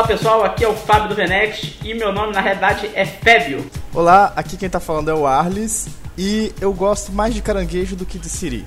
Olá 0.00 0.08
pessoal, 0.08 0.42
aqui 0.42 0.64
é 0.64 0.68
o 0.68 0.74
Fábio 0.74 1.10
do 1.10 1.14
Venex 1.14 1.74
e 1.84 1.92
meu 1.92 2.10
nome 2.10 2.32
na 2.32 2.40
realidade 2.40 2.90
é 2.94 3.04
Fébio. 3.04 3.70
Olá, 3.92 4.32
aqui 4.34 4.56
quem 4.56 4.70
tá 4.70 4.80
falando 4.80 5.10
é 5.10 5.14
o 5.14 5.26
Arles 5.26 5.88
e 6.16 6.54
eu 6.58 6.72
gosto 6.72 7.12
mais 7.12 7.34
de 7.34 7.42
caranguejo 7.42 7.94
do 7.96 8.06
que 8.06 8.18
de 8.18 8.26
siri. 8.26 8.64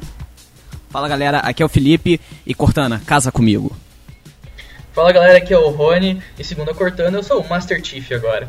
Fala 0.91 1.07
galera, 1.07 1.39
aqui 1.39 1.64
é 1.64 1.65
o 1.65 1.69
Felipe 1.69 2.21
e 2.46 2.54
Cortana, 2.54 3.01
casa 3.04 3.32
comigo. 3.32 3.75
Fala 4.93 5.11
galera, 5.11 5.39
aqui 5.39 5.51
é 5.51 5.57
o 5.57 5.69
Rony 5.69 6.21
e 6.38 6.43
segundo 6.43 6.69
a 6.69 6.75
Cortana 6.75 7.18
eu 7.18 7.23
sou 7.23 7.41
o 7.41 7.50
Master 7.50 7.84
Chief 7.84 8.11
agora. 8.11 8.47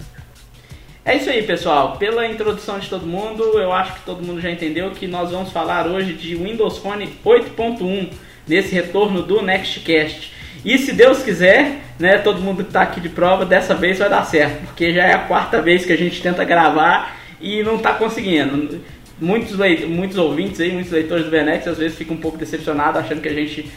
É 1.07 1.17
isso 1.17 1.31
aí 1.31 1.43
pessoal, 1.43 1.97
pela 1.97 2.27
introdução 2.27 2.79
de 2.79 2.91
todo 2.91 3.07
mundo, 3.07 3.59
eu 3.59 3.73
acho 3.73 3.95
que 3.95 4.01
todo 4.01 4.23
mundo 4.23 4.43
já 4.43 4.51
entendeu 4.51 4.91
que 4.91 5.07
nós 5.07 5.31
vamos 5.31 5.51
falar 5.51 5.87
hoje 5.87 6.13
de 6.13 6.37
Windows 6.37 6.77
Phone 6.77 7.19
8.1 7.25 8.13
nesse 8.47 8.75
retorno 8.75 9.23
do 9.23 9.41
Nextcast. 9.41 10.34
E 10.65 10.79
se 10.79 10.93
Deus 10.93 11.23
quiser, 11.23 11.81
né, 11.99 12.19
todo 12.19 12.41
mundo 12.41 12.63
que 12.63 12.71
está 12.71 12.83
aqui 12.83 13.01
de 13.01 13.09
prova, 13.09 13.45
dessa 13.45 13.75
vez 13.75 13.99
vai 13.99 14.09
dar 14.09 14.25
certo, 14.25 14.67
porque 14.67 14.93
já 14.93 15.05
é 15.05 15.13
a 15.13 15.19
quarta 15.19 15.61
vez 15.61 15.85
que 15.85 15.93
a 15.93 15.99
gente 15.99 16.23
tenta 16.23 16.45
gravar 16.45 17.17
e 17.41 17.63
não 17.63 17.77
está 17.77 17.93
conseguindo. 17.93 18.81
Muitos, 19.25 19.57
muitos 19.89 20.19
ouvintes 20.19 20.61
aí, 20.61 20.71
muitos 20.71 20.93
leitores 20.93 21.25
do 21.25 21.31
Venex 21.31 21.67
às 21.67 21.79
vezes 21.79 21.97
ficam 21.97 22.15
um 22.15 22.21
pouco 22.21 22.37
decepcionados 22.37 23.01
achando 23.01 23.23
que 23.23 23.29
a 23.29 23.33
gente 23.33 23.71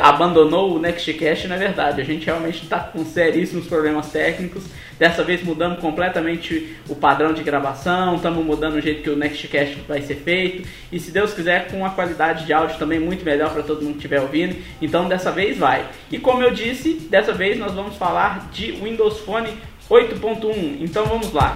abandonou 0.00 0.74
o 0.74 0.78
Nextcast, 0.78 1.46
não 1.46 1.56
é 1.56 1.58
verdade. 1.58 2.00
A 2.00 2.04
gente 2.04 2.24
realmente 2.24 2.62
está 2.62 2.80
com 2.80 3.04
seríssimos 3.04 3.66
problemas 3.66 4.10
técnicos. 4.10 4.64
Dessa 4.98 5.22
vez 5.22 5.42
mudamos 5.42 5.78
completamente 5.78 6.74
o 6.88 6.94
padrão 6.94 7.34
de 7.34 7.42
gravação, 7.42 8.16
estamos 8.16 8.42
mudando 8.42 8.76
o 8.76 8.80
jeito 8.80 9.02
que 9.02 9.10
o 9.10 9.16
Nextcast 9.16 9.76
vai 9.86 10.00
ser 10.00 10.14
feito. 10.14 10.66
E 10.90 10.98
se 10.98 11.10
Deus 11.10 11.34
quiser, 11.34 11.68
com 11.68 11.78
uma 11.78 11.90
qualidade 11.90 12.46
de 12.46 12.52
áudio 12.54 12.78
também 12.78 12.98
muito 12.98 13.26
melhor 13.26 13.52
para 13.52 13.62
todo 13.62 13.82
mundo 13.82 13.92
que 13.92 13.98
estiver 13.98 14.22
ouvindo. 14.22 14.56
Então 14.80 15.06
dessa 15.06 15.30
vez 15.30 15.58
vai. 15.58 15.86
E 16.10 16.18
como 16.18 16.42
eu 16.42 16.50
disse, 16.50 16.94
dessa 17.10 17.34
vez 17.34 17.58
nós 17.58 17.74
vamos 17.74 17.96
falar 17.96 18.48
de 18.52 18.72
Windows 18.72 19.18
Phone 19.20 19.50
8.1. 19.90 20.78
Então 20.80 21.04
vamos 21.04 21.30
lá. 21.30 21.54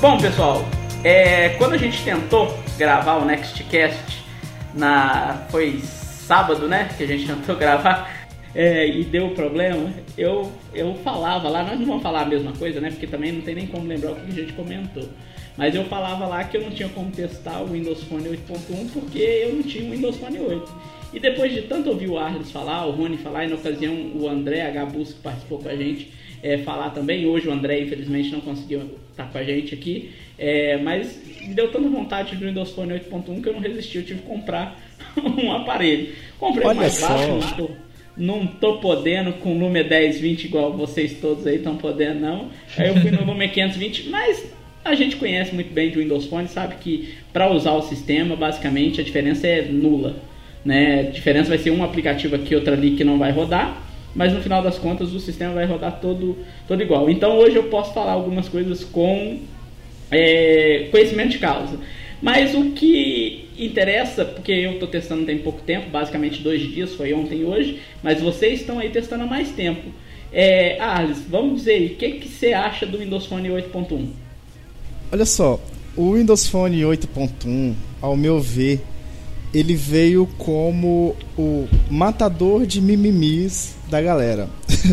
Bom, 0.00 0.16
pessoal, 0.16 0.64
é, 1.02 1.48
quando 1.58 1.72
a 1.72 1.76
gente 1.76 2.04
tentou 2.04 2.56
gravar 2.78 3.16
o 3.16 3.24
Nextcast 3.24 4.22
na 4.72 5.44
foi 5.50 5.80
sábado, 5.80 6.68
né, 6.68 6.88
que 6.96 7.02
a 7.02 7.06
gente 7.06 7.26
tentou 7.26 7.56
gravar 7.58 8.08
é, 8.54 8.86
e 8.86 9.02
deu 9.02 9.30
problema, 9.30 9.92
eu 10.16 10.52
eu 10.72 10.94
falava 11.02 11.48
lá, 11.48 11.64
nós 11.64 11.80
não 11.80 11.86
vamos 11.86 12.02
falar 12.04 12.20
a 12.20 12.26
mesma 12.26 12.52
coisa, 12.52 12.80
né, 12.80 12.90
porque 12.90 13.08
também 13.08 13.32
não 13.32 13.40
tem 13.40 13.56
nem 13.56 13.66
como 13.66 13.88
lembrar 13.88 14.12
o 14.12 14.14
que 14.14 14.30
a 14.30 14.34
gente 14.34 14.52
comentou. 14.52 15.08
Mas 15.56 15.74
eu 15.74 15.84
falava 15.86 16.28
lá 16.28 16.44
que 16.44 16.56
eu 16.56 16.62
não 16.62 16.70
tinha 16.70 16.88
como 16.90 17.10
testar 17.10 17.60
o 17.60 17.66
Windows 17.66 18.04
Phone 18.04 18.28
8.1 18.28 18.90
porque 18.92 19.18
eu 19.18 19.54
não 19.54 19.64
tinha 19.64 19.84
o 19.84 19.90
Windows 19.90 20.16
Phone 20.18 20.38
8. 20.38 20.72
E 21.12 21.18
depois 21.18 21.52
de 21.52 21.62
tanto 21.62 21.90
ouvir 21.90 22.08
o 22.08 22.16
Arles 22.16 22.52
falar, 22.52 22.86
o 22.86 22.92
Rony 22.92 23.16
falar, 23.16 23.46
e 23.46 23.48
na 23.48 23.56
ocasião 23.56 24.12
o 24.14 24.28
André 24.28 24.62
H. 24.62 24.86
Bus, 24.86 25.14
que 25.14 25.20
participou 25.20 25.58
com 25.58 25.68
a 25.68 25.74
gente, 25.74 26.12
é, 26.42 26.58
falar 26.58 26.90
também. 26.90 27.26
Hoje 27.26 27.48
o 27.48 27.52
André, 27.52 27.80
infelizmente, 27.80 28.30
não 28.30 28.40
conseguiu 28.40 28.98
estar 29.10 29.30
com 29.30 29.38
a 29.38 29.44
gente 29.44 29.74
aqui. 29.74 30.10
É, 30.38 30.76
mas 30.76 31.20
me 31.42 31.54
deu 31.54 31.70
tanta 31.70 31.88
vontade 31.88 32.36
do 32.36 32.46
Windows 32.46 32.70
Phone 32.70 32.92
8.1 32.94 33.42
que 33.42 33.48
eu 33.48 33.52
não 33.52 33.60
resisti, 33.60 33.98
eu 33.98 34.04
tive 34.04 34.20
que 34.20 34.26
comprar 34.26 34.78
um 35.16 35.52
aparelho. 35.52 36.08
Comprei 36.38 36.66
Olha 36.66 36.80
mais 36.80 36.92
só. 36.94 37.08
baixo, 37.08 37.28
não 37.28 37.40
tô, 37.56 37.70
não 38.16 38.46
tô 38.46 38.76
podendo 38.78 39.32
com 39.34 39.56
o 39.56 39.58
Lume 39.58 39.82
1020 39.82 40.44
igual 40.44 40.72
vocês 40.72 41.14
todos 41.20 41.46
aí 41.46 41.56
estão 41.56 41.76
podendo, 41.76 42.20
não. 42.20 42.50
Aí 42.76 42.88
eu 42.88 42.96
fui 42.96 43.10
no 43.10 43.24
Lume 43.24 43.48
520, 43.48 44.08
mas 44.10 44.52
a 44.84 44.94
gente 44.94 45.16
conhece 45.16 45.54
muito 45.54 45.72
bem 45.72 45.90
de 45.90 45.98
Windows 45.98 46.26
Phone, 46.26 46.48
sabe 46.48 46.76
que 46.76 47.14
para 47.32 47.50
usar 47.50 47.72
o 47.72 47.82
sistema, 47.82 48.36
basicamente, 48.36 49.00
a 49.00 49.04
diferença 49.04 49.46
é 49.46 49.62
nula. 49.62 50.16
Né? 50.64 51.00
A 51.00 51.10
diferença 51.10 51.48
vai 51.48 51.58
ser 51.58 51.70
um 51.70 51.82
aplicativo 51.82 52.36
aqui, 52.36 52.54
outro 52.54 52.72
ali 52.72 52.92
que 52.92 53.04
não 53.04 53.18
vai 53.18 53.32
rodar, 53.32 53.82
mas 54.18 54.32
no 54.32 54.42
final 54.42 54.60
das 54.60 54.76
contas 54.76 55.12
o 55.12 55.20
sistema 55.20 55.54
vai 55.54 55.64
rodar 55.64 56.00
todo, 56.00 56.36
todo 56.66 56.82
igual. 56.82 57.08
Então 57.08 57.38
hoje 57.38 57.54
eu 57.54 57.68
posso 57.68 57.94
falar 57.94 58.10
algumas 58.10 58.48
coisas 58.48 58.82
com 58.82 59.38
é, 60.10 60.88
conhecimento 60.90 61.30
de 61.30 61.38
causa. 61.38 61.78
Mas 62.20 62.52
o 62.52 62.72
que 62.72 63.48
interessa, 63.56 64.24
porque 64.24 64.50
eu 64.50 64.72
estou 64.72 64.88
testando 64.88 65.24
tem 65.24 65.38
pouco 65.38 65.62
tempo, 65.62 65.88
basicamente 65.88 66.42
dois 66.42 66.60
dias, 66.62 66.94
foi 66.94 67.14
ontem 67.14 67.42
e 67.42 67.44
hoje, 67.44 67.78
mas 68.02 68.20
vocês 68.20 68.58
estão 68.60 68.80
aí 68.80 68.90
testando 68.90 69.22
há 69.22 69.26
mais 69.26 69.50
tempo. 69.50 69.88
É, 70.32 70.80
Arles, 70.80 71.22
vamos 71.30 71.60
dizer 71.60 71.74
aí, 71.74 71.86
o 71.86 71.94
que, 71.94 72.10
que 72.14 72.28
você 72.28 72.52
acha 72.52 72.84
do 72.84 72.98
Windows 72.98 73.26
Phone 73.26 73.48
8.1? 73.50 74.08
Olha 75.12 75.24
só, 75.24 75.60
o 75.94 76.14
Windows 76.14 76.48
Phone 76.48 76.80
8.1, 76.80 77.72
ao 78.02 78.16
meu 78.16 78.40
ver, 78.40 78.80
ele 79.54 79.76
veio 79.76 80.28
como 80.36 81.14
o 81.38 81.68
matador 81.88 82.66
de 82.66 82.80
mimimis 82.80 83.77
da 83.88 84.00
galera. 84.00 84.48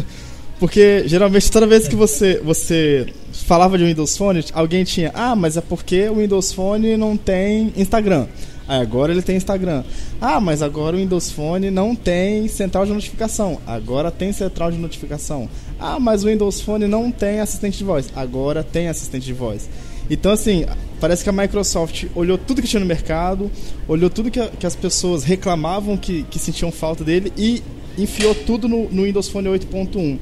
porque 0.59 1.03
geralmente 1.07 1.51
toda 1.51 1.67
vez 1.67 1.87
que 1.87 1.95
você, 1.95 2.41
você 2.43 3.07
falava 3.31 3.77
de 3.77 3.83
Windows 3.83 4.17
Phone, 4.17 4.43
alguém 4.53 4.83
tinha, 4.83 5.11
ah, 5.13 5.35
mas 5.35 5.57
é 5.57 5.61
porque 5.61 6.07
o 6.09 6.15
Windows 6.15 6.51
Phone 6.53 6.97
não 6.97 7.17
tem 7.17 7.73
Instagram. 7.75 8.27
Aí 8.67 8.81
agora 8.81 9.11
ele 9.11 9.21
tem 9.21 9.35
Instagram. 9.35 9.83
Ah, 10.19 10.39
mas 10.39 10.61
agora 10.61 10.95
o 10.95 10.99
Windows 10.99 11.31
Phone 11.31 11.69
não 11.69 11.95
tem 11.95 12.47
central 12.47 12.85
de 12.85 12.93
notificação. 12.93 13.59
Agora 13.65 14.09
tem 14.09 14.31
central 14.33 14.71
de 14.71 14.77
notificação. 14.77 15.47
Ah, 15.79 15.99
mas 15.99 16.23
o 16.23 16.27
Windows 16.27 16.61
Phone 16.61 16.87
não 16.87 17.11
tem 17.11 17.41
assistente 17.41 17.77
de 17.77 17.83
voz. 17.83 18.09
Agora 18.15 18.63
tem 18.63 18.87
assistente 18.87 19.25
de 19.25 19.33
voz. 19.33 19.69
Então, 20.09 20.31
assim, 20.31 20.65
parece 20.99 21.23
que 21.23 21.29
a 21.29 21.33
Microsoft 21.33 22.05
olhou 22.15 22.37
tudo 22.37 22.61
que 22.61 22.67
tinha 22.67 22.79
no 22.79 22.85
mercado, 22.85 23.51
olhou 23.87 24.09
tudo 24.09 24.31
que, 24.31 24.39
que 24.59 24.65
as 24.65 24.75
pessoas 24.75 25.23
reclamavam 25.23 25.97
que, 25.97 26.23
que 26.23 26.39
sentiam 26.39 26.71
falta 26.71 27.03
dele 27.03 27.33
e 27.37 27.61
enfiou 27.97 28.33
tudo 28.33 28.67
no, 28.67 28.89
no 28.89 29.03
Windows 29.03 29.27
Phone 29.29 29.47
8.1. 29.49 30.19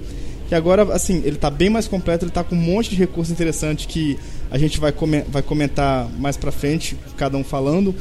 Que 0.47 0.55
agora, 0.55 0.83
assim, 0.93 1.17
ele 1.25 1.35
está 1.35 1.49
bem 1.49 1.69
mais 1.69 1.87
completo, 1.87 2.25
ele 2.25 2.29
está 2.29 2.43
com 2.43 2.55
um 2.55 2.59
monte 2.59 2.89
de 2.89 2.95
recursos 2.95 3.31
interessantes 3.31 3.85
que 3.85 4.17
a 4.51 4.57
gente 4.57 4.79
vai, 4.79 4.91
come, 4.91 5.21
vai 5.21 5.41
comentar 5.41 6.09
mais 6.19 6.37
pra 6.37 6.51
frente, 6.51 6.95
cada 7.17 7.37
um 7.37 7.43
falando. 7.43 7.95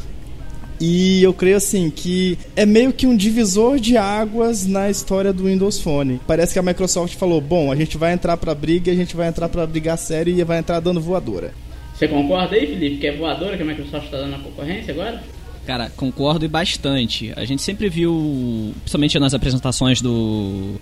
E 0.80 1.22
eu 1.22 1.32
creio 1.32 1.56
assim 1.56 1.90
que 1.90 2.36
é 2.56 2.66
meio 2.66 2.92
que 2.92 3.06
um 3.06 3.16
divisor 3.16 3.78
de 3.78 3.96
águas 3.96 4.66
na 4.66 4.90
história 4.90 5.32
do 5.32 5.44
Windows 5.44 5.80
Phone. 5.80 6.20
Parece 6.26 6.52
que 6.52 6.58
a 6.58 6.62
Microsoft 6.62 7.14
falou: 7.14 7.40
bom, 7.40 7.70
a 7.70 7.76
gente 7.76 7.96
vai 7.96 8.12
entrar 8.12 8.36
pra 8.36 8.52
briga, 8.52 8.90
a 8.90 8.94
gente 8.94 9.14
vai 9.14 9.28
entrar 9.28 9.48
pra 9.48 9.64
brigar 9.64 9.96
sério 9.96 10.36
e 10.36 10.42
vai 10.42 10.58
entrar 10.58 10.80
dando 10.80 11.00
voadora. 11.00 11.52
Você 11.94 12.08
concorda 12.08 12.56
aí, 12.56 12.66
Felipe, 12.66 12.96
que 12.96 13.06
é 13.06 13.16
voadora 13.16 13.56
que 13.56 13.62
a 13.62 13.66
Microsoft 13.66 14.06
está 14.06 14.16
dando 14.16 14.32
na 14.32 14.38
concorrência 14.40 14.92
agora? 14.92 15.22
Cara, 15.66 15.90
concordo 15.96 16.44
e 16.44 16.48
bastante. 16.48 17.32
A 17.36 17.44
gente 17.44 17.62
sempre 17.62 17.88
viu, 17.88 18.74
principalmente 18.80 19.18
nas 19.18 19.32
apresentações 19.34 20.00
do, 20.00 20.74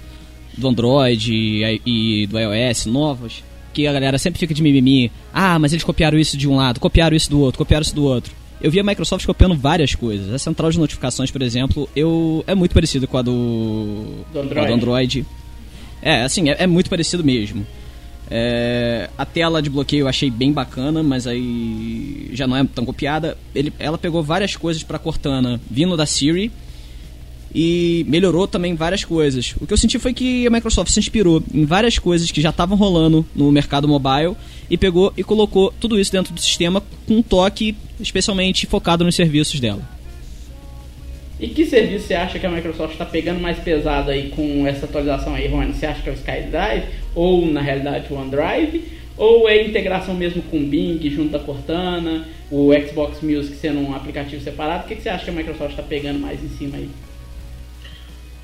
do 0.56 0.68
Android 0.68 1.32
e, 1.32 1.80
e 1.84 2.26
do 2.26 2.38
iOS 2.38 2.86
novos, 2.86 3.44
que 3.74 3.86
a 3.86 3.92
galera 3.92 4.18
sempre 4.18 4.40
fica 4.40 4.54
de 4.54 4.62
mimimi. 4.62 5.12
Ah, 5.32 5.58
mas 5.58 5.72
eles 5.72 5.84
copiaram 5.84 6.18
isso 6.18 6.36
de 6.36 6.48
um 6.48 6.56
lado, 6.56 6.80
copiaram 6.80 7.16
isso 7.16 7.30
do 7.30 7.40
outro, 7.40 7.58
copiaram 7.58 7.82
isso 7.82 7.94
do 7.94 8.04
outro. 8.04 8.32
Eu 8.60 8.70
vi 8.70 8.78
a 8.78 8.84
Microsoft 8.84 9.24
copiando 9.26 9.54
várias 9.56 9.94
coisas. 9.94 10.32
A 10.32 10.38
central 10.38 10.70
de 10.70 10.78
notificações, 10.78 11.30
por 11.30 11.40
exemplo, 11.40 11.88
eu 11.96 12.44
é 12.46 12.54
muito 12.54 12.74
parecido 12.74 13.06
com 13.06 13.16
a 13.16 13.22
do, 13.22 14.24
Do 14.32 14.40
Android. 14.40 14.60
a 14.60 14.68
do 14.68 14.74
Android. 14.74 15.26
É, 16.02 16.22
assim, 16.22 16.50
é, 16.50 16.56
é 16.60 16.66
muito 16.66 16.90
parecido 16.90 17.24
mesmo. 17.24 17.66
É, 18.30 19.10
a 19.18 19.26
tela 19.26 19.60
de 19.60 19.68
bloqueio 19.68 20.02
eu 20.02 20.08
achei 20.08 20.30
bem 20.30 20.52
bacana, 20.52 21.02
mas 21.02 21.26
aí 21.26 22.30
já 22.32 22.46
não 22.46 22.56
é 22.56 22.64
tão 22.64 22.84
copiada. 22.84 23.36
Ele, 23.54 23.72
ela 23.78 23.98
pegou 23.98 24.22
várias 24.22 24.54
coisas 24.54 24.82
para 24.82 24.98
Cortana 24.98 25.60
vindo 25.68 25.96
da 25.96 26.06
Siri 26.06 26.52
e 27.52 28.06
melhorou 28.08 28.46
também 28.46 28.74
várias 28.76 29.04
coisas. 29.04 29.54
O 29.60 29.66
que 29.66 29.72
eu 29.72 29.76
senti 29.76 29.98
foi 29.98 30.14
que 30.14 30.46
a 30.46 30.50
Microsoft 30.50 30.92
se 30.92 31.00
inspirou 31.00 31.42
em 31.52 31.64
várias 31.64 31.98
coisas 31.98 32.30
que 32.30 32.40
já 32.40 32.50
estavam 32.50 32.78
rolando 32.78 33.26
no 33.34 33.50
mercado 33.50 33.88
mobile 33.88 34.36
e 34.70 34.78
pegou 34.78 35.12
e 35.16 35.24
colocou 35.24 35.74
tudo 35.80 35.98
isso 35.98 36.12
dentro 36.12 36.32
do 36.32 36.40
sistema 36.40 36.80
com 37.06 37.16
um 37.16 37.22
toque 37.22 37.76
especialmente 37.98 38.66
focado 38.66 39.04
nos 39.04 39.16
serviços 39.16 39.58
dela. 39.58 39.99
E 41.40 41.48
que 41.48 41.64
serviço 41.64 42.06
você 42.06 42.14
acha 42.14 42.38
que 42.38 42.46
a 42.46 42.50
Microsoft 42.50 42.92
está 42.92 43.06
pegando 43.06 43.40
mais 43.40 43.58
pesado 43.58 44.10
aí 44.10 44.28
com 44.28 44.66
essa 44.66 44.84
atualização 44.84 45.34
aí, 45.34 45.48
Rony? 45.48 45.72
Você 45.72 45.86
acha 45.86 46.02
que 46.02 46.10
é 46.10 46.12
o 46.12 46.14
SkyDrive 46.14 46.86
ou 47.14 47.46
na 47.46 47.62
realidade 47.62 48.12
o 48.12 48.16
OneDrive? 48.16 49.00
Ou 49.16 49.48
é 49.48 49.62
integração 49.62 50.14
mesmo 50.14 50.42
com 50.42 50.58
o 50.58 50.66
Bing 50.66 51.00
junto 51.08 51.30
da 51.30 51.38
Cortana, 51.38 52.28
o 52.50 52.70
Xbox 52.86 53.22
Music 53.22 53.56
sendo 53.56 53.80
um 53.80 53.94
aplicativo 53.94 54.42
separado? 54.44 54.84
O 54.84 54.88
que, 54.88 54.96
você 54.96 55.08
acha 55.08 55.24
que 55.24 55.30
a 55.30 55.32
Microsoft 55.32 55.70
está 55.70 55.82
pegando 55.82 56.18
mais 56.18 56.42
em 56.44 56.48
cima 56.50 56.76
aí? 56.76 56.90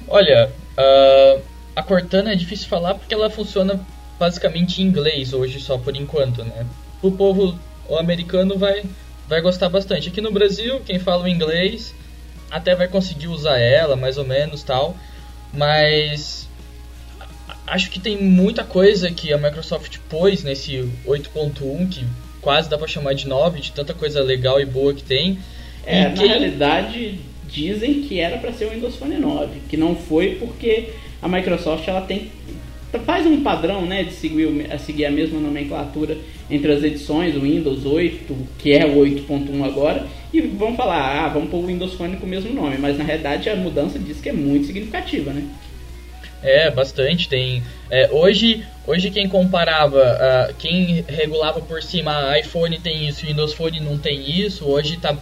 Olha, 0.08 0.50
uh, 0.78 1.42
a 1.74 1.82
Cortana 1.82 2.32
é 2.32 2.34
difícil 2.34 2.66
falar 2.66 2.94
porque 2.94 3.12
ela 3.12 3.28
funciona 3.28 3.78
basicamente 4.18 4.80
em 4.80 4.86
inglês 4.86 5.34
hoje 5.34 5.60
só 5.60 5.76
por 5.76 5.94
enquanto, 5.94 6.42
né? 6.42 6.64
O 7.02 7.10
povo 7.10 7.58
o 7.88 7.96
americano 7.96 8.56
vai, 8.56 8.84
vai 9.28 9.42
gostar 9.42 9.68
bastante. 9.68 10.08
Aqui 10.08 10.22
no 10.22 10.32
Brasil, 10.32 10.80
quem 10.86 10.98
fala 10.98 11.24
o 11.24 11.28
inglês 11.28 11.94
até 12.50 12.74
vai 12.74 12.88
conseguir 12.88 13.28
usar 13.28 13.58
ela, 13.58 13.96
mais 13.96 14.18
ou 14.18 14.24
menos, 14.24 14.62
tal. 14.62 14.96
Mas 15.52 16.48
acho 17.66 17.90
que 17.90 17.98
tem 17.98 18.20
muita 18.22 18.64
coisa 18.64 19.10
que 19.10 19.32
a 19.32 19.38
Microsoft 19.38 19.98
pôs 20.08 20.42
nesse 20.42 20.88
8.1 21.06 21.88
que 21.88 22.04
quase 22.40 22.68
dá 22.68 22.78
pra 22.78 22.86
chamar 22.86 23.14
de 23.14 23.26
9, 23.26 23.60
de 23.60 23.72
tanta 23.72 23.92
coisa 23.92 24.22
legal 24.22 24.60
e 24.60 24.64
boa 24.64 24.94
que 24.94 25.02
tem. 25.02 25.38
É, 25.84 26.02
e 26.02 26.08
na 26.08 26.22
realidade, 26.22 27.20
dizem 27.48 28.02
que 28.02 28.20
era 28.20 28.38
para 28.38 28.52
ser 28.52 28.66
o 28.66 28.70
Windows 28.70 28.96
Phone 28.96 29.16
9, 29.16 29.60
que 29.68 29.76
não 29.76 29.96
foi 29.96 30.36
porque 30.36 30.90
a 31.20 31.28
Microsoft 31.28 31.86
ela 31.88 32.00
tem 32.02 32.30
faz 33.04 33.26
um 33.26 33.42
padrão 33.42 33.84
né, 33.84 34.04
de 34.04 34.12
seguir, 34.12 34.48
seguir 34.78 35.06
a 35.06 35.10
mesma 35.10 35.38
nomenclatura 35.40 36.16
entre 36.50 36.72
as 36.72 36.82
edições, 36.82 37.36
o 37.36 37.40
Windows 37.40 37.84
8, 37.84 38.36
que 38.58 38.72
é 38.72 38.86
o 38.86 38.96
8.1 38.96 39.64
agora, 39.64 40.06
e 40.32 40.40
vão 40.40 40.76
falar, 40.76 41.24
ah, 41.24 41.28
vamos 41.28 41.50
pôr 41.50 41.58
o 41.58 41.66
Windows 41.66 41.94
Phone 41.94 42.16
com 42.16 42.26
o 42.26 42.28
mesmo 42.28 42.54
nome, 42.54 42.78
mas 42.78 42.96
na 42.96 43.04
realidade 43.04 43.50
a 43.50 43.56
mudança 43.56 43.98
diz 43.98 44.20
que 44.20 44.28
é 44.28 44.32
muito 44.32 44.66
significativa, 44.66 45.32
né? 45.32 45.44
É, 46.42 46.70
bastante. 46.70 47.28
Tem. 47.28 47.62
É, 47.90 48.10
hoje, 48.12 48.64
hoje 48.86 49.10
quem 49.10 49.28
comparava, 49.28 49.98
uh, 49.98 50.54
quem 50.54 51.04
regulava 51.08 51.60
por 51.60 51.82
cima, 51.82 52.30
ah, 52.30 52.38
iPhone 52.38 52.78
tem 52.78 53.08
isso, 53.08 53.26
Windows 53.26 53.52
Phone 53.52 53.80
não 53.80 53.98
tem 53.98 54.38
isso, 54.38 54.64
hoje 54.64 54.94
está 54.94 55.16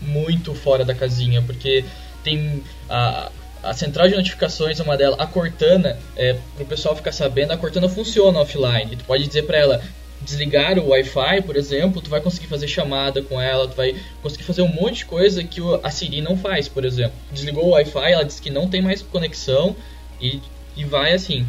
muito 0.00 0.54
fora 0.54 0.84
da 0.84 0.94
casinha, 0.94 1.42
porque 1.42 1.84
tem 2.22 2.62
a, 2.88 3.30
a 3.62 3.74
central 3.74 4.08
de 4.08 4.16
notificações, 4.16 4.80
uma 4.80 4.96
delas, 4.96 5.18
a 5.18 5.26
Cortana, 5.26 5.98
é, 6.16 6.36
para 6.54 6.64
o 6.64 6.66
pessoal 6.66 6.96
ficar 6.96 7.12
sabendo, 7.12 7.52
a 7.52 7.56
Cortana 7.56 7.88
funciona 7.88 8.38
offline. 8.38 8.96
Tu 8.96 9.04
pode 9.04 9.26
dizer 9.26 9.42
para 9.42 9.58
ela 9.58 9.82
desligar 10.22 10.78
o 10.78 10.88
Wi-Fi, 10.88 11.42
por 11.42 11.56
exemplo, 11.56 12.02
tu 12.02 12.10
vai 12.10 12.20
conseguir 12.20 12.46
fazer 12.46 12.68
chamada 12.68 13.22
com 13.22 13.40
ela, 13.40 13.66
tu 13.66 13.74
vai 13.74 13.96
conseguir 14.22 14.44
fazer 14.44 14.62
um 14.62 14.68
monte 14.68 14.98
de 14.98 15.04
coisa 15.06 15.42
que 15.42 15.60
a 15.82 15.90
Siri 15.90 16.20
não 16.20 16.36
faz, 16.36 16.68
por 16.68 16.84
exemplo. 16.84 17.14
Desligou 17.32 17.64
o 17.64 17.70
Wi-Fi, 17.70 18.12
ela 18.12 18.24
diz 18.24 18.38
que 18.38 18.50
não 18.50 18.68
tem 18.68 18.82
mais 18.82 19.02
conexão 19.02 19.74
e, 20.20 20.40
e 20.76 20.84
vai 20.84 21.12
assim. 21.12 21.46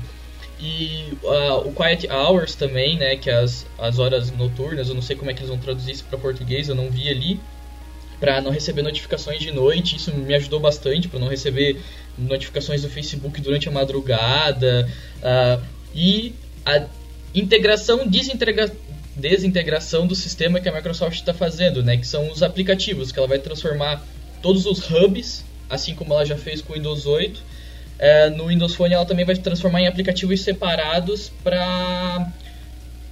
E 0.59 1.17
uh, 1.23 1.67
o 1.67 1.73
Quiet 1.73 2.07
Hours 2.07 2.55
também, 2.55 2.97
né, 2.97 3.15
que 3.15 3.29
é 3.29 3.33
as, 3.33 3.65
as 3.79 3.97
horas 3.97 4.31
noturnas, 4.31 4.89
eu 4.89 4.95
não 4.95 5.01
sei 5.01 5.15
como 5.15 5.31
é 5.31 5.33
que 5.33 5.39
eles 5.39 5.49
vão 5.49 5.57
traduzir 5.57 5.91
isso 5.91 6.05
para 6.05 6.19
português, 6.19 6.69
eu 6.69 6.75
não 6.75 6.89
vi 6.89 7.09
ali 7.09 7.39
para 8.21 8.39
não 8.39 8.51
receber 8.51 8.83
notificações 8.83 9.39
de 9.39 9.51
noite. 9.51 9.97
Isso 9.97 10.15
me 10.15 10.33
ajudou 10.35 10.59
bastante 10.59 11.07
para 11.09 11.19
não 11.19 11.27
receber 11.27 11.81
notificações 12.17 12.83
do 12.83 12.89
Facebook 12.89 13.41
durante 13.41 13.67
a 13.67 13.71
madrugada. 13.71 14.87
Uh, 15.17 15.61
e 15.93 16.33
a 16.65 16.85
integração, 17.33 18.07
desintegra 18.07 18.71
desintegração 19.13 20.07
do 20.07 20.15
sistema 20.15 20.61
que 20.61 20.69
a 20.69 20.71
Microsoft 20.71 21.17
está 21.17 21.33
fazendo, 21.33 21.83
né? 21.83 21.97
Que 21.97 22.07
são 22.07 22.31
os 22.31 22.41
aplicativos, 22.41 23.11
que 23.11 23.19
ela 23.19 23.27
vai 23.27 23.39
transformar 23.39 24.01
todos 24.41 24.65
os 24.65 24.89
hubs, 24.89 25.43
assim 25.69 25.93
como 25.93 26.13
ela 26.13 26.25
já 26.25 26.37
fez 26.37 26.61
com 26.61 26.71
o 26.71 26.75
Windows 26.75 27.05
8. 27.05 27.43
É, 27.99 28.29
no 28.29 28.47
Windows 28.47 28.73
Phone 28.73 28.93
ela 28.93 29.05
também 29.05 29.25
vai 29.25 29.35
transformar 29.35 29.81
em 29.81 29.87
aplicativos 29.87 30.41
separados 30.41 31.31
para 31.43 32.31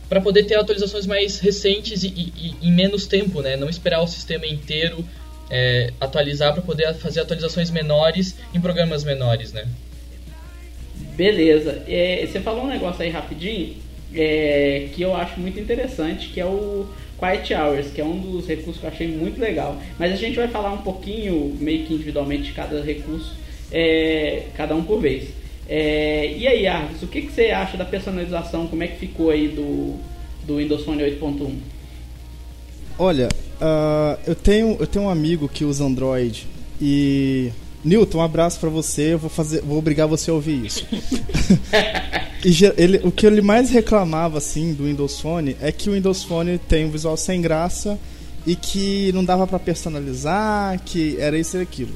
para 0.09 0.19
poder 0.19 0.43
ter 0.43 0.55
atualizações 0.55 1.05
mais 1.05 1.39
recentes 1.39 2.03
e, 2.03 2.55
em 2.61 2.71
menos 2.71 3.05
tempo, 3.05 3.41
né? 3.41 3.55
Não 3.55 3.69
esperar 3.69 4.01
o 4.01 4.07
sistema 4.07 4.47
inteiro 4.47 5.05
é, 5.49 5.93
atualizar 6.01 6.51
para 6.53 6.63
poder 6.63 6.93
fazer 6.95 7.21
atualizações 7.21 7.69
menores 7.69 8.35
em 8.53 8.59
programas 8.59 9.03
menores, 9.03 9.53
né? 9.53 9.67
Beleza. 11.15 11.83
É, 11.87 12.25
você 12.25 12.39
falou 12.39 12.63
um 12.63 12.67
negócio 12.67 13.03
aí 13.03 13.09
rapidinho 13.09 13.75
é, 14.13 14.89
que 14.93 15.01
eu 15.01 15.15
acho 15.15 15.39
muito 15.39 15.59
interessante, 15.59 16.29
que 16.29 16.39
é 16.39 16.45
o 16.45 16.87
Quiet 17.19 17.53
Hours, 17.53 17.91
que 17.91 18.01
é 18.01 18.05
um 18.05 18.17
dos 18.17 18.47
recursos 18.47 18.79
que 18.79 18.85
eu 18.85 18.89
achei 18.89 19.07
muito 19.07 19.39
legal. 19.39 19.79
Mas 19.99 20.13
a 20.13 20.15
gente 20.15 20.35
vai 20.35 20.47
falar 20.47 20.71
um 20.71 20.81
pouquinho, 20.81 21.55
meio 21.59 21.85
que 21.85 21.93
individualmente, 21.93 22.43
de 22.43 22.51
cada 22.53 22.81
recurso, 22.81 23.35
é, 23.71 24.45
cada 24.55 24.73
um 24.75 24.83
por 24.83 24.99
vez. 24.99 25.29
É, 25.71 26.35
e 26.35 26.47
aí, 26.47 26.65
Arvis, 26.65 27.03
o 27.03 27.07
que, 27.07 27.21
que 27.21 27.31
você 27.31 27.51
acha 27.51 27.77
da 27.77 27.85
personalização? 27.85 28.65
Como 28.65 28.81
é 28.81 28.87
que 28.87 28.97
ficou 28.97 29.29
aí 29.29 29.49
do, 29.49 29.97
do 30.47 30.57
Windows 30.57 30.83
Phone 30.83 31.03
8.1? 31.03 31.53
Olha, 32.97 33.29
uh, 33.61 34.19
eu, 34.25 34.33
tenho, 34.33 34.75
eu 34.79 34.87
tenho 34.87 35.05
um 35.05 35.09
amigo 35.09 35.47
que 35.47 35.63
usa 35.63 35.85
Android 35.85 36.47
e. 36.81 37.51
Newton, 37.85 38.17
um 38.17 38.21
abraço 38.21 38.59
para 38.59 38.69
você. 38.69 39.13
Eu 39.13 39.19
vou 39.19 39.29
fazer, 39.29 39.61
vou 39.61 39.77
obrigar 39.77 40.05
você 40.05 40.31
a 40.31 40.33
ouvir 40.33 40.65
isso. 40.65 40.85
ele, 42.75 42.99
o 43.03 43.11
que 43.11 43.25
ele 43.25 43.41
mais 43.41 43.69
reclamava 43.69 44.39
assim 44.39 44.73
do 44.73 44.83
Windows 44.83 45.21
Phone 45.21 45.55
é 45.61 45.71
que 45.71 45.89
o 45.89 45.93
Windows 45.93 46.23
Phone 46.23 46.57
tem 46.57 46.85
um 46.85 46.89
visual 46.89 47.15
sem 47.15 47.39
graça 47.41 47.97
e 48.45 48.55
que 48.55 49.11
não 49.13 49.23
dava 49.23 49.47
para 49.47 49.59
personalizar, 49.59 50.77
que 50.83 51.15
era 51.19 51.37
isso 51.37 51.57
e 51.57 51.61
aquilo. 51.61 51.93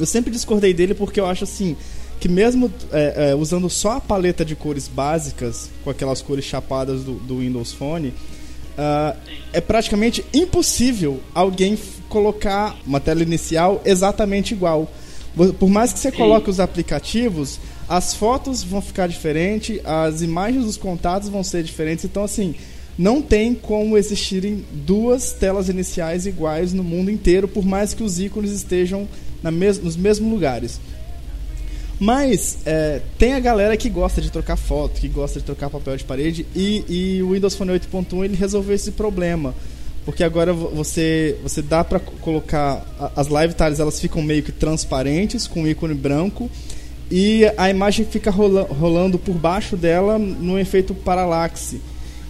Eu 0.00 0.06
sempre 0.06 0.32
discordei 0.32 0.74
dele 0.74 0.94
porque 0.94 1.20
eu 1.20 1.26
acho 1.26 1.44
assim, 1.44 1.76
que 2.20 2.28
mesmo 2.28 2.72
é, 2.92 3.30
é, 3.30 3.34
usando 3.34 3.70
só 3.70 3.92
a 3.92 4.00
paleta 4.00 4.44
de 4.44 4.56
cores 4.56 4.88
básicas, 4.88 5.70
com 5.84 5.90
aquelas 5.90 6.20
cores 6.20 6.44
chapadas 6.44 7.04
do, 7.04 7.14
do 7.14 7.38
Windows 7.38 7.72
Phone, 7.72 8.08
uh, 8.08 9.16
é 9.52 9.60
praticamente 9.60 10.24
impossível 10.32 11.20
alguém 11.34 11.78
colocar 12.08 12.76
uma 12.86 13.00
tela 13.00 13.22
inicial 13.22 13.80
exatamente 13.84 14.52
igual. 14.52 14.90
Por 15.58 15.68
mais 15.68 15.92
que 15.92 16.00
você 16.00 16.10
coloque 16.10 16.50
os 16.50 16.58
aplicativos, 16.58 17.60
as 17.88 18.14
fotos 18.14 18.64
vão 18.64 18.82
ficar 18.82 19.06
diferentes, 19.06 19.80
as 19.84 20.20
imagens 20.20 20.64
dos 20.64 20.76
contatos 20.76 21.28
vão 21.28 21.44
ser 21.44 21.62
diferentes. 21.62 22.04
Então, 22.04 22.24
assim, 22.24 22.56
não 22.98 23.22
tem 23.22 23.54
como 23.54 23.96
existirem 23.96 24.64
duas 24.72 25.30
telas 25.32 25.68
iniciais 25.68 26.26
iguais 26.26 26.72
no 26.72 26.82
mundo 26.82 27.10
inteiro, 27.10 27.46
por 27.46 27.64
mais 27.64 27.94
que 27.94 28.02
os 28.02 28.18
ícones 28.18 28.50
estejam 28.50 29.06
mes 29.52 29.78
nos 29.78 29.96
mesmos 29.96 30.30
lugares. 30.30 30.80
Mas 32.00 32.58
é, 32.64 33.00
tem 33.18 33.34
a 33.34 33.40
galera 33.40 33.76
que 33.76 33.88
gosta 33.88 34.20
de 34.20 34.30
trocar 34.30 34.56
foto, 34.56 35.00
que 35.00 35.08
gosta 35.08 35.40
de 35.40 35.44
trocar 35.44 35.68
papel 35.68 35.96
de 35.96 36.04
parede 36.04 36.46
e, 36.54 36.84
e 36.88 37.22
o 37.22 37.32
Windows 37.32 37.56
Phone 37.56 37.72
8.1 37.72 38.24
ele 38.24 38.36
resolveu 38.36 38.74
esse 38.74 38.92
problema. 38.92 39.54
Porque 40.04 40.22
agora 40.22 40.52
você, 40.52 41.36
você 41.42 41.60
dá 41.60 41.84
para 41.84 41.98
colocar 41.98 42.86
as 43.14 43.28
live 43.28 43.52
tiles, 43.52 43.80
elas 43.80 44.00
ficam 44.00 44.22
meio 44.22 44.42
que 44.42 44.52
transparentes 44.52 45.46
com 45.46 45.66
ícone 45.66 45.92
branco 45.92 46.48
e 47.10 47.44
a 47.56 47.68
imagem 47.68 48.06
fica 48.06 48.30
rola, 48.30 48.62
rolando 48.62 49.18
por 49.18 49.34
baixo 49.34 49.76
dela 49.76 50.18
no 50.18 50.58
efeito 50.58 50.94
paralaxe. 50.94 51.80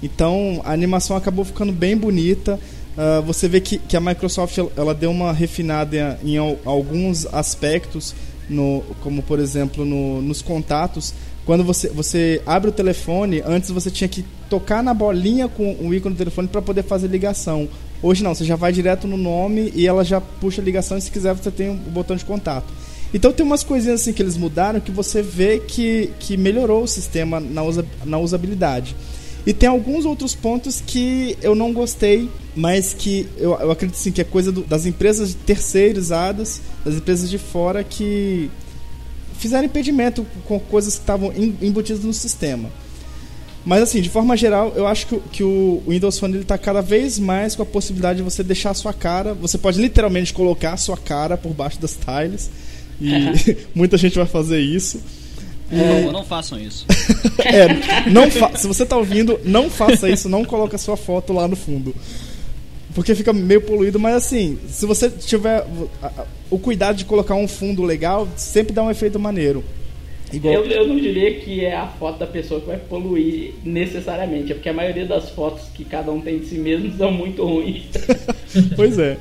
Então 0.02 0.62
a 0.64 0.72
animação 0.72 1.16
acabou 1.16 1.44
ficando 1.44 1.72
bem 1.72 1.96
bonita. 1.96 2.58
Uh, 2.96 3.22
você 3.22 3.46
vê 3.46 3.60
que, 3.60 3.78
que 3.78 3.96
a 3.96 4.00
Microsoft 4.00 4.58
ela 4.76 4.94
deu 4.94 5.10
uma 5.10 5.32
refinada 5.32 6.18
em, 6.24 6.34
em 6.34 6.58
alguns 6.64 7.26
aspectos 7.26 8.14
no, 8.48 8.82
como 9.00 9.22
por 9.22 9.38
exemplo 9.38 9.84
no, 9.84 10.22
nos 10.22 10.42
contatos, 10.42 11.14
quando 11.44 11.64
você, 11.64 11.88
você 11.88 12.42
abre 12.44 12.68
o 12.68 12.72
telefone, 12.72 13.42
antes 13.46 13.70
você 13.70 13.90
tinha 13.90 14.08
que 14.08 14.24
tocar 14.50 14.82
na 14.82 14.92
bolinha 14.92 15.48
com 15.48 15.76
o 15.80 15.94
ícone 15.94 16.14
do 16.14 16.18
telefone 16.18 16.46
para 16.46 16.60
poder 16.60 16.82
fazer 16.82 17.08
ligação. 17.08 17.68
Hoje 18.02 18.22
não, 18.22 18.34
você 18.34 18.44
já 18.44 18.54
vai 18.54 18.70
direto 18.72 19.08
no 19.08 19.16
nome 19.16 19.72
e 19.74 19.86
ela 19.86 20.04
já 20.04 20.20
puxa 20.20 20.60
a 20.60 20.64
ligação 20.64 20.98
e 20.98 21.00
se 21.00 21.10
quiser 21.10 21.34
você 21.34 21.50
tem 21.50 21.70
o 21.70 21.72
um 21.72 21.76
botão 21.76 22.16
de 22.16 22.24
contato. 22.24 22.66
Então 23.12 23.32
tem 23.32 23.44
umas 23.44 23.64
coisinhas 23.64 24.02
assim 24.02 24.12
que 24.12 24.22
eles 24.22 24.36
mudaram 24.36 24.78
que 24.78 24.90
você 24.90 25.22
vê 25.22 25.58
que, 25.58 26.10
que 26.20 26.36
melhorou 26.36 26.82
o 26.82 26.86
sistema 26.86 27.40
na, 27.40 27.62
usa, 27.62 27.84
na 28.04 28.18
usabilidade. 28.18 28.94
E 29.46 29.52
tem 29.52 29.68
alguns 29.68 30.04
outros 30.04 30.34
pontos 30.34 30.82
que 30.84 31.36
eu 31.40 31.54
não 31.54 31.72
gostei, 31.72 32.28
mas 32.54 32.92
que 32.92 33.26
eu, 33.38 33.58
eu 33.60 33.70
acredito 33.70 33.96
sim 33.96 34.12
que 34.12 34.20
é 34.20 34.24
coisa 34.24 34.52
do, 34.52 34.62
das 34.62 34.84
empresas 34.84 35.34
terceirizadas, 35.34 36.60
das 36.84 36.94
empresas 36.96 37.30
de 37.30 37.38
fora 37.38 37.82
que 37.82 38.50
fizeram 39.38 39.64
impedimento 39.64 40.26
com 40.44 40.58
coisas 40.58 40.94
que 40.94 41.00
estavam 41.00 41.32
embutidas 41.62 42.02
no 42.02 42.12
sistema. 42.12 42.68
Mas 43.64 43.82
assim, 43.82 44.00
de 44.00 44.08
forma 44.08 44.36
geral, 44.36 44.72
eu 44.74 44.86
acho 44.86 45.06
que, 45.06 45.20
que 45.32 45.42
o 45.42 45.82
Windows 45.86 46.18
Phone 46.18 46.38
está 46.38 46.56
cada 46.56 46.80
vez 46.80 47.18
mais 47.18 47.54
com 47.54 47.62
a 47.62 47.66
possibilidade 47.66 48.18
de 48.18 48.22
você 48.22 48.42
deixar 48.42 48.70
a 48.70 48.74
sua 48.74 48.92
cara. 48.92 49.34
Você 49.34 49.58
pode 49.58 49.80
literalmente 49.80 50.32
colocar 50.32 50.72
a 50.72 50.76
sua 50.76 50.96
cara 50.96 51.36
por 51.36 51.52
baixo 51.52 51.78
das 51.80 51.94
tiles. 51.96 52.50
E 53.00 53.56
muita 53.74 53.96
gente 53.96 54.16
vai 54.16 54.26
fazer 54.26 54.60
isso. 54.60 55.00
Por 55.68 55.78
favor, 55.78 56.12
não 56.12 56.24
façam 56.24 56.58
isso. 56.58 56.86
é, 57.44 58.08
não 58.08 58.30
fa 58.30 58.56
se 58.56 58.66
você 58.66 58.86
tá 58.86 58.96
ouvindo, 58.96 59.38
não 59.44 59.68
faça 59.68 60.08
isso, 60.08 60.28
não 60.28 60.44
coloque 60.44 60.74
a 60.74 60.78
sua 60.78 60.96
foto 60.96 61.32
lá 61.32 61.46
no 61.46 61.56
fundo. 61.56 61.94
Porque 62.94 63.14
fica 63.14 63.32
meio 63.32 63.60
poluído, 63.60 64.00
mas 64.00 64.14
assim, 64.14 64.58
se 64.66 64.86
você 64.86 65.10
tiver 65.10 65.64
o 66.50 66.58
cuidado 66.58 66.96
de 66.96 67.04
colocar 67.04 67.34
um 67.34 67.46
fundo 67.46 67.82
legal, 67.82 68.26
sempre 68.34 68.72
dá 68.72 68.82
um 68.82 68.90
efeito 68.90 69.18
maneiro. 69.18 69.62
Igual... 70.32 70.54
Eu, 70.54 70.64
eu 70.66 70.88
não 70.88 70.96
diria 70.96 71.38
que 71.38 71.64
é 71.64 71.76
a 71.76 71.86
foto 71.86 72.18
da 72.18 72.26
pessoa 72.26 72.60
que 72.60 72.66
vai 72.66 72.78
poluir 72.78 73.54
necessariamente, 73.62 74.52
é 74.52 74.54
porque 74.54 74.68
a 74.68 74.74
maioria 74.74 75.06
das 75.06 75.30
fotos 75.30 75.64
que 75.74 75.84
cada 75.84 76.10
um 76.10 76.20
tem 76.20 76.38
de 76.38 76.46
si 76.46 76.56
mesmo 76.56 76.92
são 76.96 77.12
muito 77.12 77.44
ruins. 77.44 77.84
pois 78.74 78.98
é. 78.98 79.18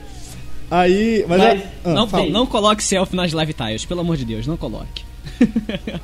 Aí, 0.71 1.23
mas, 1.27 1.37
mas 1.37 1.61
é... 1.61 1.69
ah, 1.85 1.93
não, 1.93 2.29
não 2.29 2.45
coloque 2.45 2.83
selfie 2.83 3.15
nas 3.15 3.31
live 3.31 3.53
tiles, 3.53 3.85
pelo 3.85 4.01
amor 4.01 4.17
de 4.17 4.25
Deus, 4.25 4.47
não 4.47 4.57
coloque 4.57 5.06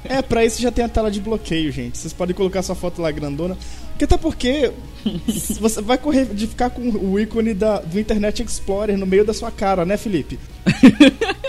é, 0.06 0.22
pra 0.22 0.46
isso 0.46 0.62
já 0.62 0.72
tem 0.72 0.86
a 0.86 0.90
tela 0.90 1.10
de 1.10 1.20
bloqueio, 1.20 1.72
gente. 1.72 1.98
Vocês 1.98 2.13
podem 2.13 2.36
colocar 2.36 2.62
sua 2.62 2.75
foto 2.75 3.02
lá 3.02 3.12
grandona. 3.12 3.58
Porque 3.92 4.06
até 4.06 4.18
porque 4.18 4.72
você 5.60 5.82
vai 5.82 5.98
correr 5.98 6.25
de 6.25 6.48
ficar 6.48 6.70
com 6.70 6.82
o 6.82 7.20
ícone 7.20 7.54
da, 7.54 7.80
do 7.80 8.00
Internet 8.00 8.42
Explorer 8.44 8.98
no 8.98 9.06
meio 9.06 9.25
da 9.25 9.34
sua 9.34 9.52
cara, 9.52 9.86
né, 9.86 9.98
Felipe? 9.98 10.40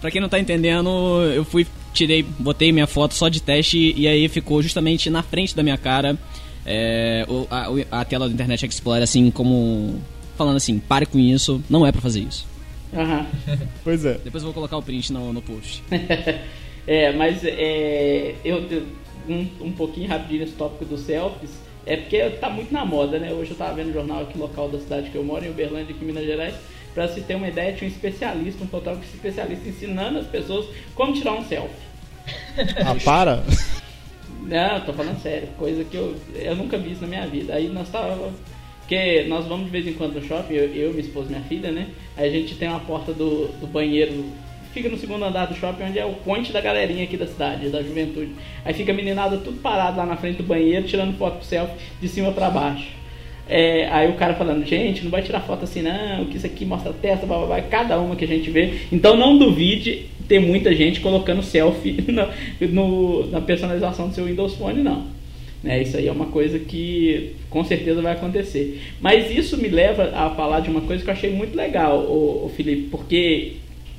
pra 0.00 0.10
quem 0.10 0.20
não 0.20 0.28
tá 0.28 0.38
entendendo, 0.38 0.88
eu 1.34 1.44
fui, 1.44 1.66
tirei, 1.92 2.22
botei 2.22 2.72
minha 2.72 2.86
foto 2.86 3.14
só 3.14 3.28
de 3.28 3.42
teste 3.42 3.94
e 3.96 4.08
aí 4.08 4.28
ficou 4.28 4.62
justamente 4.62 5.10
na 5.10 5.22
frente 5.22 5.54
da 5.54 5.62
minha 5.62 5.76
cara. 5.76 6.18
É, 6.64 7.24
a, 7.50 8.00
a, 8.00 8.04
tela 8.04 8.26
do 8.26 8.34
Internet 8.34 8.66
Explorer, 8.66 9.02
assim, 9.02 9.30
como. 9.30 10.00
Falando 10.36 10.56
assim, 10.56 10.78
pare 10.78 11.06
com 11.06 11.18
isso, 11.18 11.62
não 11.70 11.86
é 11.86 11.92
para 11.92 12.02
fazer 12.02 12.20
isso. 12.20 12.46
Aham. 12.94 13.26
pois 13.84 14.04
é. 14.04 14.14
Depois 14.14 14.42
eu 14.42 14.46
vou 14.46 14.54
colocar 14.54 14.76
o 14.76 14.82
print 14.82 15.12
no, 15.12 15.32
no 15.32 15.42
post. 15.42 15.82
é, 16.86 17.12
mas 17.12 17.44
é, 17.44 18.34
eu, 18.44 18.64
um, 19.28 19.48
um 19.60 19.72
pouquinho 19.72 20.08
rapidinho 20.08 20.40
nesse 20.40 20.54
tópico 20.54 20.84
dos 20.84 21.00
selfies. 21.00 21.50
É 21.84 21.96
porque 21.96 22.20
tá 22.30 22.50
muito 22.50 22.72
na 22.72 22.84
moda, 22.84 23.18
né? 23.18 23.32
Hoje 23.32 23.52
eu 23.52 23.56
tava 23.56 23.74
vendo 23.74 23.90
o 23.90 23.92
jornal 23.92 24.22
aqui 24.22 24.36
local 24.36 24.68
da 24.68 24.78
cidade 24.78 25.10
que 25.10 25.16
eu 25.16 25.22
moro, 25.22 25.44
em 25.44 25.50
Uberlândia, 25.50 25.94
aqui 25.94 26.02
em 26.02 26.06
Minas 26.08 26.24
Gerais. 26.24 26.54
Pra 26.92 27.06
se 27.08 27.20
ter 27.20 27.34
uma 27.36 27.46
ideia, 27.46 27.74
tinha 27.74 27.88
um 27.88 27.92
especialista, 27.92 28.64
um 28.64 28.68
fotógrafo 28.68 29.06
especialista 29.14 29.68
ensinando 29.68 30.18
as 30.18 30.26
pessoas 30.26 30.66
como 30.94 31.12
tirar 31.12 31.34
um 31.34 31.44
selfie. 31.44 31.86
Ah, 32.84 32.96
para! 33.04 33.44
Não, 34.42 34.80
tô 34.80 34.92
falando 34.92 35.20
sério, 35.20 35.48
coisa 35.58 35.84
que 35.84 35.96
eu, 35.96 36.16
eu 36.34 36.54
nunca 36.54 36.78
vi 36.78 36.92
isso 36.92 37.02
na 37.02 37.08
minha 37.08 37.26
vida. 37.26 37.54
Aí 37.54 37.68
nós 37.68 37.88
tava. 37.88 38.32
Porque 38.86 39.24
nós 39.26 39.44
vamos 39.46 39.64
de 39.64 39.72
vez 39.72 39.84
em 39.84 39.94
quando 39.94 40.14
no 40.14 40.24
shopping, 40.24 40.54
eu, 40.54 40.72
eu 40.72 40.90
minha 40.90 41.02
esposa 41.02 41.28
minha 41.28 41.42
filha, 41.42 41.72
né? 41.72 41.88
Aí 42.16 42.28
a 42.28 42.32
gente 42.32 42.54
tem 42.54 42.68
uma 42.68 42.78
porta 42.78 43.12
do, 43.12 43.48
do 43.60 43.66
banheiro, 43.66 44.24
fica 44.72 44.88
no 44.88 44.96
segundo 44.96 45.24
andar 45.24 45.46
do 45.46 45.56
shopping, 45.56 45.82
onde 45.82 45.98
é 45.98 46.04
o 46.04 46.12
ponte 46.12 46.52
da 46.52 46.60
galerinha 46.60 47.02
aqui 47.02 47.16
da 47.16 47.26
cidade, 47.26 47.68
da 47.68 47.82
juventude. 47.82 48.30
Aí 48.64 48.72
fica 48.72 48.92
a 48.92 48.94
meninada 48.94 49.38
tudo 49.38 49.60
parado 49.60 49.96
lá 49.96 50.06
na 50.06 50.16
frente 50.16 50.36
do 50.36 50.44
banheiro, 50.44 50.86
tirando 50.86 51.18
foto 51.18 51.38
pro 51.38 51.44
selfie 51.44 51.74
de 52.00 52.08
cima 52.08 52.30
para 52.30 52.48
baixo. 52.48 52.86
É, 53.48 53.88
aí 53.90 54.08
o 54.08 54.14
cara 54.14 54.34
falando, 54.34 54.64
gente, 54.64 55.02
não 55.02 55.10
vai 55.10 55.22
tirar 55.22 55.40
foto 55.40 55.64
assim 55.64 55.82
não, 55.82 56.26
que 56.26 56.36
isso 56.36 56.46
aqui 56.46 56.64
mostra 56.64 56.90
a 56.90 56.94
testa, 56.94 57.26
blá, 57.26 57.38
blá, 57.38 57.46
blá, 57.46 57.62
cada 57.62 57.98
uma 57.98 58.14
que 58.14 58.24
a 58.24 58.28
gente 58.28 58.50
vê. 58.50 58.82
Então 58.92 59.16
não 59.16 59.36
duvide 59.36 60.06
ter 60.28 60.38
muita 60.38 60.72
gente 60.72 61.00
colocando 61.00 61.42
selfie 61.42 62.04
no, 62.06 62.68
no, 62.68 63.30
na 63.32 63.40
personalização 63.40 64.08
do 64.08 64.14
seu 64.14 64.26
Windows 64.26 64.54
Phone, 64.54 64.80
não. 64.80 65.15
Né, 65.62 65.82
isso 65.82 65.96
aí 65.96 66.06
é 66.06 66.12
uma 66.12 66.26
coisa 66.26 66.58
que 66.58 67.34
com 67.50 67.64
certeza 67.64 68.00
vai 68.02 68.12
acontecer. 68.12 68.80
Mas 69.00 69.30
isso 69.30 69.56
me 69.56 69.68
leva 69.68 70.12
a 70.14 70.30
falar 70.30 70.60
de 70.60 70.70
uma 70.70 70.82
coisa 70.82 71.02
que 71.02 71.10
eu 71.10 71.14
achei 71.14 71.30
muito 71.30 71.56
legal, 71.56 71.98
o, 72.00 72.46
o 72.46 72.48
Felipe, 72.54 72.88
porque 72.90 73.54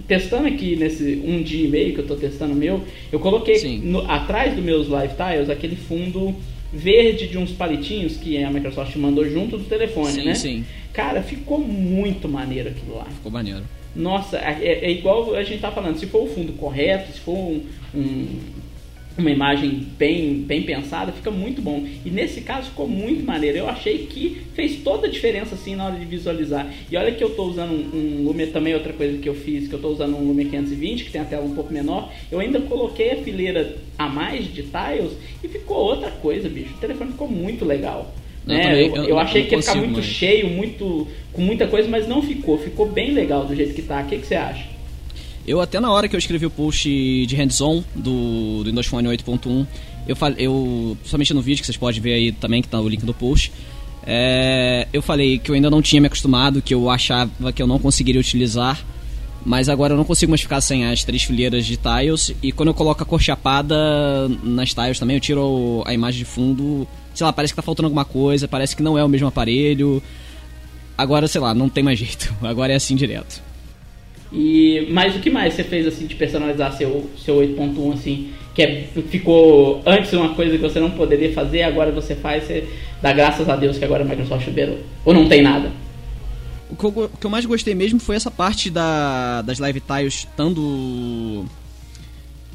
testando 0.08 0.48
aqui 0.48 0.76
nesse 0.76 1.22
um 1.26 1.42
dia 1.42 1.66
e 1.66 1.68
meio 1.68 1.94
que 1.94 2.00
eu 2.00 2.04
estou 2.04 2.18
testando 2.18 2.54
meu, 2.54 2.82
eu 3.12 3.20
coloquei 3.20 3.80
no, 3.80 4.10
atrás 4.10 4.54
dos 4.54 4.64
meus 4.64 4.88
Live 4.88 5.16
Tiles 5.16 5.50
aquele 5.50 5.76
fundo 5.76 6.36
verde 6.72 7.28
de 7.28 7.38
uns 7.38 7.52
palitinhos 7.52 8.18
que 8.18 8.42
a 8.44 8.52
Microsoft 8.52 8.96
mandou 8.98 9.28
junto 9.30 9.58
do 9.58 9.64
telefone, 9.64 10.14
sim, 10.14 10.26
né? 10.26 10.36
Sim. 10.36 10.66
Cara, 10.94 11.22
ficou 11.22 11.60
muito 11.60 12.28
maneiro 12.28 12.70
aquilo 12.70 12.98
lá. 12.98 13.06
Ficou 13.06 13.32
maneiro. 13.32 13.64
Nossa, 13.96 14.38
é, 14.38 14.80
é, 14.84 14.92
igual 14.92 15.34
a 15.34 15.44
gente 15.44 15.60
tá 15.60 15.72
falando, 15.72 15.98
se 15.98 16.06
for 16.06 16.24
o 16.24 16.28
fundo 16.28 16.54
correto, 16.54 17.14
se 17.14 17.20
for 17.20 17.36
um, 17.36 17.62
um, 17.96 18.28
uma 19.18 19.32
imagem 19.32 19.86
bem, 19.98 20.36
bem 20.42 20.62
pensada, 20.62 21.12
fica 21.12 21.32
muito 21.32 21.62
bom. 21.62 21.86
E 22.06 22.10
nesse 22.10 22.42
caso 22.42 22.70
ficou 22.70 22.88
muito 22.88 23.26
maneiro. 23.26 23.58
Eu 23.58 23.68
achei 23.68 24.06
que 24.06 24.42
fez 24.54 24.78
toda 24.84 25.08
a 25.08 25.10
diferença 25.10 25.56
assim 25.56 25.76
na 25.76 25.86
hora 25.86 25.96
de 25.96 26.06
visualizar. 26.06 26.72
E 26.92 26.96
olha 26.96 27.12
que 27.12 27.24
eu 27.24 27.30
estou 27.30 27.48
usando 27.48 27.72
um, 27.72 28.20
um 28.20 28.24
Lumia 28.24 28.48
também, 28.48 28.74
outra 28.74 28.94
coisa 28.94 29.18
que 29.18 29.28
eu 29.28 29.34
fiz, 29.34 29.68
que 29.68 29.74
eu 29.74 29.78
estou 29.78 29.92
usando 29.92 30.16
um 30.16 30.28
Lumia 30.28 30.46
520, 30.46 31.06
que 31.06 31.12
tem 31.12 31.22
a 31.22 31.26
tela 31.26 31.46
um 31.46 31.56
pouco 31.56 31.74
menor. 31.74 32.12
Eu 32.32 32.40
ainda 32.40 32.60
coloquei 32.62 33.12
a 33.12 33.18
fileira 33.18 33.78
a 33.98 34.08
mais 34.08 34.46
de 34.46 34.64
tiles 34.64 35.14
e 35.44 35.48
ficou 35.48 35.78
outra 35.78 36.12
coisa, 36.12 36.48
bicho. 36.48 36.76
O 36.76 36.80
telefone 36.80 37.12
ficou 37.12 37.28
muito 37.28 37.66
legal. 37.66 38.14
Eu, 38.48 38.54
né? 38.54 38.62
também, 38.62 38.88
eu, 38.88 38.96
eu, 38.96 39.04
eu 39.06 39.20
achei 39.20 39.46
que 39.46 39.56
ia 39.56 39.62
ficar 39.62 39.76
muito 39.76 39.94
mais. 39.94 40.06
cheio, 40.06 40.48
muito 40.48 41.08
com 41.34 41.42
muita 41.42 41.68
coisa, 41.68 41.90
mas 41.90 42.08
não 42.08 42.22
ficou. 42.22 42.58
Ficou 42.58 42.88
bem 42.88 43.12
legal 43.12 43.46
do 43.46 43.56
jeito 43.56 43.74
que 43.74 43.82
tá. 43.82 44.02
O 44.02 44.06
que, 44.06 44.18
que 44.18 44.28
você 44.28 44.36
acha? 44.36 44.77
Eu 45.48 45.62
até 45.62 45.80
na 45.80 45.90
hora 45.90 46.10
que 46.10 46.16
eu 46.16 46.20
escrevi 46.20 46.46
o 46.46 46.50
post 46.50 46.90
de 47.26 47.36
hands-on 47.36 47.82
do, 47.96 48.64
do 48.64 48.70
Windows 48.70 48.88
Phone 48.88 49.08
8.1, 49.08 49.66
eu 50.06 50.14
falei, 50.14 50.46
eu, 50.46 50.98
somente 51.06 51.34
no 51.34 51.42
vídeo 51.42 51.62
que 51.62 51.66
vocês 51.66 51.78
podem 51.78 52.02
ver 52.02 52.14
aí 52.14 52.32
também, 52.34 52.62
que 52.62 52.68
tá 52.68 52.78
o 52.82 52.90
link 52.90 53.06
do 53.06 53.14
post, 53.14 53.54
é, 54.06 54.90
eu 54.92 55.02
falei 55.02 55.40
que 55.40 55.50
eu 55.50 55.56
ainda 55.56 55.70
não 55.70 55.82
tinha 55.82 56.02
me 56.02 56.08
acostumado, 56.08 56.62
que 56.62 56.74
eu 56.74 56.90
achava 56.90 57.54
que 57.54 57.62
eu 57.62 57.68
não 57.68 57.80
conseguiria 57.80 58.20
utilizar, 58.20 58.86
mas 59.46 59.70
agora 59.70 59.94
eu 59.94 59.98
não 59.98 60.04
consigo 60.04 60.30
mais 60.30 60.42
ficar 60.42 60.60
sem 60.60 60.86
as 60.86 61.06
três 61.06 61.24
fileiras 61.24 61.66
de 61.66 61.78
tiles, 61.78 62.36
e 62.44 62.52
quando 62.52 62.68
eu 62.68 62.74
coloco 62.74 63.02
a 63.02 63.06
cor 63.06 63.22
chapada 63.22 64.28
nas 64.44 64.74
tiles 64.74 65.00
também, 65.00 65.16
eu 65.16 65.22
tiro 65.22 65.82
a 65.86 65.94
imagem 65.94 66.20
de 66.20 66.26
fundo, 66.26 66.86
sei 67.14 67.26
lá, 67.26 67.32
parece 67.32 67.54
que 67.54 67.56
tá 67.56 67.62
faltando 67.62 67.88
alguma 67.88 68.04
coisa, 68.04 68.50
parece 68.50 68.76
que 68.76 68.84
não 68.84 68.98
é 68.98 69.04
o 69.04 69.08
mesmo 69.08 69.28
aparelho, 69.28 70.04
agora, 70.98 71.26
sei 71.26 71.40
lá, 71.40 71.54
não 71.54 71.70
tem 71.70 71.86
mais 71.86 71.98
jeito, 71.98 72.36
agora 72.44 72.74
é 72.74 72.76
assim 72.76 72.98
direto. 72.98 73.47
E 74.32 74.88
mas 74.92 75.16
o 75.16 75.20
que 75.20 75.30
mais 75.30 75.54
você 75.54 75.64
fez 75.64 75.88
assim 75.88 76.06
de 76.06 76.16
personalizar 76.16 76.74
seu 76.74 77.10
seu 77.18 77.36
8.1 77.38 77.94
assim, 77.94 78.30
que 78.54 78.62
é, 78.62 78.88
ficou 79.10 79.82
antes 79.86 80.12
uma 80.14 80.34
coisa 80.36 80.58
que 80.58 80.62
você 80.62 80.80
não 80.80 80.92
poderia 80.92 81.32
fazer, 81.34 81.64
agora 81.64 81.92
você 81.92 82.16
faz, 82.16 82.44
você 82.44 82.68
dá 83.02 83.14
graças 83.14 83.48
a 83.48 83.56
Deus 83.56 83.78
que 83.78 83.86
agora 83.86 84.04
a 84.04 84.08
Microsoft 84.08 84.46
liberou. 84.48 84.80
Ou 85.06 85.14
não 85.14 85.30
tem 85.30 85.42
nada? 85.42 85.72
O 86.70 86.76
que, 86.76 86.84
eu, 86.84 86.90
o 86.90 87.18
que 87.18 87.26
eu 87.26 87.30
mais 87.30 87.46
gostei 87.46 87.74
mesmo 87.74 88.00
foi 88.00 88.18
essa 88.18 88.30
parte 88.30 88.70
da, 88.70 89.42
das 89.42 89.60
live 89.60 89.80
tiles 89.80 90.16
estando 90.16 91.46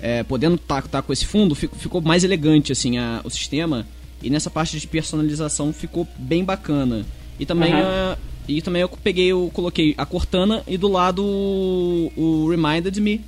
é, 0.01 0.23
podendo 0.23 0.57
estar 0.57 0.83
tá, 0.83 0.89
tá 0.89 1.03
com 1.03 1.13
esse 1.13 1.25
fundo, 1.25 1.55
ficou, 1.55 1.79
ficou 1.79 2.01
mais 2.03 2.25
elegante 2.25 2.73
assim 2.73 2.99
a, 2.99 3.21
o 3.25 3.31
sistema 3.31 3.87
e 4.23 4.29
nessa 4.29 4.51
parte 4.51 4.79
de 4.79 4.87
personalização 4.87 5.73
ficou 5.73 6.07
bem 6.19 6.45
bacana. 6.45 7.05
E 7.39 7.47
também 7.47 7.73
uhum. 7.73 7.81
a, 7.81 8.17
e 8.49 8.61
também 8.61 8.83
eu 8.83 8.89
peguei, 8.89 9.29
eu 9.29 9.51
coloquei 9.53 9.95
a 9.97 10.05
Cortana 10.05 10.63
e 10.67 10.77
do 10.77 10.89
lado 10.89 11.25
o, 11.25 12.13
o 12.17 12.51
Reminded 12.51 13.01
Me, 13.01 13.21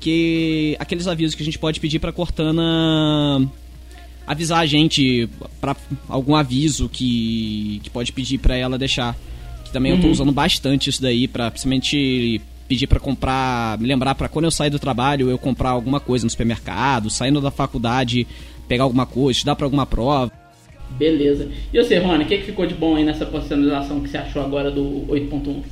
que 0.00 0.76
aqueles 0.78 1.06
avisos 1.06 1.34
que 1.34 1.42
a 1.42 1.44
gente 1.44 1.58
pode 1.58 1.78
pedir 1.78 1.98
pra 1.98 2.12
Cortana 2.12 3.48
avisar 4.26 4.60
a 4.60 4.66
gente 4.66 5.28
para 5.60 5.76
algum 6.08 6.34
aviso 6.34 6.88
que, 6.88 7.80
que 7.82 7.90
pode 7.90 8.12
pedir 8.12 8.38
para 8.38 8.56
ela 8.56 8.78
deixar. 8.78 9.16
Que 9.64 9.70
também 9.70 9.92
uhum. 9.92 9.98
eu 9.98 10.02
tô 10.02 10.06
uhum. 10.06 10.12
usando 10.12 10.32
bastante 10.32 10.90
isso 10.90 11.02
daí 11.02 11.28
para 11.28 11.50
principalmente 11.50 12.40
pedir 12.66 12.86
para 12.86 12.98
comprar, 12.98 13.78
me 13.78 13.86
lembrar 13.86 14.14
para 14.14 14.28
quando 14.28 14.46
eu 14.46 14.50
sair 14.50 14.70
do 14.70 14.78
trabalho 14.78 15.28
eu 15.28 15.36
comprar 15.36 15.70
alguma 15.70 16.00
coisa 16.00 16.24
no 16.24 16.30
supermercado, 16.30 17.10
saindo 17.10 17.40
da 17.40 17.50
faculdade, 17.50 18.26
pegar 18.66 18.84
alguma 18.84 19.04
coisa, 19.04 19.38
estudar 19.38 19.56
para 19.56 19.66
alguma 19.66 19.84
prova. 19.84 20.32
Beleza. 20.98 21.48
E 21.72 21.82
você, 21.82 21.98
Rony, 21.98 22.24
o 22.24 22.26
que, 22.26 22.38
que 22.38 22.44
ficou 22.44 22.66
de 22.66 22.74
bom 22.74 22.96
aí 22.96 23.04
nessa 23.04 23.26
personalização 23.26 24.00
que 24.00 24.08
você 24.08 24.18
achou 24.18 24.42
agora 24.42 24.70
do 24.70 25.06
8.1? 25.08 25.48
Uh, 25.48 25.64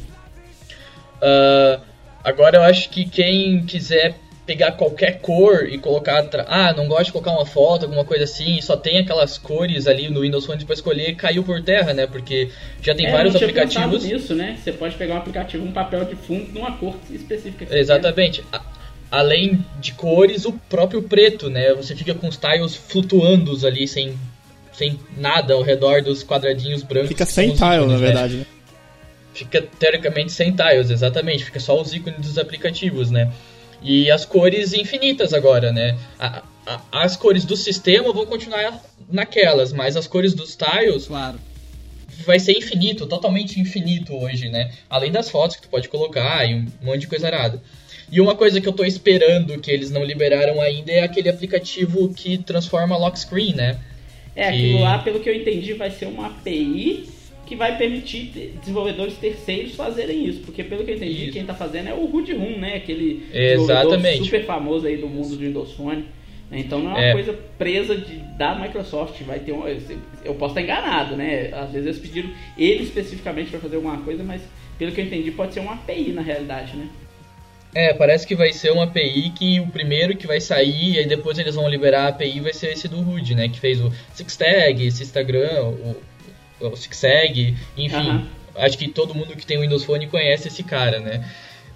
ah, 1.22 1.80
agora 2.24 2.58
eu 2.58 2.62
acho 2.62 2.90
que 2.90 3.04
quem 3.04 3.64
quiser 3.64 4.16
pegar 4.50 4.72
qualquer 4.72 5.20
cor 5.20 5.68
e 5.70 5.78
colocar. 5.78 6.28
Ah, 6.48 6.72
não 6.72 6.88
gosta 6.88 7.04
de 7.04 7.12
colocar 7.12 7.30
uma 7.30 7.46
foto, 7.46 7.84
alguma 7.84 8.04
coisa 8.04 8.24
assim, 8.24 8.56
e 8.56 8.62
só 8.62 8.76
tem 8.76 8.98
aquelas 8.98 9.38
cores 9.38 9.86
ali 9.86 10.08
no 10.08 10.22
Windows 10.22 10.44
Phone 10.44 10.64
para 10.64 10.74
escolher, 10.74 11.14
caiu 11.14 11.44
por 11.44 11.62
terra, 11.62 11.92
né? 11.92 12.04
Porque 12.08 12.50
já 12.82 12.92
tem 12.92 13.06
é, 13.06 13.12
vários 13.12 13.34
eu 13.34 13.40
aplicativos. 13.40 14.04
isso, 14.04 14.34
né? 14.34 14.58
Você 14.60 14.72
pode 14.72 14.96
pegar 14.96 15.14
um 15.14 15.18
aplicativo, 15.18 15.64
um 15.64 15.70
papel 15.70 16.04
de 16.04 16.16
fundo 16.16 16.52
numa 16.52 16.72
cor 16.72 16.96
específica. 17.10 17.66
Exatamente. 17.70 18.42
além 19.08 19.64
de 19.80 19.92
cores, 19.92 20.44
o 20.44 20.52
próprio 20.68 21.02
preto, 21.02 21.48
né? 21.48 21.72
Você 21.74 21.94
fica 21.94 22.12
com 22.12 22.26
os 22.26 22.36
tiles 22.36 22.74
flutuando 22.74 23.54
ali 23.64 23.86
sem 23.86 24.18
sem 24.80 24.99
nada 25.14 25.52
ao 25.52 25.60
redor 25.60 26.00
dos 26.00 26.22
quadradinhos 26.22 26.82
brancos. 26.82 27.08
Fica 27.08 27.26
sem 27.26 27.49
tiles, 27.49 27.87
na 27.87 27.99
verdade, 27.99 28.37
né? 28.38 28.46
Fica 29.34 29.60
teoricamente 29.60 30.32
sem 30.32 30.56
tiles, 30.56 30.88
exatamente. 30.88 31.44
Fica 31.44 31.60
só 31.60 31.78
os 31.78 31.92
ícones 31.92 32.20
dos 32.20 32.38
aplicativos, 32.38 33.10
né? 33.10 33.30
E 33.82 34.10
as 34.10 34.25
cores 34.25 34.72
infinitas 34.72 35.34
agora, 35.34 35.70
né? 35.70 35.99
A, 36.18 36.42
a, 36.66 36.80
as 37.02 37.14
cores 37.14 37.44
do 37.44 37.56
sistema 37.58 38.10
vão 38.10 38.25
continuar 38.25 38.82
naquelas, 39.10 39.70
mas 39.70 39.99
as 39.99 40.06
cores 40.06 40.32
dos 40.32 40.56
tiles. 40.56 41.06
Claro. 41.06 41.38
Vai 42.25 42.38
ser 42.38 42.52
infinito, 42.52 43.06
totalmente 43.06 43.60
infinito 43.60 44.16
hoje, 44.16 44.49
né? 44.49 44.72
Além 44.88 45.12
das 45.12 45.28
fotos 45.28 45.56
que 45.56 45.62
tu 45.62 45.68
pode 45.68 45.90
colocar 45.90 46.46
e 46.46 46.54
um 46.54 46.66
monte 46.80 47.00
de 47.00 47.06
coisa 47.06 47.26
arada. 47.26 47.62
E 48.10 48.18
uma 48.18 48.34
coisa 48.34 48.62
que 48.62 48.68
eu 48.68 48.72
tô 48.72 48.84
esperando 48.84 49.58
que 49.60 49.70
eles 49.70 49.90
não 49.90 50.02
liberaram 50.02 50.58
ainda 50.60 50.90
é 50.90 51.02
aquele 51.02 51.28
aplicativo 51.28 52.08
que 52.14 52.38
transforma 52.38 52.96
lock 52.96 53.18
screen, 53.18 53.54
né? 53.54 53.78
É, 54.34 54.49
aquilo 54.49 54.80
lá, 54.80 54.99
pelo 54.99 55.20
que 55.20 55.28
eu 55.28 55.34
entendi, 55.34 55.72
vai 55.72 55.90
ser 55.90 56.06
uma 56.06 56.26
API 56.26 57.06
que 57.46 57.56
vai 57.56 57.76
permitir 57.76 58.54
desenvolvedores 58.60 59.14
terceiros 59.16 59.75
fazerem 59.75 60.25
isso. 60.25 60.40
Porque 60.40 60.62
pelo 60.62 60.84
que 60.84 60.92
eu 60.92 60.96
entendi, 60.96 61.25
isso. 61.25 61.32
quem 61.32 61.42
está 61.42 61.54
fazendo 61.54 61.88
é 61.88 61.94
o 61.94 62.06
Rudy 62.06 62.32
Rum, 62.32 62.58
né? 62.58 62.76
Aquele 62.76 63.26
Exatamente. 63.32 64.25
super 64.25 64.44
famoso 64.44 64.87
aí 64.87 64.96
do 64.96 65.08
mundo 65.08 65.30
do 65.30 65.38
Windows 65.38 65.72
Phone. 65.72 66.04
Então 66.52 66.80
não 66.80 66.92
é 66.92 66.94
uma 66.94 67.04
é. 67.04 67.12
coisa 67.12 67.38
presa 67.58 67.96
de, 67.96 68.16
da 68.37 68.54
Microsoft. 68.54 69.20
Vai 69.22 69.40
ter 69.40 69.52
um, 69.52 69.64
eu 70.25 70.34
posso 70.34 70.52
estar 70.52 70.62
enganado, 70.62 71.16
né? 71.16 71.50
Às 71.52 71.72
vezes 71.72 71.87
eles 71.87 71.99
pediram 71.99 72.30
ele 72.56 72.82
especificamente 72.82 73.50
para 73.50 73.60
fazer 73.60 73.76
alguma 73.76 73.99
coisa, 73.99 74.22
mas 74.22 74.42
pelo 74.78 74.92
que 74.92 75.00
eu 75.00 75.04
entendi 75.04 75.30
pode 75.30 75.52
ser 75.54 75.60
uma 75.60 75.75
API 75.75 76.12
na 76.12 76.22
realidade, 76.22 76.76
né? 76.76 76.88
É, 77.72 77.94
parece 77.94 78.26
que 78.26 78.34
vai 78.34 78.52
ser 78.52 78.72
uma 78.72 78.84
API 78.84 79.30
que 79.30 79.60
o 79.60 79.68
primeiro 79.68 80.16
que 80.16 80.26
vai 80.26 80.40
sair, 80.40 80.94
e 80.94 80.98
aí 80.98 81.06
depois 81.06 81.38
eles 81.38 81.54
vão 81.54 81.68
liberar 81.68 82.04
a 82.04 82.08
API, 82.08 82.40
vai 82.40 82.52
ser 82.52 82.72
esse 82.72 82.88
do 82.88 83.00
Rude, 83.00 83.34
né? 83.34 83.48
Que 83.48 83.60
fez 83.60 83.80
o 83.80 83.92
SixTag, 84.12 84.86
esse 84.86 85.02
Instagram, 85.02 85.62
o, 85.62 85.96
o 86.60 86.76
SixTag, 86.76 87.56
enfim. 87.76 88.28
Acho 88.56 88.76
que 88.76 88.88
todo 88.88 89.14
mundo 89.14 89.36
que 89.36 89.46
tem 89.46 89.56
o 89.56 89.60
Windows 89.60 89.84
Phone 89.84 90.08
conhece 90.08 90.48
esse 90.48 90.64
cara, 90.64 90.98
né? 90.98 91.24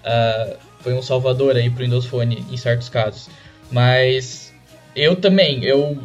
Uh, 0.03 0.57
foi 0.81 0.93
um 0.93 1.01
salvador 1.01 1.55
aí 1.55 1.69
pro 1.69 1.83
Windows 1.83 2.05
Phone 2.05 2.45
em 2.51 2.57
certos 2.57 2.89
casos. 2.89 3.29
Mas 3.71 4.53
eu 4.95 5.15
também, 5.15 5.63
eu 5.63 5.97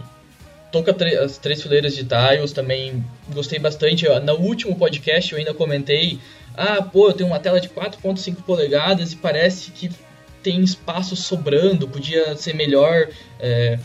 tô 0.71 0.83
com 0.83 0.91
as 1.23 1.37
três 1.39 1.61
fileiras 1.63 1.95
de 1.95 2.05
tiles, 2.05 2.53
também 2.53 3.05
gostei 3.33 3.59
bastante. 3.59 4.07
No 4.25 4.35
último 4.37 4.77
podcast 4.77 5.33
eu 5.33 5.39
ainda 5.39 5.53
comentei, 5.53 6.19
ah, 6.57 6.83
pô, 6.83 7.09
eu 7.09 7.13
tenho 7.13 7.29
uma 7.29 7.39
tela 7.39 7.61
de 7.61 7.69
4.5 7.69 8.43
polegadas 8.43 9.13
e 9.13 9.17
parece 9.17 9.71
que 9.71 9.91
tem 10.43 10.63
espaço 10.63 11.15
sobrando, 11.17 11.89
podia 11.89 12.35
ser 12.37 12.55
melhor 12.55 13.09
é, 13.39 13.79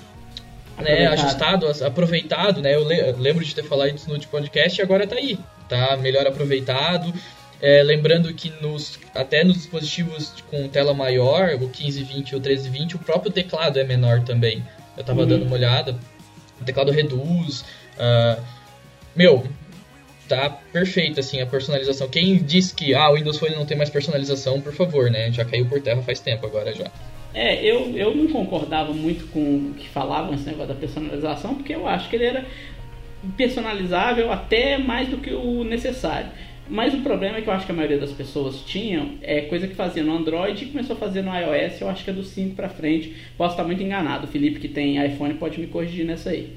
né, 0.77 1.07
ajustado, 1.07 1.67
aproveitado, 1.85 2.61
né? 2.61 2.75
Eu 2.75 2.85
lembro 3.17 3.43
de 3.43 3.53
ter 3.53 3.63
falado 3.63 3.95
isso 3.95 4.07
no 4.07 4.13
último 4.13 4.31
podcast 4.31 4.79
e 4.79 4.83
agora 4.83 5.07
tá 5.07 5.15
aí, 5.15 5.37
tá 5.69 5.97
melhor 5.97 6.25
aproveitado. 6.27 7.13
É, 7.61 7.81
lembrando 7.81 8.33
que 8.33 8.51
nos, 8.61 8.99
até 9.13 9.43
nos 9.43 9.55
dispositivos 9.55 10.33
com 10.49 10.67
tela 10.67 10.93
maior, 10.93 11.55
o 11.55 11.59
1520 11.59 12.31
e 12.31 12.35
o 12.35 12.39
1320, 12.39 12.95
o 12.95 12.99
próprio 12.99 13.31
teclado 13.31 13.79
é 13.79 13.83
menor 13.83 14.21
também. 14.23 14.63
Eu 14.97 15.03
tava 15.03 15.21
uhum. 15.21 15.27
dando 15.27 15.45
uma 15.45 15.55
olhada, 15.55 15.97
o 16.59 16.63
teclado 16.63 16.91
reduz. 16.91 17.61
Uh, 17.97 18.41
meu, 19.15 19.45
tá 20.27 20.49
perfeito 20.49 21.19
assim 21.19 21.41
a 21.41 21.45
personalização. 21.45 22.07
Quem 22.07 22.37
disse 22.37 22.73
que 22.75 22.93
ah, 22.93 23.09
o 23.09 23.15
Windows 23.15 23.37
Phone 23.37 23.55
não 23.55 23.65
tem 23.65 23.77
mais 23.77 23.89
personalização, 23.89 24.61
por 24.61 24.73
favor, 24.73 25.09
né? 25.09 25.31
Já 25.31 25.45
caiu 25.45 25.65
por 25.65 25.81
terra 25.81 26.01
faz 26.01 26.19
tempo 26.19 26.45
agora 26.45 26.73
já. 26.73 26.91
É, 27.33 27.63
eu, 27.65 27.91
eu 27.97 28.15
não 28.15 28.27
concordava 28.27 28.93
muito 28.93 29.27
com 29.27 29.39
o 29.39 29.73
que 29.73 29.89
falavam 29.89 30.33
esse 30.33 30.45
negócio 30.45 30.69
da 30.69 30.79
personalização, 30.79 31.55
porque 31.55 31.75
eu 31.75 31.85
acho 31.85 32.09
que 32.09 32.15
ele 32.15 32.25
era 32.25 32.45
personalizável 33.35 34.31
até 34.31 34.77
mais 34.77 35.09
do 35.09 35.17
que 35.17 35.33
o 35.33 35.63
necessário. 35.63 36.29
Mas 36.67 36.93
o 36.93 37.01
problema 37.01 37.37
é 37.37 37.41
que 37.41 37.49
eu 37.49 37.53
acho 37.53 37.65
que 37.65 37.71
a 37.71 37.75
maioria 37.75 37.99
das 37.99 38.11
pessoas 38.11 38.61
tinham 38.61 39.15
é 39.21 39.41
coisa 39.41 39.67
que 39.67 39.75
fazia 39.75 40.01
no 40.01 40.15
Android 40.15 40.63
e 40.63 40.67
começou 40.67 40.95
a 40.95 40.99
fazer 40.99 41.21
no 41.21 41.31
iOS, 41.31 41.81
eu 41.81 41.89
acho 41.89 42.03
que 42.03 42.09
é 42.09 42.13
do 42.13 42.23
5 42.23 42.55
para 42.55 42.69
frente. 42.69 43.13
Posso 43.37 43.51
estar 43.51 43.63
muito 43.63 43.83
enganado, 43.83 44.25
o 44.25 44.29
Felipe 44.29 44.59
que 44.59 44.67
tem 44.67 45.03
iPhone 45.05 45.35
pode 45.35 45.59
me 45.59 45.67
corrigir 45.67 46.05
nessa 46.05 46.31
aí. 46.31 46.53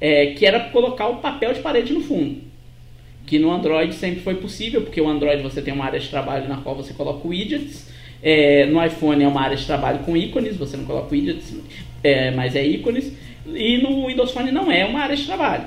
É, 0.00 0.32
que 0.32 0.44
era 0.44 0.70
colocar 0.70 1.08
o 1.08 1.16
papel 1.16 1.52
de 1.52 1.60
parede 1.60 1.92
no 1.92 2.00
fundo. 2.00 2.51
Que 3.26 3.38
no 3.38 3.50
Android 3.50 3.94
sempre 3.94 4.20
foi 4.20 4.34
possível, 4.34 4.82
porque 4.82 5.00
o 5.00 5.08
Android 5.08 5.42
você 5.42 5.62
tem 5.62 5.72
uma 5.72 5.84
área 5.84 5.98
de 5.98 6.08
trabalho 6.08 6.48
na 6.48 6.58
qual 6.58 6.74
você 6.74 6.92
coloca 6.92 7.26
widgets. 7.26 7.90
É, 8.22 8.66
no 8.66 8.84
iPhone 8.84 9.22
é 9.22 9.28
uma 9.28 9.42
área 9.42 9.56
de 9.56 9.66
trabalho 9.66 10.00
com 10.00 10.16
ícones, 10.16 10.56
você 10.56 10.76
não 10.76 10.84
coloca 10.84 11.12
widgets, 11.12 11.54
é, 12.02 12.30
mas 12.30 12.54
é 12.54 12.64
ícones. 12.64 13.12
E 13.46 13.78
no 13.78 14.06
Windows 14.06 14.30
Phone 14.30 14.52
não 14.52 14.70
é 14.70 14.84
uma 14.84 15.00
área 15.00 15.16
de 15.16 15.24
trabalho. 15.24 15.66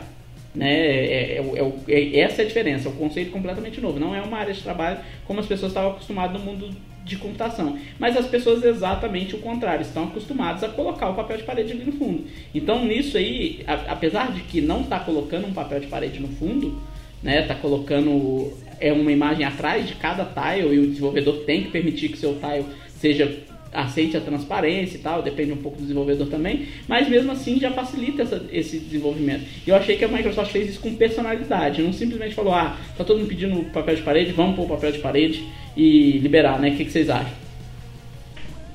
Né? 0.54 0.74
É, 0.74 1.44
é, 1.44 1.74
é, 1.90 2.20
essa 2.20 2.42
é 2.42 2.46
a 2.46 2.48
diferença, 2.48 2.88
é 2.88 2.92
um 2.92 2.96
conceito 2.96 3.32
completamente 3.32 3.82
novo. 3.82 4.00
Não 4.00 4.16
é 4.16 4.22
uma 4.22 4.38
área 4.38 4.54
de 4.54 4.62
trabalho 4.62 5.00
como 5.26 5.40
as 5.40 5.46
pessoas 5.46 5.72
estavam 5.72 5.92
acostumadas 5.92 6.40
no 6.40 6.46
mundo 6.46 6.70
de 7.04 7.18
computação. 7.18 7.78
Mas 8.00 8.18
as 8.18 8.26
pessoas 8.26 8.64
exatamente 8.64 9.36
o 9.36 9.40
contrário, 9.40 9.84
estão 9.84 10.06
acostumadas 10.06 10.64
a 10.64 10.70
colocar 10.70 11.10
o 11.10 11.14
papel 11.14 11.38
de 11.38 11.44
parede 11.44 11.74
ali 11.74 11.84
no 11.84 11.92
fundo. 11.92 12.26
Então 12.54 12.84
nisso 12.84 13.18
aí, 13.18 13.64
a, 13.68 13.74
apesar 13.92 14.32
de 14.32 14.42
que 14.42 14.62
não 14.62 14.82
está 14.82 15.00
colocando 15.00 15.46
um 15.46 15.54
papel 15.54 15.82
de 15.82 15.88
parede 15.88 16.20
no 16.20 16.30
fundo, 16.30 16.82
né, 17.24 17.44
tá 17.44 17.56
colocando 17.56 18.54
é 18.80 18.92
uma 18.92 19.12
imagem 19.12 19.46
atrás 19.46 19.88
de 19.88 19.96
cada 19.96 20.26
tile 20.26 20.76
e 20.76 20.80
o 20.80 20.88
desenvolvedor 20.88 21.44
tem 21.46 21.64
que 21.64 21.72
permitir 21.72 22.10
que 22.10 22.18
seu 22.18 22.36
tile 22.36 22.66
seja 23.00 23.46
aceite 23.76 24.16
a 24.16 24.22
transparência 24.22 24.96
e 24.96 25.00
tal, 25.00 25.22
depende 25.22 25.52
um 25.52 25.58
pouco 25.58 25.78
do 25.78 25.82
desenvolvedor 25.82 26.28
também, 26.28 26.68
mas 26.88 27.10
mesmo 27.10 27.32
assim 27.32 27.60
já 27.60 27.72
facilita 27.72 28.24
essa, 28.24 28.46
esse 28.52 28.80
desenvolvimento. 28.80 29.44
E 29.68 29.70
eu 29.70 29.76
achei 29.76 29.98
que 29.98 30.06
a 30.06 30.08
Microsoft 30.08 30.52
fez 30.52 30.70
isso 30.70 30.80
com 30.80 30.96
personalidade, 30.96 31.82
não 31.82 31.92
simplesmente 31.92 32.34
falou, 32.34 32.54
ah, 32.54 32.78
tá 32.98 33.04
todo 33.04 33.20
mundo 33.20 33.28
pedindo 33.28 33.64
papel 33.72 33.96
de 33.96 34.02
parede, 34.02 34.32
vamos 34.32 34.56
pôr 34.56 34.64
o 34.64 34.70
papel 34.70 34.94
de 34.94 35.00
parede 35.00 35.44
e 35.76 36.18
liberar, 36.20 36.60
né? 36.60 36.70
O 36.70 36.76
que, 36.76 36.86
que 36.86 36.92
vocês 36.92 37.10
acham? 37.10 37.45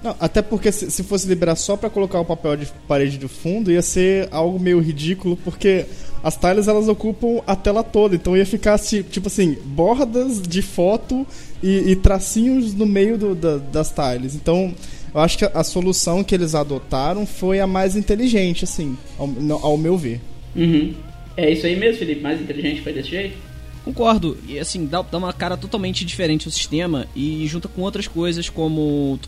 Não, 0.02 0.16
até 0.18 0.40
porque 0.40 0.72
se, 0.72 0.90
se 0.90 1.02
fosse 1.02 1.28
liberar 1.28 1.56
só 1.56 1.76
para 1.76 1.90
colocar 1.90 2.20
o 2.20 2.24
papel 2.24 2.56
de 2.56 2.66
parede 2.88 3.18
do 3.18 3.28
fundo, 3.28 3.70
ia 3.70 3.82
ser 3.82 4.28
algo 4.30 4.58
meio 4.58 4.80
ridículo, 4.80 5.36
porque 5.36 5.84
as 6.22 6.36
tiles 6.36 6.68
elas 6.68 6.88
ocupam 6.88 7.42
a 7.46 7.54
tela 7.54 7.82
toda, 7.82 8.14
então 8.14 8.36
ia 8.36 8.46
ficar 8.46 8.78
tipo 8.78 9.26
assim, 9.26 9.56
bordas 9.64 10.40
de 10.40 10.62
foto 10.62 11.26
e, 11.62 11.90
e 11.90 11.96
tracinhos 11.96 12.74
no 12.74 12.86
meio 12.86 13.18
do, 13.18 13.34
da, 13.34 13.58
das 13.58 13.92
tiles. 13.92 14.34
Então, 14.34 14.74
eu 15.14 15.20
acho 15.20 15.36
que 15.36 15.44
a, 15.44 15.50
a, 15.54 15.64
solução 15.64 16.24
que 16.24 16.34
eles 16.34 16.54
adotaram 16.54 17.26
foi 17.26 17.60
a 17.60 17.66
mais 17.66 17.94
inteligente, 17.94 18.64
assim, 18.64 18.96
ao, 19.18 19.28
ao 19.62 19.76
meu 19.76 19.98
ver. 19.98 20.20
Uhum. 20.56 20.94
É 21.36 21.50
isso 21.50 21.66
aí 21.66 21.76
mesmo, 21.76 21.98
Felipe, 21.98 22.22
mais 22.22 22.40
inteligente 22.40 22.80
foi 22.80 22.92
desse 22.92 23.10
jeito? 23.10 23.36
Concordo, 23.84 24.36
e 24.46 24.58
assim, 24.58 24.86
dá, 24.86 25.00
dá 25.02 25.16
uma 25.16 25.32
cara 25.32 25.56
totalmente 25.56 26.04
diferente 26.04 26.46
ao 26.46 26.52
sistema 26.52 27.06
e 27.16 27.46
junta 27.46 27.66
com 27.66 27.80
outras 27.80 28.06
coisas 28.06 28.48
como 28.48 29.18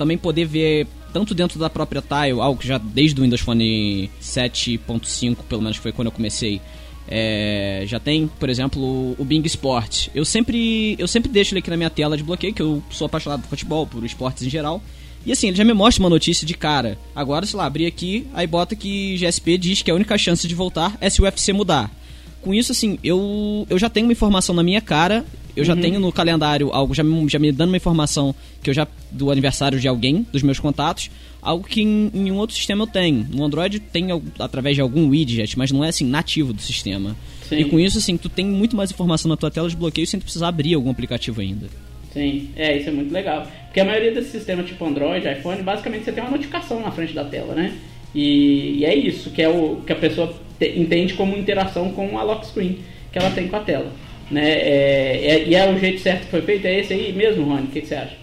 também 0.00 0.16
poder 0.16 0.46
ver 0.46 0.86
tanto 1.12 1.34
dentro 1.34 1.58
da 1.58 1.68
própria 1.68 2.00
tile, 2.00 2.40
algo 2.40 2.58
que 2.58 2.66
já 2.66 2.78
desde 2.78 3.20
o 3.20 3.22
Windows 3.22 3.42
Phone 3.42 4.10
7.5, 4.22 5.36
pelo 5.46 5.60
menos 5.60 5.76
foi 5.76 5.92
quando 5.92 6.06
eu 6.06 6.12
comecei, 6.12 6.58
é, 7.06 7.84
já 7.86 8.00
tem, 8.00 8.26
por 8.26 8.48
exemplo, 8.48 9.14
o 9.18 9.24
Bing 9.24 9.42
Sport. 9.44 10.08
Eu 10.14 10.24
sempre, 10.24 10.96
eu 10.98 11.06
sempre 11.06 11.30
deixo 11.30 11.52
ele 11.52 11.58
aqui 11.58 11.68
na 11.68 11.76
minha 11.76 11.90
tela 11.90 12.16
de 12.16 12.22
bloqueio, 12.22 12.54
que 12.54 12.62
eu 12.62 12.82
sou 12.90 13.06
apaixonado 13.06 13.42
por 13.42 13.48
futebol, 13.48 13.86
por 13.86 14.02
esportes 14.02 14.42
em 14.42 14.48
geral. 14.48 14.82
E 15.26 15.32
assim, 15.32 15.48
ele 15.48 15.56
já 15.56 15.64
me 15.64 15.74
mostra 15.74 16.02
uma 16.02 16.08
notícia 16.08 16.46
de 16.46 16.54
cara. 16.54 16.96
Agora, 17.14 17.44
sei 17.44 17.58
lá, 17.58 17.66
abrir 17.66 17.84
aqui, 17.84 18.26
aí 18.32 18.46
bota 18.46 18.74
que 18.74 19.18
GSP 19.18 19.58
diz 19.58 19.82
que 19.82 19.90
a 19.90 19.94
única 19.94 20.16
chance 20.16 20.48
de 20.48 20.54
voltar 20.54 20.96
é 20.98 21.10
se 21.10 21.20
o 21.20 21.24
UFC 21.24 21.52
mudar. 21.52 21.90
Com 22.40 22.54
isso, 22.54 22.72
assim, 22.72 22.98
eu, 23.04 23.66
eu 23.68 23.78
já 23.78 23.90
tenho 23.90 24.06
uma 24.06 24.12
informação 24.12 24.54
na 24.54 24.62
minha 24.62 24.80
cara 24.80 25.26
eu 25.56 25.64
já 25.64 25.74
uhum. 25.74 25.80
tenho 25.80 26.00
no 26.00 26.12
calendário 26.12 26.70
algo, 26.72 26.94
já 26.94 27.02
me, 27.02 27.28
já 27.28 27.38
me 27.38 27.52
dando 27.52 27.68
uma 27.68 27.76
informação 27.76 28.34
que 28.62 28.70
eu 28.70 28.74
já. 28.74 28.86
do 29.10 29.30
aniversário 29.30 29.78
de 29.78 29.88
alguém, 29.88 30.26
dos 30.32 30.42
meus 30.42 30.58
contatos, 30.58 31.10
algo 31.42 31.66
que 31.66 31.82
em, 31.82 32.10
em 32.14 32.30
um 32.30 32.36
outro 32.36 32.56
sistema 32.56 32.84
eu 32.84 32.86
tenho. 32.86 33.26
No 33.32 33.44
Android 33.44 33.80
tem 33.80 34.08
através 34.38 34.76
de 34.76 34.82
algum 34.82 35.08
widget, 35.08 35.58
mas 35.58 35.70
não 35.70 35.84
é 35.84 35.88
assim, 35.88 36.04
nativo 36.04 36.52
do 36.52 36.60
sistema. 36.60 37.16
Sim. 37.48 37.58
E 37.58 37.64
com 37.64 37.80
isso, 37.80 37.98
assim, 37.98 38.16
tu 38.16 38.28
tem 38.28 38.46
muito 38.46 38.76
mais 38.76 38.90
informação 38.90 39.28
na 39.28 39.36
tua 39.36 39.50
tela 39.50 39.68
de 39.68 39.76
bloqueio 39.76 40.06
sem 40.06 40.20
precisar 40.20 40.48
abrir 40.48 40.74
algum 40.74 40.90
aplicativo 40.90 41.40
ainda. 41.40 41.66
Sim, 42.12 42.50
é, 42.56 42.76
isso 42.76 42.88
é 42.88 42.92
muito 42.92 43.12
legal. 43.12 43.46
Porque 43.66 43.80
a 43.80 43.84
maioria 43.84 44.12
desses 44.12 44.32
sistemas 44.32 44.66
tipo 44.66 44.84
Android, 44.84 45.26
iPhone, 45.28 45.62
basicamente 45.62 46.04
você 46.04 46.12
tem 46.12 46.22
uma 46.22 46.30
notificação 46.30 46.80
na 46.80 46.90
frente 46.90 47.12
da 47.12 47.24
tela, 47.24 47.54
né? 47.54 47.72
E, 48.14 48.78
e 48.78 48.84
é 48.84 48.94
isso 48.94 49.30
que 49.30 49.40
é 49.40 49.48
o 49.48 49.82
que 49.86 49.92
a 49.92 49.96
pessoa 49.96 50.34
te, 50.58 50.78
entende 50.78 51.14
como 51.14 51.36
interação 51.36 51.92
com 51.92 52.18
a 52.18 52.22
lock 52.22 52.46
screen 52.46 52.78
que 53.12 53.18
ela 53.18 53.30
tem 53.30 53.48
com 53.48 53.56
a 53.56 53.60
tela. 53.60 53.92
Né? 54.30 54.48
É, 54.48 55.26
é, 55.26 55.44
e 55.44 55.54
é 55.54 55.70
o 55.70 55.78
jeito 55.78 56.00
certo 56.00 56.24
que 56.24 56.30
foi 56.30 56.42
feito? 56.42 56.66
É 56.66 56.78
esse 56.78 56.92
aí 56.92 57.12
mesmo, 57.12 57.44
Rony? 57.44 57.64
O 57.64 57.66
que, 57.68 57.80
que 57.80 57.88
você 57.88 57.94
acha? 57.96 58.16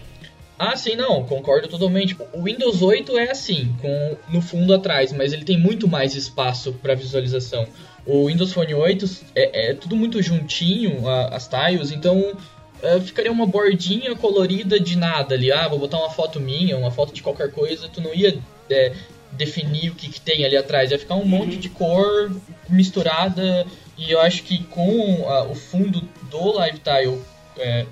Ah, 0.59 0.75
sim, 0.75 0.95
não, 0.95 1.23
concordo 1.23 1.67
totalmente. 1.67 2.15
O 2.33 2.43
Windows 2.43 2.81
8 2.81 3.15
é 3.17 3.29
assim, 3.29 3.75
com 3.79 4.17
no 4.27 4.41
fundo 4.41 4.73
atrás, 4.73 5.13
mas 5.13 5.31
ele 5.31 5.43
tem 5.43 5.57
muito 5.57 5.87
mais 5.87 6.15
espaço 6.15 6.73
para 6.73 6.95
visualização. 6.95 7.67
O 8.05 8.27
Windows 8.27 8.53
Phone 8.53 8.73
8 8.73 9.05
é, 9.35 9.69
é 9.69 9.73
tudo 9.75 9.95
muito 9.95 10.21
juntinho, 10.21 11.07
a, 11.07 11.35
as 11.35 11.47
tiles, 11.47 11.91
então 11.91 12.35
é, 12.81 12.99
ficaria 12.99 13.31
uma 13.31 13.45
bordinha 13.45 14.15
colorida 14.15 14.79
de 14.79 14.97
nada 14.97 15.35
ali. 15.35 15.51
Ah, 15.51 15.67
vou 15.67 15.77
botar 15.77 15.99
uma 15.99 16.09
foto 16.09 16.39
minha, 16.39 16.75
uma 16.75 16.89
foto 16.89 17.13
de 17.13 17.21
qualquer 17.21 17.51
coisa, 17.51 17.87
tu 17.87 18.01
não 18.01 18.15
ia 18.15 18.39
é, 18.69 18.93
definir 19.33 19.91
o 19.91 19.95
que, 19.95 20.09
que 20.09 20.21
tem 20.21 20.43
ali 20.43 20.57
atrás, 20.57 20.89
ia 20.89 20.97
ficar 20.97 21.15
um 21.15 21.19
uhum. 21.19 21.27
monte 21.27 21.57
de 21.57 21.69
cor 21.69 22.31
misturada 22.67 23.67
e 23.97 24.11
eu 24.11 24.21
acho 24.21 24.43
que 24.43 24.63
com 24.65 25.27
a, 25.27 25.43
o 25.43 25.55
fundo 25.55 26.01
do 26.29 26.63
Lifetile 26.63 27.19
é, 27.57 27.85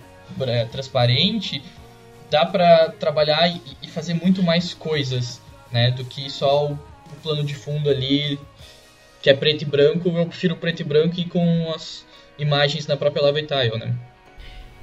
transparente, 0.72 1.62
dá 2.30 2.46
para 2.46 2.90
trabalhar 2.90 3.48
e, 3.48 3.62
e, 3.82 3.88
fazer 3.88 4.14
muito 4.14 4.44
mais 4.44 4.74
coisas, 4.74 5.42
né? 5.72 5.92
Do 5.92 6.06
que 6.06 6.30
só 6.30 6.68
o, 6.68 6.74
o, 6.74 7.16
plano 7.24 7.44
de 7.44 7.56
fundo 7.56 7.90
ali, 7.90 8.40
que 9.22 9.30
é 9.30 9.34
preto 9.34 9.64
e 9.64 9.66
branco. 9.66 10.10
Eu 10.10 10.28
prefiro 10.28 10.56
preto 10.56 10.82
e 10.82 10.84
branco 10.84 11.20
e 11.20 11.26
com 11.26 11.72
as 11.74 12.06
imagens 12.38 12.86
na 12.88 12.98
própria 12.98 13.32
Lifetile, 13.32 13.80
né? 13.80 13.96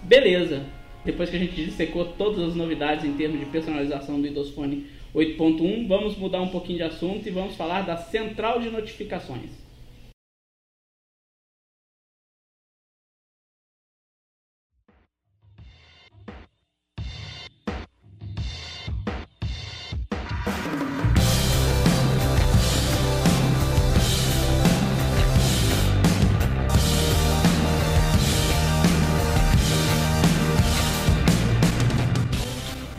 Beleza. 0.02 0.62
Depois 1.04 1.30
que 1.30 1.36
a 1.36 1.38
gente 1.38 1.64
dissecou 1.64 2.04
todas 2.04 2.48
as 2.48 2.54
novidades 2.54 3.04
em 3.04 3.12
termos 3.14 3.40
de 3.40 3.46
personalização 3.46 4.20
do 4.20 4.26
Windows 4.26 4.50
Phone 4.50 4.86
8.1, 5.14 5.86
vamos 5.88 6.16
mudar 6.16 6.40
um 6.40 6.48
pouquinho 6.48 6.78
de 6.78 6.84
assunto 6.84 7.26
e 7.26 7.30
vamos 7.30 7.56
falar 7.56 7.82
da 7.82 7.96
central 7.96 8.60
de 8.60 8.70
notificações. 8.70 9.50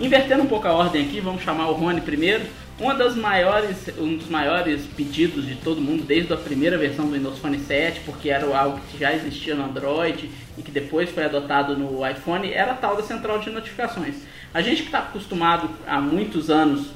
Invertendo 0.04 0.44
um 0.44 0.48
pouco 0.48 0.68
a 0.68 0.74
ordem 0.74 1.06
aqui, 1.06 1.22
vamos 1.22 1.44
chamar 1.44 1.70
o 1.70 1.76
Rony 1.76 2.02
primeiro. 2.02 2.44
Uma 2.78 2.94
das 2.94 3.16
maiores, 3.16 3.88
um 3.98 4.18
dos 4.18 4.28
maiores 4.28 4.86
pedidos 4.98 5.48
de 5.48 5.56
todo 5.56 5.80
mundo 5.80 6.04
desde 6.04 6.34
a 6.34 6.36
primeira 6.36 6.78
versão 6.78 7.06
do 7.06 7.14
Windows 7.14 7.40
Phone 7.40 7.58
7, 7.58 8.02
porque 8.02 8.30
era 8.30 8.46
algo 8.54 8.82
que 8.92 9.00
já 9.00 9.14
existia 9.14 9.56
no 9.56 9.64
Android 9.64 10.30
e 10.58 10.62
que 10.62 10.72
depois 10.72 11.10
foi 11.10 11.24
adotado 11.24 11.78
no 11.78 12.06
iPhone, 12.06 12.52
era 12.52 12.74
a 12.74 12.76
tal 12.76 12.98
da 12.98 13.04
central 13.04 13.40
de 13.40 13.50
notificações. 13.50 14.16
A 14.54 14.62
gente 14.62 14.82
que 14.82 14.90
está 14.90 15.00
acostumado 15.00 15.70
há 15.88 16.02
muitos 16.02 16.50
anos 16.50 16.88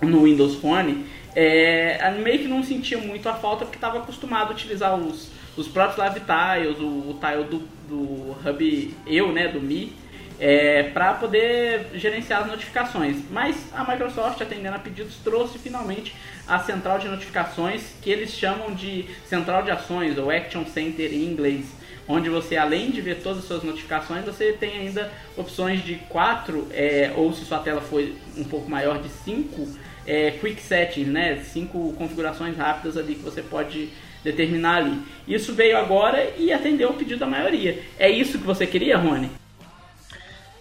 no 0.00 0.24
Windows 0.24 0.54
Phone 0.54 1.04
é, 1.36 2.10
meio 2.22 2.38
que 2.38 2.48
não 2.48 2.62
sentia 2.62 2.96
muito 2.96 3.28
a 3.28 3.34
falta 3.34 3.66
porque 3.66 3.76
estava 3.76 3.98
acostumado 3.98 4.48
a 4.48 4.52
utilizar 4.52 4.98
os, 4.98 5.30
os 5.58 5.68
próprios 5.68 5.98
live 5.98 6.20
tiles, 6.20 6.78
o, 6.78 6.86
o 6.86 7.18
tile 7.20 7.44
do, 7.44 7.58
do 7.86 8.48
Hub 8.48 8.96
Eu, 9.06 9.30
né, 9.30 9.46
do 9.46 9.60
Mi, 9.60 9.92
é, 10.40 10.84
para 10.84 11.14
poder 11.14 11.88
gerenciar 11.94 12.42
as 12.42 12.46
notificações. 12.48 13.18
Mas 13.30 13.56
a 13.72 13.84
Microsoft, 13.84 14.40
atendendo 14.40 14.76
a 14.76 14.78
pedidos, 14.78 15.16
trouxe 15.22 15.58
finalmente 15.58 16.14
a 16.48 16.58
central 16.58 16.98
de 16.98 17.08
notificações 17.08 17.94
que 18.00 18.10
eles 18.10 18.32
chamam 18.32 18.74
de 18.74 19.04
central 19.26 19.62
de 19.62 19.70
ações 19.70 20.16
ou 20.16 20.30
Action 20.30 20.64
Center 20.64 21.12
em 21.12 21.24
inglês, 21.24 21.66
onde 22.08 22.30
você 22.30 22.56
além 22.56 22.90
de 22.90 23.00
ver 23.00 23.22
todas 23.22 23.40
as 23.40 23.44
suas 23.44 23.62
notificações, 23.62 24.24
você 24.24 24.52
tem 24.52 24.78
ainda 24.78 25.12
opções 25.36 25.84
de 25.84 25.96
4 26.08 26.68
é, 26.72 27.12
ou 27.14 27.32
se 27.32 27.44
sua 27.44 27.58
tela 27.58 27.80
foi 27.82 28.16
um 28.36 28.44
pouco 28.44 28.68
maior 28.68 29.00
de 29.00 29.08
5 29.08 29.90
é, 30.06 30.32
quick 30.32 30.60
settings, 30.60 31.08
né? 31.08 31.36
Cinco 31.36 31.92
configurações 31.92 32.56
rápidas 32.56 32.96
ali 32.96 33.14
que 33.14 33.22
você 33.22 33.42
pode 33.42 33.90
determinar 34.24 34.78
ali. 34.78 34.98
Isso 35.28 35.52
veio 35.54 35.76
agora 35.76 36.32
e 36.36 36.52
atendeu 36.52 36.90
o 36.90 36.94
pedido 36.94 37.20
da 37.20 37.26
maioria. 37.26 37.78
É 37.98 38.10
isso 38.10 38.38
que 38.38 38.44
você 38.44 38.66
queria, 38.66 38.96
Rony? 38.96 39.39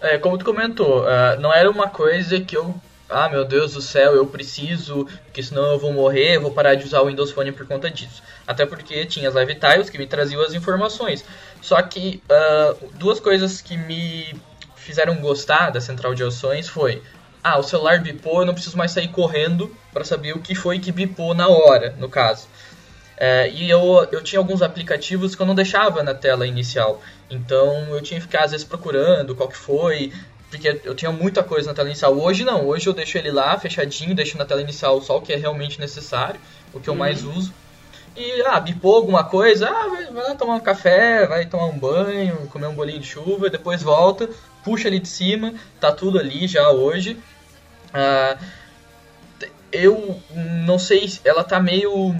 É, 0.01 0.17
como 0.17 0.37
tu 0.37 0.45
comentou, 0.45 1.03
uh, 1.03 1.39
não 1.39 1.53
era 1.53 1.69
uma 1.69 1.89
coisa 1.89 2.39
que 2.39 2.55
eu. 2.55 2.73
Ah, 3.09 3.27
meu 3.27 3.43
Deus 3.43 3.73
do 3.73 3.81
céu, 3.81 4.13
eu 4.13 4.27
preciso, 4.27 5.05
porque 5.25 5.41
senão 5.41 5.71
eu 5.71 5.79
vou 5.79 5.91
morrer, 5.91 6.37
vou 6.37 6.51
parar 6.51 6.75
de 6.75 6.85
usar 6.85 7.01
o 7.01 7.07
Windows 7.07 7.31
Phone 7.31 7.51
por 7.51 7.65
conta 7.65 7.89
disso. 7.89 8.21
Até 8.45 8.67
porque 8.67 9.03
tinha 9.07 9.27
as 9.27 9.33
Live 9.33 9.55
Tiles 9.55 9.89
que 9.89 9.97
me 9.97 10.05
traziam 10.05 10.41
as 10.43 10.53
informações. 10.53 11.25
Só 11.59 11.81
que 11.81 12.21
uh, 12.29 12.87
duas 12.95 13.19
coisas 13.19 13.61
que 13.61 13.75
me 13.75 14.39
fizeram 14.75 15.15
gostar 15.15 15.71
da 15.71 15.81
central 15.81 16.13
de 16.13 16.23
ações 16.23 16.69
foi 16.69 17.01
ah, 17.43 17.57
o 17.57 17.63
celular 17.63 17.99
bipou, 17.99 18.41
eu 18.41 18.45
não 18.45 18.53
preciso 18.53 18.77
mais 18.77 18.91
sair 18.91 19.07
correndo 19.07 19.75
para 19.93 20.03
saber 20.03 20.33
o 20.33 20.39
que 20.39 20.53
foi 20.53 20.77
que 20.77 20.91
bipou 20.91 21.33
na 21.33 21.47
hora, 21.47 21.95
no 21.97 22.09
caso. 22.09 22.47
É, 23.19 23.49
e 23.49 23.69
eu, 23.69 24.07
eu 24.11 24.23
tinha 24.23 24.39
alguns 24.39 24.61
aplicativos 24.61 25.35
que 25.35 25.41
eu 25.41 25.45
não 25.45 25.53
deixava 25.53 26.01
na 26.01 26.13
tela 26.13 26.47
inicial. 26.47 27.01
Então 27.29 27.93
eu 27.93 28.01
tinha 28.01 28.19
que 28.19 28.25
ficar 28.25 28.45
às 28.45 28.51
vezes 28.51 28.65
procurando 28.65 29.35
qual 29.35 29.49
que 29.49 29.57
foi, 29.57 30.13
porque 30.49 30.81
eu 30.85 30.95
tinha 30.95 31.11
muita 31.11 31.43
coisa 31.43 31.67
na 31.67 31.73
tela 31.73 31.89
inicial. 31.89 32.17
Hoje 32.17 32.45
não, 32.45 32.65
hoje 32.65 32.87
eu 32.87 32.93
deixo 32.93 33.17
ele 33.17 33.29
lá 33.29 33.59
fechadinho, 33.59 34.15
deixo 34.15 34.37
na 34.37 34.45
tela 34.45 34.61
inicial 34.61 35.01
só 35.01 35.17
o 35.17 35.21
que 35.21 35.33
é 35.33 35.35
realmente 35.35 35.79
necessário, 35.79 36.39
o 36.73 36.79
que 36.79 36.89
eu 36.89 36.95
mais 36.95 37.23
uhum. 37.23 37.37
uso. 37.37 37.53
E, 38.15 38.41
ah, 38.43 38.59
bipou 38.59 38.95
alguma 38.95 39.23
coisa, 39.23 39.69
ah, 39.69 39.87
vai, 39.87 40.05
vai 40.07 40.29
lá 40.29 40.35
tomar 40.35 40.55
um 40.55 40.59
café, 40.59 41.27
vai 41.27 41.45
tomar 41.45 41.65
um 41.65 41.77
banho, 41.77 42.47
comer 42.47 42.67
um 42.67 42.73
bolinho 42.73 42.99
de 42.99 43.07
chuva, 43.07 43.49
depois 43.49 43.83
volta, 43.83 44.29
puxa 44.63 44.87
ali 44.87 44.99
de 44.99 45.07
cima, 45.07 45.53
tá 45.79 45.91
tudo 45.91 46.19
ali 46.19 46.47
já 46.47 46.69
hoje. 46.69 47.17
Ah, 47.93 48.37
eu 49.71 50.19
não 50.65 50.79
sei, 50.79 51.11
ela 51.23 51.43
tá 51.43 51.59
meio. 51.59 52.15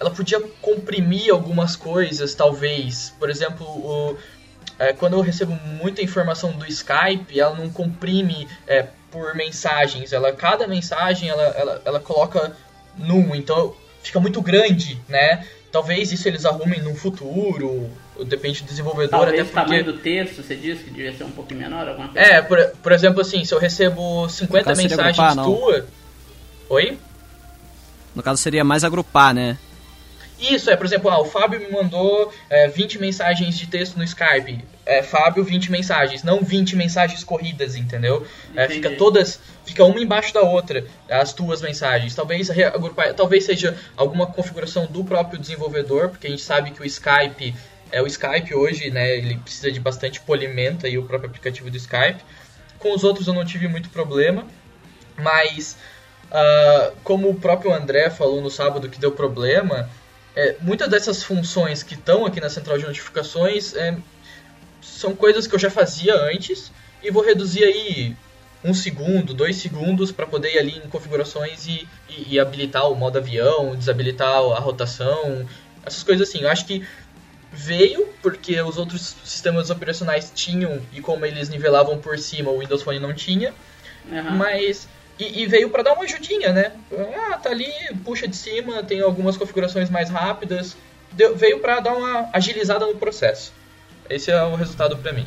Ela 0.00 0.10
podia 0.10 0.40
comprimir 0.62 1.30
algumas 1.30 1.76
coisas, 1.76 2.34
talvez. 2.34 3.14
Por 3.18 3.28
exemplo, 3.28 3.66
o, 3.66 4.16
é, 4.78 4.94
quando 4.94 5.12
eu 5.12 5.20
recebo 5.20 5.52
muita 5.52 6.02
informação 6.02 6.52
do 6.52 6.66
Skype, 6.66 7.38
ela 7.38 7.54
não 7.54 7.68
comprime 7.68 8.48
é, 8.66 8.86
por 9.10 9.34
mensagens. 9.34 10.12
Ela, 10.12 10.32
cada 10.32 10.66
mensagem 10.66 11.28
ela, 11.28 11.42
ela, 11.42 11.82
ela 11.84 12.00
coloca 12.00 12.56
num, 12.96 13.34
então 13.34 13.76
fica 14.02 14.18
muito 14.18 14.40
grande, 14.40 14.98
né? 15.06 15.44
Talvez 15.70 16.10
isso 16.10 16.26
eles 16.26 16.44
arrumem 16.46 16.80
no 16.82 16.94
futuro, 16.94 17.90
depende 18.26 18.62
do 18.62 18.66
desenvolvedor. 18.66 19.20
Talvez 19.20 19.34
até 19.34 19.44
porque... 19.44 19.60
o 19.60 19.62
tamanho 19.62 19.84
do 19.84 19.98
texto, 19.98 20.42
você 20.42 20.56
disse 20.56 20.84
que 20.84 20.90
devia 20.90 21.12
ser 21.12 21.24
um 21.24 21.30
pouquinho 21.30 21.60
menor? 21.60 21.86
Alguma 21.86 22.08
coisa 22.08 22.26
é, 22.26 22.42
por, 22.42 22.58
por 22.82 22.92
exemplo, 22.92 23.20
assim, 23.20 23.44
se 23.44 23.54
eu 23.54 23.58
recebo 23.58 24.28
50 24.28 24.74
mensagens 24.74 25.34
tuas... 25.36 25.84
Oi? 26.70 26.98
No 28.14 28.22
caso 28.22 28.42
seria 28.42 28.64
mais 28.64 28.82
agrupar, 28.82 29.34
né? 29.34 29.58
Isso, 30.40 30.70
é, 30.70 30.76
por 30.76 30.86
exemplo, 30.86 31.10
ah, 31.10 31.20
o 31.20 31.24
Fábio 31.24 31.60
me 31.60 31.70
mandou 31.70 32.32
é, 32.48 32.66
20 32.66 32.98
mensagens 32.98 33.58
de 33.58 33.66
texto 33.66 33.96
no 33.96 34.04
Skype. 34.04 34.64
É, 34.86 35.02
Fábio, 35.02 35.44
20 35.44 35.70
mensagens, 35.70 36.22
não 36.22 36.42
20 36.42 36.76
mensagens 36.76 37.22
corridas, 37.22 37.76
entendeu? 37.76 38.26
É, 38.56 38.66
fica 38.66 38.90
todas, 38.96 39.38
fica 39.64 39.84
uma 39.84 40.00
embaixo 40.00 40.32
da 40.32 40.40
outra, 40.40 40.84
as 41.08 41.32
tuas 41.32 41.60
mensagens. 41.60 42.14
Talvez 42.14 42.48
talvez 43.16 43.44
seja 43.44 43.76
alguma 43.96 44.26
configuração 44.26 44.86
do 44.86 45.04
próprio 45.04 45.38
desenvolvedor, 45.38 46.08
porque 46.08 46.26
a 46.26 46.30
gente 46.30 46.42
sabe 46.42 46.70
que 46.70 46.80
o 46.80 46.86
Skype 46.86 47.54
é 47.92 48.00
o 48.00 48.06
Skype 48.06 48.54
hoje, 48.54 48.90
né? 48.90 49.16
Ele 49.16 49.36
precisa 49.36 49.70
de 49.70 49.78
bastante 49.78 50.20
polimento 50.20 50.86
aí 50.86 50.96
o 50.96 51.04
próprio 51.04 51.28
aplicativo 51.28 51.70
do 51.70 51.76
Skype. 51.76 52.20
Com 52.78 52.94
os 52.94 53.04
outros 53.04 53.26
eu 53.26 53.34
não 53.34 53.44
tive 53.44 53.68
muito 53.68 53.90
problema, 53.90 54.46
mas 55.16 55.76
uh, 56.30 56.96
como 57.04 57.28
o 57.28 57.34
próprio 57.34 57.72
André 57.72 58.08
falou 58.10 58.40
no 58.40 58.50
sábado 58.50 58.88
que 58.88 58.98
deu 58.98 59.12
problema, 59.12 59.88
é, 60.34 60.56
muitas 60.60 60.88
dessas 60.88 61.22
funções 61.22 61.82
que 61.82 61.94
estão 61.94 62.24
aqui 62.24 62.40
na 62.40 62.48
central 62.48 62.78
de 62.78 62.86
notificações 62.86 63.74
é, 63.74 63.96
são 64.80 65.14
coisas 65.14 65.46
que 65.46 65.54
eu 65.54 65.58
já 65.58 65.70
fazia 65.70 66.14
antes 66.14 66.72
e 67.02 67.10
vou 67.10 67.22
reduzir 67.22 67.64
aí 67.64 68.16
um 68.62 68.74
segundo, 68.74 69.32
dois 69.32 69.56
segundos 69.56 70.12
para 70.12 70.26
poder 70.26 70.54
ir 70.54 70.58
ali 70.58 70.82
em 70.84 70.88
configurações 70.88 71.66
e, 71.66 71.88
e, 72.08 72.34
e, 72.34 72.40
habilitar 72.40 72.90
o 72.90 72.94
modo 72.94 73.18
avião, 73.18 73.74
desabilitar 73.74 74.36
a 74.36 74.58
rotação, 74.58 75.46
essas 75.84 76.02
coisas 76.02 76.28
assim. 76.28 76.42
Eu 76.42 76.50
acho 76.50 76.66
que 76.66 76.86
veio 77.50 78.08
porque 78.22 78.60
os 78.60 78.76
outros 78.76 79.16
sistemas 79.24 79.70
operacionais 79.70 80.30
tinham 80.34 80.80
e 80.92 81.00
como 81.00 81.24
eles 81.24 81.48
nivelavam 81.48 81.98
por 81.98 82.18
cima, 82.18 82.50
o 82.50 82.58
Windows 82.60 82.82
Phone 82.82 83.00
não 83.00 83.14
tinha. 83.14 83.54
Uhum. 84.10 84.36
Mas 84.36 84.86
e, 85.20 85.42
e 85.42 85.46
veio 85.46 85.68
para 85.68 85.82
dar 85.82 85.92
uma 85.92 86.04
ajudinha, 86.04 86.52
né? 86.52 86.72
Ah, 87.14 87.36
tá 87.36 87.50
ali, 87.50 87.70
puxa 88.04 88.26
de 88.26 88.36
cima, 88.36 88.82
tem 88.82 89.00
algumas 89.00 89.36
configurações 89.36 89.90
mais 89.90 90.08
rápidas. 90.08 90.76
Deu, 91.12 91.36
veio 91.36 91.60
para 91.60 91.80
dar 91.80 91.94
uma 91.94 92.30
agilizada 92.32 92.86
no 92.86 92.96
processo. 92.96 93.52
Esse 94.08 94.30
é 94.30 94.42
o 94.42 94.54
resultado 94.54 94.96
para 94.96 95.12
mim. 95.12 95.26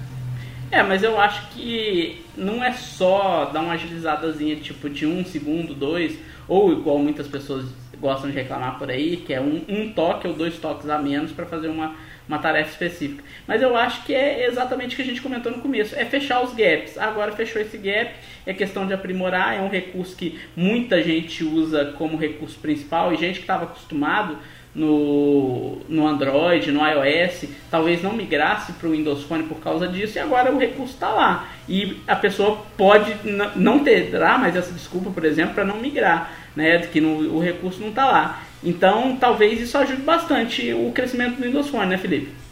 É, 0.72 0.82
mas 0.82 1.04
eu 1.04 1.20
acho 1.20 1.50
que 1.50 2.26
não 2.36 2.64
é 2.64 2.74
só 2.74 3.46
dar 3.46 3.62
uma 3.62 3.74
agilizadazinha 3.74 4.56
tipo 4.56 4.90
de 4.90 5.06
um 5.06 5.24
segundo, 5.24 5.76
dois, 5.76 6.18
ou 6.48 6.74
igual 6.74 6.98
muitas 6.98 7.28
pessoas 7.28 7.66
gostam 8.00 8.30
de 8.30 8.36
reclamar 8.36 8.80
por 8.80 8.90
aí, 8.90 9.18
que 9.18 9.34
é 9.34 9.40
um, 9.40 9.64
um 9.70 9.94
toque 9.94 10.28
ou 10.28 10.34
dois 10.34 10.58
toques 10.58 10.90
a 10.90 10.98
menos 10.98 11.32
para 11.32 11.46
fazer 11.46 11.68
uma 11.68 11.96
uma 12.28 12.40
tarefa 12.40 12.72
específica. 12.72 13.24
Mas 13.48 13.62
eu 13.62 13.76
acho 13.76 14.04
que 14.04 14.14
é 14.14 14.48
exatamente 14.48 14.94
o 14.94 14.96
que 14.96 15.02
a 15.02 15.06
gente 15.06 15.22
comentou 15.22 15.52
no 15.52 15.60
começo, 15.60 15.96
é 15.96 16.06
fechar 16.06 16.42
os 16.42 16.54
gaps. 16.54 16.98
Agora 16.98 17.32
fechou 17.32 17.62
esse 17.62 17.78
gap, 17.78 18.12
é 18.46 18.54
questão 18.54 18.88
de 18.88 18.94
aprimorar, 18.94 19.56
é 19.56 19.62
um 19.62 19.70
recurso 19.70 20.16
que 20.16 20.40
muita 20.56 21.02
gente 21.02 21.44
usa 21.44 21.94
como 21.98 22.18
recurso 22.18 22.58
principal 22.60 23.14
e 23.14 23.18
gente 23.18 23.36
que 23.36 23.44
estava 23.44 23.66
acostumado 23.66 24.38
no, 24.74 25.78
no 25.88 26.08
Android, 26.08 26.72
no 26.72 26.82
iOS, 26.86 27.46
talvez 27.70 28.02
não 28.02 28.14
migrasse 28.14 28.74
para 28.74 28.90
o 28.90 28.92
Windows 28.92 29.24
Phone 29.24 29.44
por 29.44 29.60
causa 29.60 29.88
disso, 29.88 30.18
e 30.18 30.20
agora 30.20 30.52
o 30.52 30.58
recurso 30.58 30.94
está 30.94 31.10
lá. 31.10 31.48
E 31.70 32.02
a 32.08 32.16
pessoa 32.16 32.64
pode 32.76 33.16
não 33.56 33.84
terá 33.84 34.38
mais 34.38 34.56
essa 34.56 34.72
desculpa, 34.72 35.12
por 35.12 35.26
exemplo, 35.26 35.54
para 35.54 35.64
não 35.64 35.78
migrar, 35.78 36.32
né? 36.56 36.80
Que 36.80 37.00
no, 37.00 37.36
o 37.36 37.40
recurso 37.40 37.80
não 37.80 37.90
está 37.90 38.06
lá. 38.06 38.44
Então, 38.64 39.18
talvez 39.20 39.60
isso 39.60 39.78
ajude 39.78 40.02
bastante 40.02 40.74
o 40.74 40.92
crescimento 40.92 41.38
do 41.38 41.44
Windows 41.44 41.68
Phone, 41.68 41.88
né, 41.88 41.98
Felipe? 41.98 42.44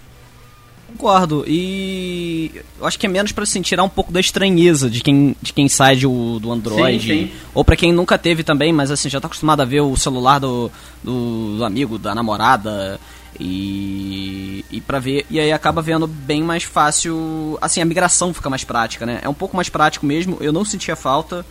Concordo. 0.92 1.46
E 1.48 2.52
eu 2.80 2.86
acho 2.86 3.00
que 3.00 3.06
é 3.06 3.10
menos 3.10 3.32
para 3.32 3.44
assim, 3.44 3.62
tirar 3.62 3.84
um 3.84 3.90
pouco 3.90 4.12
da 4.12 4.20
estranheza 4.20 4.90
de 4.90 5.02
quem, 5.02 5.36
de 5.42 5.54
quem 5.54 5.70
sai 5.70 5.96
do, 5.96 6.40
do 6.40 6.52
Android. 6.52 7.02
Sim, 7.02 7.28
sim. 7.28 7.32
Ou 7.54 7.64
para 7.64 7.76
quem 7.76 7.94
nunca 7.94 8.18
teve 8.18 8.44
também, 8.44 8.74
mas 8.74 8.92
assim, 8.92 9.10
já 9.10 9.20
tá 9.20 9.28
acostumado 9.28 9.62
a 9.62 9.66
ver 9.66 9.82
o 9.82 9.96
celular 9.96 10.40
do, 10.40 10.70
do, 11.04 11.58
do 11.58 11.66
amigo, 11.66 11.98
da 11.98 12.14
namorada. 12.14 13.00
E, 13.40 14.66
e 14.70 14.82
para 14.82 15.00
ver 15.00 15.26
e 15.30 15.40
aí 15.40 15.52
acaba 15.52 15.82
vendo 15.82 16.06
bem 16.06 16.44
mais 16.44 16.64
fácil 16.64 17.58
assim 17.62 17.82
a 17.82 17.86
migração 17.86 18.34
fica 18.34 18.50
mais 18.50 18.64
prática 18.66 19.06
né 19.06 19.20
é 19.24 19.30
um 19.30 19.34
pouco 19.34 19.56
mais 19.56 19.70
prático 19.70 20.06
mesmo 20.06 20.38
eu 20.42 20.52
não 20.52 20.66
sentia 20.66 20.98
falta 20.98 21.44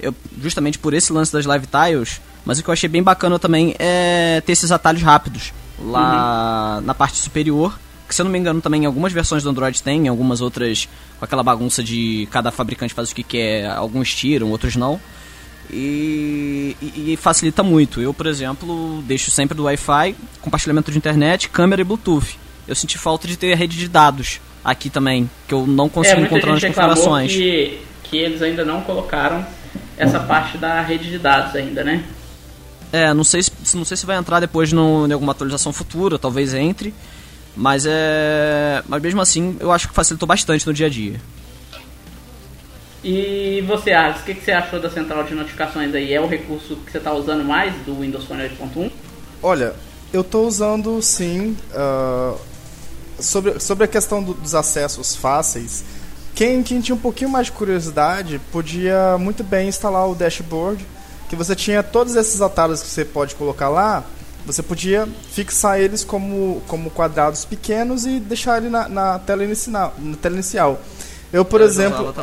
eu, 0.00 0.14
justamente 0.40 0.78
por 0.78 0.94
esse 0.94 1.12
lance 1.12 1.30
das 1.30 1.44
live 1.44 1.66
tiles 1.66 2.20
mas 2.48 2.58
o 2.58 2.64
que 2.64 2.70
eu 2.70 2.72
achei 2.72 2.88
bem 2.88 3.02
bacana 3.02 3.38
também 3.38 3.76
é 3.78 4.40
ter 4.40 4.52
esses 4.52 4.72
atalhos 4.72 5.02
rápidos 5.02 5.52
lá 5.78 6.78
uhum. 6.78 6.86
na 6.86 6.94
parte 6.94 7.18
superior. 7.18 7.78
Que 8.08 8.14
se 8.14 8.22
eu 8.22 8.24
não 8.24 8.32
me 8.32 8.38
engano 8.38 8.62
também 8.62 8.84
em 8.84 8.86
algumas 8.86 9.12
versões 9.12 9.42
do 9.42 9.50
Android 9.50 9.82
tem, 9.82 10.06
em 10.06 10.08
algumas 10.08 10.40
outras 10.40 10.88
com 11.18 11.26
aquela 11.26 11.42
bagunça 11.42 11.84
de 11.84 12.26
cada 12.30 12.50
fabricante 12.50 12.94
faz 12.94 13.10
o 13.10 13.14
que 13.14 13.22
quer, 13.22 13.66
alguns 13.66 14.14
tiram, 14.14 14.50
outros 14.50 14.76
não. 14.76 14.98
E, 15.70 16.74
e, 16.80 17.12
e, 17.12 17.16
facilita 17.18 17.62
muito. 17.62 18.00
Eu, 18.00 18.14
por 18.14 18.24
exemplo, 18.24 19.02
deixo 19.06 19.30
sempre 19.30 19.54
do 19.54 19.64
Wi-Fi, 19.64 20.16
compartilhamento 20.40 20.90
de 20.90 20.96
internet, 20.96 21.50
câmera 21.50 21.82
e 21.82 21.84
Bluetooth. 21.84 22.38
Eu 22.66 22.74
senti 22.74 22.96
falta 22.96 23.28
de 23.28 23.36
ter 23.36 23.52
a 23.52 23.56
rede 23.56 23.76
de 23.76 23.88
dados 23.88 24.40
aqui 24.64 24.88
também, 24.88 25.28
que 25.46 25.52
eu 25.52 25.66
não 25.66 25.90
consigo 25.90 26.22
é, 26.22 26.24
encontrar 26.24 26.52
nas 26.52 26.64
configurações. 26.64 27.30
Que, 27.30 27.82
que 28.04 28.16
eles 28.16 28.40
ainda 28.40 28.64
não 28.64 28.80
colocaram 28.80 29.44
essa 29.98 30.18
parte 30.20 30.56
da 30.56 30.80
rede 30.80 31.10
de 31.10 31.18
dados 31.18 31.54
ainda, 31.54 31.84
né? 31.84 32.04
É, 32.92 33.12
não 33.12 33.24
sei 33.24 33.42
se, 33.42 33.76
não 33.76 33.84
sei 33.84 33.96
se 33.96 34.06
vai 34.06 34.16
entrar 34.16 34.40
depois 34.40 34.72
no, 34.72 35.06
em 35.06 35.12
alguma 35.12 35.32
atualização 35.32 35.72
futura, 35.72 36.18
talvez 36.18 36.54
entre. 36.54 36.94
Mas 37.56 37.84
é. 37.86 38.82
Mas 38.88 39.02
mesmo 39.02 39.20
assim, 39.20 39.56
eu 39.60 39.72
acho 39.72 39.88
que 39.88 39.94
facilitou 39.94 40.26
bastante 40.26 40.66
no 40.66 40.72
dia 40.72 40.86
a 40.86 40.90
dia. 40.90 41.20
E 43.02 43.62
você, 43.66 43.92
Ars, 43.92 44.20
o 44.20 44.24
que, 44.24 44.34
que 44.34 44.44
você 44.44 44.52
achou 44.52 44.80
da 44.80 44.90
central 44.90 45.24
de 45.24 45.34
notificações 45.34 45.94
aí? 45.94 46.12
É 46.12 46.20
o 46.20 46.26
recurso 46.26 46.76
que 46.76 46.90
você 46.90 46.98
está 46.98 47.12
usando 47.12 47.44
mais 47.44 47.74
do 47.84 48.00
Windows 48.00 48.24
Phone 48.24 48.42
8.1? 48.42 48.90
Olha, 49.42 49.74
eu 50.12 50.22
estou 50.22 50.46
usando 50.46 51.00
sim. 51.00 51.56
Uh, 51.72 52.38
sobre, 53.20 53.60
sobre 53.60 53.84
a 53.84 53.88
questão 53.88 54.22
do, 54.22 54.34
dos 54.34 54.54
acessos 54.54 55.14
fáceis, 55.14 55.84
quem, 56.34 56.62
quem 56.62 56.80
tinha 56.80 56.94
um 56.94 56.98
pouquinho 57.00 57.30
mais 57.30 57.46
de 57.46 57.52
curiosidade 57.52 58.40
podia 58.52 59.16
muito 59.18 59.42
bem 59.42 59.68
instalar 59.68 60.08
o 60.08 60.14
dashboard, 60.14 60.84
que 61.28 61.36
você 61.36 61.54
tinha 61.54 61.82
todos 61.82 62.16
esses 62.16 62.40
atalhos 62.40 62.82
que 62.82 62.88
você 62.88 63.04
pode 63.04 63.34
colocar 63.34 63.68
lá, 63.68 64.04
você 64.46 64.62
podia 64.62 65.06
fixar 65.30 65.78
eles 65.78 66.02
como, 66.02 66.62
como 66.66 66.90
quadrados 66.90 67.44
pequenos 67.44 68.06
e 68.06 68.18
deixar 68.18 68.58
ele 68.58 68.70
na, 68.70 68.88
na 68.88 69.18
tela, 69.18 69.44
inicial, 69.44 69.94
na 69.98 70.16
tela 70.16 70.34
inicial. 70.34 70.80
Eu, 71.30 71.44
por 71.44 71.60
eu 71.60 71.66
exemplo, 71.66 72.14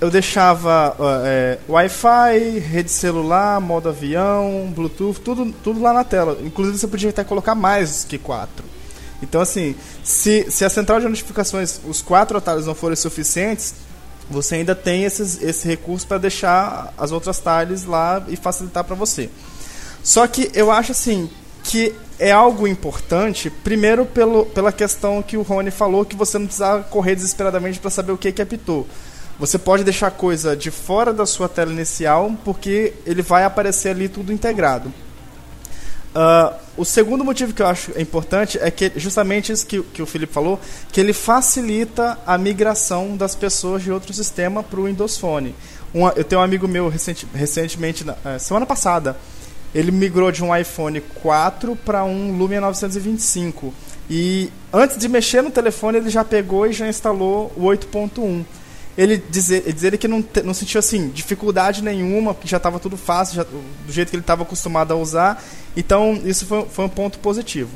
eu 0.00 0.08
deixava 0.08 0.96
é, 1.24 1.58
Wi-Fi, 1.68 2.60
rede 2.60 2.90
celular, 2.90 3.60
modo 3.60 3.88
avião, 3.88 4.72
Bluetooth, 4.72 5.20
tudo, 5.20 5.52
tudo 5.64 5.82
lá 5.82 5.92
na 5.92 6.04
tela. 6.04 6.38
Inclusive 6.40 6.78
você 6.78 6.86
podia 6.86 7.10
até 7.10 7.24
colocar 7.24 7.56
mais 7.56 8.04
que 8.04 8.18
quatro. 8.18 8.64
Então, 9.20 9.40
assim, 9.40 9.74
se, 10.04 10.46
se 10.48 10.64
a 10.64 10.70
central 10.70 11.00
de 11.00 11.08
notificações, 11.08 11.80
os 11.88 12.02
quatro 12.02 12.38
atalhos 12.38 12.66
não 12.66 12.74
forem 12.74 12.94
suficientes, 12.94 13.74
você 14.28 14.56
ainda 14.56 14.74
tem 14.74 15.04
esses, 15.04 15.42
esse 15.42 15.66
recurso 15.66 16.06
para 16.06 16.18
deixar 16.18 16.92
as 16.98 17.12
outras 17.12 17.40
tiles 17.40 17.84
lá 17.84 18.22
e 18.28 18.36
facilitar 18.36 18.84
para 18.84 18.94
você. 18.94 19.30
Só 20.02 20.26
que 20.26 20.50
eu 20.54 20.70
acho 20.70 20.92
assim 20.92 21.30
que 21.62 21.94
é 22.18 22.30
algo 22.30 22.66
importante, 22.66 23.50
primeiro 23.50 24.06
pelo, 24.06 24.46
pela 24.46 24.72
questão 24.72 25.22
que 25.22 25.36
o 25.36 25.42
Rony 25.42 25.70
falou, 25.70 26.04
que 26.04 26.16
você 26.16 26.38
não 26.38 26.46
precisa 26.46 26.78
correr 26.90 27.14
desesperadamente 27.14 27.78
para 27.78 27.90
saber 27.90 28.12
o 28.12 28.18
que, 28.18 28.32
que 28.32 28.40
apitou. 28.40 28.86
Você 29.38 29.58
pode 29.58 29.84
deixar 29.84 30.10
coisa 30.12 30.56
de 30.56 30.70
fora 30.70 31.12
da 31.12 31.26
sua 31.26 31.48
tela 31.48 31.72
inicial, 31.72 32.32
porque 32.44 32.94
ele 33.04 33.20
vai 33.20 33.44
aparecer 33.44 33.90
ali 33.90 34.08
tudo 34.08 34.32
integrado. 34.32 34.92
Uh, 36.16 36.56
o 36.78 36.84
segundo 36.84 37.22
motivo 37.22 37.52
que 37.52 37.60
eu 37.60 37.66
acho 37.66 37.92
importante 38.00 38.58
é 38.58 38.70
que 38.70 38.90
justamente 38.96 39.52
isso 39.52 39.66
que, 39.66 39.82
que 39.82 40.00
o 40.00 40.06
Felipe 40.06 40.32
falou, 40.32 40.58
que 40.90 40.98
ele 40.98 41.12
facilita 41.12 42.18
a 42.26 42.38
migração 42.38 43.18
das 43.18 43.34
pessoas 43.34 43.82
de 43.82 43.92
outro 43.92 44.14
sistema 44.14 44.62
para 44.62 44.80
o 44.80 44.86
Windows 44.86 45.18
Phone. 45.18 45.54
Um, 45.94 46.08
eu 46.08 46.24
tenho 46.24 46.40
um 46.40 46.44
amigo 46.44 46.66
meu 46.66 46.88
recenti, 46.88 47.26
recentemente, 47.34 48.02
uh, 48.02 48.14
semana 48.38 48.64
passada, 48.64 49.14
ele 49.74 49.90
migrou 49.90 50.32
de 50.32 50.42
um 50.42 50.56
iPhone 50.56 51.02
4 51.02 51.76
para 51.76 52.02
um 52.02 52.34
Lumia 52.34 52.62
925. 52.62 53.74
E 54.08 54.50
antes 54.72 54.96
de 54.96 55.08
mexer 55.08 55.42
no 55.42 55.50
telefone, 55.50 55.98
ele 55.98 56.08
já 56.08 56.24
pegou 56.24 56.66
e 56.66 56.72
já 56.72 56.88
instalou 56.88 57.52
o 57.54 57.64
8.1 57.64 58.42
ele 58.96 59.22
dizer, 59.28 59.72
dizer 59.72 59.96
que 59.98 60.08
não, 60.08 60.24
não 60.44 60.54
sentiu 60.54 60.78
assim 60.78 61.08
dificuldade 61.08 61.82
nenhuma, 61.82 62.32
porque 62.32 62.48
já 62.48 62.56
estava 62.56 62.78
tudo 62.78 62.96
fácil, 62.96 63.36
já, 63.36 63.42
do 63.44 63.92
jeito 63.92 64.08
que 64.10 64.16
ele 64.16 64.22
estava 64.22 64.42
acostumado 64.42 64.92
a 64.92 64.96
usar. 64.96 65.42
Então, 65.76 66.20
isso 66.24 66.46
foi, 66.46 66.66
foi 66.66 66.84
um 66.86 66.88
ponto 66.88 67.18
positivo. 67.18 67.70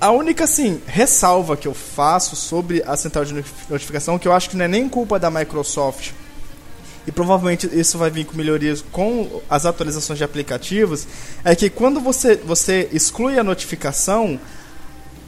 A 0.00 0.10
única 0.10 0.44
assim, 0.44 0.80
ressalva 0.86 1.56
que 1.56 1.66
eu 1.66 1.74
faço 1.74 2.36
sobre 2.36 2.82
a 2.86 2.96
central 2.96 3.24
de 3.24 3.44
notificação, 3.68 4.18
que 4.18 4.28
eu 4.28 4.32
acho 4.32 4.50
que 4.50 4.56
não 4.56 4.66
é 4.66 4.68
nem 4.68 4.88
culpa 4.88 5.18
da 5.18 5.30
Microsoft, 5.30 6.12
e 7.06 7.12
provavelmente 7.12 7.68
isso 7.72 7.96
vai 7.96 8.10
vir 8.10 8.26
com 8.26 8.36
melhorias 8.36 8.84
com 8.92 9.40
as 9.48 9.64
atualizações 9.64 10.18
de 10.18 10.24
aplicativos, 10.24 11.06
é 11.44 11.54
que 11.54 11.70
quando 11.70 12.00
você, 12.00 12.36
você 12.36 12.88
exclui 12.92 13.38
a 13.38 13.44
notificação, 13.44 14.38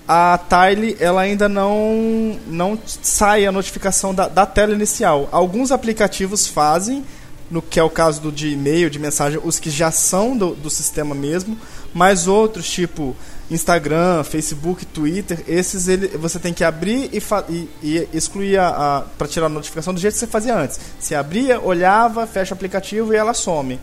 a 0.08 0.38
Tile 0.38 0.96
ela 0.98 1.20
ainda 1.20 1.50
não, 1.50 2.40
não 2.46 2.78
sai 2.86 3.44
a 3.44 3.52
notificação 3.52 4.14
da, 4.14 4.26
da 4.26 4.46
tela 4.46 4.72
inicial. 4.72 5.28
Alguns 5.30 5.70
aplicativos 5.70 6.46
fazem, 6.46 7.04
no 7.50 7.60
que 7.60 7.78
é 7.78 7.82
o 7.82 7.90
caso 7.90 8.22
do 8.22 8.32
de 8.32 8.48
e-mail, 8.48 8.88
de 8.88 8.98
mensagem, 8.98 9.38
os 9.44 9.58
que 9.58 9.68
já 9.68 9.90
são 9.90 10.34
do, 10.34 10.54
do 10.54 10.70
sistema 10.70 11.14
mesmo, 11.14 11.58
mas 11.92 12.26
outros, 12.26 12.70
tipo 12.70 13.14
Instagram, 13.50 14.24
Facebook, 14.24 14.86
Twitter, 14.86 15.42
esses 15.46 15.88
ele, 15.88 16.08
você 16.16 16.38
tem 16.38 16.54
que 16.54 16.64
abrir 16.64 17.10
e, 17.12 17.22
e, 17.50 17.68
e 17.82 18.08
excluir 18.12 18.58
a, 18.58 18.68
a 18.68 19.00
para 19.16 19.28
tirar 19.28 19.46
a 19.46 19.50
notificação 19.50 19.92
do 19.92 20.00
jeito 20.00 20.14
que 20.14 20.20
você 20.20 20.26
fazia 20.26 20.56
antes. 20.56 20.80
Você 20.98 21.14
abria, 21.14 21.60
olhava, 21.60 22.26
fecha 22.26 22.54
o 22.54 22.56
aplicativo 22.56 23.12
e 23.12 23.16
ela 23.16 23.34
some. 23.34 23.78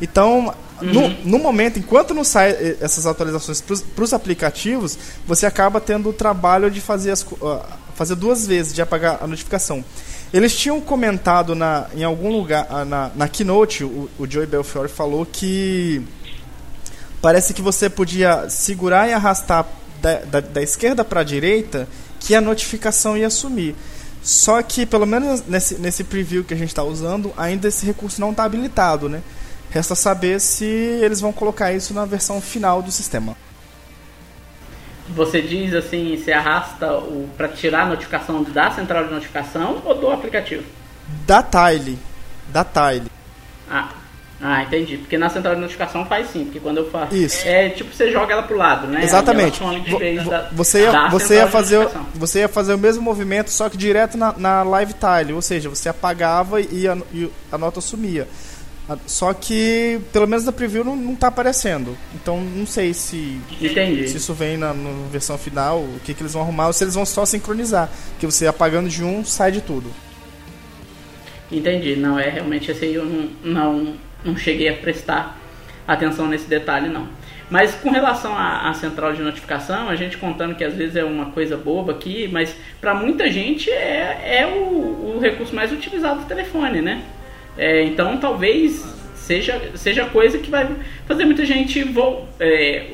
Então, 0.00 0.54
uhum. 0.80 0.92
no, 0.92 1.08
no, 1.24 1.38
momento, 1.38 1.78
enquanto 1.78 2.14
não 2.14 2.24
sai 2.24 2.52
eh, 2.52 2.76
essas 2.80 3.06
atualizações 3.06 3.60
para 3.60 4.04
os 4.04 4.12
aplicativos, 4.14 4.98
você 5.26 5.44
acaba 5.46 5.80
tendo 5.80 6.08
o 6.08 6.12
trabalho 6.12 6.70
de 6.70 6.80
fazer, 6.80 7.10
as, 7.10 7.22
uh, 7.22 7.60
fazer 7.94 8.14
duas 8.14 8.46
vezes, 8.46 8.74
de 8.74 8.80
apagar 8.80 9.18
a 9.22 9.26
notificação. 9.26 9.84
Eles 10.32 10.56
tinham 10.56 10.80
comentado 10.80 11.54
na, 11.54 11.86
em 11.94 12.02
algum 12.02 12.30
lugar, 12.30 12.66
uh, 12.70 12.84
na, 12.84 13.10
na 13.14 13.28
keynote, 13.28 13.84
o, 13.84 14.08
o 14.18 14.26
Joey 14.26 14.46
Belfiore 14.46 14.88
falou 14.88 15.26
que 15.26 16.02
parece 17.20 17.52
que 17.52 17.60
você 17.60 17.90
podia 17.90 18.48
segurar 18.48 19.08
e 19.08 19.12
arrastar 19.12 19.66
da, 20.00 20.20
da, 20.20 20.40
da 20.40 20.62
esquerda 20.62 21.04
para 21.04 21.20
a 21.20 21.24
direita 21.24 21.86
que 22.18 22.34
a 22.34 22.40
notificação 22.40 23.16
ia 23.16 23.28
sumir. 23.28 23.74
Só 24.22 24.62
que, 24.62 24.84
pelo 24.84 25.06
menos 25.06 25.42
nesse, 25.46 25.76
nesse 25.76 26.04
preview 26.04 26.44
que 26.44 26.52
a 26.52 26.56
gente 26.56 26.68
está 26.68 26.82
usando, 26.82 27.32
ainda 27.36 27.68
esse 27.68 27.86
recurso 27.86 28.20
não 28.20 28.30
está 28.30 28.44
habilitado, 28.44 29.08
né? 29.08 29.22
Resta 29.70 29.94
saber 29.94 30.40
se 30.40 30.64
eles 30.64 31.20
vão 31.20 31.32
colocar 31.32 31.72
isso 31.72 31.94
na 31.94 32.04
versão 32.04 32.40
final 32.40 32.82
do 32.82 32.90
sistema. 32.90 33.36
Você 35.08 35.42
diz 35.42 35.74
assim, 35.74 36.16
você 36.16 36.32
arrasta 36.32 36.92
o 36.98 37.28
para 37.36 37.48
tirar 37.48 37.82
a 37.82 37.86
notificação 37.86 38.42
da 38.42 38.70
central 38.70 39.06
de 39.06 39.12
notificação 39.12 39.82
ou 39.84 39.94
do 39.94 40.10
aplicativo? 40.10 40.64
Da 41.26 41.42
Tile. 41.42 41.98
Da 42.48 42.64
Tile. 42.64 43.10
Ah, 43.68 43.88
ah, 44.42 44.62
entendi. 44.62 44.96
Porque 44.96 45.18
na 45.18 45.28
central 45.28 45.54
de 45.54 45.60
notificação 45.60 46.06
faz 46.06 46.30
sim, 46.30 46.44
porque 46.44 46.60
quando 46.60 46.78
eu 46.78 46.90
faço. 46.90 47.14
Isso. 47.14 47.46
É 47.46 47.68
tipo 47.68 47.94
você 47.94 48.10
joga 48.10 48.32
ela 48.32 48.42
pro 48.42 48.56
lado, 48.56 48.86
né? 48.86 49.04
Exatamente. 49.04 49.60
você 50.52 50.82
ia, 50.84 51.08
você 51.08 51.34
ia 51.34 51.46
fazer, 51.46 51.88
você 52.14 52.38
ia 52.40 52.48
fazer 52.48 52.74
o 52.74 52.78
mesmo 52.78 53.02
movimento, 53.02 53.50
só 53.50 53.68
que 53.68 53.76
direto 53.76 54.16
na, 54.16 54.32
na 54.36 54.62
live 54.62 54.94
tile, 54.94 55.34
ou 55.34 55.42
seja, 55.42 55.68
você 55.68 55.90
apagava 55.90 56.60
e 56.60 56.88
a, 56.88 56.96
e 57.12 57.30
a 57.52 57.58
nota 57.58 57.80
sumia. 57.80 58.26
Só 59.06 59.32
que, 59.32 60.00
pelo 60.12 60.26
menos 60.26 60.44
na 60.44 60.52
preview, 60.52 60.84
não, 60.84 60.96
não 60.96 61.14
tá 61.14 61.28
aparecendo. 61.28 61.96
Então, 62.14 62.40
não 62.40 62.66
sei 62.66 62.92
se, 62.92 63.40
Entendi. 63.60 64.08
se 64.08 64.16
isso 64.16 64.34
vem 64.34 64.56
na, 64.56 64.72
na 64.72 64.90
versão 65.10 65.36
final, 65.38 65.80
o 65.80 66.00
que, 66.04 66.14
que 66.14 66.22
eles 66.22 66.32
vão 66.32 66.42
arrumar, 66.42 66.68
ou 66.68 66.72
se 66.72 66.84
eles 66.84 66.94
vão 66.94 67.06
só 67.06 67.24
sincronizar. 67.24 67.88
Que 68.18 68.26
você 68.26 68.46
apagando 68.46 68.88
de 68.88 69.04
um, 69.04 69.24
sai 69.24 69.52
de 69.52 69.60
tudo. 69.60 69.90
Entendi. 71.50 71.96
Não, 71.96 72.18
é 72.18 72.28
realmente 72.28 72.70
aí 72.70 72.94
eu 72.94 73.04
não, 73.04 73.28
não, 73.42 73.94
não 74.24 74.36
cheguei 74.36 74.68
a 74.68 74.74
prestar 74.74 75.38
atenção 75.86 76.26
nesse 76.26 76.48
detalhe, 76.48 76.88
não. 76.88 77.08
Mas 77.50 77.74
com 77.74 77.90
relação 77.90 78.32
à, 78.36 78.70
à, 78.70 78.74
central 78.74 79.12
de 79.12 79.22
notificação, 79.22 79.88
a 79.88 79.96
gente 79.96 80.16
contando 80.16 80.54
que 80.54 80.62
às 80.62 80.74
vezes 80.74 80.94
é 80.94 81.04
uma 81.04 81.32
coisa 81.32 81.56
boba 81.56 81.90
aqui, 81.92 82.28
mas 82.28 82.54
para 82.80 82.94
muita 82.94 83.28
gente 83.28 83.68
é, 83.68 84.38
é 84.40 84.46
o, 84.46 85.16
o 85.16 85.18
recurso 85.20 85.54
mais 85.54 85.72
utilizado 85.72 86.20
do 86.20 86.26
telefone, 86.26 86.80
né? 86.80 87.02
É, 87.56 87.84
então 87.84 88.16
talvez 88.18 88.84
seja, 89.14 89.72
seja 89.74 90.06
coisa 90.06 90.38
que 90.38 90.50
vai 90.50 90.68
fazer 91.06 91.24
muita 91.24 91.44
gente 91.44 91.84
vou, 91.84 92.28
é, 92.38 92.86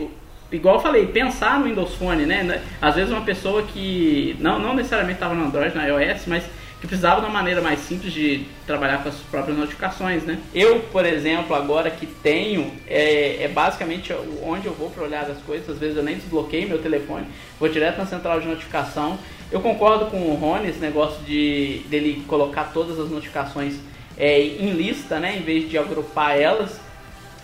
igual 0.52 0.76
eu 0.76 0.80
falei, 0.80 1.06
pensar 1.06 1.58
no 1.58 1.66
Windows 1.66 1.94
Phone, 1.94 2.26
né? 2.26 2.62
Às 2.80 2.94
vezes 2.94 3.10
uma 3.10 3.22
pessoa 3.22 3.62
que 3.62 4.36
não, 4.38 4.58
não 4.58 4.74
necessariamente 4.74 5.16
estava 5.16 5.34
no 5.34 5.44
Android, 5.44 5.74
na 5.74 5.86
iOS, 5.86 6.26
mas 6.26 6.44
que 6.80 6.86
precisava 6.86 7.22
de 7.22 7.26
uma 7.26 7.32
maneira 7.32 7.62
mais 7.62 7.80
simples 7.80 8.12
de 8.12 8.44
trabalhar 8.66 9.02
com 9.02 9.08
as 9.08 9.16
próprias 9.16 9.56
notificações, 9.56 10.24
né? 10.24 10.38
Eu, 10.54 10.80
por 10.92 11.06
exemplo, 11.06 11.56
agora 11.56 11.90
que 11.90 12.04
tenho, 12.04 12.70
é, 12.86 13.44
é 13.44 13.48
basicamente 13.48 14.14
onde 14.42 14.66
eu 14.66 14.74
vou 14.74 14.90
para 14.90 15.04
olhar 15.04 15.22
as 15.22 15.38
coisas. 15.38 15.70
Às 15.70 15.78
vezes 15.78 15.96
eu 15.96 16.02
nem 16.02 16.16
desbloqueio 16.16 16.68
meu 16.68 16.78
telefone, 16.78 17.26
vou 17.58 17.68
direto 17.68 17.96
na 17.96 18.06
central 18.06 18.40
de 18.40 18.46
notificação. 18.46 19.18
Eu 19.50 19.60
concordo 19.60 20.06
com 20.06 20.18
o 20.18 20.34
Rony 20.34 20.68
esse 20.68 20.78
negócio 20.78 21.22
de 21.24 21.80
dele 21.88 22.24
colocar 22.26 22.64
todas 22.74 23.00
as 23.00 23.10
notificações 23.10 23.76
é, 24.16 24.40
em 24.40 24.70
lista, 24.70 25.18
né, 25.18 25.36
em 25.36 25.42
vez 25.42 25.68
de 25.68 25.76
agrupar 25.76 26.38
elas, 26.38 26.80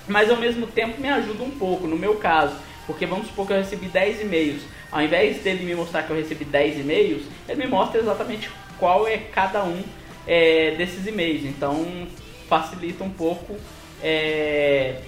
mas 0.09 0.31
ao 0.31 0.37
mesmo 0.37 0.67
tempo 0.67 1.01
me 1.01 1.09
ajuda 1.09 1.43
um 1.45 1.51
pouco, 1.51 1.87
no 1.87 1.97
meu 1.97 2.17
caso, 2.17 2.55
porque 2.87 3.07
vamos 3.07 3.29
supor 3.29 3.47
que 3.47 3.53
eu 3.53 3.59
recebi 3.59 3.87
10 3.87 4.23
e-mails, 4.23 4.63
ao 4.91 5.03
invés 5.03 5.39
dele 5.39 5.65
me 5.65 5.75
mostrar 5.75 6.03
que 6.03 6.11
eu 6.11 6.17
recebi 6.17 6.45
10 6.45 6.81
e-mails, 6.81 7.23
ele 7.49 7.65
me 7.65 7.71
mostra 7.71 8.01
exatamente 8.01 8.51
qual 8.79 9.07
é 9.07 9.19
cada 9.19 9.65
um 9.65 9.83
é, 10.27 10.75
desses 10.77 11.07
e-mails, 11.07 11.45
então 11.45 12.07
facilita 12.49 13.05
um 13.05 13.11
pouco, 13.11 13.57
é, 14.03 15.01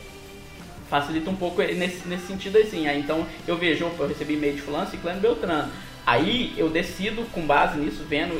facilita 0.89 1.31
um 1.31 1.37
pouco 1.37 1.63
nesse, 1.63 2.07
nesse 2.07 2.27
sentido 2.27 2.59
assim, 2.59 2.87
aí, 2.87 3.01
então 3.01 3.27
eu 3.47 3.57
vejo, 3.57 3.91
eu 3.99 4.07
recebi 4.07 4.35
e-mail 4.35 4.55
de 4.55 4.63
fulano, 4.63 4.91
ciclano, 4.91 5.21
beltrano, 5.21 5.71
aí 6.07 6.55
eu 6.57 6.69
decido 6.69 7.25
com 7.33 7.41
base 7.43 7.79
nisso, 7.79 8.05
vendo 8.09 8.35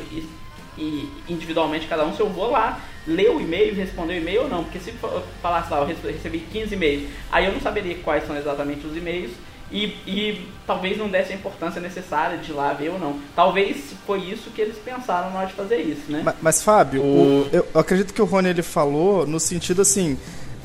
e, 0.77 1.09
individualmente 1.29 1.87
cada 1.87 2.05
um, 2.05 2.13
se 2.13 2.19
eu 2.19 2.29
vou 2.29 2.51
lá 2.51 2.79
ler 3.07 3.29
o 3.29 3.39
e-mail 3.39 3.73
e 3.73 3.75
responder 3.75 4.13
o 4.13 4.17
e-mail 4.17 4.43
ou 4.43 4.49
não. 4.49 4.63
Porque 4.63 4.79
se 4.79 4.93
falasse 5.41 5.71
lá, 5.71 5.79
eu 5.79 5.85
recebi 5.85 6.39
15 6.39 6.73
e-mails, 6.73 7.09
aí 7.31 7.45
eu 7.45 7.53
não 7.53 7.61
saberia 7.61 7.95
quais 8.03 8.25
são 8.25 8.35
exatamente 8.37 8.85
os 8.85 8.95
e-mails 8.95 9.31
e, 9.71 9.85
e 10.05 10.47
talvez 10.67 10.97
não 10.97 11.09
desse 11.09 11.33
a 11.33 11.35
importância 11.35 11.81
necessária 11.81 12.37
de 12.37 12.51
ir 12.51 12.53
lá 12.53 12.73
ver 12.73 12.89
ou 12.89 12.99
não. 12.99 13.19
Talvez 13.35 13.93
foi 14.05 14.19
isso 14.19 14.51
que 14.51 14.61
eles 14.61 14.77
pensaram 14.77 15.31
na 15.31 15.39
hora 15.39 15.47
de 15.47 15.53
fazer 15.53 15.81
isso, 15.81 16.11
né? 16.11 16.21
Mas, 16.23 16.35
mas 16.41 16.63
Fábio, 16.63 17.01
o... 17.01 17.49
eu, 17.51 17.67
eu 17.73 17.79
acredito 17.79 18.13
que 18.13 18.21
o 18.21 18.25
Rony 18.25 18.49
ele 18.49 18.63
falou 18.63 19.25
no 19.25 19.39
sentido 19.39 19.81
assim 19.81 20.17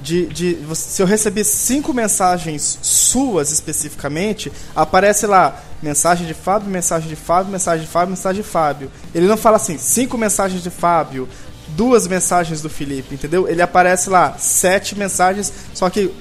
de, 0.02 0.26
de 0.26 0.58
se 0.74 1.02
eu 1.02 1.06
receber 1.06 1.44
cinco 1.44 1.92
mensagens 1.92 2.78
suas 2.82 3.50
especificamente, 3.50 4.50
aparece 4.74 5.26
lá 5.26 5.62
mensagem 5.82 6.26
de 6.26 6.34
Fábio, 6.34 6.70
mensagem 6.70 7.08
de 7.08 7.16
Fábio, 7.16 7.52
mensagem 7.52 7.84
de 7.84 7.90
Fábio, 7.90 8.10
mensagem 8.10 8.42
de 8.42 8.48
Fábio. 8.48 8.90
Ele 9.14 9.26
não 9.26 9.36
fala 9.36 9.56
assim, 9.56 9.78
cinco 9.78 10.16
mensagens 10.18 10.62
de 10.62 10.70
Fábio, 10.70 11.28
duas 11.68 12.06
mensagens 12.06 12.60
do 12.60 12.68
Felipe, 12.68 13.14
entendeu? 13.14 13.48
Ele 13.48 13.62
aparece 13.62 14.10
lá, 14.10 14.36
sete 14.38 14.96
mensagens, 14.96 15.52
só 15.74 15.88
que 15.88 16.12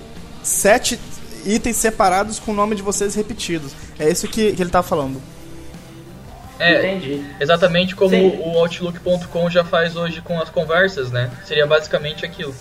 sete 0.44 1.00
itens 1.46 1.78
separados 1.78 2.39
com 2.39 2.52
o 2.52 2.56
nome 2.56 2.76
de 2.76 2.82
vocês 2.82 3.15
repetidos. 3.15 3.74
É 3.98 4.10
isso 4.10 4.28
que, 4.28 4.54
que 4.54 4.62
ele 4.62 4.70
tá 4.70 4.84
falando. 4.84 5.22
É, 6.60 6.94
Entendi. 6.94 7.24
exatamente 7.39 7.96
como 7.96 8.10
Sim. 8.10 8.38
o 8.44 8.58
Outlook.com 8.58 9.50
já 9.50 9.63
faz 9.63 9.96
hoje 9.96 10.20
com 10.20 10.38
as 10.39 10.50
conversas, 10.50 11.10
né? 11.10 11.32
Seria 11.46 11.65
basicamente 11.65 12.26
aquilo. 12.26 12.54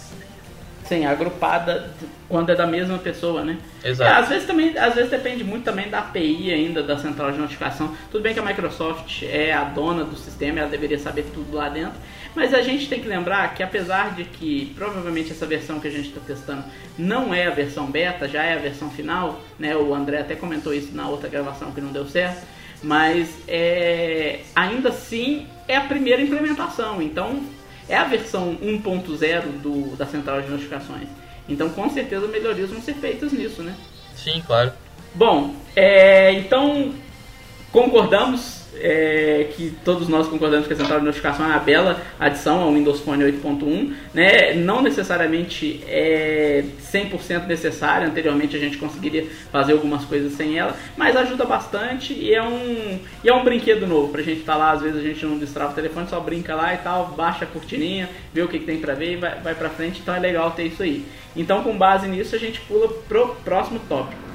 Sim, 0.88 1.04
agrupada 1.04 1.90
quando 2.28 2.50
é 2.50 2.54
da 2.54 2.66
mesma 2.66 2.96
pessoa, 2.96 3.44
né? 3.44 3.58
Exato. 3.84 4.10
É, 4.10 4.14
às 4.14 4.28
vezes 4.28 4.46
também, 4.46 4.76
às 4.78 4.94
vezes 4.94 5.10
depende 5.10 5.44
muito 5.44 5.64
também 5.64 5.90
da 5.90 5.98
API 5.98 6.50
ainda, 6.50 6.82
da 6.82 6.98
central 6.98 7.30
de 7.30 7.38
notificação. 7.38 7.94
Tudo 8.10 8.22
bem 8.22 8.32
que 8.32 8.40
a 8.40 8.42
Microsoft 8.42 9.22
é 9.22 9.52
a 9.52 9.64
dona 9.64 10.02
do 10.02 10.16
sistema, 10.16 10.60
ela 10.60 10.68
deveria 10.68 10.98
saber 10.98 11.26
tudo 11.34 11.54
lá 11.54 11.68
dentro, 11.68 11.98
mas 12.34 12.54
a 12.54 12.62
gente 12.62 12.88
tem 12.88 13.00
que 13.00 13.08
lembrar 13.08 13.54
que 13.54 13.62
apesar 13.62 14.14
de 14.14 14.24
que 14.24 14.72
provavelmente 14.76 15.30
essa 15.30 15.44
versão 15.44 15.78
que 15.78 15.88
a 15.88 15.90
gente 15.90 16.08
está 16.08 16.20
testando 16.26 16.64
não 16.96 17.34
é 17.34 17.46
a 17.46 17.50
versão 17.50 17.86
beta, 17.86 18.26
já 18.26 18.42
é 18.42 18.54
a 18.54 18.58
versão 18.58 18.90
final, 18.90 19.42
né? 19.58 19.76
O 19.76 19.94
André 19.94 20.20
até 20.20 20.34
comentou 20.34 20.72
isso 20.72 20.94
na 20.94 21.06
outra 21.06 21.28
gravação 21.28 21.70
que 21.72 21.82
não 21.82 21.92
deu 21.92 22.06
certo, 22.06 22.46
mas 22.82 23.28
é, 23.46 24.40
ainda 24.54 24.88
assim 24.88 25.46
é 25.66 25.76
a 25.76 25.82
primeira 25.82 26.22
implementação, 26.22 27.02
então 27.02 27.42
é 27.88 27.96
a 27.96 28.04
versão 28.04 28.56
1.0 28.56 29.96
da 29.96 30.06
central 30.06 30.42
de 30.42 30.48
notificações. 30.48 31.08
Então, 31.48 31.70
com 31.70 31.88
certeza, 31.88 32.26
melhorias 32.26 32.70
vão 32.70 32.82
ser 32.82 32.94
feitas 32.94 33.32
nisso, 33.32 33.62
né? 33.62 33.74
Sim, 34.14 34.42
claro. 34.46 34.72
Bom, 35.14 35.54
é, 35.74 36.32
então 36.32 36.92
concordamos 37.72 38.57
é, 38.80 39.48
que 39.54 39.74
todos 39.84 40.08
nós 40.08 40.28
concordamos 40.28 40.66
que 40.66 40.72
a 40.72 40.76
central 40.76 41.00
de 41.00 41.06
notificação 41.06 41.46
é 41.46 41.50
uma 41.50 41.58
bela 41.58 42.00
adição 42.18 42.60
ao 42.60 42.72
Windows 42.72 43.00
Phone 43.00 43.24
8.1, 43.24 43.92
né? 44.14 44.54
não 44.54 44.82
necessariamente 44.82 45.82
é 45.86 46.64
100% 46.92 47.46
necessária, 47.46 48.06
anteriormente 48.06 48.56
a 48.56 48.58
gente 48.58 48.78
conseguiria 48.78 49.26
fazer 49.50 49.72
algumas 49.72 50.04
coisas 50.04 50.32
sem 50.32 50.58
ela, 50.58 50.76
mas 50.96 51.16
ajuda 51.16 51.44
bastante 51.44 52.12
e 52.12 52.34
é 52.34 52.42
um, 52.42 52.98
e 53.22 53.28
é 53.28 53.34
um 53.34 53.44
brinquedo 53.44 53.86
novo 53.86 54.10
para 54.10 54.20
a 54.20 54.24
gente 54.24 54.40
estar 54.40 54.54
tá 54.54 54.58
lá, 54.58 54.72
às 54.72 54.82
vezes 54.82 54.98
a 54.98 55.02
gente 55.02 55.24
não 55.24 55.38
destrava 55.38 55.72
o 55.72 55.74
telefone, 55.74 56.08
só 56.08 56.20
brinca 56.20 56.54
lá 56.54 56.74
e 56.74 56.78
tal, 56.78 57.08
baixa 57.08 57.44
a 57.44 57.48
cortininha, 57.48 58.08
vê 58.32 58.42
o 58.42 58.48
que, 58.48 58.58
que 58.58 58.66
tem 58.66 58.78
para 58.78 58.94
ver 58.94 59.12
e 59.12 59.16
vai, 59.16 59.40
vai 59.40 59.54
para 59.54 59.70
frente, 59.70 60.00
então 60.00 60.14
é 60.14 60.18
legal 60.18 60.50
ter 60.52 60.64
isso 60.64 60.82
aí. 60.82 61.04
Então 61.36 61.62
com 61.62 61.76
base 61.76 62.06
nisso 62.06 62.34
a 62.34 62.38
gente 62.38 62.60
pula 62.60 62.88
pro 63.08 63.34
próximo 63.44 63.80
tópico. 63.88 64.27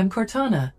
I'm 0.00 0.08
Cortana. 0.08 0.74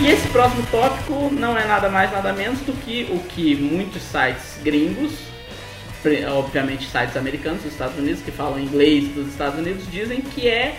E 0.00 0.06
esse 0.06 0.28
próximo 0.28 0.64
tópico 0.70 1.30
não 1.32 1.58
é 1.58 1.66
nada 1.66 1.88
mais 1.88 2.12
nada 2.12 2.32
menos 2.32 2.60
do 2.60 2.72
que 2.84 3.08
o 3.10 3.18
que 3.18 3.56
muitos 3.56 4.00
sites 4.00 4.60
gringos, 4.62 5.12
obviamente 6.36 6.88
sites 6.88 7.16
americanos 7.16 7.64
dos 7.64 7.72
Estados 7.72 7.98
Unidos 7.98 8.22
que 8.22 8.30
falam 8.30 8.60
inglês 8.60 9.08
dos 9.12 9.26
Estados 9.26 9.58
Unidos 9.58 9.90
dizem 9.90 10.20
que 10.20 10.46
é 10.46 10.78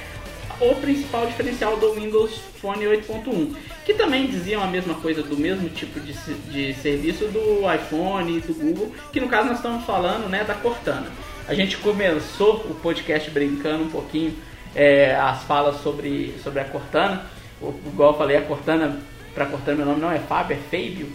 o 0.62 0.76
principal 0.76 1.26
diferencial 1.26 1.78
do 1.78 1.93
Windows 1.93 2.39
Phone 2.62 2.86
8.1, 2.86 3.56
que 3.86 3.93
também 3.93 4.28
diziam 4.28 4.62
a 4.62 4.67
mesma 4.67 4.93
coisa 4.95 5.24
do 5.24 5.38
mesmo 5.38 5.69
tipo 5.69 6.00
de, 6.00 6.13
de 6.13 6.74
serviço 6.76 7.26
do 7.28 7.62
iPhone 7.74 8.38
e 8.38 8.41
do 8.41 8.54
Google, 8.54 8.93
que 9.12 9.19
no 9.19 9.30
caso 9.30 9.48
nós 9.48 9.58
estamos 9.58 9.86
falando 9.86 10.28
né, 10.30 10.43
da 10.43 10.54
Cortana. 10.54 11.08
A 11.48 11.54
gente 11.54 11.78
começou 11.78 12.58
o 12.69 12.76
podcast 12.76 13.32
brincando 13.32 13.86
um 13.86 13.89
pouquinho 13.89 14.36
é, 14.76 15.15
as 15.15 15.43
falas 15.43 15.82
sobre, 15.82 16.36
sobre 16.43 16.60
a 16.60 16.65
Cortana. 16.65 17.26
O, 17.62 17.74
igual 17.88 18.12
eu 18.12 18.17
falei, 18.17 18.38
a 18.38 18.41
Cortana, 18.41 19.00
para 19.34 19.45
Cortana 19.45 19.78
meu 19.78 19.86
nome 19.86 20.02
não 20.02 20.12
é 20.12 20.19
Fábio, 20.19 20.58
é 20.58 20.60
Fábio, 20.60 21.08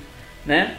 né? 0.44 0.78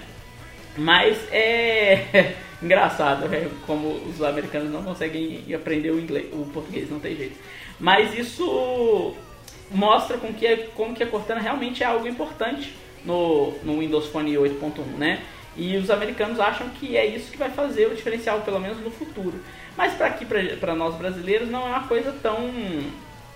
Mas 0.78 1.18
é 1.32 2.34
engraçado, 2.62 3.34
é 3.34 3.48
como 3.66 3.90
os 4.10 4.22
americanos 4.22 4.72
não 4.72 4.84
conseguem 4.84 5.46
aprender 5.54 5.92
o 5.92 6.00
inglês, 6.00 6.28
o 6.34 6.46
português, 6.48 6.90
não 6.90 7.00
tem 7.00 7.16
jeito. 7.16 7.38
Mas 7.80 8.18
isso 8.18 9.14
mostra 9.72 10.18
com 10.18 10.34
que, 10.34 10.56
como 10.76 10.94
que 10.94 11.04
a 11.04 11.08
Cortana 11.08 11.42
realmente 11.42 11.84
é 11.84 11.86
algo 11.86 12.08
importante 12.08 12.74
no, 13.04 13.54
no 13.64 13.80
Windows 13.80 14.08
Phone 14.08 14.34
8.1, 14.34 14.98
né? 14.98 15.22
E 15.58 15.78
os 15.78 15.90
americanos 15.90 16.40
acham 16.40 16.68
que 16.70 16.98
é 16.98 17.06
isso 17.06 17.32
que 17.32 17.38
vai 17.38 17.50
fazer 17.50 17.88
o 17.88 17.96
diferencial, 17.96 18.42
pelo 18.42 18.60
menos 18.60 18.80
no 18.80 18.92
futuro. 18.92 19.40
Mas 19.78 19.94
para 19.94 20.08
aqui, 20.08 20.26
para 20.26 20.76
nós 20.76 20.96
brasileiros, 20.96 21.50
não 21.50 21.62
é 21.62 21.70
uma 21.70 21.88
coisa 21.88 22.14
tão 22.22 22.50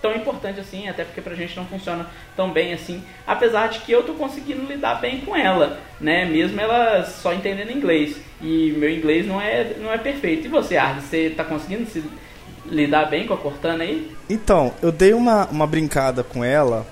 tão 0.00 0.14
importante 0.14 0.58
assim, 0.58 0.88
até 0.88 1.04
porque 1.04 1.20
pra 1.20 1.34
gente 1.34 1.54
não 1.54 1.66
funciona 1.66 2.06
tão 2.34 2.50
bem 2.50 2.72
assim, 2.72 3.04
apesar 3.26 3.68
de 3.68 3.80
que 3.80 3.92
eu 3.92 4.02
tô 4.02 4.14
conseguindo 4.14 4.64
lidar 4.64 4.94
bem 4.94 5.20
com 5.20 5.36
ela, 5.36 5.78
né? 6.00 6.24
Mesmo 6.24 6.58
ela 6.58 7.04
só 7.04 7.34
entendendo 7.34 7.70
inglês. 7.70 8.18
E 8.40 8.74
meu 8.78 8.90
inglês 8.90 9.26
não 9.26 9.40
é 9.40 9.74
não 9.78 9.92
é 9.92 9.98
perfeito. 9.98 10.46
E 10.46 10.48
você, 10.48 10.76
Arde, 10.76 11.02
você 11.02 11.30
tá 11.30 11.44
conseguindo 11.44 11.84
se 11.84 12.02
lidar 12.66 13.06
bem 13.06 13.26
com 13.26 13.34
a 13.34 13.36
Cortana 13.36 13.84
aí? 13.84 14.10
Então, 14.28 14.72
eu 14.82 14.92
dei 14.92 15.12
uma, 15.12 15.46
uma 15.46 15.66
brincada 15.66 16.22
com 16.22 16.44
ela 16.44 16.86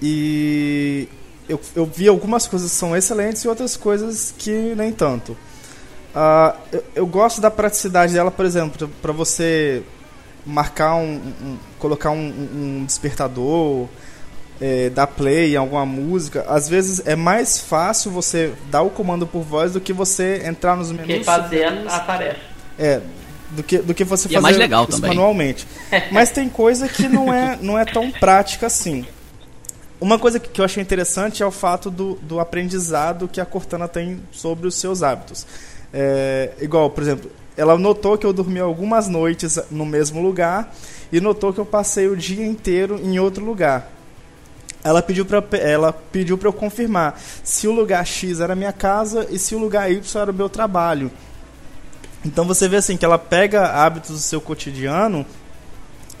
e 0.00 1.08
eu, 1.48 1.60
eu 1.74 1.84
vi 1.84 2.08
algumas 2.08 2.46
coisas 2.46 2.70
que 2.70 2.76
são 2.76 2.96
excelentes 2.96 3.42
e 3.42 3.48
outras 3.48 3.76
coisas 3.76 4.34
que 4.36 4.74
nem 4.76 4.92
tanto. 4.92 5.32
Uh, 5.32 6.56
eu, 6.72 6.84
eu, 6.96 7.06
gosto 7.06 7.40
da 7.40 7.50
praticidade 7.50 8.12
dela, 8.12 8.30
por 8.30 8.44
exemplo, 8.44 8.88
para 9.00 9.12
você 9.12 9.82
marcar 10.44 10.96
um, 10.96 11.14
um 11.42 11.58
colocar 11.78 12.10
um, 12.10 12.18
um 12.18 12.84
despertador, 12.84 13.88
é, 14.60 14.90
dar 14.90 15.06
play 15.06 15.54
em 15.54 15.56
alguma 15.56 15.86
música. 15.86 16.44
Às 16.48 16.68
vezes 16.68 17.06
é 17.06 17.16
mais 17.16 17.60
fácil 17.60 18.10
você 18.10 18.52
dar 18.70 18.82
o 18.82 18.90
comando 18.90 19.26
por 19.26 19.42
voz 19.42 19.72
do 19.72 19.80
que 19.80 19.92
você 19.92 20.42
entrar 20.44 20.76
nos 20.76 20.90
menus. 20.90 21.06
Que 21.06 21.24
fazer 21.24 21.64
a, 21.64 21.96
a 21.96 22.00
tarefa. 22.00 22.40
É, 22.78 23.00
do 23.50 23.62
que, 23.62 23.78
do 23.78 23.94
que 23.94 24.04
você 24.04 24.28
e 24.28 24.32
fazer 24.32 24.36
é 24.36 24.40
mais 24.40 24.56
legal 24.56 24.86
também. 24.86 25.10
manualmente. 25.10 25.66
Mas 26.10 26.30
tem 26.30 26.48
coisa 26.48 26.88
que 26.88 27.08
não 27.08 27.32
é, 27.32 27.58
não 27.60 27.78
é 27.78 27.84
tão 27.84 28.10
prática 28.10 28.66
assim. 28.66 29.04
Uma 30.00 30.18
coisa 30.18 30.40
que 30.40 30.60
eu 30.60 30.64
achei 30.64 30.82
interessante 30.82 31.42
é 31.42 31.46
o 31.46 31.50
fato 31.50 31.90
do, 31.90 32.14
do 32.22 32.40
aprendizado 32.40 33.28
que 33.28 33.40
a 33.40 33.44
Cortana 33.44 33.86
tem 33.86 34.20
sobre 34.32 34.66
os 34.66 34.74
seus 34.74 35.02
hábitos. 35.02 35.46
É, 35.92 36.52
igual, 36.60 36.88
por 36.88 37.02
exemplo, 37.02 37.30
ela 37.56 37.76
notou 37.76 38.16
que 38.16 38.24
eu 38.24 38.32
dormi 38.32 38.58
algumas 38.58 39.08
noites 39.08 39.58
no 39.70 39.84
mesmo 39.84 40.22
lugar 40.22 40.74
e 41.12 41.20
notou 41.20 41.52
que 41.52 41.58
eu 41.58 41.66
passei 41.66 42.06
o 42.06 42.16
dia 42.16 42.46
inteiro 42.46 42.98
em 43.02 43.18
outro 43.18 43.44
lugar. 43.44 43.90
Ela 44.82 45.02
pediu 45.02 45.26
para 45.26 45.44
ela 45.58 45.92
pediu 45.92 46.38
para 46.38 46.48
eu 46.48 46.52
confirmar 46.54 47.20
se 47.44 47.68
o 47.68 47.72
lugar 47.72 48.06
X 48.06 48.40
era 48.40 48.54
minha 48.54 48.72
casa 48.72 49.26
e 49.30 49.38
se 49.38 49.54
o 49.54 49.58
lugar 49.58 49.92
Y 49.92 50.22
era 50.22 50.30
o 50.30 50.34
meu 50.34 50.48
trabalho. 50.48 51.10
Então 52.24 52.44
você 52.44 52.68
vê 52.68 52.76
assim 52.76 52.96
que 52.96 53.04
ela 53.04 53.18
pega 53.18 53.66
hábitos 53.66 54.10
do 54.10 54.18
seu 54.18 54.40
cotidiano 54.40 55.24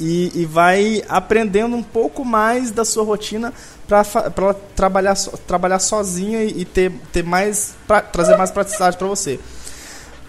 e, 0.00 0.32
e 0.34 0.46
vai 0.46 1.02
aprendendo 1.08 1.76
um 1.76 1.82
pouco 1.82 2.24
mais 2.24 2.70
da 2.70 2.84
sua 2.84 3.04
rotina 3.04 3.52
para 3.86 4.54
trabalhar, 4.74 5.14
trabalhar 5.46 5.78
sozinha 5.78 6.42
e, 6.42 6.62
e 6.62 6.64
ter, 6.64 6.90
ter 7.12 7.22
mais 7.22 7.74
pra, 7.86 8.00
trazer 8.00 8.36
mais 8.36 8.50
praticidade 8.50 8.96
para 8.96 9.06
você. 9.06 9.38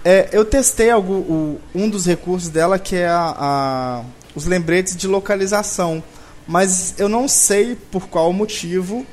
É, 0.04 0.30
eu 0.34 0.44
testei 0.44 0.90
algo, 0.90 1.14
o, 1.14 1.62
um 1.74 1.90
dos 1.90 2.06
recursos 2.06 2.50
dela 2.50 2.78
que 2.78 2.96
é 2.96 3.08
a, 3.08 3.36
a, 3.38 4.04
os 4.36 4.46
lembretes 4.46 4.96
de 4.98 5.08
localização, 5.08 6.04
mas 6.46 6.96
eu 6.98 7.08
não 7.08 7.28
sei 7.28 7.76
por 7.76 8.08
qual 8.08 8.34
motivo 8.34 9.06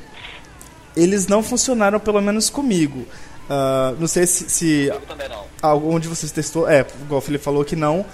eles 0.96 1.28
não 1.28 1.42
funcionaram 1.42 2.00
pelo 2.00 2.20
menos 2.20 2.50
comigo. 2.50 3.06
Uh, 3.49 3.96
não 3.99 4.07
sei 4.07 4.26
se, 4.26 4.49
se... 4.49 4.92
Não 5.28 5.49
algum 5.62 5.99
de 5.99 6.09
vocês 6.09 6.30
testou, 6.30 6.68
é, 6.68 6.86
igual 7.03 7.18
o 7.18 7.22
Felipe 7.22 7.42
falou 7.42 7.64
que 7.64 7.74
não. 7.74 8.05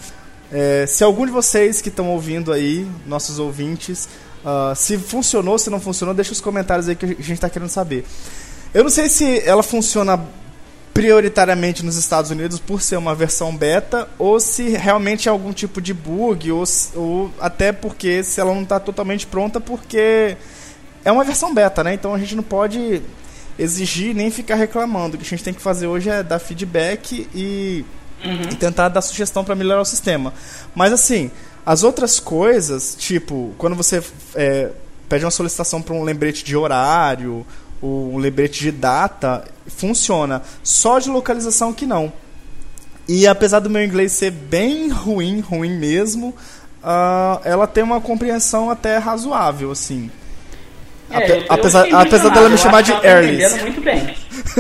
É, 0.53 0.87
se 0.87 1.03
algum 1.03 1.27
de 1.27 1.33
vocês 1.33 1.81
que 1.81 1.89
estão 1.89 2.11
ouvindo 2.11 2.53
aí, 2.53 2.87
nossos 3.07 3.39
ouvintes, 3.39 4.09
uh, 4.45 4.75
se 4.77 4.97
funcionou, 4.99 5.59
se 5.59 5.69
não 5.71 5.81
funcionou, 5.81 6.15
deixa 6.15 6.33
os 6.33 6.41
comentários 6.41 6.89
aí 6.89 6.95
que 6.95 7.05
a 7.05 7.09
gente 7.09 7.33
está 7.33 7.51
querendo 7.51 7.69
saber. 7.69 8.05
Eu 8.73 8.83
não 8.83 8.91
sei 8.91 9.09
se 9.09 9.41
ela 9.41 9.63
funciona 9.63 10.21
prioritariamente 10.93 11.85
nos 11.85 11.97
Estados 11.97 12.31
Unidos 12.31 12.61
por 12.61 12.81
ser 12.81 12.97
uma 12.97 13.17
versão 13.17 13.55
beta 13.55 14.09
ou 14.17 14.39
se 14.39 14.69
realmente 14.71 15.29
é 15.29 15.31
algum 15.31 15.53
tipo 15.53 15.81
de 15.81 15.93
bug 15.93 16.53
ou, 16.53 16.63
ou 16.95 17.33
até 17.41 17.73
porque 17.73 18.23
se 18.23 18.41
ela 18.41 18.55
não 18.55 18.63
está 18.63 18.79
totalmente 18.79 19.27
pronta 19.27 19.61
porque 19.61 20.37
é 21.05 21.11
uma 21.11 21.25
versão 21.25 21.53
beta, 21.53 21.83
né? 21.83 21.95
Então 21.95 22.15
a 22.15 22.19
gente 22.19 22.37
não 22.37 22.45
pode 22.45 23.03
exigir 23.59 24.15
nem 24.15 24.31
ficar 24.31 24.57
reclamando. 24.57 25.17
O 25.17 25.19
que 25.19 25.25
a 25.25 25.29
gente 25.29 25.45
tem 25.45 25.55
que 25.55 25.63
fazer 25.63 25.87
hoje 25.87 26.09
é 26.09 26.23
dar 26.23 26.39
feedback 26.39 27.29
e, 27.35 27.85
uhum. 28.25 28.43
e 28.53 28.55
tentar 28.57 28.89
dar 28.89 29.03
sugestão 29.03 29.45
para 29.45 29.55
melhorar 29.55 29.81
o 29.81 29.85
sistema. 29.85 30.33
Mas 30.75 30.93
assim, 30.93 31.31
as 31.65 31.83
outras 31.83 32.19
coisas, 32.21 32.97
tipo, 32.99 33.55
quando 33.59 33.77
você 33.77 34.03
é, 34.35 34.71
pede 35.09 35.25
uma 35.25 35.31
solicitação 35.31 35.81
para 35.81 35.95
um 35.95 36.03
lembrete 36.03 36.45
de 36.45 36.57
horário 36.57 37.47
o 37.85 38.17
lembrete 38.17 38.61
de 38.61 38.73
data 38.73 39.45
funciona. 39.67 40.43
Só 40.63 40.99
de 40.99 41.11
localização 41.11 41.73
que 41.73 41.85
não. 41.85 42.13
E 43.07 43.27
apesar 43.27 43.61
do 43.61 43.69
meu 43.69 43.85
inglês 43.85 44.13
ser 44.13 44.31
bem 44.31 44.89
ruim, 44.89 45.41
ruim 45.41 45.77
mesmo, 45.77 46.29
uh, 46.83 47.41
ela 47.45 47.67
tem 47.67 47.85
uma 47.85 48.01
compreensão 48.01 48.71
até 48.71 48.97
razoável, 48.97 49.71
assim. 49.71 50.11
É, 51.11 51.45
apesar 51.49 51.89
eu 51.89 51.99
apesar 51.99 52.29
dela 52.31 52.49
me 52.49 52.59
chamar 52.59 52.83
de 52.83 52.93
muito 52.93 53.81
bem. 53.81 54.15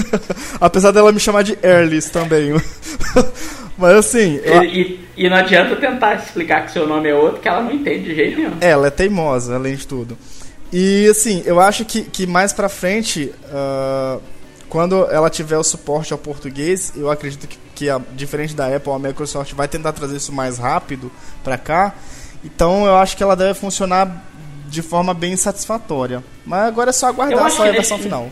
apesar 0.60 0.90
dela 0.90 1.12
me 1.12 1.20
chamar 1.20 1.42
de 1.42 1.58
Airless 1.62 2.10
também. 2.10 2.52
Mas 3.76 3.96
assim. 3.96 4.40
E, 4.44 4.80
e, 4.80 5.08
e, 5.16 5.28
não 5.28 5.36
adianta 5.36 5.74
tentar 5.76 6.14
explicar 6.14 6.64
que 6.64 6.72
seu 6.72 6.86
nome 6.86 7.08
é 7.08 7.14
outro, 7.14 7.40
que 7.40 7.48
ela 7.48 7.62
não 7.62 7.72
entende 7.72 8.04
de 8.04 8.14
jeito 8.14 8.38
nenhum. 8.38 8.56
É, 8.60 8.70
ela 8.70 8.86
é 8.86 8.90
teimosa, 8.90 9.56
além 9.56 9.74
de 9.74 9.86
tudo. 9.86 10.16
E 10.72 11.08
assim, 11.08 11.42
eu 11.44 11.60
acho 11.60 11.84
que, 11.84 12.02
que 12.02 12.26
mais 12.26 12.52
pra 12.52 12.68
frente, 12.68 13.32
uh, 13.46 14.20
quando 14.68 15.04
ela 15.10 15.28
tiver 15.28 15.58
o 15.58 15.62
suporte 15.62 16.12
ao 16.12 16.18
português, 16.18 16.92
eu 16.96 17.10
acredito 17.10 17.46
que, 17.46 17.58
que 17.74 17.90
a, 17.90 18.00
diferente 18.12 18.54
da 18.54 18.74
Apple, 18.74 18.92
a 18.92 18.98
Microsoft 18.98 19.52
vai 19.54 19.68
tentar 19.68 19.92
trazer 19.92 20.16
isso 20.16 20.32
mais 20.32 20.58
rápido 20.58 21.10
pra 21.42 21.58
cá. 21.58 21.94
Então 22.44 22.86
eu 22.86 22.96
acho 22.96 23.16
que 23.16 23.22
ela 23.22 23.34
deve 23.34 23.54
funcionar 23.54 24.24
de 24.74 24.82
forma 24.82 25.14
bem 25.14 25.36
satisfatória. 25.36 26.22
Mas 26.44 26.66
agora 26.66 26.90
é 26.90 26.92
só 26.92 27.08
aguardar 27.08 27.50
só 27.50 27.62
a 27.62 27.70
versão 27.70 27.96
nesse, 27.96 28.08
final. 28.08 28.30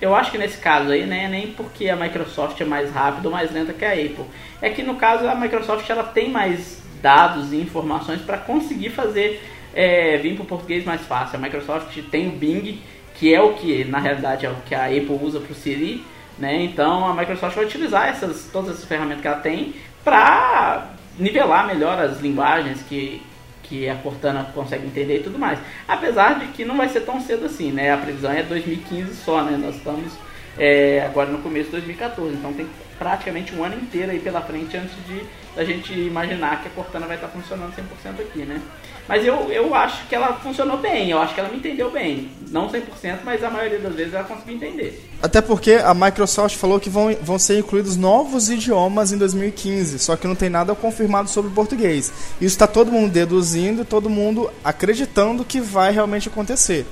Eu 0.00 0.14
acho 0.14 0.30
que 0.30 0.38
nesse 0.38 0.58
caso 0.58 0.90
aí, 0.90 1.04
né, 1.04 1.28
nem 1.28 1.48
porque 1.48 1.90
a 1.90 1.96
Microsoft 1.96 2.60
é 2.60 2.64
mais 2.64 2.90
rápida 2.90 3.28
ou 3.28 3.32
mais 3.32 3.52
lenta 3.52 3.72
que 3.72 3.84
a 3.84 3.92
Apple. 3.92 4.24
É 4.62 4.70
que 4.70 4.82
no 4.82 4.94
caso 4.94 5.26
a 5.26 5.34
Microsoft 5.34 5.88
ela 5.90 6.04
tem 6.04 6.30
mais 6.30 6.78
dados 7.02 7.52
e 7.52 7.56
informações 7.56 8.20
para 8.22 8.38
conseguir 8.38 8.90
fazer 8.90 9.42
é, 9.74 10.16
vir 10.16 10.34
para 10.34 10.44
o 10.44 10.46
português 10.46 10.84
mais 10.84 11.02
fácil. 11.02 11.36
A 11.38 11.42
Microsoft 11.42 11.96
tem 12.10 12.28
o 12.28 12.32
Bing, 12.32 12.80
que 13.14 13.34
é 13.34 13.40
o 13.40 13.54
que 13.54 13.84
na 13.84 13.98
realidade 13.98 14.46
é 14.46 14.50
o 14.50 14.56
que 14.66 14.74
a 14.74 14.86
Apple 14.86 15.18
usa 15.20 15.40
para 15.40 15.52
o 15.52 15.54
Siri, 15.54 16.04
né? 16.38 16.62
Então 16.62 17.06
a 17.06 17.14
Microsoft 17.14 17.56
vai 17.56 17.64
utilizar 17.64 18.08
essas, 18.08 18.48
todas 18.52 18.70
essas 18.70 18.84
ferramentas 18.84 19.22
que 19.22 19.28
ela 19.28 19.40
tem 19.40 19.74
para 20.04 20.86
nivelar 21.18 21.66
melhor 21.66 21.98
as 21.98 22.20
linguagens 22.20 22.80
que, 22.88 23.20
que 23.68 23.88
a 23.88 23.96
Cortana 23.96 24.50
consegue 24.54 24.86
entender 24.86 25.18
e 25.18 25.22
tudo 25.22 25.38
mais. 25.38 25.58
Apesar 25.86 26.38
de 26.38 26.48
que 26.48 26.64
não 26.64 26.76
vai 26.76 26.88
ser 26.88 27.00
tão 27.00 27.20
cedo 27.20 27.46
assim, 27.46 27.70
né? 27.70 27.92
A 27.92 27.98
previsão 27.98 28.32
é 28.32 28.42
2015 28.42 29.14
só, 29.14 29.42
né? 29.42 29.56
Nós 29.56 29.76
estamos 29.76 30.12
é, 30.58 31.02
agora 31.04 31.30
no 31.30 31.38
começo 31.38 31.66
de 31.66 31.72
2014, 31.72 32.34
então 32.34 32.52
tem 32.52 32.66
praticamente 32.98 33.54
um 33.54 33.64
ano 33.64 33.76
inteiro 33.76 34.10
aí 34.10 34.18
pela 34.18 34.40
frente 34.40 34.76
antes 34.76 34.94
de 35.06 35.22
a 35.56 35.64
gente 35.64 35.92
imaginar 35.92 36.62
que 36.62 36.68
a 36.68 36.70
Cortana 36.70 37.06
vai 37.06 37.16
estar 37.16 37.28
funcionando 37.28 37.72
100% 37.72 38.20
aqui, 38.20 38.40
né? 38.40 38.60
Mas 39.08 39.24
eu, 39.24 39.50
eu 39.50 39.74
acho 39.74 40.06
que 40.06 40.14
ela 40.14 40.34
funcionou 40.34 40.76
bem, 40.76 41.10
eu 41.10 41.18
acho 41.18 41.32
que 41.32 41.40
ela 41.40 41.48
me 41.48 41.56
entendeu 41.56 41.90
bem. 41.90 42.28
Não 42.50 42.68
100%, 42.68 43.20
mas 43.24 43.42
a 43.42 43.48
maioria 43.48 43.78
das 43.78 43.94
vezes 43.94 44.12
ela 44.12 44.24
conseguiu 44.24 44.56
entender. 44.56 45.02
Até 45.22 45.40
porque 45.40 45.72
a 45.72 45.94
Microsoft 45.94 46.56
falou 46.56 46.78
que 46.78 46.90
vão, 46.90 47.16
vão 47.22 47.38
ser 47.38 47.58
incluídos 47.58 47.96
novos 47.96 48.50
idiomas 48.50 49.10
em 49.10 49.16
2015, 49.16 49.98
só 49.98 50.14
que 50.14 50.26
não 50.26 50.34
tem 50.34 50.50
nada 50.50 50.74
confirmado 50.74 51.30
sobre 51.30 51.50
o 51.50 51.54
português. 51.54 52.12
Isso 52.38 52.54
está 52.54 52.66
todo 52.66 52.92
mundo 52.92 53.10
deduzindo 53.10 53.84
todo 53.84 54.10
mundo 54.10 54.50
acreditando 54.62 55.44
que 55.44 55.60
vai 55.60 55.90
realmente 55.90 56.28
acontecer. 56.28 56.86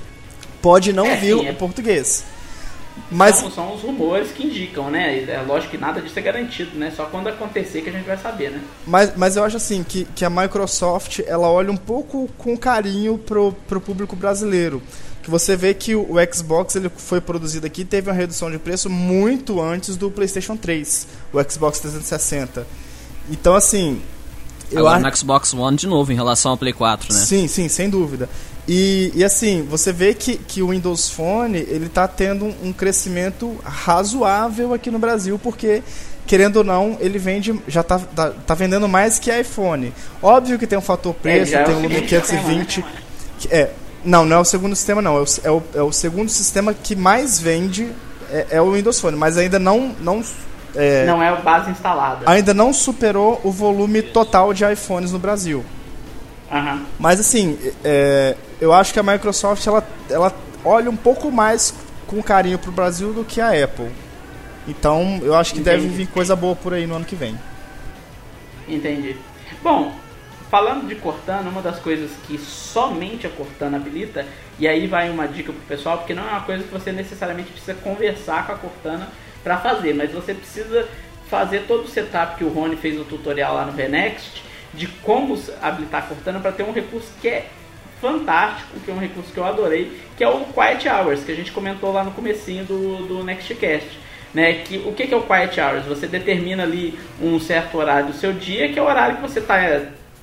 Pode 0.61 0.91
não 0.91 1.05
é, 1.05 1.15
vir 1.15 1.37
sim, 1.37 1.45
o 1.45 1.47
é... 1.47 1.53
português. 1.53 2.25
Mas... 3.09 3.37
São, 3.37 3.51
são 3.51 3.75
os 3.75 3.81
rumores 3.81 4.31
que 4.31 4.45
indicam, 4.45 4.89
né? 4.89 5.23
É 5.23 5.41
lógico 5.47 5.71
que 5.71 5.77
nada 5.77 6.01
disso 6.01 6.17
é 6.17 6.21
garantido, 6.21 6.77
né? 6.77 6.91
Só 6.95 7.05
quando 7.05 7.27
acontecer 7.27 7.81
que 7.81 7.89
a 7.89 7.91
gente 7.91 8.05
vai 8.05 8.17
saber, 8.17 8.51
né? 8.51 8.61
Mas, 8.85 9.15
mas 9.15 9.35
eu 9.35 9.43
acho 9.43 9.57
assim 9.57 9.83
que, 9.83 10.05
que 10.15 10.25
a 10.25 10.29
Microsoft 10.29 11.19
ela 11.25 11.49
olha 11.49 11.71
um 11.71 11.77
pouco 11.77 12.29
com 12.37 12.57
carinho 12.57 13.17
pro, 13.17 13.53
pro 13.67 13.79
público 13.79 14.15
brasileiro. 14.15 14.81
Que 15.23 15.29
você 15.29 15.55
vê 15.55 15.73
que 15.73 15.95
o, 15.95 16.13
o 16.13 16.33
Xbox 16.33 16.75
ele 16.75 16.89
foi 16.95 17.19
produzido 17.19 17.67
aqui 17.67 17.83
teve 17.83 18.09
uma 18.09 18.15
redução 18.15 18.49
de 18.49 18.57
preço 18.57 18.89
muito 18.89 19.61
antes 19.61 19.97
do 19.97 20.09
PlayStation 20.09 20.55
3, 20.55 21.07
o 21.33 21.43
Xbox 21.43 21.79
360. 21.79 22.65
Então 23.29 23.53
assim, 23.55 24.01
eu 24.71 24.79
Agora 24.79 24.97
acho... 24.97 25.05
no 25.05 25.17
Xbox 25.17 25.53
One 25.53 25.77
de 25.77 25.87
novo 25.87 26.11
em 26.11 26.15
relação 26.15 26.51
ao 26.51 26.57
Play 26.57 26.73
4, 26.73 27.13
né? 27.13 27.19
Sim, 27.19 27.47
sim, 27.47 27.67
sem 27.67 27.89
dúvida. 27.89 28.29
E, 28.67 29.11
e 29.15 29.23
assim, 29.23 29.65
você 29.69 29.93
vê 29.93 30.13
que, 30.13 30.37
que 30.37 30.61
o 30.61 30.69
Windows 30.69 31.09
Phone 31.09 31.57
ele 31.57 31.85
está 31.85 32.07
tendo 32.07 32.53
um 32.61 32.73
crescimento 32.73 33.57
razoável 33.63 34.73
aqui 34.73 34.91
no 34.91 34.99
Brasil, 34.99 35.39
porque 35.41 35.81
querendo 36.25 36.57
ou 36.57 36.63
não, 36.63 36.97
ele 36.99 37.17
vende, 37.17 37.57
já 37.67 37.79
está 37.81 37.97
tá, 37.97 38.31
tá, 38.31 38.53
vendendo 38.53 38.87
mais 38.87 39.17
que 39.17 39.31
iPhone. 39.31 39.93
Óbvio 40.21 40.59
que 40.59 40.67
tem 40.67 40.77
um 40.77 40.81
fator 40.81 41.13
preço, 41.13 41.55
é, 41.55 41.63
tem 41.63 41.73
o 41.73 41.79
Lumia 41.79 42.01
520. 42.01 42.85
Que, 43.39 43.47
é, 43.53 43.71
não, 44.03 44.25
não 44.25 44.37
é 44.37 44.39
o 44.39 44.45
segundo 44.45 44.75
sistema, 44.75 45.01
não. 45.01 45.17
É 45.17 45.21
o, 45.21 45.25
é 45.43 45.51
o, 45.51 45.63
é 45.75 45.81
o 45.81 45.91
segundo 45.93 46.29
sistema 46.29 46.73
que 46.73 46.95
mais 46.95 47.39
vende 47.39 47.89
é, 48.29 48.47
é, 48.51 48.61
o 48.61 48.73
Windows 48.73 48.99
Phone, 48.99 49.15
mas 49.15 49.37
ainda 49.37 49.57
não. 49.57 49.95
Não 50.01 50.21
é, 50.75 51.05
não 51.05 51.23
é 51.23 51.29
a 51.29 51.35
base 51.35 51.71
instalada. 51.71 52.29
Ainda 52.29 52.53
não 52.53 52.73
superou 52.73 53.39
o 53.43 53.51
volume 53.51 54.01
total 54.01 54.53
de 54.53 54.69
iPhones 54.69 55.11
no 55.11 55.17
Brasil. 55.17 55.63
Uhum. 56.51 56.85
Mas 56.99 57.19
assim, 57.19 57.57
é, 57.83 58.35
eu 58.59 58.73
acho 58.73 58.93
que 58.93 58.99
a 58.99 59.03
Microsoft 59.03 59.65
ela, 59.65 59.87
ela 60.09 60.33
olha 60.63 60.89
um 60.89 60.95
pouco 60.95 61.31
mais 61.31 61.73
com 62.05 62.21
carinho 62.21 62.57
pro 62.57 62.71
Brasil 62.71 63.13
do 63.13 63.23
que 63.23 63.39
a 63.39 63.51
Apple. 63.63 63.91
Então 64.67 65.19
eu 65.23 65.35
acho 65.35 65.53
que 65.53 65.59
Entendi. 65.59 65.81
deve 65.81 65.87
vir 65.89 66.07
coisa 66.07 66.35
boa 66.35 66.55
por 66.55 66.73
aí 66.73 66.85
no 66.85 66.95
ano 66.95 67.05
que 67.05 67.15
vem. 67.15 67.37
Entendi. 68.67 69.15
Bom, 69.61 69.93
falando 70.49 70.87
de 70.87 70.95
Cortana, 70.95 71.49
uma 71.49 71.61
das 71.61 71.79
coisas 71.79 72.11
que 72.25 72.37
somente 72.37 73.25
a 73.25 73.29
Cortana 73.29 73.77
habilita, 73.77 74.25
e 74.59 74.67
aí 74.67 74.87
vai 74.87 75.09
uma 75.09 75.27
dica 75.27 75.53
pro 75.53 75.61
pessoal, 75.61 75.99
porque 75.99 76.13
não 76.13 76.27
é 76.27 76.31
uma 76.31 76.41
coisa 76.41 76.63
que 76.63 76.71
você 76.71 76.91
necessariamente 76.91 77.51
precisa 77.51 77.75
conversar 77.75 78.45
com 78.45 78.53
a 78.53 78.57
Cortana 78.57 79.09
para 79.43 79.57
fazer, 79.57 79.93
mas 79.93 80.11
você 80.11 80.33
precisa 80.33 80.87
fazer 81.29 81.65
todo 81.67 81.85
o 81.85 81.87
setup 81.87 82.37
que 82.37 82.43
o 82.43 82.49
Rony 82.49 82.75
fez 82.75 82.95
no 82.97 83.05
tutorial 83.05 83.53
lá 83.53 83.65
no 83.65 83.73
Renext 83.73 84.43
de 84.73 84.87
como 84.87 85.39
habilitar 85.61 86.03
a 86.03 86.07
Cortana 86.07 86.39
para 86.39 86.51
ter 86.51 86.63
um 86.63 86.71
recurso 86.71 87.09
que 87.21 87.27
é 87.27 87.49
fantástico, 88.01 88.79
que 88.83 88.91
é 88.91 88.93
um 88.93 88.99
recurso 88.99 89.31
que 89.31 89.39
eu 89.39 89.45
adorei, 89.45 89.91
que 90.15 90.23
é 90.23 90.29
o 90.29 90.45
Quiet 90.45 90.87
Hours, 90.87 91.23
que 91.23 91.31
a 91.31 91.35
gente 91.35 91.51
comentou 91.51 91.91
lá 91.91 92.03
no 92.03 92.11
comecinho 92.11 92.63
do, 92.65 93.07
do 93.07 93.23
Nextcast. 93.23 94.07
Né, 94.33 94.53
que, 94.65 94.77
o 94.85 94.91
que, 94.91 95.07
que 95.07 95.13
é 95.13 95.17
o 95.17 95.23
Quiet 95.23 95.59
Hours? 95.59 95.85
Você 95.85 96.05
determina 96.05 96.63
ali 96.63 96.99
um 97.21 97.39
certo 97.39 97.77
horário 97.77 98.07
do 98.07 98.13
seu 98.13 98.33
dia, 98.33 98.71
que 98.71 98.77
é 98.77 98.81
o 98.81 98.85
horário 98.85 99.15
que 99.15 99.21
você 99.21 99.39
está 99.39 99.57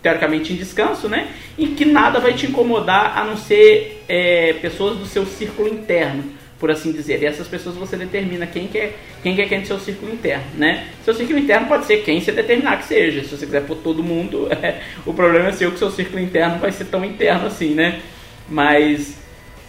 teoricamente 0.02 0.52
em 0.52 0.56
descanso, 0.56 1.08
né? 1.08 1.28
Em 1.58 1.74
que 1.74 1.86
nada 1.86 2.20
vai 2.20 2.34
te 2.34 2.46
incomodar 2.46 3.18
a 3.18 3.24
não 3.24 3.36
ser 3.36 4.04
é, 4.06 4.52
pessoas 4.60 4.98
do 4.98 5.06
seu 5.06 5.24
círculo 5.24 5.68
interno 5.68 6.22
por 6.64 6.70
assim 6.70 6.92
dizer. 6.92 7.22
E 7.22 7.26
essas 7.26 7.46
pessoas 7.46 7.76
você 7.76 7.94
determina 7.94 8.46
quem 8.46 8.66
quer 8.66 8.78
é, 8.78 8.92
quem 9.22 9.36
quer 9.36 9.46
quem 9.50 9.60
do 9.60 9.66
seu 9.66 9.78
círculo 9.78 10.10
interno, 10.10 10.46
né? 10.54 10.88
Seu 11.04 11.12
círculo 11.12 11.38
interno 11.38 11.68
pode 11.68 11.84
ser 11.84 11.98
quem 11.98 12.22
você 12.22 12.32
determinar 12.32 12.78
que 12.78 12.86
seja. 12.86 13.22
Se 13.22 13.36
você 13.36 13.44
quiser 13.44 13.66
pôr 13.66 13.76
todo 13.76 14.02
mundo, 14.02 14.48
é, 14.62 14.80
o 15.04 15.12
problema 15.12 15.50
é 15.50 15.52
seu 15.52 15.70
que 15.72 15.78
seu 15.78 15.90
círculo 15.90 16.22
interno 16.22 16.58
vai 16.58 16.72
ser 16.72 16.86
tão 16.86 17.04
interno 17.04 17.48
assim, 17.48 17.74
né? 17.74 18.00
Mas 18.48 19.14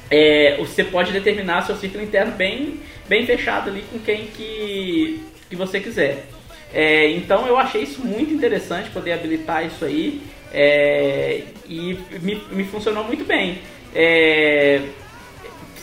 é, 0.10 0.56
você 0.58 0.86
pode 0.86 1.12
determinar 1.12 1.64
seu 1.64 1.76
círculo 1.76 2.02
interno 2.02 2.32
bem, 2.32 2.80
bem 3.10 3.26
fechado 3.26 3.70
ali 3.70 3.84
com 3.92 4.00
quem 4.00 4.28
que, 4.28 5.20
que 5.50 5.56
você 5.58 5.82
quiser. 5.82 6.28
É, 6.74 7.10
então 7.10 7.46
eu 7.46 7.58
achei 7.58 7.84
isso 7.84 8.06
muito 8.06 8.34
interessante 8.34 8.90
poder 8.90 9.12
habilitar 9.12 9.66
isso 9.66 9.84
aí 9.84 10.22
é, 10.54 11.42
e 11.68 12.00
me, 12.22 12.42
me 12.52 12.64
funcionou 12.64 13.04
muito 13.04 13.26
bem. 13.26 13.58
É, 13.94 14.80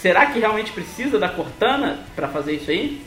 Será 0.03 0.27
que 0.27 0.41
realmente 0.41 0.73
precisa 0.73 1.17
da 1.17 1.29
Cortana 1.29 2.01
para 2.17 2.27
fazer 2.27 2.57
isso 2.57 2.73
aí? 2.73 3.01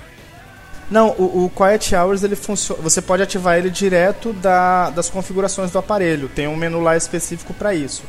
Não, 0.90 1.10
o, 1.10 1.44
o, 1.44 1.50
Quiet 1.50 1.94
Hours 1.94 2.24
ele 2.24 2.38
funciona. 2.38 2.82
Você 2.82 3.02
pode 3.02 3.22
ativar 3.22 3.58
ele 3.58 3.70
direto 3.70 4.32
da, 4.32 4.92
das 4.92 5.10
configurações 5.10 5.72
do 5.72 5.78
aparelho. 5.78 6.30
Tem 6.30 6.48
um 6.48 6.56
menu 6.56 6.80
lá 6.80 6.96
específico 6.96 7.54
para 7.54 7.76
isso. 7.76 8.04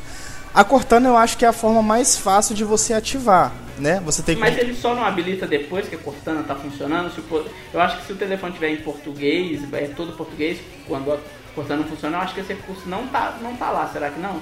A 0.54 0.62
Cortana 0.62 1.08
eu 1.08 1.16
acho 1.16 1.36
que 1.36 1.44
é 1.44 1.48
a 1.48 1.52
forma 1.52 1.82
mais 1.82 2.16
fácil 2.16 2.54
de 2.54 2.62
você 2.62 2.94
ativar, 2.94 3.52
né? 3.76 4.00
Você 4.04 4.22
tem 4.22 4.36
que... 4.36 4.40
Mas 4.40 4.56
ele 4.56 4.74
só 4.74 4.94
não 4.94 5.04
habilita 5.04 5.48
depois 5.48 5.88
que 5.88 5.96
a 5.96 5.98
Cortana 5.98 6.44
tá 6.44 6.54
funcionando? 6.54 7.08
O, 7.08 7.44
eu 7.74 7.80
acho 7.80 7.98
que 7.98 8.06
se 8.06 8.12
o 8.12 8.16
telefone 8.16 8.52
tiver 8.52 8.70
em 8.70 8.76
português, 8.76 9.60
é 9.72 9.88
todo 9.88 10.16
português, 10.16 10.58
quando 10.86 11.12
a 11.12 11.18
Cortana 11.56 11.82
funciona, 11.82 12.18
eu 12.18 12.20
acho 12.20 12.34
que 12.34 12.40
esse 12.40 12.54
recurso 12.54 12.88
não 12.88 13.08
tá, 13.08 13.36
não 13.42 13.56
tá 13.56 13.70
lá, 13.70 13.90
será 13.92 14.10
que 14.10 14.20
não? 14.20 14.40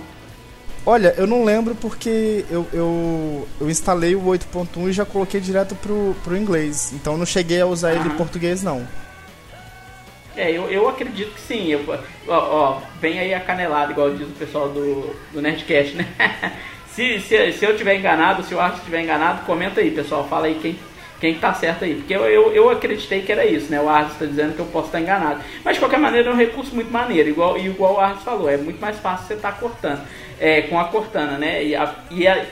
Olha, 0.86 1.14
eu 1.16 1.26
não 1.26 1.44
lembro 1.44 1.74
porque 1.74 2.44
eu, 2.50 2.66
eu, 2.70 3.48
eu 3.58 3.70
instalei 3.70 4.14
o 4.14 4.22
8.1 4.24 4.88
e 4.88 4.92
já 4.92 5.04
coloquei 5.06 5.40
direto 5.40 5.74
pro, 5.76 6.14
pro 6.22 6.36
inglês. 6.36 6.92
Então 6.92 7.16
não 7.16 7.24
cheguei 7.24 7.60
a 7.60 7.66
usar 7.66 7.94
ele 7.94 8.06
em 8.08 8.16
português 8.16 8.62
não. 8.62 8.86
É, 10.36 10.50
eu, 10.50 10.68
eu 10.70 10.86
acredito 10.88 11.32
que 11.34 11.40
sim. 11.40 11.68
Eu, 11.68 11.84
ó, 12.28 12.34
ó, 12.34 12.80
vem 13.00 13.18
aí 13.18 13.32
a 13.32 13.40
canelada, 13.40 13.92
igual 13.92 14.14
diz 14.14 14.28
o 14.28 14.32
pessoal 14.32 14.68
do, 14.68 15.16
do 15.32 15.40
Nerdcast, 15.40 15.96
né? 15.96 16.06
se, 16.92 17.18
se, 17.20 17.52
se 17.52 17.64
eu 17.64 17.76
tiver 17.76 17.96
enganado, 17.96 18.42
se 18.42 18.54
o 18.54 18.60
Arthur 18.60 18.78
estiver 18.78 19.00
enganado, 19.00 19.46
comenta 19.46 19.80
aí, 19.80 19.90
pessoal. 19.90 20.26
Fala 20.28 20.46
aí 20.46 20.58
quem, 20.60 20.78
quem 21.18 21.36
tá 21.36 21.54
certo 21.54 21.84
aí. 21.84 21.94
Porque 21.94 22.14
eu, 22.14 22.24
eu, 22.26 22.52
eu 22.52 22.68
acreditei 22.68 23.22
que 23.22 23.32
era 23.32 23.46
isso, 23.46 23.70
né? 23.70 23.80
O 23.80 23.88
Arthur 23.88 24.12
está 24.12 24.26
dizendo 24.26 24.54
que 24.54 24.60
eu 24.60 24.66
posso 24.66 24.86
estar 24.88 25.00
enganado. 25.00 25.40
Mas 25.64 25.76
de 25.76 25.80
qualquer 25.80 25.98
maneira 25.98 26.28
é 26.28 26.32
um 26.32 26.36
recurso 26.36 26.74
muito 26.74 26.92
maneiro. 26.92 27.30
Igual, 27.30 27.56
igual 27.56 27.94
o 27.94 28.00
Arthur 28.00 28.22
falou, 28.22 28.50
é 28.50 28.58
muito 28.58 28.80
mais 28.80 28.98
fácil 28.98 29.28
você 29.28 29.34
estar 29.34 29.52
tá 29.52 29.58
cortando. 29.58 30.02
É, 30.40 30.62
com 30.62 30.78
a 30.78 30.84
Cortana, 30.84 31.38
né? 31.38 31.64
E, 31.64 31.76
a, 31.76 31.94
e 32.10 32.26
a, 32.26 32.44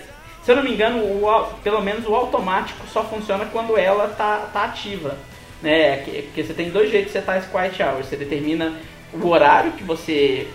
se 0.43 0.51
eu 0.51 0.57
não 0.57 0.63
me 0.63 0.73
engano, 0.73 0.99
o, 0.99 1.45
pelo 1.63 1.81
menos 1.81 2.07
o 2.07 2.15
automático 2.15 2.87
só 2.87 3.03
funciona 3.05 3.47
quando 3.47 3.77
ela 3.77 4.09
tá, 4.09 4.49
tá 4.53 4.65
ativa 4.65 5.17
né? 5.63 5.99
Porque 5.99 6.43
você 6.43 6.53
tem 6.53 6.71
dois 6.71 6.91
jeitos 6.91 7.13
de 7.13 7.19
setar 7.19 7.39
esse 7.39 7.49
quiet 7.49 7.83
hour. 7.83 8.03
Você 8.03 8.17
determina 8.17 8.73
o 9.13 9.29
horário 9.29 9.73
que 9.73 9.85
você 9.85 10.49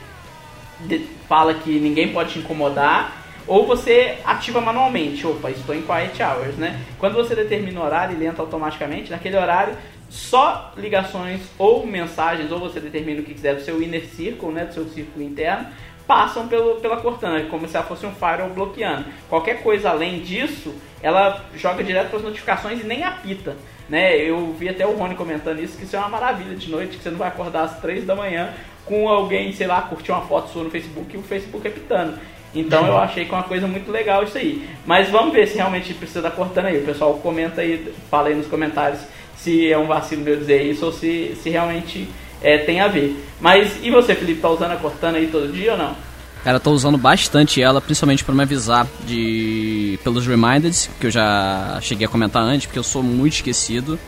fala 1.27 1.53
que 1.55 1.79
ninguém 1.79 2.09
pode 2.09 2.33
te 2.33 2.39
incomodar, 2.39 3.25
ou 3.47 3.65
você 3.65 4.17
ativa 4.25 4.59
manualmente. 4.59 5.25
Opa, 5.25 5.49
estou 5.49 5.73
em 5.73 5.81
quiet 5.81 6.21
hours, 6.21 6.55
né? 6.55 6.81
Quando 6.99 7.15
você 7.15 7.33
determina 7.33 7.79
o 7.79 7.83
horário, 7.83 8.15
ele 8.15 8.25
entra 8.25 8.41
automaticamente. 8.41 9.09
Naquele 9.09 9.37
horário, 9.37 9.75
só 10.09 10.73
ligações 10.75 11.41
ou 11.57 11.87
mensagens, 11.87 12.51
ou 12.51 12.59
você 12.59 12.79
determina 12.79 13.21
o 13.21 13.23
que 13.23 13.33
quiser 13.33 13.55
do 13.55 13.61
seu 13.61 13.81
inner 13.81 14.05
circle, 14.05 14.49
né? 14.49 14.65
Do 14.65 14.73
seu 14.73 14.85
círculo 14.89 15.23
interno, 15.23 15.67
passam 16.07 16.47
pelo, 16.47 16.75
pela 16.75 16.97
Cortana, 16.97 17.43
como 17.49 17.67
se 17.67 17.75
ela 17.75 17.85
fosse 17.85 18.05
um 18.05 18.13
firewall 18.13 18.49
bloqueando. 18.49 19.05
Qualquer 19.29 19.61
coisa 19.61 19.89
além 19.89 20.21
disso, 20.21 20.73
ela 21.03 21.45
joga 21.55 21.83
direto 21.83 22.09
para 22.09 22.17
as 22.17 22.23
notificações 22.23 22.79
e 22.79 22.83
nem 22.85 23.03
apita. 23.03 23.55
Né? 23.89 24.17
Eu 24.17 24.53
vi 24.57 24.69
até 24.69 24.85
o 24.87 24.95
Rony 24.95 25.15
comentando 25.15 25.59
isso, 25.59 25.77
que 25.77 25.83
isso 25.83 25.95
é 25.95 25.99
uma 25.99 26.09
maravilha 26.09 26.55
de 26.55 26.69
noite, 26.69 26.97
que 26.97 27.03
você 27.03 27.09
não 27.09 27.17
vai 27.17 27.27
acordar 27.27 27.63
às 27.63 27.79
3 27.79 28.05
da 28.05 28.15
manhã 28.15 28.53
com 28.85 29.09
alguém, 29.09 29.51
sei 29.51 29.67
lá, 29.67 29.81
curtir 29.81 30.11
uma 30.11 30.21
foto 30.21 30.49
sua 30.49 30.63
no 30.63 30.71
Facebook 30.71 31.13
e 31.13 31.19
o 31.19 31.23
Facebook 31.23 31.67
é 31.67 31.71
pitando. 31.71 32.17
Então 32.55 32.87
eu 32.87 32.97
achei 32.97 33.25
que 33.25 33.31
é 33.31 33.37
uma 33.37 33.43
coisa 33.43 33.67
muito 33.67 33.91
legal 33.91 34.23
isso 34.23 34.37
aí. 34.37 34.67
Mas 34.85 35.09
vamos 35.09 35.33
ver 35.33 35.47
se 35.47 35.57
realmente 35.57 35.93
precisa 35.93 36.21
da 36.21 36.31
Cortana 36.31 36.69
aí. 36.69 36.81
O 36.81 36.85
pessoal 36.85 37.13
comenta 37.15 37.61
aí, 37.61 37.93
fala 38.09 38.29
aí 38.29 38.35
nos 38.35 38.47
comentários 38.47 39.01
se 39.35 39.71
é 39.71 39.77
um 39.77 39.85
vacilo 39.85 40.23
meu 40.23 40.35
dizer 40.35 40.63
isso 40.63 40.85
ou 40.85 40.91
se, 40.91 41.35
se 41.35 41.49
realmente 41.49 42.07
é, 42.41 42.57
tem 42.59 42.79
a 42.79 42.87
ver. 42.87 43.23
Mas 43.39 43.77
e 43.81 43.89
você, 43.89 44.15
Felipe, 44.15 44.41
tá 44.41 44.49
usando 44.49 44.71
a 44.71 44.77
Cortana 44.77 45.17
aí 45.17 45.27
todo 45.27 45.51
dia 45.51 45.73
ou 45.73 45.77
não? 45.77 45.95
Cara, 46.43 46.57
eu 46.57 46.61
tô 46.61 46.71
usando 46.71 46.97
bastante 46.97 47.61
ela, 47.61 47.81
principalmente 47.81 48.23
para 48.23 48.33
me 48.33 48.43
avisar 48.43 48.87
de 49.05 49.99
pelos 50.03 50.25
reminders, 50.25 50.89
que 50.99 51.07
eu 51.07 51.11
já 51.11 51.77
cheguei 51.81 52.05
a 52.05 52.09
comentar 52.09 52.41
antes, 52.41 52.67
porque 52.67 52.79
eu 52.79 52.83
sou 52.83 53.03
muito 53.03 53.33
esquecido. 53.33 53.99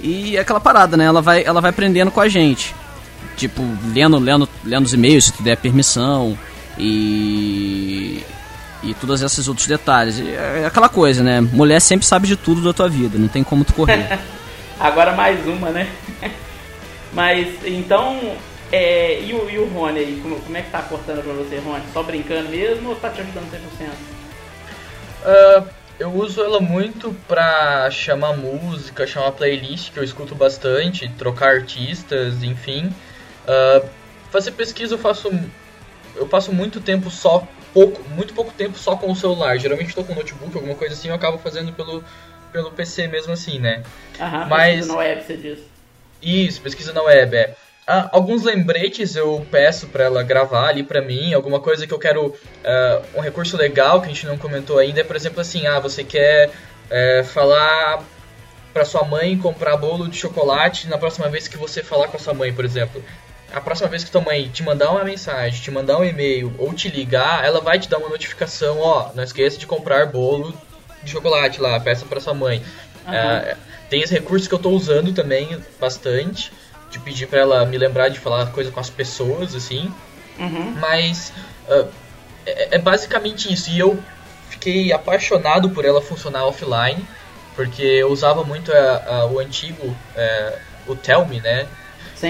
E 0.00 0.36
é 0.36 0.40
aquela 0.40 0.58
parada, 0.58 0.96
né? 0.96 1.04
Ela 1.04 1.22
vai, 1.22 1.44
ela 1.44 1.60
vai 1.60 1.70
aprendendo 1.70 2.10
com 2.10 2.20
a 2.20 2.28
gente. 2.28 2.74
Tipo, 3.36 3.62
lendo, 3.94 4.18
lendo, 4.18 4.48
lendo 4.64 4.84
os 4.84 4.92
e-mails, 4.92 5.26
se 5.26 5.32
tu 5.32 5.42
der 5.42 5.56
permissão. 5.56 6.36
E. 6.76 8.22
E 8.82 8.94
todos 8.94 9.22
esses 9.22 9.46
outros 9.46 9.68
detalhes. 9.68 10.18
É 10.18 10.64
aquela 10.66 10.88
coisa, 10.88 11.22
né? 11.22 11.40
Mulher 11.40 11.80
sempre 11.80 12.04
sabe 12.04 12.26
de 12.26 12.34
tudo 12.34 12.60
da 12.60 12.72
tua 12.72 12.88
vida, 12.88 13.16
não 13.16 13.28
tem 13.28 13.44
como 13.44 13.64
tu 13.64 13.72
correr. 13.72 14.18
Agora 14.80 15.12
mais 15.12 15.46
uma, 15.46 15.70
né? 15.70 15.88
Mas 17.12 17.64
então 17.64 18.36
é, 18.72 19.20
e, 19.20 19.34
o, 19.34 19.50
e 19.50 19.58
o 19.58 19.66
Rony 19.68 19.98
aí, 19.98 20.20
como, 20.22 20.40
como 20.40 20.56
é 20.56 20.62
que 20.62 20.70
tá 20.70 20.80
cortando 20.80 21.22
pra 21.22 21.34
você, 21.34 21.58
Rony? 21.58 21.84
Só 21.92 22.02
brincando 22.02 22.48
mesmo 22.48 22.88
ou 22.88 22.96
tá 22.96 23.10
te 23.10 23.20
ajudando 23.20 23.50
100%? 23.50 23.88
Uh, 25.24 25.68
eu 26.00 26.10
uso 26.10 26.42
ela 26.42 26.58
muito 26.58 27.14
pra 27.28 27.90
chamar 27.90 28.36
música, 28.36 29.06
chamar 29.06 29.32
playlist, 29.32 29.92
que 29.92 29.98
eu 29.98 30.02
escuto 30.02 30.34
bastante, 30.34 31.06
trocar 31.18 31.54
artistas, 31.54 32.42
enfim. 32.42 32.86
Uh, 33.46 33.86
fazer 34.30 34.52
pesquisa 34.52 34.94
eu 34.94 34.98
faço. 34.98 35.30
Eu 36.16 36.26
passo 36.26 36.52
muito 36.52 36.80
tempo 36.80 37.10
só, 37.10 37.46
pouco, 37.72 38.02
muito 38.10 38.32
pouco 38.34 38.52
tempo 38.52 38.78
só 38.78 38.96
com 38.96 39.12
o 39.12 39.16
celular. 39.16 39.58
Geralmente 39.58 39.88
estou 39.88 40.04
com 40.04 40.14
notebook, 40.14 40.56
alguma 40.56 40.74
coisa 40.74 40.94
assim, 40.94 41.08
eu 41.08 41.14
acabo 41.14 41.38
fazendo 41.38 41.72
pelo, 41.72 42.02
pelo 42.50 42.70
PC 42.70 43.06
mesmo 43.06 43.34
assim, 43.34 43.58
né? 43.58 43.82
Aham, 44.18 44.46
Mas, 44.46 44.88
web, 44.88 45.22
você 45.22 45.36
diz. 45.36 45.71
Isso, 46.22 46.60
pesquisa 46.60 46.92
na 46.92 47.02
web, 47.02 47.36
é. 47.36 47.54
Ah, 47.84 48.08
alguns 48.12 48.44
lembretes 48.44 49.16
eu 49.16 49.44
peço 49.50 49.88
para 49.88 50.04
ela 50.04 50.22
gravar 50.22 50.68
ali 50.68 50.84
para 50.84 51.02
mim, 51.02 51.34
alguma 51.34 51.58
coisa 51.58 51.86
que 51.86 51.92
eu 51.92 51.98
quero. 51.98 52.26
Uh, 52.28 53.18
um 53.18 53.20
recurso 53.20 53.56
legal 53.56 54.00
que 54.00 54.06
a 54.06 54.08
gente 54.08 54.24
não 54.26 54.38
comentou 54.38 54.78
ainda 54.78 55.00
é, 55.00 55.04
por 55.04 55.16
exemplo, 55.16 55.40
assim: 55.40 55.66
ah, 55.66 55.80
você 55.80 56.04
quer 56.04 56.48
uh, 56.48 57.24
falar 57.24 58.04
para 58.72 58.84
sua 58.84 59.04
mãe 59.04 59.36
comprar 59.36 59.76
bolo 59.76 60.08
de 60.08 60.16
chocolate 60.16 60.88
na 60.88 60.96
próxima 60.96 61.28
vez 61.28 61.48
que 61.48 61.56
você 61.58 61.82
falar 61.82 62.06
com 62.06 62.16
a 62.16 62.20
sua 62.20 62.32
mãe, 62.32 62.52
por 62.52 62.64
exemplo. 62.64 63.02
A 63.52 63.60
próxima 63.60 63.88
vez 63.88 64.04
que 64.04 64.10
tua 64.10 64.22
mãe 64.22 64.48
te 64.48 64.62
mandar 64.62 64.90
uma 64.90 65.04
mensagem, 65.04 65.60
te 65.60 65.70
mandar 65.70 65.98
um 65.98 66.04
e-mail 66.04 66.54
ou 66.58 66.72
te 66.72 66.88
ligar, 66.88 67.44
ela 67.44 67.60
vai 67.60 67.80
te 67.80 67.88
dar 67.88 67.98
uma 67.98 68.08
notificação: 68.08 68.78
ó, 68.78 69.10
não 69.12 69.24
esqueça 69.24 69.58
de 69.58 69.66
comprar 69.66 70.06
bolo 70.06 70.54
de 71.02 71.10
chocolate 71.10 71.60
lá, 71.60 71.80
peça 71.80 72.06
para 72.06 72.20
sua 72.20 72.32
mãe. 72.32 72.62
Uhum. 73.06 73.12
Uh, 73.12 73.56
tem 73.88 74.02
esse 74.02 74.14
recurso 74.14 74.48
que 74.48 74.54
eu 74.54 74.58
estou 74.58 74.72
usando 74.72 75.12
também 75.12 75.60
bastante 75.80 76.52
de 76.90 76.98
pedir 76.98 77.26
para 77.26 77.40
ela 77.40 77.64
me 77.64 77.78
lembrar 77.78 78.08
de 78.08 78.20
falar 78.20 78.46
coisa 78.52 78.70
com 78.70 78.80
as 78.80 78.90
pessoas, 78.90 79.54
assim. 79.54 79.92
Uhum. 80.38 80.76
Mas 80.78 81.32
uh, 81.68 81.88
é, 82.46 82.76
é, 82.76 82.78
basicamente 82.78 83.52
isso. 83.52 83.70
E 83.70 83.78
eu 83.78 84.02
fiquei 84.50 84.92
apaixonado 84.92 85.70
por 85.70 85.84
ela 85.84 86.00
funcionar 86.00 86.44
offline, 86.44 87.04
porque 87.56 87.82
eu 87.82 88.10
usava 88.10 88.44
muito 88.44 88.72
a, 88.72 89.04
a, 89.06 89.26
o 89.26 89.38
antigo, 89.38 89.96
é, 90.14 90.58
o 90.86 90.94
Tell 90.94 91.26
Me, 91.26 91.40
né? 91.40 91.66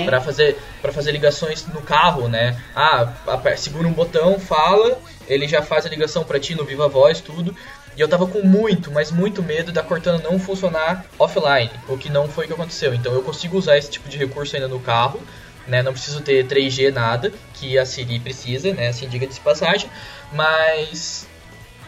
para 0.07 0.21
fazer 0.21 0.59
para 0.81 0.91
fazer 0.93 1.13
ligações 1.13 1.67
no 1.67 1.83
carro, 1.83 2.29
né? 2.29 2.59
Ah, 2.75 3.13
segura 3.57 3.87
um 3.87 3.93
botão, 3.93 4.39
fala, 4.39 4.99
ele 5.29 5.47
já 5.47 5.63
faz 5.63 5.85
a 5.85 5.89
ligação 5.89 6.25
para 6.25 6.41
ti 6.41 6.55
no 6.55 6.65
Viva 6.65 6.89
Voz, 6.89 7.21
tudo. 7.21 7.55
E 7.97 8.01
eu 8.01 8.09
tava 8.09 8.27
com 8.27 8.43
muito, 8.43 8.91
mas 8.91 9.11
muito 9.11 9.43
medo 9.43 9.71
da 9.71 9.83
Cortana 9.83 10.19
não 10.19 10.39
funcionar 10.39 11.05
offline, 11.19 11.71
o 11.89 11.99
que 11.99 12.09
não 12.09 12.27
foi 12.27 12.45
o 12.45 12.49
que 12.49 12.55
aconteceu. 12.55 12.95
Então 12.95 13.13
eu 13.13 13.23
consigo 13.23 13.59
usar 13.59 13.77
esse 13.77 13.91
tipo 13.91 14.09
de 14.09 14.17
recurso 14.17 14.57
ainda 14.57 14.69
no 14.69 14.81
carro, 14.81 15.21
né? 15.67 15.83
Não 15.83 15.93
preciso 15.93 16.21
ter 16.23 16.47
3G 16.47 16.91
nada, 16.93 17.33
que 17.55 17.79
a 17.79 17.85
Siri 17.85 18.19
precisa, 18.19 18.73
né? 18.73 18.89
Assim, 18.89 19.09
diga 19.09 19.27
de 19.27 19.39
passagem. 19.41 19.91
Mas 20.33 21.27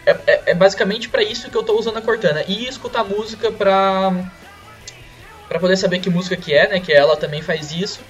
é, 0.05 0.17
é, 0.27 0.43
é 0.47 0.55
basicamente 0.55 1.09
para 1.09 1.23
isso 1.23 1.51
que 1.51 1.57
eu 1.57 1.63
tô 1.63 1.79
usando 1.79 1.97
a 1.97 2.03
Cortana. 2.03 2.45
E 2.47 2.67
escutar 2.67 3.05
música 3.05 3.51
pra, 3.51 4.13
pra 5.49 5.59
poder 5.59 5.77
saber 5.77 6.01
que 6.01 6.11
música 6.11 6.37
que 6.37 6.53
é, 6.53 6.69
né? 6.69 6.81
Que 6.81 6.93
ela 6.93 7.17
também 7.17 7.41
faz 7.41 7.73
isso. 7.73 8.01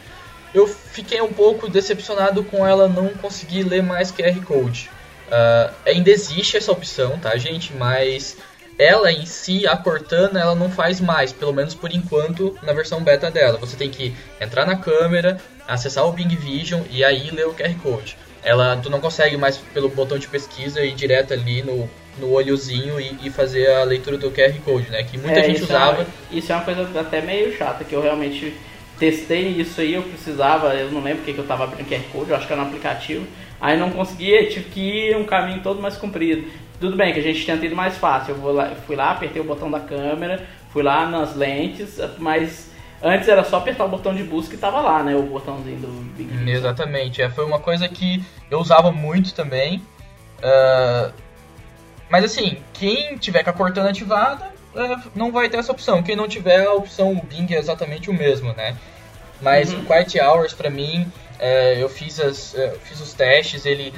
Eu 0.52 0.66
fiquei 0.66 1.20
um 1.20 1.32
pouco 1.32 1.68
decepcionado 1.68 2.44
com 2.44 2.66
ela 2.66 2.88
não 2.88 3.08
conseguir 3.08 3.62
ler 3.64 3.82
mais 3.82 4.12
QR 4.12 4.40
Code. 4.44 4.90
Uh, 5.34 5.74
ainda 5.84 6.10
existe 6.10 6.56
essa 6.56 6.70
opção, 6.70 7.18
tá, 7.18 7.36
gente? 7.36 7.74
Mas 7.74 8.36
ela 8.78 9.10
em 9.10 9.26
si, 9.26 9.66
a 9.66 9.76
Cortana, 9.76 10.40
ela 10.40 10.54
não 10.54 10.70
faz 10.70 11.00
mais, 11.00 11.32
pelo 11.32 11.52
menos 11.52 11.74
por 11.74 11.92
enquanto, 11.92 12.56
na 12.62 12.72
versão 12.72 13.02
beta 13.02 13.32
dela. 13.32 13.58
Você 13.58 13.76
tem 13.76 13.90
que 13.90 14.14
entrar 14.40 14.64
na 14.64 14.76
câmera, 14.76 15.40
acessar 15.66 16.06
o 16.06 16.12
Bing 16.12 16.28
Vision 16.36 16.82
e 16.88 17.02
aí 17.02 17.30
ler 17.32 17.48
o 17.48 17.54
QR 17.54 17.74
Code. 17.82 18.16
Ela, 18.44 18.76
tu 18.76 18.88
não 18.88 19.00
consegue 19.00 19.36
mais 19.36 19.56
pelo 19.56 19.88
botão 19.88 20.18
de 20.18 20.28
pesquisa 20.28 20.84
ir 20.84 20.94
direto 20.94 21.32
ali 21.32 21.62
no, 21.62 21.90
no 22.18 22.30
olhozinho 22.30 23.00
e, 23.00 23.18
e 23.24 23.30
fazer 23.30 23.68
a 23.72 23.82
leitura 23.82 24.16
do 24.16 24.30
QR 24.30 24.54
Code, 24.64 24.88
né? 24.90 25.02
Que 25.02 25.18
muita 25.18 25.40
é, 25.40 25.44
gente 25.44 25.62
usava. 25.64 26.02
É, 26.02 26.36
isso 26.36 26.52
é 26.52 26.54
uma 26.54 26.64
coisa 26.64 27.00
até 27.00 27.20
meio 27.20 27.56
chata, 27.56 27.82
que 27.82 27.94
eu 27.94 28.02
realmente 28.02 28.54
testei 29.00 29.48
isso 29.48 29.80
aí, 29.80 29.94
eu 29.94 30.02
precisava, 30.02 30.74
eu 30.74 30.92
não 30.92 31.02
lembro 31.02 31.22
o 31.22 31.24
que, 31.24 31.32
que 31.32 31.38
eu 31.38 31.46
tava 31.46 31.64
abrindo 31.64 31.88
QR 31.88 32.02
Code, 32.12 32.30
eu 32.30 32.36
acho 32.36 32.46
que 32.46 32.52
era 32.52 32.62
no 32.62 32.68
aplicativo. 32.68 33.26
Aí 33.64 33.78
não 33.78 33.88
conseguia, 33.88 34.46
tive 34.46 34.68
que 34.68 34.80
ir 34.80 35.16
um 35.16 35.24
caminho 35.24 35.62
todo 35.62 35.80
mais 35.80 35.96
comprido. 35.96 36.46
Tudo 36.78 36.98
bem 36.98 37.14
que 37.14 37.18
a 37.18 37.22
gente 37.22 37.46
tenta 37.46 37.64
ir 37.64 37.74
mais 37.74 37.96
fácil. 37.96 38.34
Eu 38.34 38.52
lá, 38.52 38.74
fui 38.86 38.94
lá, 38.94 39.12
apertei 39.12 39.40
o 39.40 39.44
botão 39.46 39.70
da 39.70 39.80
câmera, 39.80 40.46
fui 40.68 40.82
lá 40.82 41.06
nas 41.06 41.34
lentes, 41.34 41.98
mas 42.18 42.70
antes 43.02 43.26
era 43.26 43.42
só 43.42 43.56
apertar 43.56 43.86
o 43.86 43.88
botão 43.88 44.14
de 44.14 44.22
busca 44.22 44.54
e 44.54 44.58
tava 44.58 44.82
lá, 44.82 45.02
né? 45.02 45.16
O 45.16 45.22
botãozinho 45.22 45.78
do 45.78 45.88
Big 46.14 46.50
Exatamente, 46.50 47.22
é, 47.22 47.30
foi 47.30 47.42
uma 47.46 47.58
coisa 47.58 47.88
que 47.88 48.22
eu 48.50 48.58
usava 48.58 48.92
muito 48.92 49.32
também. 49.32 49.78
Uh, 50.40 51.10
mas 52.10 52.22
assim, 52.22 52.58
quem 52.74 53.16
tiver 53.16 53.42
com 53.44 53.48
a 53.48 53.54
Cortana 53.54 53.88
ativada, 53.88 54.52
uh, 54.74 55.10
não 55.14 55.32
vai 55.32 55.48
ter 55.48 55.56
essa 55.56 55.72
opção. 55.72 56.02
Quem 56.02 56.14
não 56.14 56.28
tiver, 56.28 56.66
a 56.66 56.74
opção 56.74 57.12
o 57.12 57.22
Bing 57.22 57.46
é 57.54 57.58
exatamente 57.58 58.10
o 58.10 58.12
mesmo, 58.12 58.52
né? 58.52 58.76
Mas 59.40 59.72
uhum. 59.72 59.80
o 59.80 59.86
Quiet 59.86 60.20
Hours, 60.20 60.52
pra 60.52 60.68
mim, 60.68 61.10
é, 61.38 61.82
eu 61.82 61.88
fiz, 61.88 62.20
as, 62.20 62.54
é, 62.54 62.70
fiz 62.82 63.00
os 63.00 63.12
testes, 63.12 63.66
ele 63.66 63.92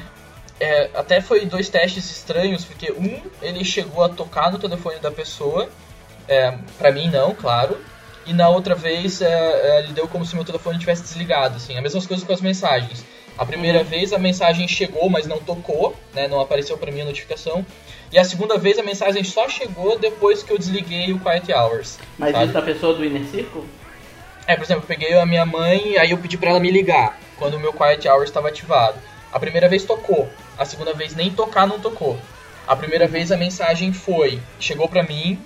é, 0.58 0.90
até 0.94 1.20
foi 1.20 1.44
dois 1.44 1.68
testes 1.68 2.10
estranhos, 2.10 2.64
porque 2.64 2.92
um, 2.92 3.20
ele 3.42 3.64
chegou 3.64 4.04
a 4.04 4.08
tocar 4.08 4.50
no 4.50 4.58
telefone 4.58 4.98
da 4.98 5.10
pessoa, 5.10 5.68
é, 6.28 6.56
pra 6.78 6.90
mim 6.90 7.10
não, 7.10 7.34
claro, 7.34 7.76
e 8.24 8.32
na 8.32 8.48
outra 8.48 8.74
vez 8.74 9.20
é, 9.20 9.28
é 9.28 9.78
ele 9.80 9.92
deu 9.92 10.08
como 10.08 10.24
se 10.24 10.34
meu 10.34 10.44
telefone 10.44 10.78
tivesse 10.78 11.02
desligado, 11.02 11.56
assim, 11.56 11.76
a 11.76 11.82
mesma 11.82 12.02
coisa 12.02 12.24
com 12.24 12.32
as 12.32 12.40
mensagens. 12.40 13.04
A 13.38 13.44
primeira 13.44 13.80
uhum. 13.80 13.84
vez 13.84 14.14
a 14.14 14.18
mensagem 14.18 14.66
chegou, 14.66 15.10
mas 15.10 15.26
não 15.26 15.38
tocou, 15.38 15.94
né, 16.14 16.26
não 16.26 16.40
apareceu 16.40 16.78
para 16.78 16.90
mim 16.90 17.02
a 17.02 17.04
notificação. 17.04 17.64
E 18.10 18.18
a 18.18 18.24
segunda 18.24 18.56
vez 18.56 18.78
a 18.78 18.82
mensagem 18.82 19.22
só 19.24 19.46
chegou 19.46 19.98
depois 19.98 20.42
que 20.42 20.52
eu 20.52 20.58
desliguei 20.58 21.12
o 21.12 21.18
Quiet 21.18 21.52
Hours. 21.52 21.98
Mas 22.16 22.32
sabe? 22.32 22.44
isso 22.44 22.54
da 22.54 22.62
pessoa 22.62 22.94
do 22.94 23.04
Inner 23.04 23.26
Circle? 23.26 23.64
É, 24.46 24.56
por 24.56 24.64
exemplo, 24.64 24.84
eu 24.84 24.86
peguei 24.86 25.18
a 25.18 25.26
minha 25.26 25.44
mãe 25.44 25.92
e 25.92 25.98
aí 25.98 26.12
eu 26.12 26.18
pedi 26.18 26.38
para 26.38 26.50
ela 26.50 26.60
me 26.60 26.70
ligar 26.70 27.18
quando 27.38 27.54
o 27.54 27.60
meu 27.60 27.72
Quiet 27.72 28.08
Hours 28.08 28.28
estava 28.28 28.48
ativado. 28.48 28.98
A 29.32 29.38
primeira 29.38 29.68
vez 29.68 29.84
tocou, 29.84 30.28
a 30.56 30.64
segunda 30.64 30.94
vez 30.94 31.14
nem 31.14 31.30
tocar 31.30 31.66
não 31.66 31.78
tocou. 31.78 32.18
A 32.66 32.74
primeira 32.74 33.06
vez 33.06 33.30
a 33.30 33.36
mensagem 33.36 33.92
foi, 33.92 34.40
chegou 34.58 34.88
pra 34.88 35.02
mim 35.02 35.38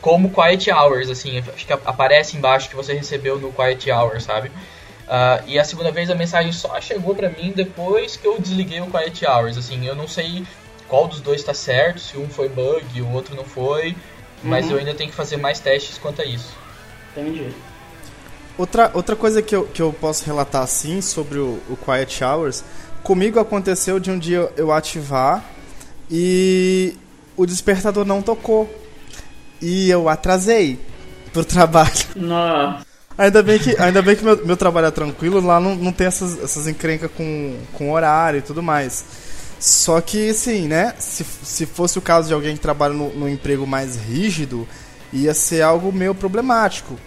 como 0.00 0.30
Quiet 0.30 0.70
Hours, 0.70 1.10
assim, 1.10 1.38
acho 1.38 1.66
que 1.66 1.72
aparece 1.72 2.36
embaixo 2.36 2.68
que 2.68 2.76
você 2.76 2.92
recebeu 2.94 3.38
no 3.38 3.52
Quiet 3.52 3.90
Hours, 3.90 4.24
sabe? 4.24 4.48
Uh, 4.48 5.42
e 5.46 5.58
a 5.58 5.64
segunda 5.64 5.90
vez 5.90 6.10
a 6.10 6.14
mensagem 6.14 6.52
só 6.52 6.80
chegou 6.80 7.14
pra 7.14 7.28
mim 7.28 7.52
depois 7.54 8.16
que 8.16 8.26
eu 8.26 8.40
desliguei 8.40 8.80
o 8.80 8.90
Quiet 8.90 9.24
Hours, 9.24 9.56
assim, 9.56 9.86
eu 9.86 9.94
não 9.94 10.08
sei 10.08 10.44
qual 10.88 11.06
dos 11.06 11.20
dois 11.20 11.42
tá 11.42 11.54
certo, 11.54 12.00
se 12.00 12.16
um 12.16 12.28
foi 12.28 12.48
bug 12.48 12.84
e 12.94 13.02
o 13.02 13.12
outro 13.12 13.34
não 13.34 13.44
foi, 13.44 13.96
mas 14.42 14.66
uhum. 14.66 14.72
eu 14.72 14.78
ainda 14.78 14.94
tenho 14.94 15.10
que 15.10 15.16
fazer 15.16 15.36
mais 15.36 15.60
testes 15.60 15.98
quanto 15.98 16.22
a 16.22 16.24
isso. 16.24 16.52
Entendi. 17.16 17.52
Outra, 18.58 18.90
outra 18.94 19.14
coisa 19.14 19.42
que 19.42 19.54
eu, 19.54 19.64
que 19.64 19.82
eu 19.82 19.92
posso 19.92 20.24
relatar 20.24 20.62
assim 20.62 21.00
sobre 21.00 21.38
o, 21.38 21.58
o 21.68 21.76
Quiet 21.76 22.24
Hours 22.24 22.64
Comigo 23.06 23.38
aconteceu 23.38 24.00
de 24.00 24.10
um 24.10 24.18
dia 24.18 24.50
eu 24.56 24.72
ativar 24.72 25.44
e 26.10 26.96
o 27.36 27.46
despertador 27.46 28.04
não 28.04 28.20
tocou. 28.20 28.68
E 29.62 29.88
eu 29.88 30.08
atrasei 30.08 30.80
pro 31.32 31.44
trabalho. 31.46 31.92
Nossa. 32.16 32.84
Ainda 33.16 33.44
bem 33.44 33.60
que, 33.60 33.80
ainda 33.80 34.02
bem 34.02 34.16
que 34.16 34.24
meu, 34.24 34.44
meu 34.44 34.56
trabalho 34.56 34.88
é 34.88 34.90
tranquilo, 34.90 35.40
lá 35.40 35.60
não, 35.60 35.76
não 35.76 35.92
tem 35.92 36.08
essas, 36.08 36.36
essas 36.42 36.66
encrencas 36.66 37.08
com, 37.16 37.56
com 37.74 37.92
horário 37.92 38.38
e 38.38 38.42
tudo 38.42 38.60
mais. 38.60 39.04
Só 39.60 40.00
que, 40.00 40.34
sim, 40.34 40.66
né? 40.66 40.92
Se, 40.98 41.22
se 41.22 41.64
fosse 41.64 42.00
o 42.00 42.02
caso 42.02 42.26
de 42.26 42.34
alguém 42.34 42.56
que 42.56 42.60
trabalha 42.60 42.92
no, 42.92 43.10
no 43.10 43.28
emprego 43.28 43.68
mais 43.68 43.94
rígido, 43.94 44.66
ia 45.12 45.32
ser 45.32 45.62
algo 45.62 45.92
meio 45.92 46.12
problemático. 46.12 46.98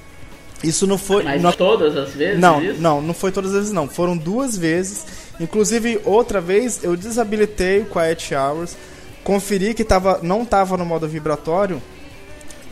Isso 0.64 0.86
não 0.86 0.98
foi. 0.98 1.24
Mas 1.24 1.42
não, 1.42 1.52
todas 1.52 1.96
as 1.96 2.10
vezes? 2.12 2.40
Não, 2.40 2.62
isso? 2.62 2.82
não, 2.82 3.02
não 3.02 3.14
foi 3.14 3.32
todas 3.32 3.52
as 3.52 3.58
vezes, 3.58 3.72
não. 3.72 3.88
Foram 3.88 4.18
duas 4.18 4.58
vezes. 4.58 5.06
Inclusive, 5.40 6.02
outra 6.04 6.42
vez 6.42 6.84
eu 6.84 6.98
desabilitei 6.98 7.80
o 7.80 7.86
Quiet 7.86 8.36
Hours, 8.36 8.76
conferi 9.24 9.74
que 9.74 9.86
tava, 9.86 10.20
não 10.22 10.44
estava 10.44 10.76
no 10.76 10.86
modo 10.86 11.08
vibratório 11.08 11.82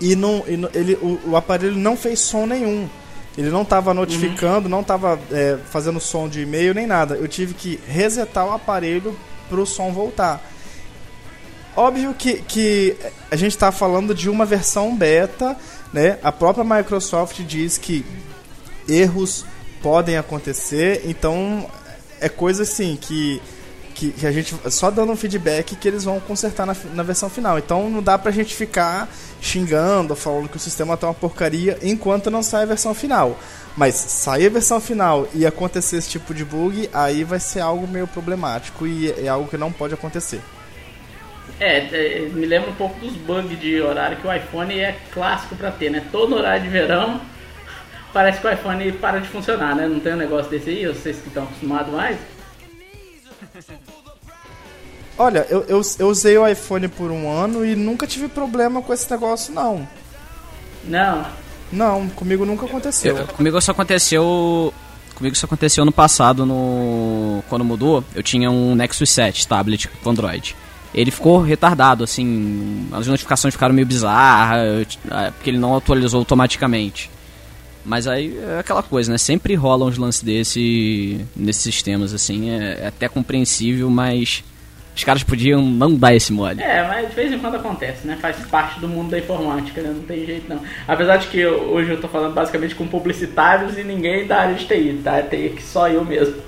e, 0.02 0.16
não, 0.16 0.44
e 0.48 0.78
ele, 0.78 0.96
o, 0.96 1.20
o, 1.32 1.36
aparelho 1.36 1.76
não 1.76 1.96
fez 1.96 2.20
som 2.20 2.46
nenhum. 2.46 2.90
Ele 3.38 3.50
não 3.50 3.62
estava 3.62 3.94
notificando, 3.94 4.66
uhum. 4.66 4.72
não 4.72 4.82
estava 4.82 5.20
é, 5.32 5.58
fazendo 5.70 6.00
som 6.00 6.28
de 6.28 6.42
e-mail 6.42 6.74
nem 6.74 6.88
nada. 6.88 7.16
Eu 7.16 7.28
tive 7.28 7.54
que 7.54 7.80
resetar 7.88 8.48
o 8.48 8.52
aparelho 8.52 9.16
para 9.48 9.60
o 9.60 9.66
som 9.66 9.92
voltar. 9.92 10.44
Óbvio 11.76 12.16
que, 12.16 12.42
que 12.42 12.98
a 13.30 13.36
gente 13.36 13.52
está 13.52 13.72
falando 13.72 14.14
de 14.14 14.30
uma 14.30 14.46
versão 14.46 14.96
beta, 14.96 15.56
né? 15.98 16.20
A 16.22 16.32
própria 16.32 16.64
Microsoft 16.64 17.42
diz 17.42 17.76
que 17.76 18.06
erros 18.88 19.44
podem 19.82 20.16
acontecer, 20.16 21.02
então 21.06 21.68
é 22.22 22.30
coisa 22.30 22.62
assim 22.62 22.96
que, 23.02 23.42
que, 23.96 24.14
a 24.28 24.32
gente 24.32 24.56
só 24.70 24.92
dando 24.92 25.12
um 25.12 25.16
feedback 25.16 25.76
que 25.76 25.88
eles 25.88 26.04
vão 26.04 26.20
consertar 26.20 26.68
na, 26.68 26.76
na 26.94 27.02
versão 27.02 27.32
final. 27.32 27.58
Então 27.58 27.90
não 27.90 28.04
dá 28.04 28.16
pra 28.16 28.32
gente 28.32 28.54
ficar 28.54 29.10
xingando, 29.42 30.16
falando 30.16 30.48
que 30.48 30.58
o 30.58 30.60
sistema 30.60 30.96
tá 30.96 31.08
uma 31.08 31.16
porcaria 31.16 31.80
enquanto 31.82 32.30
não 32.30 32.44
sai 32.44 32.62
a 32.62 32.68
versão 32.68 32.94
final. 32.94 33.36
Mas 33.76 33.96
sair 33.96 34.46
a 34.46 34.52
versão 34.52 34.80
final 34.80 35.28
e 35.34 35.48
acontecer 35.48 35.98
esse 35.98 36.10
tipo 36.10 36.32
de 36.32 36.46
bug, 36.46 36.88
aí 36.94 37.24
vai 37.24 37.40
ser 37.40 37.62
algo 37.62 37.88
meio 37.88 38.06
problemático 38.06 38.86
e 38.86 39.12
é 39.14 39.28
algo 39.28 39.50
que 39.50 39.58
não 39.58 39.72
pode 39.72 39.96
acontecer. 39.96 40.42
É, 41.60 41.78
é 41.78 42.30
me 42.32 42.46
lembra 42.46 42.70
um 42.70 42.76
pouco 42.76 43.00
dos 43.00 43.14
bugs 43.14 43.60
de 43.60 43.82
horário 43.82 44.18
que 44.18 44.28
o 44.28 44.34
iPhone 44.34 44.80
é 44.80 44.98
clássico 45.12 45.56
para 45.56 45.72
ter, 45.72 45.90
né? 45.90 46.04
Todo 46.12 46.36
horário 46.36 46.64
de 46.64 46.70
verão 46.70 47.20
parece 48.14 48.40
que 48.40 48.48
o 48.48 48.52
iPhone 48.52 48.92
para 48.94 49.20
de 49.20 49.28
funcionar, 49.28 49.76
né? 49.76 49.88
Não 49.88 50.00
tem 50.00 50.14
um 50.14 50.18
negócio 50.18 50.50
desse 50.50 50.70
aí, 50.70 50.86
vocês 50.88 51.20
que 51.20 51.28
estão 51.28 51.44
acostumados 51.44 51.94
mais? 51.94 52.18
Olha, 55.18 55.46
eu, 55.50 55.64
eu, 55.68 55.82
eu, 55.98 56.08
usei 56.08 56.38
o 56.38 56.48
iPhone 56.48 56.88
por 56.88 57.10
um 57.10 57.30
ano 57.30 57.66
e 57.66 57.76
nunca 57.76 58.06
tive 58.06 58.28
problema 58.28 58.84
com 58.84 58.94
esse 58.94 59.10
negócio, 59.10 59.52
não. 59.52 59.88
Não? 60.84 61.26
Não, 61.72 62.08
comigo 62.10 62.46
nunca 62.46 62.66
aconteceu. 62.66 63.18
Eu, 63.18 63.28
comigo 63.28 63.60
só 63.60 63.72
aconteceu. 63.72 64.74
Comigo 65.16 65.36
isso 65.36 65.46
aconteceu 65.46 65.84
no 65.84 65.92
passado, 65.92 66.46
no 66.46 67.44
quando 67.50 67.66
mudou, 67.66 68.04
eu 68.14 68.22
tinha 68.22 68.52
um 68.52 68.76
Nexus 68.76 69.10
7 69.10 69.48
tablet 69.48 69.88
com 70.04 70.12
Android. 70.12 70.56
Ele 70.98 71.12
ficou 71.12 71.40
retardado, 71.40 72.04
assim, 72.04 72.88
as 72.92 73.06
notificações 73.06 73.54
ficaram 73.54 73.72
meio 73.72 73.86
bizarras, 73.86 74.98
é, 75.12 75.30
porque 75.30 75.52
ele 75.52 75.60
não 75.60 75.78
atualizou 75.78 76.18
automaticamente. 76.18 77.12
Mas 77.86 78.08
aí 78.08 78.36
é 78.36 78.60
aquela 78.60 78.82
coisa, 78.82 79.12
né? 79.12 79.18
Sempre 79.20 79.54
rolam 79.54 79.90
uns 79.90 79.98
lances 79.98 80.24
desse 80.24 81.24
nesses 81.36 81.62
sistemas, 81.62 82.16
assim. 82.16 82.50
É, 82.50 82.80
é, 82.82 82.88
até 82.88 83.08
compreensível, 83.08 83.92
mas 83.92 84.44
os 84.96 85.04
caras 85.04 85.22
podiam 85.22 85.62
não 85.62 85.94
dar 85.94 86.16
esse 86.16 86.34
mole. 86.34 86.64
É, 86.64 86.86
mas 86.88 87.10
de 87.10 87.16
vez 87.16 87.32
em 87.32 87.38
quando 87.38 87.58
acontece, 87.58 88.08
né? 88.08 88.18
Faz 88.20 88.36
parte 88.48 88.80
do 88.80 88.88
mundo 88.88 89.12
da 89.12 89.20
informática, 89.20 89.80
né? 89.84 89.94
Não 89.96 90.02
tem 90.02 90.26
jeito 90.26 90.50
não. 90.50 90.60
Apesar 90.88 91.18
de 91.18 91.28
que 91.28 91.40
eu, 91.40 91.62
hoje 91.70 91.92
eu 91.92 92.02
tô 92.02 92.08
falando 92.08 92.34
basicamente 92.34 92.74
com 92.74 92.88
publicitários 92.88 93.78
e 93.78 93.84
ninguém 93.84 94.26
da 94.26 94.40
área 94.42 94.56
de 94.56 94.66
TI, 94.66 95.00
tá? 95.04 95.22
TI 95.22 95.54
que 95.56 95.62
só 95.62 95.88
eu 95.88 96.04
mesmo. 96.04 96.42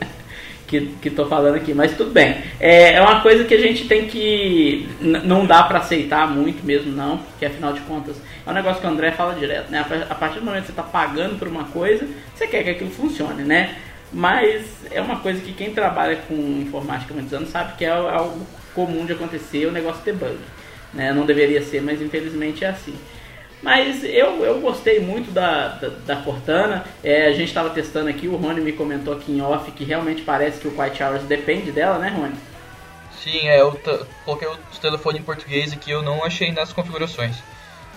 Que, 0.69 0.81
que 1.01 1.09
tô 1.09 1.25
falando 1.25 1.55
aqui, 1.55 1.73
mas 1.73 1.97
tudo 1.97 2.11
bem. 2.11 2.37
É, 2.59 2.93
é 2.93 3.01
uma 3.01 3.21
coisa 3.21 3.43
que 3.43 3.53
a 3.55 3.59
gente 3.59 3.87
tem 3.87 4.05
que. 4.05 4.87
não 5.01 5.45
dá 5.45 5.63
para 5.63 5.79
aceitar 5.79 6.29
muito 6.29 6.63
mesmo, 6.63 6.91
não, 6.91 7.17
porque 7.17 7.45
afinal 7.45 7.73
de 7.73 7.81
contas 7.81 8.15
é 8.45 8.49
um 8.49 8.53
negócio 8.53 8.79
que 8.79 8.85
o 8.85 8.89
André 8.89 9.11
fala 9.11 9.33
direto, 9.33 9.71
né? 9.71 9.83
A 10.07 10.15
partir 10.15 10.39
do 10.39 10.45
momento 10.45 10.61
que 10.61 10.67
você 10.67 10.73
tá 10.73 10.83
pagando 10.83 11.39
por 11.39 11.47
uma 11.47 11.65
coisa, 11.65 12.07
você 12.35 12.45
quer 12.45 12.63
que 12.63 12.69
aquilo 12.69 12.91
funcione, 12.91 13.43
né? 13.43 13.75
Mas 14.13 14.65
é 14.91 15.01
uma 15.01 15.17
coisa 15.17 15.41
que 15.41 15.53
quem 15.53 15.73
trabalha 15.73 16.17
com 16.27 16.35
informática 16.35 17.13
há 17.13 17.15
muitos 17.15 17.33
anos 17.33 17.49
sabe 17.49 17.75
que 17.75 17.85
é 17.85 17.89
algo 17.89 18.45
comum 18.73 19.05
de 19.05 19.13
acontecer 19.13 19.65
o 19.65 19.71
negócio 19.71 20.03
ter 20.03 20.13
bug. 20.13 20.37
Né? 20.93 21.13
Não 21.13 21.25
deveria 21.25 21.61
ser, 21.61 21.81
mas 21.81 22.01
infelizmente 22.01 22.63
é 22.63 22.69
assim. 22.69 22.95
Mas 23.61 24.03
eu, 24.03 24.45
eu 24.45 24.61
gostei 24.61 24.99
muito 24.99 25.31
da, 25.31 25.69
da, 25.69 25.89
da 26.05 26.15
Cortana. 26.17 26.85
É, 27.03 27.27
a 27.27 27.31
gente 27.31 27.49
estava 27.49 27.69
testando 27.69 28.09
aqui, 28.09 28.27
o 28.27 28.37
Rony 28.37 28.61
me 28.61 28.71
comentou 28.71 29.13
aqui 29.13 29.33
em 29.33 29.41
off 29.41 29.69
que 29.71 29.83
realmente 29.83 30.21
parece 30.21 30.59
que 30.59 30.67
o 30.67 30.71
Quiet 30.71 31.03
Hours 31.03 31.23
depende 31.23 31.71
dela, 31.71 31.97
né, 31.97 32.09
Rony? 32.09 32.35
Sim, 33.21 33.49
é, 33.49 33.59
eu 33.59 33.77
coloquei 34.23 34.47
o 34.47 34.57
telefone 34.81 35.19
em 35.19 35.23
português 35.23 35.73
aqui, 35.73 35.91
eu 35.91 36.01
não 36.01 36.23
achei 36.23 36.51
nas 36.51 36.71
configurações. 36.71 37.35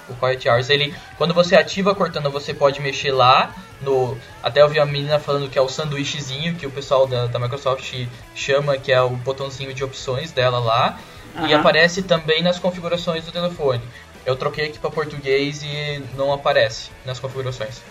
O 0.09 0.15
Quiet 0.15 0.49
Hours, 0.49 0.69
ele, 0.69 0.93
quando 1.17 1.33
você 1.33 1.55
ativa 1.55 1.93
a 1.93 1.95
Cortana, 1.95 2.29
você 2.29 2.53
pode 2.53 2.81
mexer 2.81 3.13
lá 3.13 3.55
no. 3.81 4.19
Até 4.43 4.61
eu 4.61 4.69
vi 4.69 4.81
a 4.81 4.85
menina 4.85 5.21
falando 5.21 5.49
que 5.49 5.57
é 5.57 5.63
o 5.63 5.69
sanduíchezinho 5.69 6.57
que 6.57 6.67
o 6.67 6.71
pessoal 6.73 7.07
da, 7.07 7.27
da 7.27 7.39
Microsoft 7.39 7.95
chama, 8.35 8.77
que 8.77 8.91
é 8.91 9.01
o 9.01 9.11
botãozinho 9.11 9.73
de 9.73 9.85
opções 9.85 10.33
dela 10.33 10.59
lá. 10.59 10.99
Uhum. 11.37 11.47
E 11.47 11.55
aparece 11.55 12.03
também 12.03 12.43
nas 12.43 12.59
configurações 12.59 13.25
do 13.25 13.33
telefone. 13.33 13.81
Eu 14.25 14.37
troquei 14.37 14.67
aqui 14.67 14.79
para 14.79 14.91
português 14.91 15.63
e 15.63 16.03
não 16.17 16.33
aparece 16.33 16.91
nas 17.05 17.19
configurações. 17.19 17.83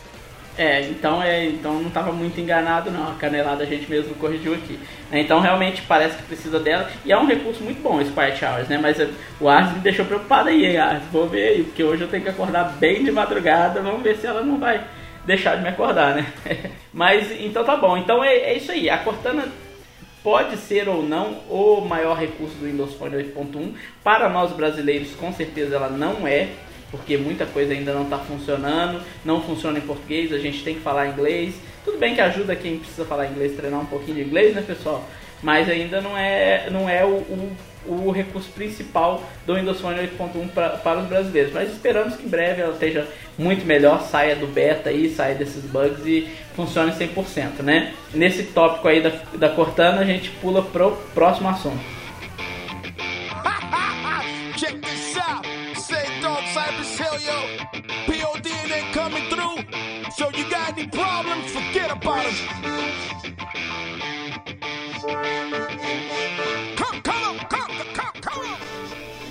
É, 0.58 0.82
então 0.82 1.24
é, 1.24 1.46
então 1.46 1.76
não 1.76 1.88
estava 1.88 2.12
muito 2.12 2.40
enganado 2.40 2.92
não, 2.92 3.10
a 3.10 3.16
canelada 3.16 3.64
a 3.64 3.66
gente 3.66 3.90
mesmo 3.90 4.14
corrigiu 4.16 4.54
aqui. 4.54 4.78
Então 5.12 5.40
realmente 5.40 5.82
parece 5.84 6.18
que 6.18 6.24
precisa 6.24 6.60
dela 6.60 6.90
e 7.06 7.12
é 7.12 7.18
um 7.18 7.26
recurso 7.26 7.64
muito 7.64 7.82
bom 7.82 8.02
esse 8.02 8.12
Quiet 8.12 8.44
Hours, 8.44 8.68
né? 8.68 8.78
Mas 8.78 8.98
o 9.40 9.48
Ars 9.48 9.72
me 9.74 9.80
deixou 9.80 10.06
preocupado 10.06 10.50
aí, 10.50 10.78
Ars. 10.78 11.04
Vou 11.12 11.28
ver 11.28 11.50
aí, 11.50 11.64
porque 11.64 11.84
hoje 11.84 12.04
eu 12.04 12.08
tenho 12.08 12.24
que 12.24 12.30
acordar 12.30 12.66
bem 12.80 13.04
de 13.04 13.12
madrugada, 13.12 13.82
vamos 13.82 14.04
ver 14.04 14.18
se 14.18 14.28
ela 14.28 14.42
não 14.42 14.60
vai 14.60 14.84
deixar 15.26 15.56
de 15.56 15.64
me 15.64 15.70
acordar, 15.70 16.16
né? 16.16 16.26
Mas 16.94 17.32
então 17.32 17.64
tá 17.64 17.78
bom. 17.78 17.98
Então 17.98 18.24
é, 18.24 18.36
é 18.36 18.58
isso 18.58 18.72
aí. 18.72 18.90
A 18.90 18.98
Cortana 18.98 19.46
pode 20.24 20.58
ser 20.58 20.88
ou 20.88 21.04
não 21.04 21.40
o 21.50 21.82
maior 21.82 22.18
recurso 22.18 22.56
do 22.56 22.66
Windows 22.66 22.94
Phone 22.94 23.16
8.1. 23.16 23.74
Para 24.04 24.30
nós 24.30 24.52
brasileiros, 24.52 25.12
com 25.16 25.34
certeza 25.34 25.76
ela 25.76 25.90
não 25.90 26.28
é, 26.28 26.50
porque 26.90 27.18
muita 27.18 27.46
coisa 27.46 27.74
ainda 27.74 27.94
não 27.94 28.04
está 28.04 28.18
funcionando, 28.18 29.02
não 29.24 29.42
funciona 29.42 29.80
em 29.80 29.82
português, 29.82 30.34
a 30.34 30.40
gente 30.40 30.64
tem 30.64 30.76
que 30.76 30.82
falar 30.82 31.08
inglês. 31.08 31.56
Tudo 31.84 31.98
bem 31.98 32.14
que 32.14 32.22
ajuda 32.22 32.56
quem 32.56 32.78
precisa 32.78 33.06
falar 33.06 33.28
inglês, 33.28 33.56
treinar 33.56 33.80
um 33.80 33.86
pouquinho 33.86 34.18
de 34.18 34.24
inglês, 34.24 34.54
né, 34.54 34.62
pessoal? 34.62 35.04
Mas 35.42 35.68
ainda 35.68 36.02
não 36.02 36.16
é, 36.16 36.70
não 36.70 36.88
é 36.88 37.04
o, 37.04 37.16
o 37.16 37.52
o 37.86 38.12
recurso 38.12 38.50
principal 38.50 39.24
do 39.46 39.56
Windows 39.56 39.80
Phone 39.80 40.00
8.1 40.00 40.50
para 40.82 41.00
os 41.00 41.08
brasileiros. 41.08 41.54
Mas 41.54 41.72
esperamos 41.72 42.16
que 42.16 42.26
em 42.26 42.30
breve 42.30 42.62
ela 42.62 42.74
esteja 42.74 43.08
muito 43.38 43.66
melhor, 43.66 44.02
saia 44.02 44.36
do 44.36 44.48
beta 44.48 44.90
aí, 44.90 45.10
saia 45.10 45.36
desses 45.36 45.64
bugs 45.64 46.06
e 46.06 46.30
funcione 46.56 46.92
100%, 46.92 47.62
né? 47.64 47.94
Nesse 48.14 48.44
tópico 48.44 48.88
aí 48.88 49.02
da, 49.02 49.12
da 49.34 49.50
Cortana, 49.50 50.02
a 50.02 50.06
gente 50.06 50.30
pula 50.42 50.62
pro 50.62 50.92
próximo 51.14 51.50
assunto. 51.50 51.80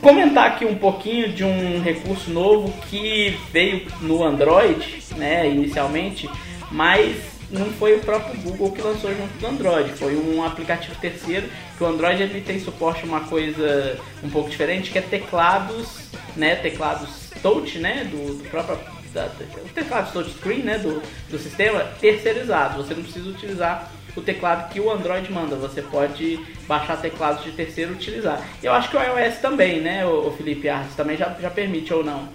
Comentar 0.01 0.47
aqui 0.47 0.65
um 0.65 0.77
pouquinho 0.77 1.31
de 1.31 1.45
um 1.45 1.83
recurso 1.83 2.31
novo 2.31 2.73
que 2.89 3.39
veio 3.53 3.87
no 4.01 4.25
Android, 4.25 5.03
né, 5.17 5.47
inicialmente, 5.47 6.29
mas 6.71 7.17
não 7.51 7.67
foi 7.67 7.97
o 7.97 8.01
próprio 8.01 8.41
Google 8.41 8.73
que 8.73 8.81
lançou 8.81 9.11
junto 9.15 9.39
do 9.39 9.47
Android, 9.47 9.93
foi 9.93 10.17
um 10.17 10.43
aplicativo 10.43 10.95
terceiro, 11.01 11.49
que 11.77 11.85
o 11.85 11.87
Android 11.87 12.23
ele 12.23 12.41
tem 12.41 12.59
suporte 12.59 13.03
a 13.03 13.07
uma 13.07 13.21
coisa 13.21 13.99
um 14.23 14.31
pouco 14.31 14.49
diferente, 14.49 14.91
que 14.91 14.99
é 14.99 15.03
teclados, 15.03 16.11
né, 16.35 16.57
teclados 16.57 17.31
touch, 17.43 17.79
né, 17.79 18.05
do, 18.05 18.39
do 18.39 18.49
próprio 18.49 18.79
da, 19.13 19.27
o 19.27 19.69
teclado 19.75 20.13
touchscreen, 20.13 20.63
né, 20.63 20.79
do, 20.79 21.03
do 21.29 21.39
sistema 21.39 21.81
terceirizado. 22.01 22.83
Você 22.83 22.95
não 22.95 23.03
precisa 23.03 23.29
utilizar 23.29 23.91
o 24.17 24.21
teclado 24.21 24.71
que 24.71 24.81
o 24.81 24.91
Android 24.91 25.31
manda. 25.33 25.57
Você 25.57 25.83
pode 25.83 26.39
baixar 26.67 26.97
teclados 26.97 27.45
de 27.45 27.53
terceiro 27.53 27.93
e 27.93 27.95
utilizar. 27.95 28.43
Eu 28.63 28.73
acho 28.73 28.91
que 28.91 28.97
o 28.97 29.03
iOS 29.03 29.39
também, 29.39 29.81
né, 29.81 30.05
o, 30.05 30.29
o 30.29 30.37
Felipe 30.37 30.69
Artes 30.69 30.95
também 30.95 31.17
já, 31.17 31.35
já 31.41 31.51
permite 31.51 31.93
ou 31.93 32.05
não? 32.05 32.29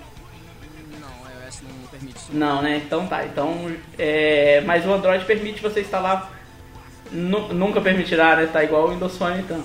Não, 2.32 2.62
né? 2.62 2.82
Então 2.86 3.08
tá. 3.08 3.26
Então, 3.26 3.72
é... 3.98 4.62
mas 4.66 4.86
o 4.86 4.92
Android 4.92 5.24
permite 5.26 5.62
você 5.62 5.82
instalar. 5.82 6.32
nunca 7.12 7.82
permitirá, 7.82 8.36
né? 8.36 8.50
Tá 8.52 8.64
igual 8.64 8.88
o 8.88 8.92
Windows 8.92 9.18
Phone 9.18 9.40
então. 9.40 9.64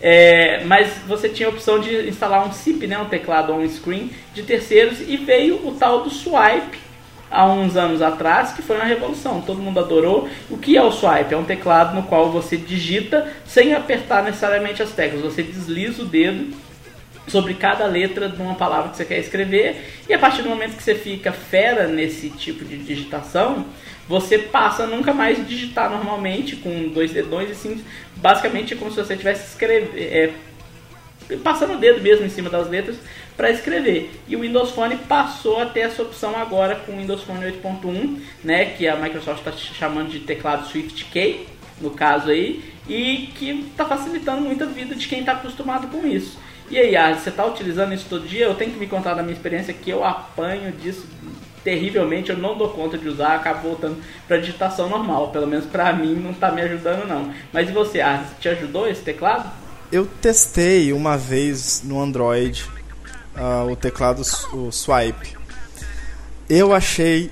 É... 0.00 0.64
mas 0.64 0.98
você 1.06 1.28
tinha 1.28 1.48
a 1.48 1.52
opção 1.52 1.78
de 1.78 2.08
instalar 2.08 2.46
um 2.46 2.52
SIP, 2.52 2.86
né? 2.86 2.98
Um 2.98 3.08
teclado 3.08 3.52
on-screen 3.52 4.10
de 4.34 4.42
terceiros 4.42 5.00
e 5.00 5.16
veio 5.16 5.66
o 5.66 5.74
tal 5.74 6.02
do 6.02 6.10
swipe 6.10 6.91
há 7.32 7.46
uns 7.46 7.76
anos 7.76 8.02
atrás, 8.02 8.52
que 8.52 8.62
foi 8.62 8.76
uma 8.76 8.84
revolução. 8.84 9.40
Todo 9.40 9.60
mundo 9.60 9.80
adorou. 9.80 10.28
O 10.50 10.58
que 10.58 10.76
é 10.76 10.82
o 10.82 10.92
swipe? 10.92 11.32
É 11.32 11.36
um 11.36 11.44
teclado 11.44 11.94
no 11.94 12.02
qual 12.02 12.30
você 12.30 12.56
digita 12.56 13.32
sem 13.46 13.74
apertar 13.74 14.22
necessariamente 14.22 14.82
as 14.82 14.92
teclas. 14.92 15.22
Você 15.22 15.42
desliza 15.42 16.02
o 16.02 16.06
dedo 16.06 16.54
sobre 17.26 17.54
cada 17.54 17.86
letra 17.86 18.28
de 18.28 18.40
uma 18.40 18.54
palavra 18.54 18.90
que 18.90 18.96
você 18.96 19.04
quer 19.04 19.18
escrever. 19.18 20.02
E 20.08 20.12
a 20.12 20.18
partir 20.18 20.42
do 20.42 20.48
momento 20.48 20.76
que 20.76 20.82
você 20.82 20.94
fica 20.94 21.32
fera 21.32 21.86
nesse 21.86 22.28
tipo 22.30 22.64
de 22.64 22.76
digitação, 22.76 23.64
você 24.08 24.38
passa 24.38 24.84
a 24.84 24.86
nunca 24.86 25.14
mais 25.14 25.46
digitar 25.46 25.88
normalmente 25.90 26.56
com 26.56 26.88
dois 26.88 27.12
dedões 27.12 27.50
e 27.50 27.54
sim, 27.54 27.82
basicamente 28.16 28.74
é 28.74 28.76
como 28.76 28.90
se 28.90 28.96
você 28.96 29.16
tivesse 29.16 29.52
escrever, 29.52 29.90
é, 29.96 30.30
passando 31.36 31.74
o 31.74 31.78
dedo 31.78 32.02
mesmo 32.02 32.26
em 32.26 32.28
cima 32.28 32.50
das 32.50 32.68
letras 32.68 32.96
para 33.42 33.50
escrever. 33.50 34.22
E 34.28 34.36
o 34.36 34.42
Windows 34.42 34.70
Phone 34.70 34.96
passou 34.96 35.60
a 35.60 35.66
ter 35.66 35.80
essa 35.80 36.00
opção 36.00 36.38
agora 36.38 36.76
com 36.76 36.92
o 36.92 36.96
Windows 36.96 37.24
Phone 37.24 37.44
8.1, 37.44 38.20
né, 38.44 38.66
que 38.66 38.86
a 38.86 38.94
Microsoft 38.94 39.38
está 39.38 39.50
chamando 39.50 40.10
de 40.10 40.20
teclado 40.20 40.68
SwiftKey, 40.68 41.48
no 41.80 41.90
caso 41.90 42.30
aí, 42.30 42.62
e 42.88 43.32
que 43.34 43.66
está 43.68 43.84
facilitando 43.84 44.42
muito 44.42 44.62
a 44.62 44.68
vida 44.68 44.94
de 44.94 45.08
quem 45.08 45.20
está 45.20 45.32
acostumado 45.32 45.88
com 45.88 46.06
isso. 46.06 46.38
E 46.70 46.78
aí, 46.78 46.94
ah, 46.94 47.12
você 47.12 47.30
está 47.30 47.44
utilizando 47.44 47.92
isso 47.92 48.06
todo 48.08 48.28
dia? 48.28 48.44
Eu 48.44 48.54
tenho 48.54 48.70
que 48.70 48.78
me 48.78 48.86
contar 48.86 49.14
da 49.14 49.24
minha 49.24 49.34
experiência 49.34 49.74
que 49.74 49.90
eu 49.90 50.04
apanho 50.04 50.70
disso 50.70 51.04
terrivelmente, 51.64 52.30
eu 52.30 52.38
não 52.38 52.56
dou 52.56 52.68
conta 52.68 52.96
de 52.96 53.08
usar, 53.08 53.34
acabo 53.34 53.70
voltando 53.70 54.00
para 54.28 54.38
digitação 54.38 54.88
normal. 54.88 55.32
Pelo 55.32 55.48
menos 55.48 55.66
para 55.66 55.92
mim 55.92 56.14
não 56.14 56.30
está 56.30 56.52
me 56.52 56.62
ajudando 56.62 57.08
não. 57.08 57.34
Mas 57.52 57.68
e 57.68 57.72
você, 57.72 58.00
ah, 58.00 58.24
te 58.38 58.48
ajudou 58.48 58.86
esse 58.86 59.02
teclado? 59.02 59.50
Eu 59.90 60.06
testei 60.06 60.92
uma 60.92 61.18
vez 61.18 61.82
no 61.84 62.00
Android 62.00 62.70
uh, 63.36 63.70
o 63.70 63.76
teclado 63.76 64.22
o 64.52 64.70
Swipe. 64.70 65.36
Eu 66.48 66.74
achei 66.74 67.30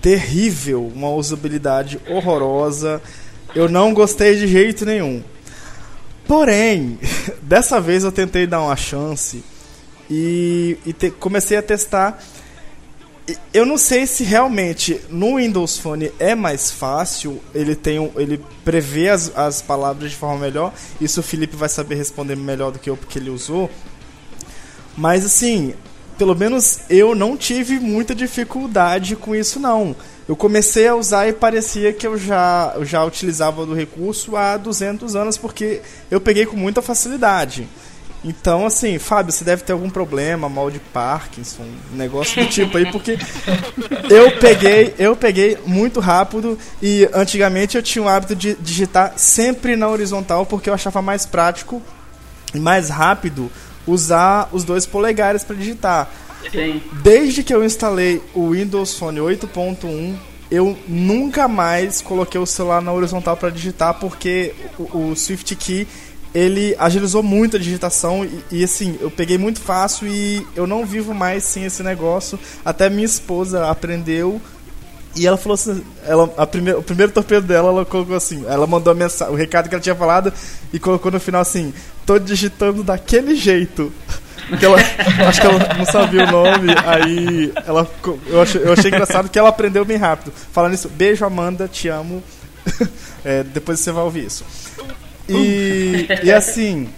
terrível, 0.00 0.86
uma 0.86 1.10
usabilidade 1.10 2.00
horrorosa. 2.08 3.02
Eu 3.54 3.68
não 3.68 3.92
gostei 3.92 4.36
de 4.36 4.46
jeito 4.46 4.84
nenhum. 4.84 5.22
Porém, 6.26 6.98
dessa 7.42 7.80
vez 7.80 8.04
eu 8.04 8.12
tentei 8.12 8.46
dar 8.46 8.62
uma 8.62 8.76
chance 8.76 9.42
e, 10.08 10.78
e 10.86 10.92
te, 10.92 11.10
comecei 11.10 11.56
a 11.56 11.62
testar. 11.62 12.22
Eu 13.54 13.64
não 13.64 13.78
sei 13.78 14.06
se 14.06 14.24
realmente 14.24 15.00
no 15.08 15.36
Windows 15.36 15.78
Phone 15.78 16.10
é 16.18 16.34
mais 16.34 16.70
fácil, 16.70 17.40
ele 17.54 17.76
tem 17.76 18.00
um, 18.00 18.10
ele 18.16 18.44
prevê 18.64 19.08
as, 19.08 19.36
as 19.36 19.62
palavras 19.62 20.10
de 20.10 20.16
forma 20.16 20.38
melhor. 20.38 20.72
Isso 21.00 21.20
o 21.20 21.22
Felipe 21.22 21.54
vai 21.54 21.68
saber 21.68 21.94
responder 21.94 22.36
melhor 22.36 22.72
do 22.72 22.78
que 22.78 22.90
eu 22.90 22.96
porque 22.96 23.18
ele 23.18 23.30
usou. 23.30 23.70
Mas 24.96 25.24
assim, 25.24 25.74
pelo 26.18 26.34
menos 26.34 26.80
eu 26.90 27.14
não 27.14 27.36
tive 27.36 27.80
muita 27.80 28.14
dificuldade 28.14 29.16
com 29.16 29.34
isso 29.34 29.58
não. 29.58 29.96
Eu 30.28 30.36
comecei 30.36 30.86
a 30.86 30.94
usar 30.94 31.26
e 31.26 31.32
parecia 31.32 31.92
que 31.92 32.06
eu 32.06 32.16
já, 32.16 32.72
eu 32.76 32.84
já 32.84 33.04
utilizava 33.04 33.64
do 33.66 33.74
recurso 33.74 34.36
há 34.36 34.56
200 34.56 35.16
anos 35.16 35.36
porque 35.36 35.80
eu 36.10 36.20
peguei 36.20 36.46
com 36.46 36.56
muita 36.56 36.82
facilidade. 36.82 37.66
Então, 38.22 38.66
assim, 38.66 38.98
Fábio, 38.98 39.32
você 39.32 39.42
deve 39.44 39.62
ter 39.62 39.72
algum 39.72 39.88
problema, 39.88 40.46
mal 40.46 40.70
de 40.70 40.78
Parkinson, 40.78 41.64
um 41.90 41.96
negócio 41.96 42.44
do 42.44 42.50
tipo 42.50 42.76
aí, 42.76 42.92
porque 42.92 43.18
eu 44.10 44.30
peguei, 44.38 44.94
eu 44.98 45.16
peguei 45.16 45.56
muito 45.64 46.00
rápido 46.00 46.58
e 46.82 47.08
antigamente 47.14 47.78
eu 47.78 47.82
tinha 47.82 48.04
o 48.04 48.08
hábito 48.08 48.36
de 48.36 48.54
digitar 48.56 49.14
sempre 49.16 49.74
na 49.74 49.88
horizontal 49.88 50.44
porque 50.44 50.68
eu 50.68 50.74
achava 50.74 51.00
mais 51.00 51.24
prático 51.24 51.82
e 52.54 52.60
mais 52.60 52.90
rápido 52.90 53.50
usar 53.86 54.48
os 54.52 54.64
dois 54.64 54.86
polegares 54.86 55.44
para 55.44 55.56
digitar. 55.56 56.10
Sim. 56.50 56.82
Desde 57.02 57.42
que 57.42 57.54
eu 57.54 57.64
instalei 57.64 58.22
o 58.34 58.50
Windows 58.50 58.94
Phone 58.94 59.20
8.1, 59.20 60.14
eu 60.50 60.76
nunca 60.88 61.46
mais 61.46 62.00
coloquei 62.00 62.40
o 62.40 62.46
celular 62.46 62.82
na 62.82 62.92
horizontal 62.92 63.36
para 63.36 63.50
digitar 63.50 63.94
porque 63.94 64.54
o, 64.78 65.10
o 65.10 65.16
Swift 65.16 65.54
Key 65.54 65.86
ele 66.34 66.76
agilizou 66.78 67.22
muito 67.22 67.56
a 67.56 67.60
digitação 67.60 68.24
e, 68.24 68.44
e, 68.52 68.64
assim, 68.64 68.96
eu 69.00 69.10
peguei 69.10 69.36
muito 69.36 69.60
fácil 69.60 70.06
e 70.06 70.46
eu 70.54 70.66
não 70.66 70.86
vivo 70.86 71.12
mais 71.12 71.42
sem 71.44 71.64
esse 71.64 71.82
negócio. 71.82 72.38
Até 72.64 72.88
minha 72.88 73.04
esposa 73.04 73.68
aprendeu 73.68 74.40
e 75.16 75.26
ela 75.26 75.36
falou 75.36 75.54
assim, 75.54 75.82
ela, 76.06 76.32
a 76.36 76.46
primeira, 76.46 76.78
o 76.78 76.82
primeiro 76.82 77.10
torpedo 77.10 77.46
dela, 77.46 77.68
ela 77.70 77.84
colocou 77.84 78.14
assim, 78.14 78.44
ela 78.46 78.66
mandou 78.66 78.92
a 78.92 78.94
mensagem, 78.94 79.34
o 79.34 79.36
recado 79.36 79.68
que 79.68 79.74
ela 79.74 79.82
tinha 79.82 79.94
falado 79.94 80.32
e 80.72 80.78
colocou 80.78 81.10
no 81.10 81.18
final 81.18 81.40
assim, 81.40 81.74
tô 82.10 82.18
digitando 82.18 82.82
daquele 82.82 83.36
jeito. 83.36 83.92
Que 84.58 84.64
ela, 84.64 84.78
acho 85.28 85.40
que 85.40 85.46
ela 85.46 85.74
não 85.78 85.84
sabia 85.84 86.24
o 86.24 86.30
nome, 86.32 86.74
aí 86.84 87.52
ela, 87.64 87.88
eu, 88.26 88.42
achei, 88.42 88.60
eu 88.64 88.72
achei 88.72 88.90
engraçado 88.90 89.28
que 89.28 89.38
ela 89.38 89.48
aprendeu 89.48 89.84
bem 89.84 89.96
rápido. 89.96 90.32
Falando 90.50 90.74
isso, 90.74 90.88
beijo 90.88 91.24
Amanda, 91.24 91.68
te 91.68 91.88
amo. 91.88 92.22
É, 93.22 93.42
depois 93.42 93.78
você 93.78 93.92
vai 93.92 94.02
ouvir 94.02 94.24
isso. 94.24 94.46
E, 95.28 96.08
e 96.22 96.32
assim, 96.32 96.88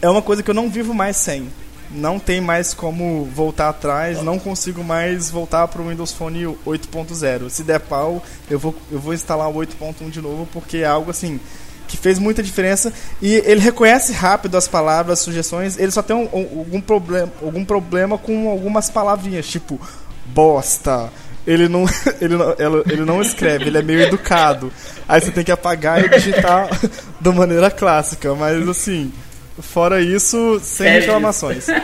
é 0.00 0.08
uma 0.08 0.22
coisa 0.22 0.44
que 0.44 0.48
eu 0.48 0.54
não 0.54 0.70
vivo 0.70 0.94
mais 0.94 1.16
sem. 1.16 1.48
Não 1.90 2.20
tem 2.20 2.40
mais 2.40 2.72
como 2.72 3.24
voltar 3.24 3.68
atrás, 3.68 4.22
não 4.22 4.38
consigo 4.38 4.84
mais 4.84 5.28
voltar 5.28 5.66
para 5.66 5.82
o 5.82 5.88
Windows 5.88 6.12
Phone 6.12 6.56
8.0. 6.64 7.50
Se 7.50 7.64
der 7.64 7.80
pau, 7.80 8.22
eu 8.48 8.60
vou, 8.60 8.76
eu 8.92 9.00
vou 9.00 9.12
instalar 9.12 9.48
o 9.48 9.54
8.1 9.54 10.08
de 10.08 10.20
novo, 10.20 10.48
porque 10.52 10.78
é 10.78 10.86
algo 10.86 11.10
assim 11.10 11.40
que 11.92 11.96
fez 11.98 12.18
muita 12.18 12.42
diferença 12.42 12.90
e 13.20 13.34
ele 13.34 13.60
reconhece 13.60 14.14
rápido 14.14 14.56
as 14.56 14.66
palavras, 14.66 15.18
as 15.18 15.24
sugestões. 15.24 15.78
Ele 15.78 15.90
só 15.90 16.00
tem 16.00 16.16
um, 16.16 16.24
um, 16.32 16.60
algum 16.60 16.80
problema, 16.80 17.30
algum 17.42 17.66
problema 17.66 18.16
com 18.16 18.48
algumas 18.48 18.88
palavrinhas, 18.88 19.46
tipo 19.46 19.78
bosta. 20.24 21.12
Ele 21.46 21.68
não, 21.68 21.84
ele 22.18 22.34
não, 22.34 22.54
ele 22.88 23.04
não 23.04 23.20
escreve, 23.20 23.66
ele 23.66 23.76
é 23.76 23.82
meio 23.82 24.00
educado. 24.00 24.72
Aí 25.06 25.20
você 25.20 25.30
tem 25.30 25.44
que 25.44 25.52
apagar 25.52 26.02
e 26.02 26.08
digitar 26.08 26.70
da 27.20 27.30
maneira 27.30 27.70
clássica, 27.70 28.34
mas 28.34 28.66
assim, 28.66 29.12
fora 29.60 30.00
isso, 30.00 30.58
sem 30.62 30.86
é 30.86 31.00
reclamações. 31.00 31.66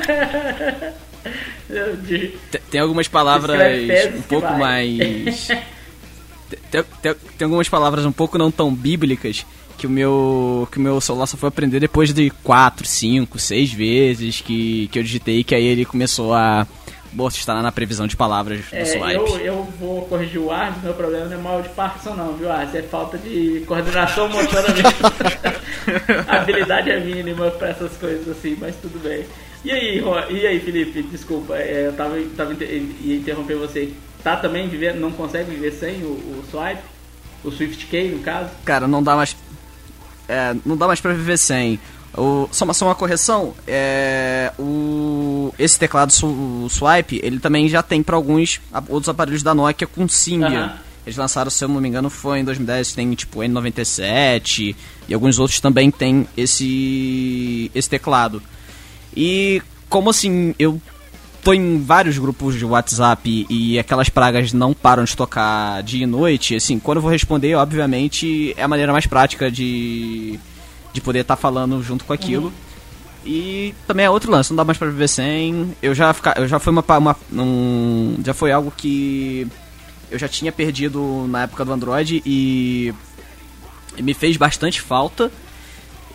tem 2.70 2.80
algumas 2.80 3.08
palavras 3.08 4.14
um 4.14 4.22
pouco 4.22 4.54
mais. 4.54 5.48
Tem, 6.70 6.82
tem, 7.02 7.14
tem, 7.36 7.44
algumas 7.44 7.68
palavras 7.68 8.06
um 8.06 8.12
pouco 8.12 8.38
não 8.38 8.50
tão 8.50 8.74
bíblicas 8.74 9.44
que 9.78 9.86
o 9.86 9.90
meu 9.90 10.68
que 10.70 10.78
o 10.78 10.80
meu 10.80 11.00
celular 11.00 11.26
só 11.26 11.36
foi 11.36 11.48
aprender 11.48 11.80
depois 11.80 12.12
de 12.12 12.30
4, 12.42 12.86
5, 12.86 13.38
6 13.38 13.72
vezes 13.72 14.40
que, 14.40 14.88
que 14.88 14.98
eu 14.98 15.02
digitei, 15.02 15.44
que 15.44 15.54
aí 15.54 15.64
ele 15.64 15.84
começou 15.84 16.34
a 16.34 16.66
Boa, 17.10 17.30
você 17.30 17.38
está 17.38 17.60
na 17.62 17.72
previsão 17.72 18.06
de 18.06 18.14
palavras 18.14 18.66
é, 18.70 18.84
swipe. 18.84 19.14
Eu, 19.14 19.38
eu 19.38 19.68
vou 19.80 20.02
corrigir 20.02 20.38
o 20.40 20.50
Arnes, 20.50 20.82
meu 20.82 20.92
problema 20.92 21.24
não 21.26 21.38
é 21.38 21.40
mal 21.40 21.62
de 21.62 21.68
Parkinson 21.70 22.14
não, 22.14 22.34
viu 22.34 22.52
Arnes? 22.52 22.74
É 22.74 22.82
falta 22.82 23.16
de 23.16 23.64
coordenação 23.66 24.28
motora 24.28 24.68
mesmo. 24.74 24.90
A 26.28 26.36
habilidade 26.42 26.90
é 26.90 27.00
mínima 27.00 27.50
para 27.50 27.68
essas 27.68 27.96
coisas 27.96 28.28
assim, 28.28 28.56
mas 28.60 28.76
tudo 28.76 29.02
bem. 29.02 29.24
E 29.64 29.70
aí, 29.70 30.02
e 30.30 30.46
aí 30.46 30.60
Felipe, 30.60 31.02
desculpa, 31.02 31.56
é, 31.56 31.86
eu 31.86 31.92
tava, 31.94 32.16
tava 32.36 32.54
ia 32.62 33.16
interromper 33.16 33.56
você. 33.56 33.92
Tá 34.22 34.36
também 34.36 34.68
vivendo, 34.68 35.00
não 35.00 35.10
consegue 35.10 35.50
viver 35.50 35.72
sem 35.72 36.02
o, 36.02 36.10
o 36.10 36.44
swipe? 36.50 36.82
O 37.42 37.50
Swift 37.50 37.86
Key, 37.86 38.08
no 38.08 38.18
caso? 38.18 38.50
Cara, 38.64 38.88
não 38.88 39.02
dá 39.02 39.14
mais 39.14 39.34
é, 40.28 40.54
não 40.64 40.76
dá 40.76 40.86
mais 40.86 41.00
pra 41.00 41.12
viver 41.12 41.38
sem. 41.38 41.80
O, 42.16 42.48
só, 42.50 42.64
uma, 42.64 42.74
só 42.74 42.86
uma 42.86 42.94
correção, 42.94 43.54
é, 43.66 44.52
o, 44.58 45.52
esse 45.58 45.78
teclado 45.78 46.12
swipe, 46.12 47.20
ele 47.22 47.38
também 47.38 47.68
já 47.68 47.82
tem 47.82 48.02
para 48.02 48.16
alguns 48.16 48.60
outros 48.88 49.08
aparelhos 49.08 49.42
da 49.42 49.54
Nokia 49.54 49.86
com 49.86 50.08
Symbian. 50.08 50.66
Uhum. 50.66 50.88
Eles 51.06 51.16
lançaram, 51.16 51.50
se 51.50 51.64
eu 51.64 51.68
não 51.68 51.80
me 51.80 51.88
engano, 51.88 52.10
foi 52.10 52.40
em 52.40 52.44
2010, 52.44 52.92
tem 52.92 53.14
tipo 53.14 53.40
N97 53.40 54.76
e 55.08 55.14
alguns 55.14 55.38
outros 55.38 55.58
também 55.60 55.90
tem 55.90 56.28
esse 56.36 57.70
esse 57.74 57.88
teclado. 57.88 58.42
E 59.16 59.62
como 59.88 60.10
assim, 60.10 60.54
eu 60.58 60.80
tô 61.42 61.52
em 61.52 61.82
vários 61.82 62.18
grupos 62.18 62.54
de 62.56 62.64
WhatsApp 62.64 63.46
e 63.48 63.78
aquelas 63.78 64.08
pragas 64.08 64.52
não 64.52 64.74
param 64.74 65.04
de 65.04 65.16
tocar 65.16 65.82
dia 65.82 66.04
e 66.04 66.06
noite, 66.06 66.54
assim, 66.54 66.78
quando 66.78 66.98
eu 66.98 67.02
vou 67.02 67.10
responder, 67.10 67.54
obviamente, 67.54 68.54
é 68.56 68.62
a 68.62 68.68
maneira 68.68 68.92
mais 68.92 69.06
prática 69.06 69.50
de, 69.50 70.38
de 70.92 71.00
poder 71.00 71.20
estar 71.20 71.36
tá 71.36 71.40
falando 71.40 71.82
junto 71.82 72.04
com 72.04 72.12
aquilo. 72.12 72.46
Uhum. 72.46 72.68
E 73.24 73.74
também 73.86 74.06
é 74.06 74.10
outro 74.10 74.30
lance, 74.30 74.50
não 74.50 74.56
dá 74.56 74.64
mais 74.64 74.78
pra 74.78 74.88
viver 74.88 75.08
sem. 75.08 75.76
Eu 75.82 75.94
já, 75.94 76.12
fica, 76.14 76.34
eu 76.38 76.48
já 76.48 76.58
foi 76.58 76.72
uma, 76.72 76.84
uma 76.98 77.16
um, 77.32 78.16
já 78.24 78.32
foi 78.32 78.52
algo 78.52 78.72
que 78.74 79.46
eu 80.10 80.18
já 80.18 80.28
tinha 80.28 80.50
perdido 80.50 81.26
na 81.28 81.42
época 81.42 81.64
do 81.64 81.72
Android 81.72 82.22
e, 82.24 82.94
e 83.96 84.02
me 84.02 84.14
fez 84.14 84.36
bastante 84.36 84.80
falta. 84.80 85.30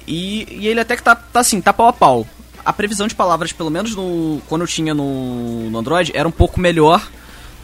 E, 0.07 0.47
e, 0.49 0.67
ele 0.67 0.79
até 0.79 0.95
que 0.95 1.03
tá, 1.03 1.15
tá 1.15 1.39
assim, 1.39 1.61
tá 1.61 1.71
pau 1.71 1.87
a 1.87 1.93
pau 1.93 2.27
a 2.65 2.73
previsão 2.73 3.07
de 3.07 3.15
palavras, 3.15 3.51
pelo 3.51 3.69
menos 3.69 3.95
no, 3.95 4.41
quando 4.47 4.61
eu 4.61 4.67
tinha 4.67 4.93
no, 4.93 5.69
no 5.69 5.77
Android, 5.77 6.11
era 6.13 6.27
um 6.27 6.31
pouco 6.31 6.59
melhor. 6.59 7.05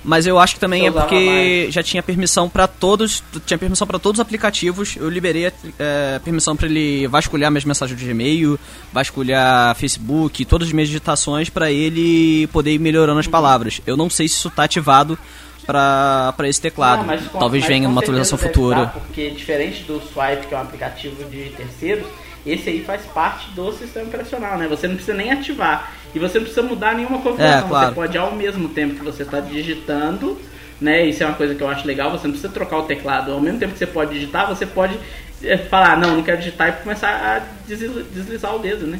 Mas 0.04 0.26
eu 0.26 0.40
acho 0.40 0.54
que 0.54 0.60
também 0.62 0.88
é 0.88 0.92
porque 0.92 1.16
mais. 1.16 1.74
já 1.74 1.84
tinha 1.84 2.02
permissão 2.02 2.48
para 2.48 2.68
todos, 2.68 3.22
tinha 3.46 3.58
permissão 3.58 3.86
para 3.86 4.00
todos 4.00 4.20
os 4.20 4.22
aplicativos. 4.22 4.96
Eu 4.96 5.10
liberei 5.10 5.52
é, 5.78 6.20
permissão 6.24 6.56
para 6.56 6.68
ele 6.68 7.06
vasculhar 7.08 7.52
minhas 7.52 7.66
mensagens 7.66 8.00
de 8.00 8.10
e-mail, 8.10 8.58
vasculhar 8.94 9.76
Facebook, 9.76 10.46
todas 10.46 10.70
as 10.70 10.74
minhas 10.74 10.88
digitações 10.88 11.50
para 11.50 11.70
ele 11.70 12.48
poder 12.48 12.72
ir 12.72 12.80
melhorando 12.80 13.20
as 13.20 13.26
uhum. 13.26 13.32
palavras. 13.32 13.82
Eu 13.86 13.98
não 13.98 14.10
sei 14.10 14.28
se 14.30 14.36
isso 14.36 14.50
tá 14.50 14.64
ativado 14.64 15.20
para 15.66 16.48
esse 16.48 16.62
teclado. 16.62 17.06
Não, 17.06 17.18
com, 17.18 17.40
Talvez 17.40 17.66
venha 17.66 17.88
numa 17.88 18.02
atualização 18.02 18.38
futura. 18.38 18.88
porque 18.88 19.30
diferente 19.32 19.84
do 19.84 20.02
Swipe, 20.02 20.48
que 20.48 20.54
é 20.54 20.58
um 20.58 20.62
aplicativo 20.62 21.24
de 21.30 21.50
terceiros, 21.50 22.08
esse 22.54 22.70
aí 22.70 22.84
faz 22.84 23.02
parte 23.06 23.50
do 23.52 23.72
sistema 23.72 24.08
operacional, 24.08 24.58
né? 24.58 24.68
Você 24.68 24.88
não 24.88 24.96
precisa 24.96 25.16
nem 25.16 25.32
ativar 25.32 25.94
e 26.14 26.20
você 26.20 26.40
não 26.40 26.46
precisa 26.46 26.66
mudar 26.66 26.96
nenhuma 26.96 27.20
configuração. 27.20 27.66
É, 27.66 27.70
claro. 27.70 27.88
Você 27.88 27.96
pode 27.96 28.18
ao 28.18 28.36
mesmo 28.36 28.70
tempo 28.70 28.96
que 28.96 29.04
você 29.04 29.24
está 29.24 29.40
digitando, 29.40 30.40
né? 30.80 31.06
Isso 31.06 31.24
é 31.24 31.26
uma 31.26 31.36
coisa 31.36 31.56
que 31.56 31.62
eu 31.62 31.68
acho 31.68 31.86
legal. 31.86 32.12
Você 32.12 32.28
não 32.28 32.34
precisa 32.34 32.52
trocar 32.52 32.80
o 32.80 32.84
teclado. 32.84 33.32
Ao 33.32 33.42
mesmo 33.42 33.60
tempo 33.60 33.74
que 33.74 33.80
você 33.80 33.88
pode 33.88 34.14
digitar, 34.14 34.48
você 34.48 34.66
pode 34.66 34.98
é, 35.44 35.58
falar, 35.58 35.98
não, 35.98 36.16
não 36.16 36.24
quero 36.24 36.38
digitar 36.38 36.70
e 36.70 36.72
começar 36.84 37.10
a 37.10 37.42
deslizar 37.68 38.56
o 38.56 38.60
dedo, 38.60 38.88
né? 38.88 39.00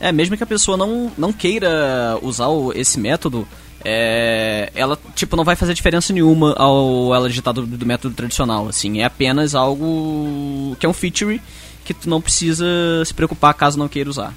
É, 0.00 0.10
mesmo 0.10 0.36
que 0.36 0.42
a 0.42 0.46
pessoa 0.46 0.76
não, 0.76 1.12
não 1.16 1.32
queira 1.32 2.18
usar 2.22 2.46
o, 2.46 2.72
esse 2.72 2.98
método, 2.98 3.46
é, 3.84 4.70
ela 4.74 4.98
tipo 5.14 5.36
não 5.36 5.44
vai 5.44 5.56
fazer 5.56 5.74
diferença 5.74 6.12
nenhuma 6.12 6.54
ao 6.54 7.14
ela 7.14 7.28
digitar 7.28 7.54
do, 7.54 7.66
do, 7.66 7.86
método 7.86 8.14
tradicional 8.14 8.68
assim 8.68 9.00
é 9.00 9.04
apenas 9.04 9.54
algo 9.54 10.76
que 10.78 10.84
é 10.84 10.88
um 10.88 10.92
feature 10.92 11.40
que 11.84 11.94
tu 11.94 12.08
não 12.08 12.20
precisa 12.20 12.64
se 13.04 13.14
preocupar 13.14 13.54
caso 13.54 13.78
não 13.78 13.88
queira 13.88 14.10
usar. 14.10 14.34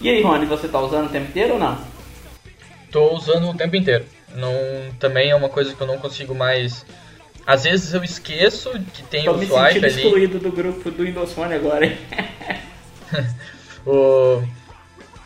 E 0.00 0.08
aí, 0.08 0.22
Rony, 0.22 0.46
você 0.46 0.66
tá 0.66 0.80
usando 0.80 1.06
o 1.06 1.08
tempo 1.10 1.28
inteiro 1.28 1.54
ou 1.54 1.58
não? 1.58 1.78
Tô 2.90 3.14
usando 3.14 3.48
o 3.48 3.54
tempo 3.54 3.76
inteiro. 3.76 4.04
Não, 4.34 4.52
também 4.98 5.30
é 5.30 5.34
uma 5.34 5.48
coisa 5.48 5.74
que 5.74 5.80
eu 5.80 5.86
não 5.86 5.98
consigo 5.98 6.34
mais. 6.34 6.84
Às 7.46 7.64
vezes 7.64 7.92
eu 7.92 8.02
esqueço 8.02 8.70
que 8.94 9.02
tem 9.02 9.24
Tô 9.24 9.32
o 9.32 9.38
swipe 9.38 9.56
ali. 9.56 9.80
Tô 9.80 9.80
me 9.80 9.88
excluído 9.88 10.38
do 10.38 10.52
grupo 10.52 10.90
do 10.90 11.04
Windows 11.04 11.32
Phone 11.32 11.54
agora, 11.54 11.86
hein? 11.86 11.98
o... 13.86 14.42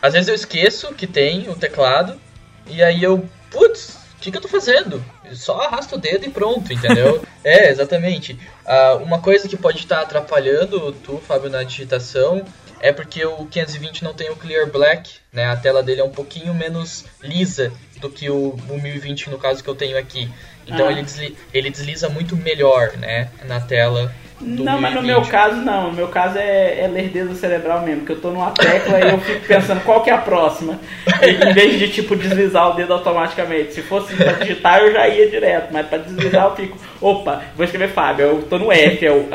Às 0.01 0.13
vezes 0.13 0.27
eu 0.27 0.35
esqueço 0.35 0.93
que 0.93 1.07
tem 1.07 1.49
o 1.49 1.55
teclado 1.55 2.19
e 2.67 2.81
aí 2.83 3.03
eu, 3.03 3.27
putz, 3.49 3.94
que, 4.25 4.31
que 4.31 4.37
eu 4.37 4.41
tô 4.41 4.47
fazendo? 4.47 5.03
Só 5.33 5.61
arrasta 5.61 5.95
o 5.95 5.99
dedo 5.99 6.25
e 6.25 6.29
pronto, 6.29 6.71
entendeu? 6.73 7.23
é, 7.43 7.69
exatamente. 7.69 8.33
Uh, 8.65 9.03
uma 9.03 9.21
coisa 9.21 9.47
que 9.47 9.55
pode 9.55 9.79
estar 9.79 10.01
atrapalhando 10.01 10.91
tu, 10.93 11.17
Fábio, 11.19 11.49
na 11.49 11.63
digitação 11.63 12.43
é 12.79 12.91
porque 12.91 13.25
o 13.25 13.45
520 13.45 14.03
não 14.03 14.13
tem 14.13 14.29
o 14.29 14.35
Clear 14.35 14.69
Black, 14.69 15.17
né? 15.31 15.45
A 15.45 15.55
tela 15.55 15.81
dele 15.81 16.01
é 16.01 16.03
um 16.03 16.11
pouquinho 16.11 16.53
menos 16.53 17.05
lisa 17.21 17.71
do 17.99 18.09
que 18.09 18.29
o, 18.29 18.57
o 18.69 18.81
1020 18.81 19.29
no 19.29 19.37
caso 19.37 19.63
que 19.63 19.69
eu 19.69 19.75
tenho 19.75 19.97
aqui. 19.97 20.29
Então 20.67 20.87
ah. 20.87 20.91
ele, 20.91 21.37
ele 21.53 21.69
desliza 21.69 22.09
muito 22.09 22.35
melhor, 22.35 22.97
né? 22.97 23.29
Na 23.45 23.59
tela 23.59 24.13
não, 24.41 24.79
mas 24.81 24.93
no 24.93 25.01
meu 25.01 25.21
caso 25.21 25.57
não. 25.57 25.87
No 25.87 25.93
meu 25.93 26.07
caso 26.07 26.37
é, 26.37 26.81
é 26.81 26.87
lerdeza 26.87 27.33
cerebral 27.35 27.81
mesmo, 27.81 28.05
que 28.05 28.11
eu 28.11 28.21
tô 28.21 28.31
numa 28.31 28.51
tecla 28.51 28.99
e 28.99 29.11
eu 29.11 29.19
fico 29.19 29.47
pensando 29.47 29.81
qual 29.83 30.03
que 30.03 30.09
é 30.09 30.13
a 30.13 30.17
próxima. 30.17 30.79
em 31.21 31.53
vez 31.53 31.79
de 31.79 31.89
tipo 31.89 32.15
deslizar 32.15 32.71
o 32.71 32.73
dedo 32.73 32.93
automaticamente. 32.93 33.73
Se 33.73 33.81
fosse 33.81 34.13
pra 34.15 34.33
digitar 34.33 34.79
eu 34.79 34.91
já 34.91 35.07
ia 35.07 35.29
direto, 35.29 35.71
mas 35.71 35.87
pra 35.87 35.97
deslizar 35.97 36.45
eu 36.45 36.55
fico, 36.55 36.77
opa, 36.99 37.43
vou 37.55 37.63
escrever 37.65 37.89
Fábio, 37.89 38.25
eu 38.25 38.41
tô 38.43 38.57
no 38.57 38.71
F, 38.71 39.05
é 39.05 39.11
o 39.11 39.27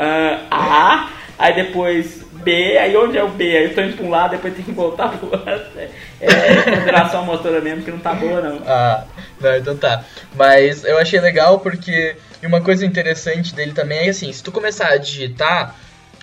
A, 0.51 1.09
aí 1.37 1.55
depois 1.55 2.20
B, 2.41 2.77
aí 2.77 2.95
onde 2.97 3.17
é 3.17 3.23
o 3.23 3.29
B? 3.29 3.57
Aí 3.57 3.63
eu 3.65 3.75
tô 3.75 3.81
indo 3.81 3.95
pra 3.95 4.05
um 4.05 4.09
lado, 4.09 4.31
depois 4.31 4.53
tem 4.53 4.63
que 4.63 4.71
voltar 4.71 5.09
pro 5.17 5.31
outro. 5.31 5.49
É, 5.75 5.89
é 6.19 6.61
consideração 6.63 7.25
motora 7.25 7.61
mesmo, 7.61 7.83
que 7.83 7.91
não 7.91 7.99
tá 7.99 8.13
boa 8.13 8.41
não. 8.41 8.61
Ah, 8.65 9.05
não, 9.39 9.55
então 9.55 9.77
tá. 9.77 10.03
Mas 10.35 10.83
eu 10.83 10.97
achei 10.97 11.19
legal 11.19 11.59
porque 11.59 12.15
uma 12.43 12.61
coisa 12.61 12.85
interessante 12.85 13.53
dele 13.53 13.73
também 13.73 14.07
é 14.07 14.09
assim, 14.09 14.31
se 14.31 14.43
tu 14.43 14.51
começar 14.51 14.87
a 14.87 14.97
digitar, 14.97 15.75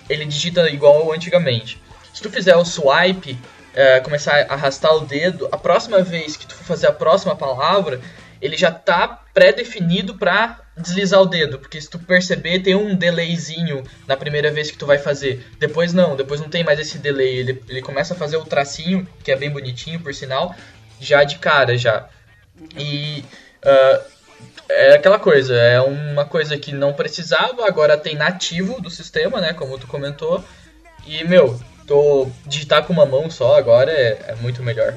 ele 0.09 0.25
digita 0.25 0.69
igual 0.69 1.11
antigamente. 1.11 1.81
Se 2.13 2.21
tu 2.21 2.29
fizer 2.29 2.55
o 2.55 2.65
swipe, 2.65 3.37
é, 3.73 3.99
começar 3.99 4.45
a 4.49 4.53
arrastar 4.53 4.93
o 4.95 5.01
dedo, 5.01 5.47
a 5.51 5.57
próxima 5.57 6.01
vez 6.01 6.35
que 6.35 6.45
tu 6.45 6.55
for 6.55 6.63
fazer 6.63 6.87
a 6.87 6.91
próxima 6.91 7.35
palavra, 7.35 8.01
ele 8.41 8.57
já 8.57 8.71
tá 8.71 9.19
pré-definido 9.33 10.15
para 10.15 10.59
deslizar 10.79 11.21
o 11.21 11.25
dedo, 11.25 11.59
porque 11.59 11.79
se 11.79 11.89
tu 11.89 11.99
perceber 11.99 12.59
tem 12.59 12.75
um 12.75 12.95
delayzinho 12.95 13.83
na 14.07 14.15
primeira 14.15 14.51
vez 14.51 14.71
que 14.71 14.77
tu 14.77 14.85
vai 14.85 14.97
fazer. 14.97 15.45
Depois 15.59 15.93
não, 15.93 16.15
depois 16.15 16.39
não 16.39 16.49
tem 16.49 16.63
mais 16.63 16.79
esse 16.79 16.97
delay, 16.97 17.37
ele, 17.37 17.63
ele 17.67 17.81
começa 17.81 18.13
a 18.13 18.17
fazer 18.17 18.37
o 18.37 18.45
tracinho, 18.45 19.07
que 19.23 19.31
é 19.31 19.35
bem 19.35 19.49
bonitinho 19.49 19.99
por 19.99 20.13
sinal, 20.13 20.55
já 20.99 21.23
de 21.23 21.37
cara 21.37 21.77
já. 21.77 22.07
E 22.77 23.23
uh, 23.63 24.03
é 24.69 24.93
aquela 24.95 25.19
coisa, 25.19 25.55
é 25.55 25.81
uma 25.81 26.25
coisa 26.25 26.57
que 26.57 26.71
não 26.71 26.93
precisava, 26.93 27.67
agora 27.67 27.97
tem 27.97 28.15
nativo 28.15 28.81
do 28.81 28.89
sistema, 28.89 29.41
né? 29.41 29.53
Como 29.53 29.77
tu 29.77 29.87
comentou. 29.87 30.43
E, 31.05 31.23
meu, 31.23 31.59
tô 31.87 32.29
digitar 32.45 32.85
com 32.85 32.93
uma 32.93 33.05
mão 33.05 33.29
só 33.29 33.57
agora 33.57 33.91
é, 33.91 34.25
é 34.27 34.35
muito 34.35 34.61
melhor. 34.61 34.95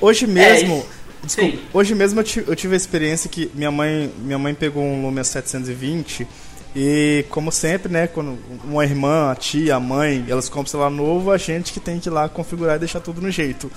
Hoje 0.00 0.26
mesmo. 0.26 0.86
É 0.98 1.01
desculpa, 1.22 1.58
hoje 1.72 1.94
mesmo 1.94 2.20
eu 2.20 2.24
tive, 2.24 2.50
eu 2.50 2.56
tive 2.56 2.74
a 2.74 2.76
experiência 2.76 3.28
que 3.30 3.50
minha 3.54 3.70
mãe, 3.70 4.12
minha 4.18 4.38
mãe 4.38 4.54
pegou 4.54 4.82
um 4.82 5.02
Lumia 5.02 5.24
720 5.24 6.26
e, 6.74 7.24
como 7.28 7.52
sempre, 7.52 7.92
né, 7.92 8.06
quando 8.06 8.38
uma 8.64 8.84
irmã, 8.84 9.30
a 9.30 9.34
tia, 9.34 9.76
a 9.76 9.80
mãe, 9.80 10.24
elas 10.28 10.48
compram 10.48 10.70
celular 10.70 10.90
novo, 10.90 11.30
a 11.30 11.36
gente 11.36 11.72
que 11.72 11.80
tem 11.80 12.00
que 12.00 12.08
ir 12.08 12.12
lá 12.12 12.28
configurar 12.28 12.76
e 12.76 12.78
deixar 12.78 13.00
tudo 13.00 13.20
no 13.20 13.30
jeito. 13.30 13.70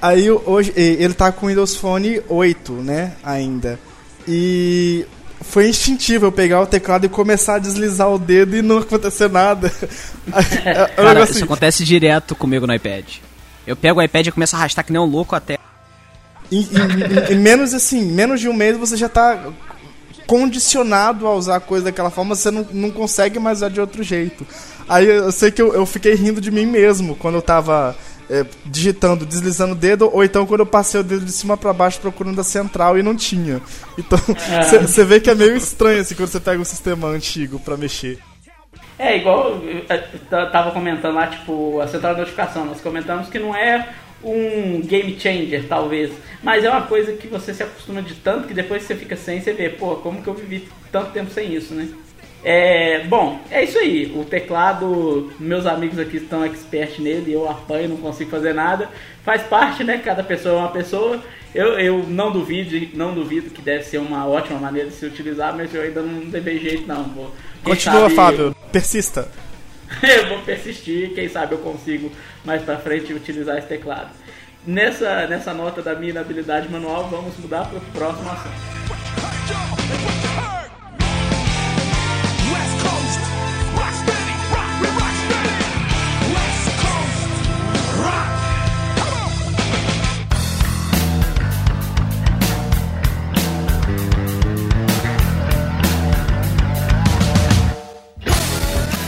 Aí 0.00 0.30
hoje 0.30 0.72
ele 0.76 1.14
tá 1.14 1.30
com 1.30 1.46
o 1.46 1.48
Windows 1.48 1.76
Phone 1.76 2.22
8, 2.28 2.72
né, 2.72 3.12
ainda. 3.24 3.78
E 4.26 5.04
foi 5.40 5.68
instintivo 5.68 6.26
eu 6.26 6.32
pegar 6.32 6.60
o 6.60 6.66
teclado 6.66 7.06
e 7.06 7.08
começar 7.08 7.56
a 7.56 7.58
deslizar 7.58 8.08
o 8.08 8.18
dedo 8.18 8.56
e 8.56 8.62
não 8.62 8.78
acontecer 8.78 9.28
nada. 9.28 9.70
É, 10.64 10.86
Cara, 10.86 11.24
assim. 11.24 11.32
isso 11.32 11.44
acontece 11.44 11.84
direto 11.84 12.36
comigo 12.36 12.64
no 12.64 12.72
iPad. 12.72 13.04
Eu 13.66 13.74
pego 13.74 13.98
o 13.98 14.02
iPad 14.02 14.28
e 14.28 14.30
começo 14.30 14.54
a 14.54 14.60
arrastar 14.60 14.84
que 14.84 14.92
nem 14.92 15.02
um 15.02 15.04
louco 15.04 15.34
até. 15.34 15.58
Em, 16.52 16.60
em, 16.60 17.32
em, 17.32 17.38
menos 17.38 17.72
assim, 17.72 18.04
menos 18.04 18.40
de 18.40 18.48
um 18.48 18.52
mês 18.52 18.76
você 18.76 18.96
já 18.96 19.06
está 19.06 19.38
condicionado 20.26 21.26
a 21.26 21.34
usar 21.34 21.56
a 21.56 21.60
coisa 21.60 21.86
daquela 21.86 22.10
forma, 22.10 22.34
você 22.34 22.50
não, 22.50 22.66
não 22.72 22.90
consegue 22.90 23.38
mais 23.38 23.58
usar 23.58 23.70
de 23.70 23.80
outro 23.80 24.02
jeito. 24.02 24.46
Aí 24.88 25.06
eu 25.06 25.32
sei 25.32 25.50
que 25.50 25.62
eu, 25.62 25.72
eu 25.72 25.86
fiquei 25.86 26.14
rindo 26.14 26.40
de 26.40 26.50
mim 26.50 26.66
mesmo 26.66 27.16
quando 27.16 27.36
eu 27.36 27.42
tava 27.42 27.96
é, 28.30 28.44
digitando, 28.66 29.26
deslizando 29.26 29.72
o 29.72 29.76
dedo, 29.76 30.10
ou 30.12 30.22
então 30.22 30.46
quando 30.46 30.60
eu 30.60 30.66
passei 30.66 31.00
o 31.00 31.04
dedo 31.04 31.24
de 31.24 31.32
cima 31.32 31.56
para 31.56 31.72
baixo 31.72 32.00
procurando 32.00 32.40
a 32.40 32.44
central 32.44 32.98
e 32.98 33.02
não 33.02 33.16
tinha. 33.16 33.60
Então, 33.98 34.18
você 34.80 35.02
é. 35.02 35.04
vê 35.04 35.20
que 35.20 35.30
é 35.30 35.34
meio 35.34 35.56
estranho 35.56 36.00
assim 36.00 36.14
quando 36.14 36.28
você 36.28 36.40
pega 36.40 36.60
um 36.60 36.64
sistema 36.64 37.08
antigo 37.08 37.58
para 37.58 37.76
mexer. 37.76 38.18
É, 38.98 39.16
igual 39.16 39.60
eu 39.60 40.50
tava 40.50 40.70
comentando 40.70 41.14
lá, 41.14 41.26
tipo, 41.26 41.80
a 41.80 41.88
central 41.88 42.14
de 42.14 42.20
notificação, 42.20 42.64
nós 42.64 42.80
comentamos 42.80 43.28
que 43.28 43.38
não 43.38 43.54
é 43.54 43.88
um 44.22 44.80
game 44.80 45.18
changer, 45.18 45.66
talvez, 45.68 46.10
mas 46.42 46.64
é 46.64 46.70
uma 46.70 46.82
coisa 46.82 47.12
que 47.12 47.26
você 47.26 47.52
se 47.52 47.62
acostuma 47.62 48.02
de 48.02 48.14
tanto 48.14 48.48
que 48.48 48.54
depois 48.54 48.82
você 48.82 48.94
fica 48.94 49.16
sem, 49.16 49.40
você 49.40 49.52
vê, 49.52 49.68
pô, 49.68 49.96
como 49.96 50.22
que 50.22 50.28
eu 50.28 50.34
vivi 50.34 50.68
tanto 50.90 51.12
tempo 51.12 51.30
sem 51.30 51.54
isso, 51.54 51.74
né? 51.74 51.88
É, 52.44 53.04
bom, 53.04 53.40
é 53.50 53.62
isso 53.62 53.78
aí. 53.78 54.12
O 54.16 54.24
teclado, 54.24 55.32
meus 55.38 55.64
amigos 55.64 55.98
aqui 55.98 56.16
estão 56.16 56.44
expert 56.44 56.98
nele, 57.00 57.32
eu 57.32 57.48
apanho, 57.48 57.90
não 57.90 57.96
consigo 57.96 58.30
fazer 58.30 58.52
nada. 58.52 58.88
Faz 59.24 59.42
parte, 59.42 59.84
né? 59.84 60.00
Cada 60.04 60.24
pessoa 60.24 60.56
é 60.56 60.58
uma 60.58 60.70
pessoa. 60.70 61.22
Eu, 61.54 61.78
eu 61.78 62.04
não 62.08 62.32
duvido, 62.32 62.96
não 62.96 63.14
duvido 63.14 63.50
que 63.50 63.62
deve 63.62 63.84
ser 63.84 63.98
uma 63.98 64.26
ótima 64.26 64.58
maneira 64.58 64.88
de 64.88 64.96
se 64.96 65.06
utilizar, 65.06 65.56
mas 65.56 65.72
eu 65.72 65.82
ainda 65.82 66.02
não 66.02 66.30
levei 66.30 66.58
jeito 66.58 66.86
não. 66.86 67.04
Vou, 67.04 67.32
Continua, 67.62 68.00
sabe, 68.02 68.14
Fábio. 68.14 68.56
Persista. 68.72 69.28
eu 70.02 70.28
vou 70.28 70.42
persistir, 70.42 71.14
quem 71.14 71.28
sabe 71.28 71.54
eu 71.54 71.58
consigo 71.58 72.10
mais 72.44 72.62
pra 72.62 72.78
frente 72.78 73.12
utilizar 73.12 73.58
esse 73.58 73.66
teclado. 73.66 74.10
nessa, 74.66 75.26
nessa 75.26 75.52
nota 75.52 75.82
da 75.82 75.94
minha 75.94 76.10
inabilidade 76.10 76.68
manual, 76.68 77.08
vamos 77.08 77.36
mudar 77.38 77.68
para 77.68 77.78
o 77.78 77.80
próximo 77.92 78.30
assunto. 78.30 80.31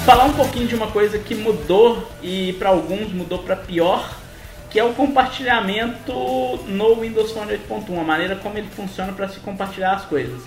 Falar 0.04 0.24
um 0.26 0.34
pouquinho 0.34 0.66
de 0.66 0.74
uma 0.74 0.88
coisa 0.88 1.18
que 1.18 1.34
mudou 1.34 2.06
e 2.22 2.52
para 2.58 2.68
alguns 2.68 3.10
mudou 3.10 3.38
para 3.38 3.56
pior, 3.56 4.20
que 4.68 4.78
é 4.78 4.84
o 4.84 4.92
compartilhamento 4.92 6.12
no 6.66 6.96
Windows 6.96 7.32
Phone 7.32 7.50
8.1, 7.52 7.98
a 7.98 8.04
maneira 8.04 8.36
como 8.36 8.58
ele 8.58 8.68
funciona 8.68 9.14
para 9.14 9.28
se 9.28 9.40
compartilhar 9.40 9.92
as 9.92 10.04
coisas. 10.04 10.42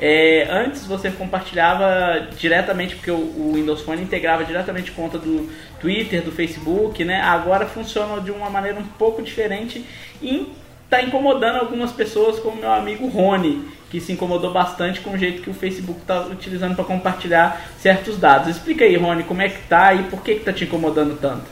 É, 0.00 0.48
antes 0.50 0.84
você 0.84 1.12
compartilhava 1.12 2.28
diretamente, 2.36 2.96
porque 2.96 3.10
o, 3.10 3.14
o, 3.14 3.52
Windows 3.54 3.82
Phone 3.82 4.02
integrava 4.02 4.44
diretamente 4.44 4.90
conta 4.90 5.16
do 5.16 5.48
Twitter, 5.80 6.22
do 6.22 6.32
Facebook, 6.32 7.04
né? 7.04 7.20
Agora 7.20 7.66
funciona 7.66 8.20
de 8.20 8.32
uma 8.32 8.50
maneira 8.50 8.80
um 8.80 8.84
pouco 8.84 9.22
diferente 9.22 9.84
e 10.20 10.52
está 10.88 11.02
incomodando 11.02 11.56
algumas 11.56 11.92
pessoas, 11.92 12.40
como 12.40 12.56
meu 12.56 12.72
amigo 12.72 13.06
Rony, 13.08 13.68
que 13.90 14.00
se 14.00 14.12
incomodou 14.12 14.50
bastante 14.50 15.00
com 15.00 15.10
o 15.10 15.18
jeito 15.18 15.42
que 15.42 15.50
o 15.50 15.54
Facebook 15.54 16.00
está 16.00 16.22
utilizando 16.22 16.74
para 16.74 16.84
compartilhar 16.84 17.60
certos 17.78 18.16
dados. 18.18 18.48
Explica 18.48 18.84
aí, 18.84 18.96
Rony, 18.96 19.22
como 19.24 19.42
é 19.42 19.50
que 19.50 19.60
tá 19.68 19.92
e 19.92 20.04
por 20.04 20.22
que 20.22 20.32
está 20.32 20.50
te 20.50 20.64
incomodando 20.64 21.18
tanto? 21.20 21.44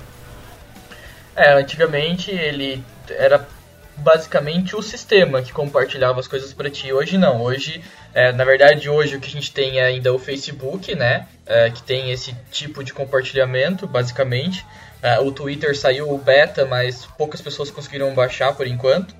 É, 1.37 1.53
antigamente 1.53 2.30
ele 2.30 2.82
era 3.11 3.47
basicamente 3.99 4.74
o 4.74 4.82
sistema 4.82 5.43
que 5.43 5.53
compartilhava 5.53 6.18
as 6.18 6.26
coisas 6.26 6.53
para 6.55 6.70
ti. 6.70 6.91
Hoje 6.93 7.18
não. 7.18 7.43
Hoje, 7.43 7.82
é, 8.14 8.32
na 8.32 8.45
verdade, 8.45 8.89
hoje 8.89 9.16
o 9.16 9.20
que 9.20 9.28
a 9.28 9.32
gente 9.32 9.53
tem 9.53 9.78
é 9.78 9.84
ainda 9.84 10.12
o 10.14 10.18
Facebook, 10.18 10.95
né? 10.95 11.26
É, 11.45 11.70
que 11.70 11.82
tem 11.82 12.11
esse 12.11 12.34
tipo 12.51 12.82
de 12.82 12.95
compartilhamento, 12.95 13.87
basicamente. 13.87 14.64
É, 15.03 15.18
o 15.20 15.30
Twitter 15.30 15.76
saiu 15.76 16.11
o 16.11 16.18
beta, 16.18 16.64
mas 16.64 17.07
poucas 17.18 17.40
pessoas 17.40 17.70
conseguiram 17.70 18.14
baixar 18.14 18.55
por 18.55 18.66
enquanto. 18.66 19.14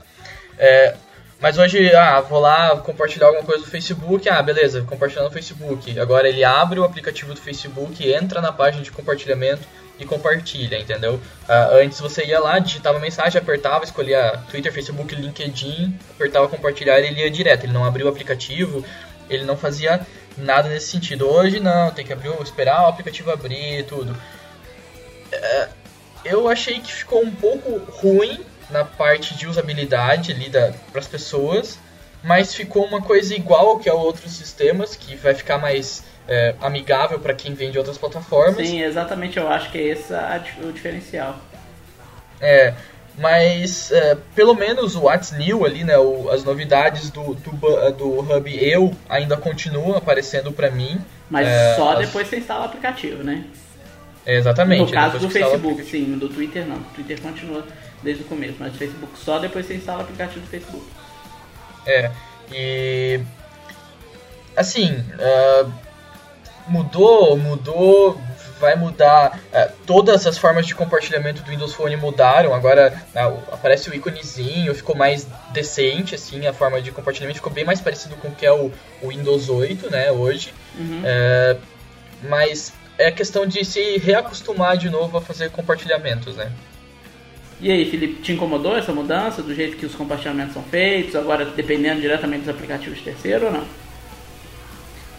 É, 0.59 0.95
mas 1.39 1.59
hoje, 1.59 1.95
ah, 1.95 2.21
vou 2.21 2.41
lá 2.41 2.77
compartilhar 2.79 3.27
alguma 3.27 3.45
coisa 3.45 3.63
do 3.63 3.71
Facebook, 3.71 4.27
ah, 4.29 4.43
beleza, 4.43 4.83
compartilhar 4.83 5.25
no 5.25 5.31
Facebook. 5.31 5.99
Agora 6.01 6.29
ele 6.29 6.43
abre 6.43 6.81
o 6.81 6.85
aplicativo 6.85 7.35
do 7.35 7.41
Facebook, 7.41 8.11
entra 8.11 8.41
na 8.41 8.51
página 8.51 8.83
de 8.83 8.91
compartilhamento 8.91 9.63
e 9.99 10.05
compartilha, 10.07 10.79
entendeu? 10.79 11.21
Ah, 11.47 11.71
antes 11.75 12.01
você 12.01 12.25
ia 12.25 12.41
lá, 12.41 12.59
digitava 12.59 12.99
mensagem, 12.99 13.39
apertava, 13.39 13.85
escolhia 13.85 14.41
Twitter, 14.51 14.73
Facebook, 14.73 15.15
LinkedIn, 15.15 15.99
apertava 16.15 16.49
compartilhar 16.49 16.99
e 17.01 17.07
ele 17.07 17.21
ia 17.21 17.31
direto. 17.31 17.65
Ele 17.65 17.73
não 17.75 17.85
abriu 17.85 18.07
o 18.07 18.09
aplicativo, 18.09 18.83
ele 19.29 19.45
não 19.45 19.59
fazia 19.59 20.01
nada 20.39 20.71
nesse 20.71 20.89
sentido. 20.89 21.29
Hoje 21.29 21.61
não, 21.61 21.91
tem 21.91 22.05
que 22.05 22.15
abrir, 22.15 22.31
esperar 22.43 22.85
o 22.85 22.87
aplicativo 22.87 23.31
abrir 23.31 23.85
tudo. 23.85 24.17
É, 25.37 25.69
eu 26.25 26.49
achei 26.49 26.81
que 26.81 26.93
ficou 26.93 27.23
um 27.23 27.31
pouco 27.31 27.79
ruim 27.93 28.41
na 28.71 28.85
parte 28.85 29.37
de 29.37 29.47
usabilidade 29.47 30.33
ali 30.33 30.51
para 30.51 31.01
as 31.01 31.07
pessoas, 31.07 31.79
mas 32.23 32.55
ficou 32.55 32.85
uma 32.85 33.01
coisa 33.01 33.35
igual 33.35 33.79
que 33.79 33.89
a 33.89 33.95
outros 33.95 34.33
sistemas, 34.33 34.97
que 34.97 35.15
vai 35.15 35.35
ficar 35.35 35.59
mais 35.59 36.05
é, 36.27 36.55
amigável 36.61 37.21
para 37.21 37.35
quem 37.35 37.55
vende 37.55 37.79
outras 37.79 37.97
plataformas. 37.97 38.67
Sim, 38.67 38.83
exatamente, 38.83 39.39
eu 39.39 39.49
acho 39.49 39.71
que 39.71 39.79
é 39.79 39.83
esse 39.83 40.13
o 40.63 40.73
diferencial. 40.73 41.37
É, 42.41 42.75
mas 43.17 43.91
é, 43.93 44.17
pelo 44.35 44.55
menos 44.55 44.95
o 44.95 45.05
What's 45.05 45.33
New 45.33 45.65
ali, 45.65 45.85
né, 45.85 45.97
o, 45.97 46.29
as 46.31 46.45
novidades 46.45 47.11
do, 47.11 47.35
do, 47.35 47.93
do 47.93 48.21
Hub 48.21 48.59
Eu 48.61 48.95
ainda 49.09 49.37
continuam 49.37 49.97
aparecendo 49.97 50.53
para 50.53 50.71
mim. 50.71 50.99
Mas 51.31 51.47
é, 51.47 51.75
só 51.77 51.93
as... 51.93 52.01
depois 52.01 52.29
você 52.29 52.39
instala 52.39 52.63
o 52.63 52.65
aplicativo, 52.67 53.23
né? 53.23 53.45
É, 54.27 54.37
exatamente. 54.37 54.87
No 54.87 54.91
caso 54.91 55.21
do 55.21 55.31
Facebook, 55.31 55.85
sim, 55.85 56.19
do 56.19 56.29
Twitter 56.29 56.67
não. 56.67 56.79
O 56.79 56.85
Twitter 56.95 57.21
continua 57.23 57.65
desde 58.03 58.25
o 58.25 58.27
começo, 58.27 58.57
mas 58.59 58.75
o 58.75 58.77
Facebook 58.77 59.13
só 59.17 59.39
depois 59.39 59.65
você 59.65 59.77
instala 59.77 60.01
o 60.01 60.03
aplicativo 60.03 60.41
do 60.41 60.49
Facebook. 60.49 60.85
É, 61.87 62.11
e. 62.53 63.21
Assim, 64.57 64.91
uh, 64.93 65.71
mudou, 66.67 67.37
mudou, 67.37 68.21
vai 68.59 68.75
mudar. 68.75 69.39
Uh, 69.53 69.73
todas 69.87 70.27
as 70.27 70.37
formas 70.37 70.67
de 70.67 70.75
compartilhamento 70.75 71.43
do 71.43 71.51
Windows 71.51 71.75
Phone 71.75 71.95
mudaram. 71.97 72.53
Agora 72.53 73.01
uh, 73.15 73.55
aparece 73.55 73.89
o 73.91 73.95
íconezinho, 73.95 74.75
ficou 74.75 74.97
mais 74.97 75.29
decente, 75.53 76.17
assim, 76.17 76.47
a 76.47 76.53
forma 76.53 76.83
de 76.83 76.91
compartilhamento 76.91 77.39
ficou 77.39 77.53
bem 77.53 77.65
mais 77.65 77.81
parecido 77.81 78.17
com 78.17 78.29
o 78.29 78.35
que 78.35 78.45
é 78.45 78.53
o, 78.53 78.73
o 79.03 79.09
Windows 79.09 79.49
8, 79.49 79.91
né, 79.91 80.11
hoje. 80.11 80.53
Uhum. 80.79 81.03
mas 82.29 82.75
é 82.99 83.11
questão 83.11 83.47
de 83.47 83.65
se 83.65 83.99
reacostumar 83.99 84.77
de 84.77 84.89
novo 84.91 85.19
a 85.19 85.21
fazer 85.21 85.51
compartilhamentos, 85.51 86.37
né? 86.37 86.53
E 87.61 87.71
aí, 87.71 87.91
Felipe, 87.91 88.21
te 88.23 88.33
incomodou 88.33 88.77
essa 88.77 88.93
mudança 88.93 89.43
do 89.43 89.55
jeito 89.55 89.77
que 89.77 89.87
os 89.87 89.95
compartilhamentos 89.95 90.53
são 90.53 90.63
feitos, 90.63 91.17
agora 91.17 91.45
dependendo 91.45 92.01
diretamente 92.01 92.41
dos 92.41 92.51
aplicativos 92.51 93.01
terceiro 93.01 93.47
ou 93.47 93.53
não? 93.53 93.65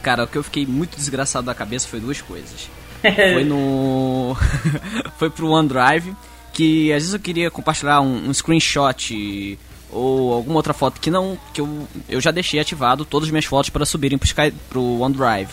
Cara, 0.04 0.24
o 0.24 0.28
que 0.28 0.38
eu 0.38 0.44
fiquei 0.44 0.66
muito 0.66 0.96
desgraçado 0.96 1.48
da 1.48 1.56
cabeça 1.56 1.88
foi 1.88 2.00
duas 2.00 2.22
coisas. 2.22 2.70
foi 3.02 3.44
no. 3.44 4.38
foi 5.18 5.30
pro 5.30 5.50
OneDrive, 5.50 6.16
que 6.54 6.92
às 6.94 7.02
vezes 7.02 7.14
eu 7.14 7.20
queria 7.20 7.50
compartilhar 7.50 8.02
um, 8.02 8.30
um 8.30 8.34
screenshot 8.34 9.58
ou 9.90 10.34
alguma 10.34 10.58
outra 10.58 10.74
foto 10.74 11.02
que 11.02 11.10
não. 11.10 11.38
que 11.54 11.62
eu, 11.62 11.88
eu 12.08 12.22
já 12.22 12.30
deixei 12.30 12.60
ativado 12.60 13.04
todas 13.04 13.28
as 13.28 13.32
minhas 13.32 13.46
fotos 13.46 13.72
para 13.72 13.86
subirem 13.86 14.18
pro, 14.18 14.28
Sky, 14.28 14.54
pro 14.70 15.00
OneDrive. 15.00 15.50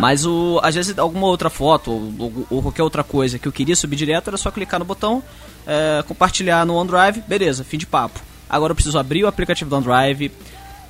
Mas 0.00 0.24
o, 0.24 0.60
às 0.62 0.74
vezes 0.74 0.98
alguma 0.98 1.26
outra 1.26 1.50
foto 1.50 1.90
ou, 1.90 2.46
ou, 2.50 2.62
qualquer 2.62 2.82
outra 2.82 3.02
coisa 3.02 3.38
que 3.38 3.46
eu 3.46 3.52
queria 3.52 3.76
subir 3.76 3.96
direto 3.96 4.28
era 4.28 4.36
só 4.36 4.50
clicar 4.50 4.78
no 4.78 4.86
botão, 4.86 5.22
é, 5.66 6.02
compartilhar 6.06 6.64
no 6.64 6.74
OneDrive, 6.74 7.22
beleza, 7.26 7.64
fim 7.64 7.78
de 7.78 7.86
papo. 7.86 8.20
Agora 8.48 8.70
eu 8.70 8.74
preciso 8.74 8.98
abrir 8.98 9.24
o 9.24 9.26
aplicativo 9.26 9.68
do 9.68 9.76
OneDrive, 9.76 10.30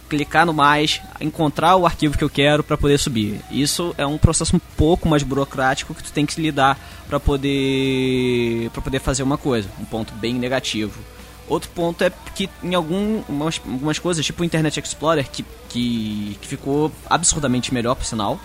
clicar 0.08 0.46
no 0.46 0.52
mais, 0.52 1.00
encontrar 1.20 1.76
o 1.76 1.86
arquivo 1.86 2.16
que 2.16 2.24
eu 2.24 2.30
quero 2.30 2.62
para 2.62 2.76
poder 2.76 2.98
subir. 2.98 3.40
Isso 3.50 3.94
é 3.98 4.06
um 4.06 4.18
processo 4.18 4.56
um 4.56 4.60
pouco 4.76 5.08
mais 5.08 5.22
burocrático 5.22 5.94
que 5.94 6.02
tu 6.02 6.12
tem 6.12 6.26
que 6.26 6.40
lidar 6.40 6.78
para 7.08 7.18
poder 7.18 8.70
para 8.70 8.82
poder 8.82 9.00
fazer 9.00 9.22
uma 9.22 9.38
coisa, 9.38 9.68
um 9.80 9.84
ponto 9.84 10.14
bem 10.14 10.34
negativo. 10.34 11.00
Outro 11.48 11.70
ponto 11.70 12.02
é 12.02 12.10
que 12.34 12.50
em 12.62 12.74
algumas, 12.74 13.60
algumas 13.64 13.98
coisas, 13.98 14.26
tipo 14.26 14.42
o 14.42 14.44
Internet 14.44 14.80
Explorer, 14.80 15.28
que, 15.30 15.44
que, 15.68 16.36
que 16.40 16.48
ficou 16.48 16.90
absurdamente 17.08 17.72
melhor, 17.72 17.94
por 17.94 18.04
sinal, 18.04 18.40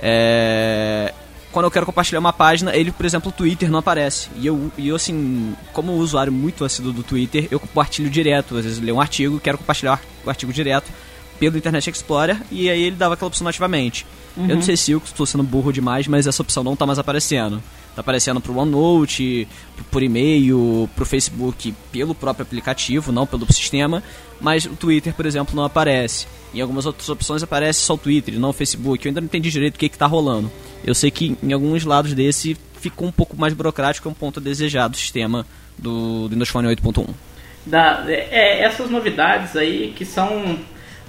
é, 0.00 1.12
quando 1.52 1.64
eu 1.64 1.70
quero 1.70 1.86
compartilhar 1.86 2.20
uma 2.20 2.32
página, 2.32 2.74
ele, 2.74 2.92
por 2.92 3.04
exemplo, 3.04 3.30
o 3.30 3.32
Twitter 3.32 3.70
não 3.70 3.78
aparece. 3.78 4.28
E 4.36 4.46
eu, 4.46 4.70
e 4.78 4.88
eu 4.88 4.96
assim, 4.96 5.54
como 5.72 5.92
usuário 5.92 6.32
muito 6.32 6.64
assíduo 6.64 6.92
do 6.92 7.02
Twitter, 7.02 7.48
eu 7.50 7.58
compartilho 7.58 8.08
direto. 8.08 8.56
Às 8.56 8.64
vezes 8.64 8.80
leio 8.80 8.96
um 8.96 9.00
artigo, 9.00 9.40
quero 9.40 9.58
compartilhar 9.58 10.00
o 10.24 10.30
artigo 10.30 10.52
direto 10.52 10.90
pelo 11.38 11.56
Internet 11.56 11.88
Explorer, 11.88 12.38
e 12.50 12.68
aí 12.68 12.82
ele 12.82 12.96
dava 12.96 13.14
aquela 13.14 13.28
opção 13.28 13.46
nativamente. 13.46 14.06
Uhum. 14.36 14.46
Eu 14.46 14.56
não 14.56 14.62
sei 14.62 14.76
se 14.76 14.92
eu 14.92 15.00
estou 15.02 15.24
sendo 15.24 15.42
burro 15.42 15.72
demais, 15.72 16.06
mas 16.06 16.26
essa 16.26 16.42
opção 16.42 16.62
não 16.62 16.74
está 16.74 16.84
mais 16.84 16.98
aparecendo. 16.98 17.62
Tá 17.96 18.02
aparecendo 18.02 18.40
pro 18.40 18.56
OneNote, 18.56 19.48
por 19.90 20.02
e-mail, 20.02 20.88
pro 20.94 21.06
Facebook, 21.06 21.74
pelo 21.90 22.14
próprio 22.14 22.42
aplicativo, 22.42 23.10
não 23.10 23.26
pelo 23.26 23.50
sistema, 23.50 24.02
mas 24.40 24.64
o 24.64 24.76
Twitter, 24.76 25.14
por 25.14 25.26
exemplo, 25.26 25.54
não 25.54 25.64
aparece. 25.64 26.26
Em 26.52 26.60
algumas 26.60 26.86
outras 26.86 27.08
opções 27.08 27.42
aparece 27.42 27.80
só 27.80 27.94
o 27.94 27.98
Twitter, 27.98 28.38
não 28.38 28.50
o 28.50 28.52
Facebook. 28.52 29.04
Eu 29.04 29.10
ainda 29.10 29.20
não 29.20 29.26
entendi 29.26 29.50
direito 29.50 29.76
o 29.76 29.78
que 29.78 29.86
está 29.86 30.06
rolando. 30.06 30.50
Eu 30.84 30.94
sei 30.94 31.10
que 31.10 31.36
em 31.42 31.52
alguns 31.52 31.84
lados 31.84 32.14
desse 32.14 32.56
ficou 32.80 33.06
um 33.08 33.12
pouco 33.12 33.36
mais 33.36 33.52
burocrático, 33.52 34.08
é 34.08 34.10
um 34.10 34.14
ponto 34.14 34.40
desejado 34.40 34.92
do 34.92 34.96
sistema 34.96 35.46
do, 35.78 36.28
do 36.28 36.30
Windows 36.30 36.48
Phone 36.48 36.68
8.1. 36.68 37.06
Da, 37.66 38.04
é, 38.08 38.62
essas 38.62 38.90
novidades 38.90 39.54
aí 39.54 39.92
que 39.94 40.04
são 40.04 40.58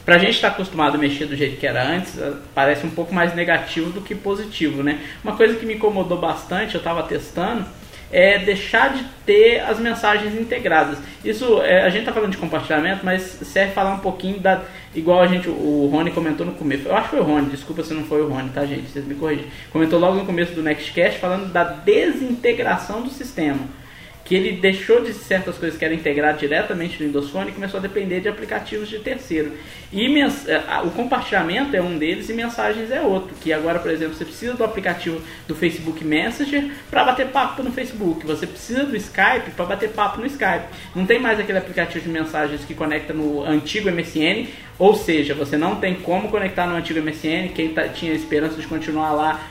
pra 0.06 0.18
gente 0.18 0.32
estar 0.32 0.50
tá 0.50 0.56
acostumado 0.56 0.96
a 0.96 0.98
mexer 0.98 1.26
do 1.26 1.36
jeito 1.36 1.58
que 1.58 1.66
era 1.66 1.88
antes, 1.88 2.18
eh, 2.18 2.34
parece 2.54 2.86
um 2.86 2.90
pouco 2.90 3.14
mais 3.14 3.36
negativo 3.36 3.92
do 3.92 4.02
que 4.02 4.16
positivo, 4.16 4.82
né? 4.84 5.00
Uma 5.24 5.36
coisa 5.36 5.56
que 5.56 5.66
me 5.66 5.76
incomodou 5.76 6.20
bastante, 6.20 6.76
eu 6.76 6.80
estava 6.80 7.04
testando, 7.04 7.66
é 8.12 8.40
deixar 8.40 8.94
de 8.94 9.04
ter 9.26 9.60
as 9.62 9.80
mensagens 9.80 10.36
integradas. 10.40 10.98
Isso, 11.24 11.62
é, 11.62 11.84
a 11.84 11.90
gente 11.90 12.02
está 12.02 12.12
falando 12.12 12.32
de 12.32 12.38
compartilhamento, 12.38 13.06
mas 13.06 13.22
serve 13.22 13.74
falar 13.74 13.94
um 13.94 14.00
pouquinho 14.00 14.40
da. 14.40 14.62
Igual 14.94 15.22
a 15.22 15.28
gente, 15.28 15.48
o 15.48 15.90
Rony 15.92 16.12
comentou 16.12 16.46
no 16.46 16.52
começo. 16.52 16.88
Eu 16.88 16.96
acho 16.96 17.10
que 17.10 17.16
foi 17.16 17.20
o 17.20 17.24
Rony, 17.24 17.50
desculpa 17.50 17.84
se 17.84 17.94
não 17.94 18.04
foi 18.04 18.22
o 18.22 18.28
Rony, 18.28 18.50
tá, 18.50 18.66
gente? 18.66 18.90
Vocês 18.90 19.06
me 19.06 19.16
corrigem. 19.16 19.46
Comentou 19.72 20.00
logo 20.00 20.18
no 20.18 20.26
começo 20.26 20.54
do 20.54 20.62
Nextcast 20.62 21.20
falando 21.20 21.52
da 21.52 21.64
desintegração 21.64 23.02
do 23.02 23.10
sistema. 23.10 23.81
Que 24.24 24.36
ele 24.36 24.54
deixou 24.54 25.04
de 25.04 25.14
certas 25.14 25.58
coisas 25.58 25.78
que 25.78 25.84
eram 25.84 25.96
integradas 25.96 26.40
diretamente 26.40 27.00
no 27.00 27.08
Windows 27.08 27.30
Phone 27.30 27.50
e 27.50 27.54
começou 27.54 27.80
a 27.80 27.82
depender 27.82 28.22
de 28.22 28.30
aplicativos 28.30 28.88
de 28.88 29.00
terceiro. 29.00 29.52
E 29.92 30.06
eh, 30.06 30.64
o 30.86 30.92
compartilhamento 30.92 31.76
é 31.76 31.82
um 31.82 31.98
deles 31.98 32.30
e 32.30 32.34
mensagens 32.34 32.92
é 32.92 33.02
outro. 33.02 33.36
Que 33.42 33.52
agora, 33.52 33.80
por 33.80 33.92
exemplo, 33.92 34.14
você 34.14 34.24
precisa 34.24 34.54
do 34.54 34.64
aplicativo 34.64 35.22
do 35.48 35.56
Facebook 35.56 36.04
Messenger 36.06 36.72
para 36.90 37.04
bater 37.04 37.28
papo 37.28 37.62
no 37.62 37.72
Facebook. 37.72 38.26
Você 38.26 38.48
precisa 38.48 38.86
do 38.86 38.96
Skype 38.96 39.52
para 39.56 39.66
bater 39.66 39.90
papo 39.90 40.22
no 40.22 40.26
Skype. 40.28 40.66
Não 40.96 41.06
tem 41.06 41.20
mais 41.20 41.40
aquele 41.40 41.58
aplicativo 41.58 42.04
de 42.04 42.10
mensagens 42.10 42.64
que 42.64 42.74
conecta 42.74 43.14
no 43.14 43.44
antigo 43.44 43.92
MSN. 43.92 44.48
Ou 44.80 44.96
seja, 44.96 45.34
você 45.34 45.58
não 45.58 45.76
tem 45.76 45.96
como 45.96 46.30
conectar 46.30 46.66
no 46.68 46.76
antigo 46.76 47.02
MSN. 47.02 47.50
Quem 47.54 47.74
tá, 47.74 47.90
tinha 47.90 48.14
esperança 48.14 48.56
de 48.62 48.68
continuar 48.68 49.12
lá, 49.12 49.46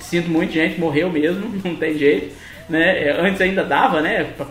sinto 0.00 0.30
muito, 0.30 0.52
gente, 0.52 0.80
morreu 0.80 1.10
mesmo, 1.10 1.52
não 1.62 1.76
tem 1.76 1.98
jeito. 1.98 2.47
Né? 2.68 3.08
É, 3.08 3.20
antes 3.20 3.40
ainda 3.40 3.64
dava, 3.64 4.00
né, 4.00 4.24
para 4.36 4.46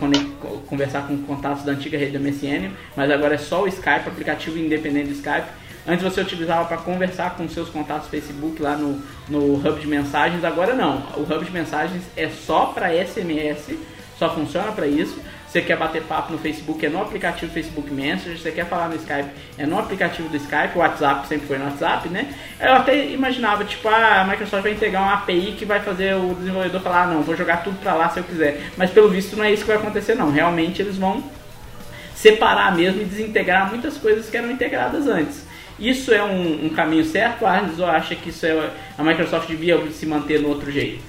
conversar 0.66 1.06
com 1.06 1.16
contatos 1.18 1.64
da 1.64 1.72
antiga 1.72 1.96
rede 1.96 2.12
da 2.12 2.18
MSN, 2.18 2.70
mas 2.96 3.10
agora 3.10 3.34
é 3.34 3.38
só 3.38 3.62
o 3.62 3.68
Skype, 3.68 4.08
aplicativo 4.08 4.58
independente 4.58 5.08
do 5.08 5.14
Skype. 5.14 5.46
Antes 5.86 6.02
você 6.02 6.20
utilizava 6.20 6.66
para 6.66 6.76
conversar 6.78 7.36
com 7.36 7.48
seus 7.48 7.70
contatos 7.70 8.08
Facebook 8.08 8.60
lá 8.60 8.76
no, 8.76 9.00
no 9.28 9.54
hub 9.54 9.80
de 9.80 9.86
mensagens, 9.86 10.44
agora 10.44 10.74
não. 10.74 10.98
O 11.16 11.22
hub 11.22 11.44
de 11.44 11.50
mensagens 11.50 12.02
é 12.16 12.28
só 12.28 12.66
para 12.66 12.92
SMS, 12.92 13.78
só 14.18 14.34
funciona 14.34 14.72
para 14.72 14.86
isso. 14.86 15.18
Você 15.48 15.62
quer 15.62 15.78
bater 15.78 16.02
papo 16.02 16.30
no 16.30 16.38
Facebook, 16.38 16.84
é 16.84 16.90
no 16.90 17.00
aplicativo 17.00 17.50
Facebook 17.50 17.90
Messenger. 17.90 18.38
Você 18.38 18.52
quer 18.52 18.66
falar 18.66 18.88
no 18.88 18.96
Skype, 18.96 19.30
é 19.56 19.64
no 19.64 19.78
aplicativo 19.78 20.28
do 20.28 20.36
Skype. 20.36 20.76
O 20.76 20.80
WhatsApp 20.80 21.26
sempre 21.26 21.46
foi 21.46 21.56
no 21.56 21.64
WhatsApp, 21.64 22.06
né? 22.10 22.34
Eu 22.60 22.74
até 22.74 23.06
imaginava, 23.06 23.64
tipo, 23.64 23.88
ah, 23.88 24.20
a 24.20 24.24
Microsoft 24.24 24.62
vai 24.62 24.72
entregar 24.72 25.00
uma 25.00 25.14
API 25.14 25.54
que 25.58 25.64
vai 25.64 25.80
fazer 25.80 26.14
o 26.16 26.34
desenvolvedor 26.34 26.82
falar, 26.82 27.04
ah, 27.04 27.06
não, 27.06 27.22
vou 27.22 27.34
jogar 27.34 27.64
tudo 27.64 27.80
pra 27.80 27.94
lá 27.94 28.10
se 28.10 28.20
eu 28.20 28.24
quiser. 28.24 28.60
Mas 28.76 28.90
pelo 28.90 29.08
visto 29.08 29.36
não 29.36 29.44
é 29.44 29.50
isso 29.50 29.62
que 29.62 29.68
vai 29.68 29.78
acontecer, 29.78 30.14
não. 30.14 30.30
Realmente 30.30 30.82
eles 30.82 30.98
vão 30.98 31.24
separar 32.14 32.76
mesmo 32.76 33.00
e 33.00 33.06
desintegrar 33.06 33.70
muitas 33.70 33.96
coisas 33.96 34.28
que 34.28 34.36
eram 34.36 34.50
integradas 34.50 35.06
antes. 35.06 35.46
Isso 35.78 36.12
é 36.12 36.22
um, 36.22 36.66
um 36.66 36.68
caminho 36.68 37.04
certo, 37.04 37.46
Arnes, 37.46 37.78
ou 37.78 37.86
acha 37.86 38.14
que 38.14 38.28
isso 38.28 38.44
é, 38.44 38.70
a 38.98 39.02
Microsoft 39.02 39.48
devia 39.48 39.80
se 39.92 40.04
manter 40.04 40.40
no 40.40 40.48
outro 40.48 40.70
jeito? 40.70 41.02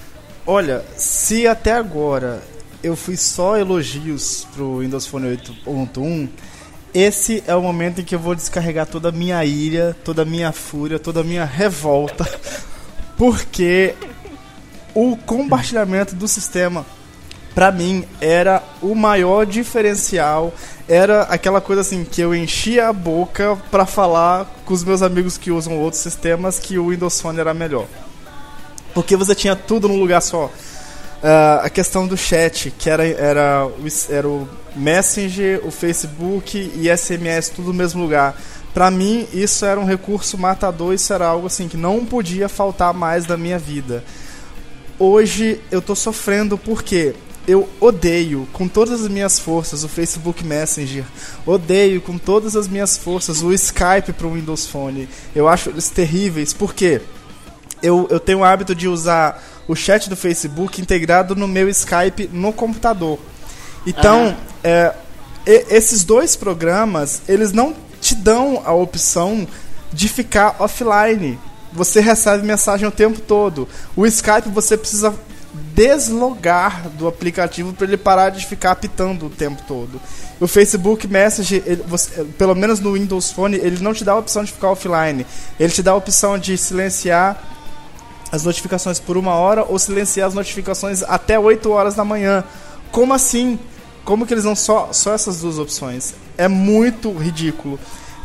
Olha, 0.46 0.82
se 0.96 1.46
até 1.46 1.74
agora 1.74 2.42
eu 2.84 2.96
fui 2.96 3.18
só 3.18 3.58
elogios 3.58 4.48
pro 4.54 4.80
Windows 4.80 5.06
Phone 5.06 5.38
8.1, 5.38 6.30
esse 6.94 7.44
é 7.46 7.54
o 7.54 7.62
momento 7.62 8.02
em 8.02 8.04
que 8.04 8.16
eu 8.16 8.20
vou 8.20 8.34
descarregar 8.34 8.88
toda 8.88 9.10
a 9.10 9.12
minha 9.12 9.44
ira, 9.46 9.96
toda 10.04 10.24
a 10.24 10.26
minha 10.26 10.52
fúria, 10.52 10.98
toda 10.98 11.22
a 11.22 11.24
minha 11.24 11.46
revolta, 11.46 12.28
porque 13.18 13.94
o 14.96 15.16
compartilhamento 15.18 16.16
do 16.16 16.28
sistema 16.28 16.86
para 17.54 17.72
mim 17.72 18.06
era 18.22 18.64
o 18.82 18.96
maior 18.96 19.46
diferencial, 19.46 20.54
era 20.88 21.24
aquela 21.24 21.60
coisa 21.60 21.82
assim 21.82 22.06
que 22.06 22.22
eu 22.22 22.34
enchia 22.34 22.88
a 22.88 22.94
boca 22.94 23.58
para 23.70 23.86
falar 23.86 24.46
com 24.66 24.74
os 24.74 24.84
meus 24.84 25.02
amigos 25.02 25.38
que 25.38 25.52
usam 25.52 25.78
outros 25.78 26.02
sistemas 26.02 26.58
que 26.58 26.78
o 26.80 26.90
Windows 26.90 27.20
Phone 27.20 27.40
era 27.40 27.54
melhor. 27.54 27.86
Porque 28.94 29.16
você 29.16 29.36
tinha 29.36 29.56
tudo 29.56 29.88
num 29.88 30.00
lugar 30.00 30.22
só 30.22 30.50
uh, 31.24 31.66
a 31.66 31.70
questão 31.70 32.08
do 32.08 32.18
chat, 32.18 32.72
que 32.72 32.90
era, 32.90 33.06
era, 33.06 33.68
era 34.10 34.28
o 34.28 34.48
Messenger, 34.76 35.62
o 35.66 35.72
Facebook 35.72 36.72
e 36.76 36.96
SMS 36.96 37.50
tudo 37.50 37.70
no 37.70 37.74
mesmo 37.74 38.02
lugar. 38.02 38.40
Para 38.74 38.92
mim, 38.92 39.28
isso 39.34 39.66
era 39.66 39.80
um 39.80 39.86
recurso 39.86 40.38
matador, 40.38 40.94
isso 40.94 41.12
era 41.12 41.28
algo 41.28 41.48
assim 41.48 41.68
que 41.68 41.78
não 41.78 42.06
podia 42.06 42.48
faltar 42.48 42.94
mais 42.94 43.26
da 43.26 43.36
minha 43.36 43.58
vida. 43.58 44.04
Hoje 44.98 45.60
eu 45.72 45.82
tô 45.82 45.96
sofrendo 45.96 46.58
porque 46.58 47.16
eu 47.48 47.68
odeio 47.80 48.48
com 48.54 48.68
todas 48.68 49.02
as 49.02 49.08
minhas 49.08 49.40
forças 49.40 49.84
o 49.84 49.90
Facebook 49.90 50.44
Messenger, 50.44 51.04
odeio 51.46 52.00
com 52.00 52.18
todas 52.18 52.56
as 52.56 52.68
minhas 52.68 52.96
forças 52.98 53.42
o 53.42 53.52
Skype 53.52 54.14
para 54.16 54.28
o 54.28 54.34
Windows 54.34 54.68
Phone. 54.68 55.10
Eu 55.34 55.48
acho 55.48 55.70
eles 55.70 55.90
terríveis 55.90 56.54
porque 56.54 57.02
eu, 57.82 58.08
eu 58.12 58.20
tenho 58.20 58.40
o 58.40 58.44
hábito 58.44 58.76
de 58.76 58.88
usar 58.88 59.42
o 59.70 59.76
chat 59.76 60.10
do 60.10 60.16
Facebook 60.16 60.82
integrado 60.82 61.36
no 61.36 61.48
meu 61.48 61.70
Skype 61.70 62.28
no 62.34 62.52
computador. 62.52 63.20
Então, 63.86 64.36
é, 64.64 64.96
esses 65.46 66.04
dois 66.04 66.36
programas, 66.36 67.22
eles 67.30 67.52
não 67.52 67.76
te 68.02 68.16
dão 68.16 68.64
a 68.66 68.74
opção 68.74 69.48
de 69.94 70.10
ficar 70.10 70.56
offline. 70.58 71.38
Você 71.72 72.02
recebe 72.02 72.44
mensagem 72.44 72.88
o 72.88 72.92
tempo 72.92 73.22
todo. 73.22 73.70
O 73.96 74.08
Skype 74.08 74.50
você 74.50 74.76
precisa 74.76 75.14
deslogar 75.76 76.90
do 76.90 77.08
aplicativo 77.08 77.72
para 77.72 77.86
ele 77.86 77.98
parar 77.98 78.32
de 78.32 78.48
ficar 78.48 78.72
apitando 78.72 79.28
o 79.28 79.30
tempo 79.30 79.62
todo. 79.68 80.02
O 80.40 80.48
Facebook 80.48 81.08
Message, 81.08 81.62
ele, 81.64 81.84
você, 81.88 82.24
pelo 82.40 82.56
menos 82.56 82.80
no 82.80 82.94
Windows 82.94 83.32
Phone, 83.32 83.56
ele 83.56 83.84
não 83.84 83.94
te 83.94 84.04
dá 84.04 84.14
a 84.14 84.18
opção 84.18 84.44
de 84.44 84.52
ficar 84.52 84.72
offline. 84.72 85.28
Ele 85.60 85.72
te 85.72 85.84
dá 85.84 85.92
a 85.92 85.96
opção 85.96 86.40
de 86.40 86.58
silenciar 86.58 87.59
as 88.32 88.44
notificações 88.44 89.00
por 89.00 89.18
uma 89.18 89.34
hora 89.34 89.64
ou 89.64 89.78
silenciar 89.80 90.28
as 90.28 90.34
notificações 90.34 91.04
até 91.04 91.40
8 91.40 91.70
horas 91.72 91.96
da 91.96 92.06
manhã. 92.06 92.44
Como 92.92 93.14
assim? 93.14 93.60
Como 94.04 94.26
que 94.26 94.34
eles 94.34 94.44
dão 94.44 94.56
só, 94.56 94.90
só 94.92 95.14
essas 95.14 95.42
duas 95.42 95.60
opções? 95.60 96.16
É 96.38 96.48
muito 96.48 97.12
ridículo. 97.12 97.80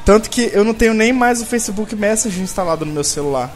Tanto 0.05 0.29
que 0.29 0.51
eu 0.53 0.65
não 0.65 0.75
tenho 0.75 0.95
nem 0.95 1.13
mais 1.13 1.41
o 1.41 1.47
Facebook 1.47 1.97
Messenger 1.97 2.43
instalado 2.43 2.85
no 2.85 2.93
meu 2.93 3.05
celular. 3.05 3.51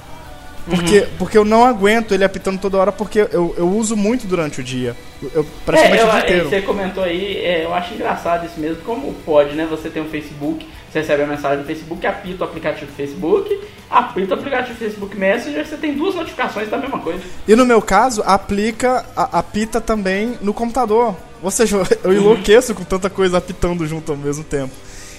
Porque, 0.68 1.00
uhum. 1.00 1.06
porque 1.18 1.38
eu 1.38 1.44
não 1.44 1.64
aguento 1.64 2.12
ele 2.12 2.24
apitando 2.24 2.60
toda 2.60 2.76
hora, 2.76 2.92
porque 2.92 3.20
eu, 3.20 3.54
eu 3.56 3.68
uso 3.68 3.96
muito 3.96 4.26
durante 4.26 4.60
o 4.60 4.64
dia. 4.64 4.94
Eu, 5.34 5.44
praticamente 5.64 6.02
é, 6.02 6.04
eu, 6.04 6.08
o 6.08 6.10
dia 6.10 6.20
inteiro. 6.20 6.48
Você 6.48 6.62
comentou 6.62 7.02
aí, 7.02 7.38
é, 7.38 7.64
eu 7.64 7.72
acho 7.72 7.94
engraçado 7.94 8.46
isso 8.46 8.60
mesmo. 8.60 8.82
Como 8.82 9.14
pode, 9.24 9.54
né? 9.54 9.66
Você 9.70 9.88
tem 9.88 10.02
um 10.02 10.08
Facebook, 10.10 10.66
você 10.90 11.00
recebe 11.00 11.22
a 11.22 11.26
mensagem 11.26 11.58
do 11.58 11.64
Facebook, 11.66 12.06
apita 12.06 12.44
o 12.44 12.48
aplicativo 12.48 12.86
do 12.90 12.94
Facebook, 12.94 13.60
apita 13.90 14.34
o 14.34 14.38
aplicativo 14.38 14.74
do 14.74 14.78
Facebook 14.78 15.16
Messenger, 15.16 15.66
você 15.66 15.76
tem 15.76 15.94
duas 15.94 16.14
notificações 16.14 16.68
da 16.70 16.78
mesma 16.78 16.98
coisa. 16.98 17.22
E 17.46 17.54
no 17.54 17.66
meu 17.66 17.82
caso, 17.82 18.22
aplica, 18.24 19.04
a, 19.14 19.38
apita 19.38 19.80
também 19.80 20.38
no 20.40 20.54
computador. 20.54 21.14
Ou 21.42 21.50
seja, 21.50 21.82
eu 22.02 22.12
enlouqueço 22.12 22.72
uhum. 22.72 22.78
com 22.78 22.84
tanta 22.84 23.10
coisa 23.10 23.38
apitando 23.38 23.86
junto 23.86 24.12
ao 24.12 24.18
mesmo 24.18 24.44
tempo. 24.44 24.72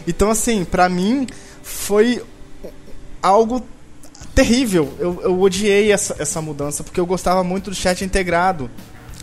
Então, 0.07 0.29
assim, 0.29 0.65
pra 0.65 0.89
mim, 0.89 1.27
foi 1.61 2.21
algo 3.21 3.63
terrível. 4.33 4.91
Eu, 4.97 5.21
eu 5.23 5.39
odiei 5.39 5.91
essa, 5.91 6.15
essa 6.19 6.41
mudança, 6.41 6.83
porque 6.83 6.99
eu 6.99 7.05
gostava 7.05 7.43
muito 7.43 7.69
do 7.69 7.75
chat 7.75 8.03
integrado. 8.03 8.71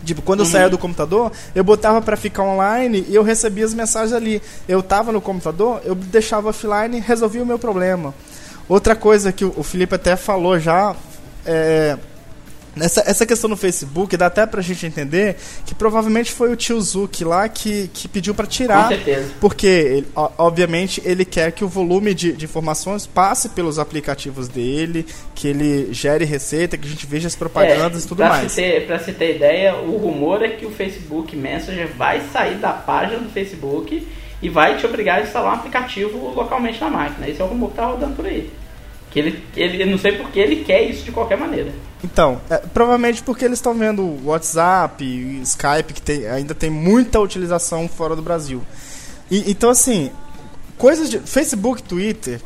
Tipo, 0.06 0.22
quando 0.22 0.40
uhum. 0.40 0.46
eu 0.46 0.50
saía 0.50 0.70
do 0.70 0.78
computador, 0.78 1.32
eu 1.54 1.64
botava 1.64 2.00
para 2.00 2.16
ficar 2.16 2.44
online 2.44 3.04
e 3.08 3.14
eu 3.14 3.22
recebia 3.22 3.64
as 3.64 3.74
mensagens 3.74 4.12
ali. 4.12 4.40
Eu 4.68 4.82
tava 4.82 5.12
no 5.12 5.20
computador, 5.20 5.82
eu 5.84 5.94
deixava 5.94 6.48
offline 6.48 6.96
e 6.96 7.00
resolvia 7.00 7.42
o 7.42 7.46
meu 7.46 7.58
problema. 7.58 8.14
Outra 8.68 8.96
coisa 8.96 9.32
que 9.32 9.44
o 9.44 9.62
Felipe 9.62 9.94
até 9.94 10.16
falou 10.16 10.58
já 10.58 10.94
é 11.44 11.98
essa, 12.84 13.02
essa 13.06 13.24
questão 13.24 13.48
no 13.48 13.56
Facebook 13.56 14.16
dá 14.16 14.26
até 14.26 14.44
pra 14.46 14.60
gente 14.60 14.84
entender 14.84 15.36
que 15.64 15.74
provavelmente 15.74 16.30
foi 16.30 16.52
o 16.52 16.56
tio 16.56 16.80
Zuki 16.80 17.24
lá 17.24 17.48
que, 17.48 17.88
que 17.92 18.06
pediu 18.06 18.34
para 18.34 18.46
tirar. 18.46 18.84
Com 18.84 18.88
certeza. 18.88 19.30
Porque, 19.40 19.66
ele, 19.66 20.06
obviamente, 20.14 21.02
ele 21.04 21.24
quer 21.24 21.52
que 21.52 21.64
o 21.64 21.68
volume 21.68 22.12
de, 22.12 22.32
de, 22.32 22.44
informações 22.44 23.06
passe 23.06 23.48
pelos 23.50 23.78
aplicativos 23.78 24.48
dele, 24.48 25.06
que 25.34 25.48
ele 25.48 25.92
gere 25.92 26.24
receita, 26.24 26.76
que 26.76 26.86
a 26.86 26.90
gente 26.90 27.06
veja 27.06 27.26
as 27.26 27.34
propagandas 27.34 28.02
é, 28.02 28.04
e 28.04 28.08
tudo 28.08 28.18
pra 28.18 28.28
mais. 28.28 28.52
Se 28.52 28.62
ter, 28.62 28.86
pra 28.86 28.98
se 28.98 29.12
ter 29.12 29.36
ideia, 29.36 29.76
o 29.76 29.96
rumor 29.96 30.42
é 30.42 30.48
que 30.48 30.66
o 30.66 30.70
Facebook 30.70 31.34
Messenger 31.34 31.88
vai 31.96 32.22
sair 32.32 32.56
da 32.56 32.72
página 32.72 33.18
do 33.18 33.30
Facebook 33.30 34.06
e 34.42 34.48
vai 34.48 34.76
te 34.76 34.84
obrigar 34.84 35.18
a 35.18 35.22
instalar 35.22 35.52
um 35.52 35.56
aplicativo 35.56 36.32
localmente 36.34 36.80
na 36.80 36.90
máquina. 36.90 37.28
Esse 37.28 37.40
é 37.40 37.44
o 37.44 37.48
rumor 37.48 37.70
que 37.70 37.76
tá 37.76 37.86
rodando 37.86 38.14
por 38.14 38.26
aí. 38.26 38.50
Que 39.16 39.20
ele, 39.20 39.42
ele, 39.56 39.82
eu 39.82 39.86
não 39.86 39.96
sei 39.96 40.12
porque 40.12 40.38
ele 40.38 40.56
quer 40.56 40.82
isso 40.82 41.02
de 41.02 41.10
qualquer 41.10 41.38
maneira. 41.38 41.72
Então, 42.04 42.38
é, 42.50 42.58
provavelmente 42.58 43.22
porque 43.22 43.46
eles 43.46 43.56
estão 43.56 43.72
vendo 43.72 44.02
o 44.02 44.26
WhatsApp, 44.26 45.02
Skype, 45.42 45.94
que 45.94 46.02
tem, 46.02 46.26
ainda 46.26 46.54
tem 46.54 46.68
muita 46.68 47.18
utilização 47.18 47.88
fora 47.88 48.14
do 48.14 48.20
Brasil. 48.20 48.60
E, 49.30 49.50
então, 49.50 49.70
assim, 49.70 50.10
coisas 50.76 51.08
de. 51.08 51.18
Facebook, 51.20 51.82
Twitter, 51.82 52.42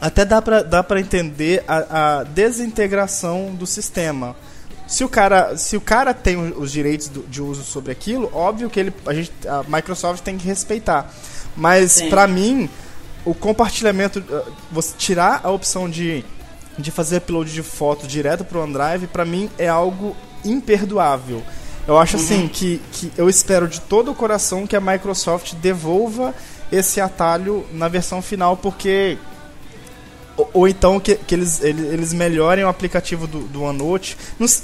até 0.00 0.24
dá 0.24 0.40
pra, 0.40 0.62
dá 0.62 0.82
pra 0.82 1.00
entender 1.00 1.62
a, 1.68 2.20
a 2.20 2.22
desintegração 2.22 3.54
do 3.54 3.66
sistema. 3.66 4.34
Se 4.86 5.04
o 5.04 5.10
cara, 5.10 5.54
se 5.58 5.76
o 5.76 5.82
cara 5.82 6.14
tem 6.14 6.38
os 6.38 6.72
direitos 6.72 7.08
do, 7.08 7.24
de 7.24 7.42
uso 7.42 7.62
sobre 7.62 7.92
aquilo, 7.92 8.30
óbvio 8.32 8.70
que 8.70 8.80
ele, 8.80 8.94
a, 9.04 9.12
gente, 9.12 9.30
a 9.46 9.62
Microsoft 9.68 10.22
tem 10.22 10.38
que 10.38 10.46
respeitar. 10.46 11.12
Mas, 11.54 12.00
para 12.08 12.26
mim, 12.26 12.70
o 13.26 13.34
compartilhamento, 13.34 14.20
uh, 14.20 14.52
você 14.70 14.94
tirar 14.96 15.40
a 15.42 15.50
opção 15.50 15.90
de, 15.90 16.24
de 16.78 16.90
fazer 16.90 17.18
upload 17.18 17.52
de 17.52 17.62
foto 17.62 18.06
direto 18.06 18.44
pro 18.44 18.62
OneDrive, 18.62 19.08
para 19.08 19.24
mim 19.24 19.50
é 19.58 19.68
algo 19.68 20.16
imperdoável. 20.44 21.42
Eu 21.86 21.98
acho 21.98 22.16
assim 22.16 22.42
uhum. 22.42 22.48
que, 22.48 22.80
que 22.92 23.12
eu 23.18 23.28
espero 23.28 23.68
de 23.68 23.80
todo 23.80 24.12
o 24.12 24.14
coração 24.14 24.66
que 24.66 24.76
a 24.76 24.80
Microsoft 24.80 25.54
devolva 25.54 26.34
esse 26.70 27.00
atalho 27.00 27.66
na 27.72 27.88
versão 27.88 28.22
final, 28.22 28.56
porque 28.56 29.18
ou, 30.36 30.50
ou 30.52 30.68
então 30.68 31.00
que, 31.00 31.16
que 31.16 31.34
eles, 31.34 31.62
eles, 31.62 31.92
eles 31.92 32.12
melhorem 32.12 32.64
o 32.64 32.68
aplicativo 32.68 33.26
do, 33.26 33.40
do 33.40 33.62
OneNote, 33.62 34.16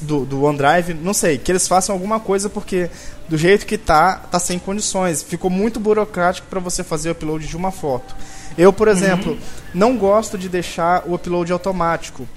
do, 0.03 0.25
do 0.25 0.45
OneDrive, 0.45 0.95
não 0.95 1.15
sei, 1.15 1.39
que 1.39 1.51
eles 1.51 1.67
façam 1.67 1.95
alguma 1.95 2.21
coisa 2.21 2.49
porque 2.49 2.91
do 3.29 3.39
jeito 3.39 3.67
que 3.67 3.79
tá, 3.79 4.17
tá 4.17 4.39
sem 4.39 4.59
condições. 4.59 5.23
Ficou 5.23 5.51
muito 5.51 5.81
burocrático 5.81 6.47
para 6.49 6.61
você 6.61 6.85
fazer 6.85 7.09
o 7.09 7.13
upload 7.13 7.47
de 7.47 7.57
uma 7.57 7.71
foto. 7.71 8.15
Eu, 8.57 8.73
por 8.73 8.89
exemplo, 8.89 9.33
uhum. 9.33 9.39
não 9.75 9.97
gosto 9.97 10.37
de 10.37 10.49
deixar 10.49 11.05
o 11.07 11.15
upload 11.15 11.53
automático. 11.53 12.29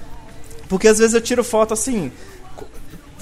Porque 0.68 0.88
às 0.88 0.98
vezes 0.98 1.14
eu 1.14 1.22
tiro 1.22 1.44
foto 1.44 1.74
assim, 1.74 2.12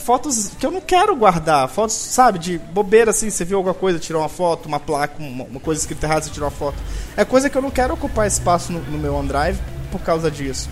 fotos 0.04 0.52
que 0.60 0.66
eu 0.66 0.72
não 0.72 0.82
quero 0.82 1.16
guardar. 1.16 1.68
Fotos, 1.70 1.96
sabe, 1.96 2.38
de 2.38 2.58
bobeira 2.58 3.12
assim, 3.12 3.30
você 3.30 3.44
viu 3.44 3.58
alguma 3.58 3.74
coisa, 3.74 3.98
tirou 3.98 4.22
uma 4.22 4.30
foto, 4.30 4.68
uma 4.68 4.80
placa, 4.80 5.16
uma, 5.18 5.46
uma 5.46 5.60
coisa 5.60 5.82
escrita 5.82 6.06
errada, 6.06 6.22
você 6.22 6.30
tirou 6.30 6.48
uma 6.48 6.56
foto. 6.56 6.78
É 7.18 7.26
coisa 7.26 7.50
que 7.50 7.58
eu 7.58 7.62
não 7.62 7.72
quero 7.72 7.94
ocupar 7.94 8.28
espaço 8.28 8.72
no, 8.72 8.80
no 8.80 8.98
meu 8.98 9.16
OneDrive 9.16 9.60
por 9.92 10.02
causa 10.02 10.30
disso. 10.30 10.70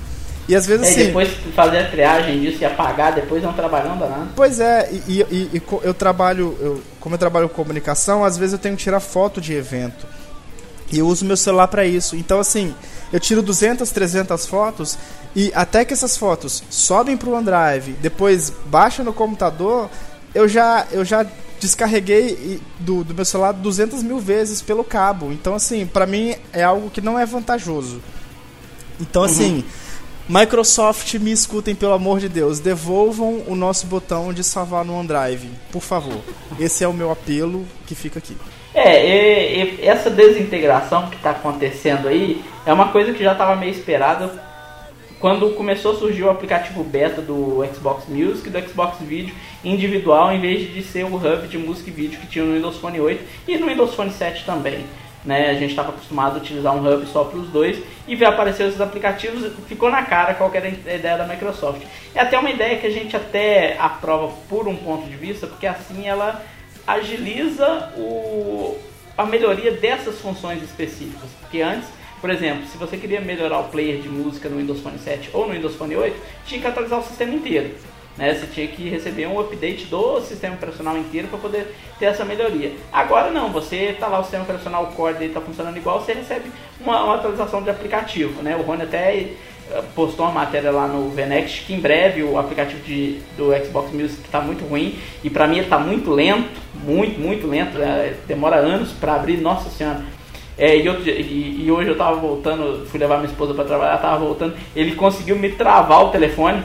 E 0.48 0.56
às 0.56 0.65
vezes 0.65 0.89
assim. 0.89 1.06
depois 1.06 1.30
fazer 1.56 1.77
a 1.77 1.89
triagem 1.89 2.41
disso 2.41 2.57
e 2.61 2.65
apagar, 2.65 3.14
depois 3.14 3.43
é 3.43 3.48
um 3.48 3.53
trabalhão 3.53 3.98
danado. 3.98 4.31
Pois 4.35 4.60
é, 4.60 4.89
e, 5.07 5.22
e, 5.22 5.49
e, 5.53 5.61
eu 5.84 5.93
trabalho, 5.93 6.57
eu, 6.60 6.81
como 6.99 7.15
eu 7.15 7.19
trabalho 7.19 7.48
com 7.48 7.56
comunicação, 7.56 8.26
às 8.26 8.38
vezes 8.38 8.53
eu 8.53 8.60
tenho 8.60 8.76
que 8.76 8.84
tirar 8.84 8.99
foto 8.99 9.39
de 9.39 9.53
evento. 9.53 10.06
E 10.92 11.00
eu 11.00 11.08
uso 11.08 11.26
meu 11.26 11.38
celular 11.38 11.68
para 11.68 11.86
isso. 11.86 12.16
Então, 12.16 12.40
assim, 12.40 12.74
eu 13.12 13.20
tiro 13.20 13.42
200, 13.42 13.90
300 13.90 14.46
fotos 14.46 14.98
e 15.36 15.52
até 15.56 15.86
que 15.86 15.94
essas 15.94 16.18
fotos 16.18 16.64
sobem 16.70 17.16
para 17.16 17.30
o 17.30 17.34
OneDrive, 17.34 17.94
depois 18.02 18.52
baixa 18.66 19.04
no 19.04 19.14
computador, 19.14 19.90
eu 20.34 20.48
já, 20.48 20.86
eu 20.92 21.06
já 21.06 21.26
descarreguei 21.60 22.60
do, 22.80 23.04
do 23.04 23.14
meu 23.14 23.24
celular 23.24 23.54
200 23.54 24.04
mil 24.04 24.20
vezes 24.20 24.62
pelo 24.62 24.84
cabo. 24.84 25.32
Então, 25.32 25.56
assim, 25.56 25.86
para 25.86 26.06
mim 26.06 26.36
é 26.52 26.64
algo 26.64 26.90
que 26.90 27.00
não 27.00 27.18
é 27.18 27.26
vantajoso. 27.26 28.02
Então, 29.00 29.24
assim, 29.24 29.58
uhum. 29.58 30.40
Microsoft, 30.40 31.14
me 31.16 31.32
escutem, 31.32 31.76
pelo 31.76 31.94
amor 31.94 32.20
de 32.20 32.30
Deus. 32.30 32.60
Devolvam 32.60 33.44
o 33.48 33.56
nosso 33.56 33.86
botão 33.88 34.34
de 34.34 34.44
salvar 34.44 34.86
no 34.86 34.96
OneDrive, 34.96 35.50
por 35.72 35.82
favor. 35.82 36.22
Esse 36.60 36.84
é 36.84 36.88
o 36.88 36.94
meu 36.94 37.12
apelo 37.12 37.66
que 37.86 37.96
fica 37.96 38.20
aqui. 38.20 38.36
É, 38.73 39.56
e, 39.56 39.81
e 39.81 39.88
essa 39.88 40.10
desintegração 40.10 41.10
que 41.10 41.18
está 41.18 41.31
acontecendo 41.31 42.07
aí 42.07 42.41
é 42.65 42.72
uma 42.72 42.89
coisa 42.89 43.14
que 43.14 43.23
já 43.23 43.34
estava 43.34 43.56
meio 43.56 43.72
esperada 43.72 44.52
quando 45.22 45.53
começou 45.56 45.91
a 45.91 45.95
surgir 45.95 46.23
o 46.23 46.31
aplicativo 46.31 46.84
beta 46.84 47.22
do 47.22 47.64
Xbox 47.73 48.06
Music 48.07 48.49
do 48.49 48.60
Xbox 48.68 48.98
Video 49.02 49.34
individual, 49.64 50.31
em 50.31 50.41
vez 50.41 50.73
de 50.73 50.81
ser 50.81 51.06
o 51.06 51.15
hub 51.15 51.48
de 51.48 51.60
música 51.60 51.89
e 51.89 51.93
vídeo 51.93 52.19
que 52.19 52.27
tinha 52.27 52.43
no 52.43 52.56
Windows 52.56 52.77
Phone 52.77 52.99
8 52.99 53.23
e 53.48 53.57
no 53.57 53.68
Windows 53.68 53.93
Phone 53.93 54.11
7 54.11 54.45
também. 54.45 54.84
Né? 55.23 55.52
A 55.52 55.53
gente 55.53 55.69
estava 55.69 55.89
acostumado 55.89 56.35
a 56.35 56.38
utilizar 56.39 56.76
um 56.76 56.80
hub 56.80 57.06
só 57.06 57.26
para 57.26 57.38
os 57.38 57.48
dois 57.49 57.77
e 58.07 58.15
ver 58.15 58.26
aparecer 58.26 58.68
esses 58.68 58.81
aplicativos, 58.81 59.52
ficou 59.68 59.91
na 59.91 60.02
cara 60.02 60.34
qual 60.34 60.49
era 60.52 60.65
a 60.65 60.69
ideia 60.69 61.18
da 61.18 61.27
Microsoft. 61.27 61.84
É 62.15 62.22
até 62.22 62.39
uma 62.39 62.49
ideia 62.49 62.80
que 62.80 62.88
a 62.88 62.91
gente 62.91 63.15
até 63.15 63.77
aprova 63.77 64.34
por 64.49 64.68
um 64.68 64.76
ponto 64.76 65.07
de 65.07 65.15
vista, 65.15 65.45
porque 65.45 65.68
assim 65.68 66.07
ela 66.07 66.41
agiliza 66.94 67.92
o, 67.98 68.78
a 69.18 69.26
melhoria 69.26 69.72
dessas 69.72 70.20
funções 70.20 70.62
específicas. 70.64 71.30
Porque 71.40 71.62
antes, 71.62 71.88
por 72.20 72.30
exemplo, 72.30 72.66
se 72.68 72.78
você 72.78 72.98
queria 72.98 73.22
melhorar 73.22 73.60
o 73.60 73.70
player 73.70 74.02
de 74.02 74.10
música 74.10 74.50
no 74.50 74.58
Windows 74.58 74.82
Phone 74.82 75.00
7 75.00 75.30
ou 75.34 75.48
no 75.48 75.54
Windows 75.54 75.76
Phone 75.76 75.96
8, 75.96 76.16
tinha 76.46 76.62
que 76.62 76.68
atualizar 76.68 77.00
o 77.00 77.04
sistema 77.04 77.34
inteiro. 77.34 77.76
Né? 78.18 78.34
Você 78.34 78.46
tinha 78.48 78.68
que 78.68 78.90
receber 78.90 79.26
um 79.28 79.40
update 79.40 79.86
do 79.86 80.20
sistema 80.22 80.56
operacional 80.56 80.98
inteiro 80.98 81.28
para 81.28 81.40
poder 81.40 81.74
ter 81.98 82.06
essa 82.06 82.26
melhoria. 82.26 82.74
Agora 82.92 83.32
não, 83.32 83.52
você 83.52 83.92
está 83.92 84.08
lá, 84.08 84.20
o 84.20 84.24
sistema 84.24 84.44
operacional 84.44 84.88
core 84.88 85.14
dele 85.14 85.28
está 85.28 85.42
funcionando 85.42 85.78
igual, 85.78 86.02
você 86.02 86.14
recebe 86.14 86.52
uma, 86.80 87.04
uma, 87.04 87.16
atualização 87.16 87.64
de 87.64 87.70
aplicativo. 87.70 88.42
Né? 88.42 88.56
O 88.56 88.62
Rony 88.62 88.84
até 88.84 89.30
postou 89.95 90.26
uma 90.26 90.34
matéria 90.34 90.72
lá 90.72 90.88
no 90.88 91.10
Venext 91.10 91.65
que 91.65 91.73
em 91.73 91.80
breve 91.80 92.23
o 92.23 92.38
aplicativo 92.38 92.81
de, 92.84 93.19
do 93.38 93.52
Xbox 93.65 93.91
Music 93.91 94.22
está 94.23 94.41
muito 94.41 94.65
ruim 94.65 94.95
e 95.23 95.30
para 95.30 95.48
mim 95.48 95.57
ele 95.57 95.65
está 95.65 95.80
muito 95.80 96.11
lento, 96.11 96.49
muito, 96.84 97.19
muito 97.19 97.48
lento, 97.48 97.77
né? 97.77 98.15
demora 98.27 98.57
anos 98.57 98.91
para 98.91 99.15
abrir, 99.15 99.38
nossa 99.38 99.69
senhora. 99.69 100.02
É, 100.57 100.77
e, 100.77 100.88
outro, 100.88 101.10
e, 101.10 101.65
e, 101.65 101.72
hoje 101.72 101.89
eu 101.89 101.98
tava 101.98 102.18
voltando, 102.18 102.85
fui 102.85 102.99
levar 102.99 103.18
minha 103.18 103.30
esposa 103.30 103.53
para 103.53 103.64
trabalhar, 103.64 103.98
tava 103.98 104.23
voltando, 104.23 104.53
ele 104.76 104.95
conseguiu 104.95 105.35
me 105.35 105.49
travar 105.49 106.06
o 106.06 106.10
telefone, 106.10 106.61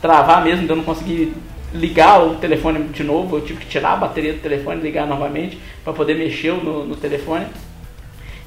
travar 0.00 0.42
mesmo, 0.42 0.64
então 0.64 0.74
eu 0.74 0.78
não 0.78 0.84
consegui 0.84 1.34
ligar 1.74 2.22
o 2.24 2.36
telefone 2.36 2.84
de 2.88 3.04
novo, 3.04 3.36
eu 3.36 3.40
tive 3.42 3.60
que 3.60 3.66
tirar 3.66 3.92
a 3.92 3.96
bateria 3.96 4.32
do 4.32 4.40
telefone 4.40 4.80
ligar 4.80 5.06
novamente 5.06 5.58
para 5.84 5.92
poder 5.92 6.14
mexer 6.14 6.52
no, 6.52 6.84
no 6.84 6.96
telefone. 6.96 7.46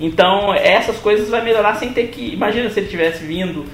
Então, 0.04 0.54
essas 0.54 0.98
coisas 0.98 1.30
vai 1.30 1.42
melhorar 1.42 1.76
sem 1.76 1.94
ter 1.94 2.08
que. 2.08 2.34
Imagina 2.34 2.70
se 2.70 2.78
ele 2.78 2.90
tivesse 2.90 3.24
vindo 3.24 3.66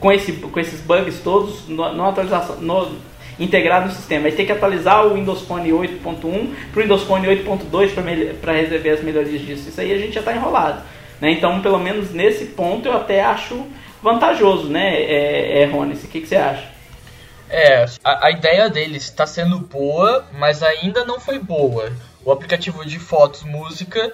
com, 0.00 0.10
esse, 0.10 0.32
com 0.32 0.58
esses 0.58 0.80
bugs 0.80 1.20
todos 1.22 1.68
no, 1.68 1.92
no 1.94 2.04
atualização, 2.04 2.56
no, 2.56 2.96
integrado 3.38 3.86
no 3.86 3.92
sistema. 3.92 4.26
Aí 4.26 4.32
tem 4.32 4.44
que 4.44 4.50
atualizar 4.50 5.06
o 5.06 5.14
Windows 5.14 5.42
Phone 5.42 5.70
8.1 5.70 6.50
para 6.72 6.80
o 6.80 6.82
Windows 6.82 7.04
Phone 7.04 7.28
8.2 7.28 7.92
para 8.40 8.52
resolver 8.54 8.90
as 8.90 9.04
melhorias 9.04 9.40
disso. 9.40 9.68
Isso 9.68 9.80
aí 9.80 9.92
a 9.92 9.98
gente 9.98 10.14
já 10.14 10.18
está 10.18 10.34
enrolado. 10.34 10.82
Né? 11.20 11.30
Então, 11.30 11.60
pelo 11.60 11.78
menos 11.78 12.10
nesse 12.10 12.46
ponto, 12.46 12.88
eu 12.88 12.96
até 12.96 13.22
acho 13.22 13.64
vantajoso, 14.02 14.68
né, 14.68 15.00
é, 15.00 15.62
é 15.62 15.64
Rony? 15.66 15.94
O 15.94 15.98
que, 15.98 16.20
que 16.20 16.26
você 16.26 16.36
acha? 16.36 16.64
É, 17.48 17.84
a, 18.02 18.26
a 18.26 18.30
ideia 18.32 18.68
deles 18.68 19.04
está 19.04 19.26
sendo 19.28 19.60
boa, 19.60 20.26
mas 20.32 20.60
ainda 20.60 21.04
não 21.04 21.20
foi 21.20 21.38
boa. 21.38 21.92
O 22.24 22.32
aplicativo 22.32 22.84
de 22.84 22.98
fotos, 22.98 23.44
música, 23.44 24.12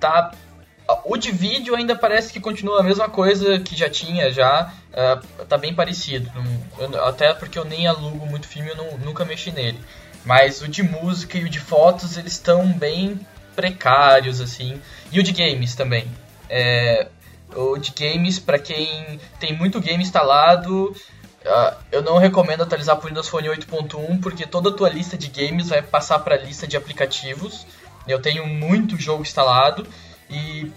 tá 0.00 0.32
o 1.04 1.16
de 1.16 1.30
vídeo 1.30 1.74
ainda 1.74 1.96
parece 1.96 2.32
que 2.32 2.40
continua 2.40 2.80
a 2.80 2.82
mesma 2.82 3.08
coisa 3.08 3.58
que 3.58 3.76
já 3.76 3.88
tinha, 3.88 4.30
já 4.30 4.72
uh, 4.92 5.44
tá 5.46 5.56
bem 5.56 5.74
parecido. 5.74 6.30
Eu, 6.78 7.04
até 7.04 7.32
porque 7.32 7.58
eu 7.58 7.64
nem 7.64 7.86
alugo 7.86 8.26
muito 8.26 8.46
filme, 8.46 8.70
eu 8.70 8.76
não, 8.76 8.98
nunca 8.98 9.24
mexi 9.24 9.50
nele. 9.50 9.78
Mas 10.24 10.60
o 10.60 10.68
de 10.68 10.82
música 10.82 11.38
e 11.38 11.44
o 11.44 11.48
de 11.48 11.60
fotos, 11.60 12.16
eles 12.16 12.32
estão 12.32 12.66
bem 12.66 13.18
precários, 13.56 14.40
assim. 14.40 14.80
E 15.10 15.18
o 15.18 15.22
de 15.22 15.32
games 15.32 15.74
também. 15.74 16.06
É, 16.50 17.08
o 17.54 17.78
de 17.78 17.92
games, 17.92 18.38
para 18.38 18.58
quem 18.58 19.18
tem 19.38 19.56
muito 19.56 19.80
game 19.80 20.02
instalado, 20.02 20.94
uh, 21.44 21.76
eu 21.90 22.02
não 22.02 22.18
recomendo 22.18 22.62
atualizar 22.62 22.96
para 22.96 23.06
o 23.06 23.08
Windows 23.08 23.28
Phone 23.28 23.48
8.1, 23.48 24.20
porque 24.20 24.46
toda 24.46 24.68
a 24.68 24.72
tua 24.72 24.90
lista 24.90 25.16
de 25.16 25.28
games 25.28 25.70
vai 25.70 25.80
passar 25.80 26.18
para 26.18 26.34
a 26.34 26.38
lista 26.38 26.66
de 26.66 26.76
aplicativos. 26.76 27.66
Eu 28.06 28.20
tenho 28.20 28.46
muito 28.46 29.00
jogo 29.00 29.22
instalado 29.22 29.86
e 30.30 30.70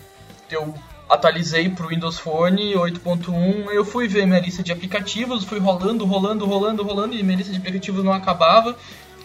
eu 0.49 0.74
atualizei 1.10 1.69
para 1.69 1.86
o 1.86 1.90
Windows 1.90 2.19
Phone 2.19 2.74
8.1, 2.74 3.72
eu 3.72 3.86
fui 3.86 4.07
ver 4.07 4.26
minha 4.26 4.40
lista 4.40 4.61
de 4.61 4.72
aplicativos, 4.72 5.45
fui 5.45 5.60
rolando, 5.60 6.06
rolando, 6.06 6.45
rolando, 6.45 6.84
rolando 6.84 7.15
e 7.15 7.24
minha 7.24 7.38
lista 7.38 7.52
de 7.52 7.60
aplicativos 7.60 8.03
não 8.03 8.14
acabava. 8.14 8.76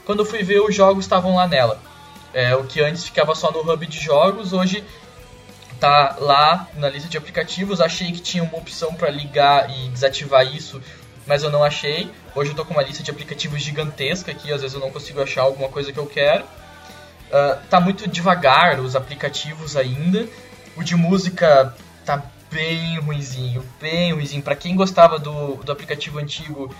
Quando 0.04 0.20
eu 0.20 0.26
fui 0.26 0.42
ver, 0.42 0.60
os 0.60 0.74
jogos 0.74 1.04
estavam 1.04 1.34
lá 1.34 1.46
nela. 1.46 1.80
É, 2.32 2.54
o 2.56 2.64
que 2.64 2.80
antes 2.80 3.04
ficava 3.04 3.34
só 3.34 3.50
no 3.50 3.60
hub 3.60 3.86
de 3.86 3.98
jogos, 3.98 4.52
hoje 4.52 4.82
tá 5.78 6.16
lá 6.20 6.68
na 6.76 6.88
lista 6.88 7.08
de 7.08 7.18
aplicativos. 7.18 7.80
Achei 7.80 8.10
que 8.12 8.20
tinha 8.20 8.42
uma 8.42 8.56
opção 8.56 8.94
para 8.94 9.10
ligar 9.10 9.68
e 9.70 9.88
desativar 9.88 10.46
isso, 10.46 10.80
mas 11.26 11.42
eu 11.42 11.50
não 11.50 11.62
achei. 11.62 12.10
Hoje 12.34 12.50
eu 12.50 12.54
tô 12.54 12.64
com 12.64 12.74
uma 12.74 12.82
lista 12.82 13.02
de 13.02 13.10
aplicativos 13.10 13.60
gigantesca 13.60 14.30
aqui, 14.30 14.52
às 14.52 14.62
vezes 14.62 14.74
eu 14.74 14.80
não 14.80 14.90
consigo 14.90 15.20
achar 15.20 15.42
alguma 15.42 15.68
coisa 15.68 15.92
que 15.92 15.98
eu 15.98 16.06
quero. 16.06 16.44
Uh, 17.32 17.58
tá 17.70 17.80
muito 17.80 18.06
devagar 18.06 18.78
os 18.78 18.94
aplicativos 18.94 19.74
ainda. 19.74 20.28
O 20.76 20.82
de 20.82 20.94
música 20.94 21.74
tá 22.04 22.22
bem 22.50 22.98
ruizinho, 22.98 23.64
bem 23.80 24.12
ruizinho. 24.12 24.42
Para 24.42 24.54
quem 24.54 24.76
gostava 24.76 25.18
do, 25.18 25.56
do 25.56 25.72
aplicativo 25.72 26.18
antigo, 26.18 26.74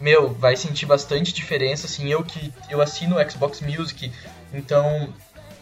meu, 0.00 0.34
vai 0.34 0.56
sentir 0.56 0.86
bastante 0.86 1.32
diferença. 1.32 1.86
Assim, 1.86 2.08
eu 2.08 2.24
que 2.24 2.52
eu 2.68 2.82
assino 2.82 3.16
o 3.16 3.30
Xbox 3.30 3.60
Music, 3.60 4.10
então 4.52 5.08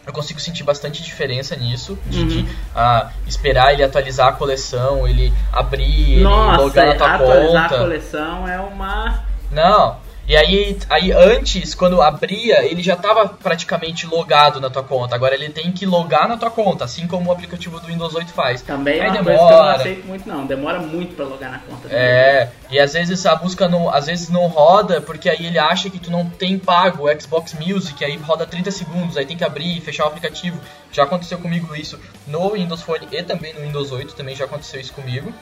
eu 0.06 0.12
consigo 0.12 0.40
sentir 0.40 0.64
bastante 0.64 1.02
diferença 1.02 1.54
nisso, 1.54 1.98
de, 2.06 2.20
uhum. 2.20 2.26
de 2.26 2.48
ah, 2.74 3.12
esperar 3.26 3.72
ele 3.74 3.84
atualizar 3.84 4.28
a 4.28 4.32
coleção, 4.32 5.06
ele 5.06 5.32
abrir, 5.52 6.20
Nossa, 6.22 6.54
ele 6.54 6.62
logar 6.62 6.86
na 6.86 6.94
tua 6.94 7.14
atualizar 7.14 7.44
conta. 7.44 7.64
atualizar 7.64 7.64
a 7.64 7.78
coleção 7.78 8.48
é 8.48 8.60
uma 8.60 9.32
não, 9.52 9.98
e 10.26 10.36
aí, 10.36 10.78
aí 10.88 11.10
antes, 11.10 11.74
quando 11.74 12.00
abria, 12.00 12.64
ele 12.64 12.82
já 12.82 12.94
estava 12.94 13.28
praticamente 13.28 14.06
logado 14.06 14.60
na 14.60 14.70
tua 14.70 14.82
conta. 14.82 15.14
Agora 15.16 15.34
ele 15.34 15.48
tem 15.50 15.72
que 15.72 15.84
logar 15.84 16.28
na 16.28 16.36
tua 16.36 16.50
conta, 16.50 16.84
assim 16.84 17.08
como 17.08 17.28
o 17.28 17.32
aplicativo 17.32 17.80
do 17.80 17.88
Windows 17.88 18.14
8 18.14 18.32
faz. 18.32 18.62
Também 18.62 19.00
é 19.00 19.02
aí 19.02 19.10
uma 19.10 19.22
demora. 19.22 19.36
coisa 19.36 19.46
que 19.46 19.52
eu 19.52 19.58
não 19.58 19.70
aceito 19.70 20.06
muito 20.06 20.28
não, 20.28 20.46
demora 20.46 20.78
muito 20.78 21.16
para 21.16 21.24
logar 21.24 21.50
na 21.50 21.58
conta. 21.58 21.88
É, 21.90 22.50
e 22.70 22.78
às 22.78 22.92
vezes 22.92 23.26
a 23.26 23.34
busca 23.34 23.68
não, 23.68 23.92
às 23.92 24.06
vezes 24.06 24.28
não 24.28 24.46
roda, 24.46 25.00
porque 25.00 25.28
aí 25.28 25.44
ele 25.44 25.58
acha 25.58 25.90
que 25.90 25.98
tu 25.98 26.10
não 26.10 26.28
tem 26.28 26.56
pago 26.56 27.08
o 27.08 27.20
Xbox 27.20 27.54
Music, 27.54 28.04
aí 28.04 28.16
roda 28.16 28.46
30 28.46 28.70
segundos, 28.70 29.16
aí 29.16 29.26
tem 29.26 29.36
que 29.36 29.44
abrir 29.44 29.76
e 29.76 29.80
fechar 29.80 30.04
o 30.04 30.08
aplicativo. 30.08 30.60
Já 30.92 31.02
aconteceu 31.02 31.38
comigo 31.38 31.74
isso 31.74 31.98
no 32.28 32.50
Windows 32.50 32.82
Phone 32.82 33.08
e 33.10 33.22
também 33.24 33.52
no 33.54 33.62
Windows 33.62 33.90
8, 33.90 34.14
também 34.14 34.36
já 34.36 34.44
aconteceu 34.44 34.80
isso 34.80 34.92
comigo 34.92 35.32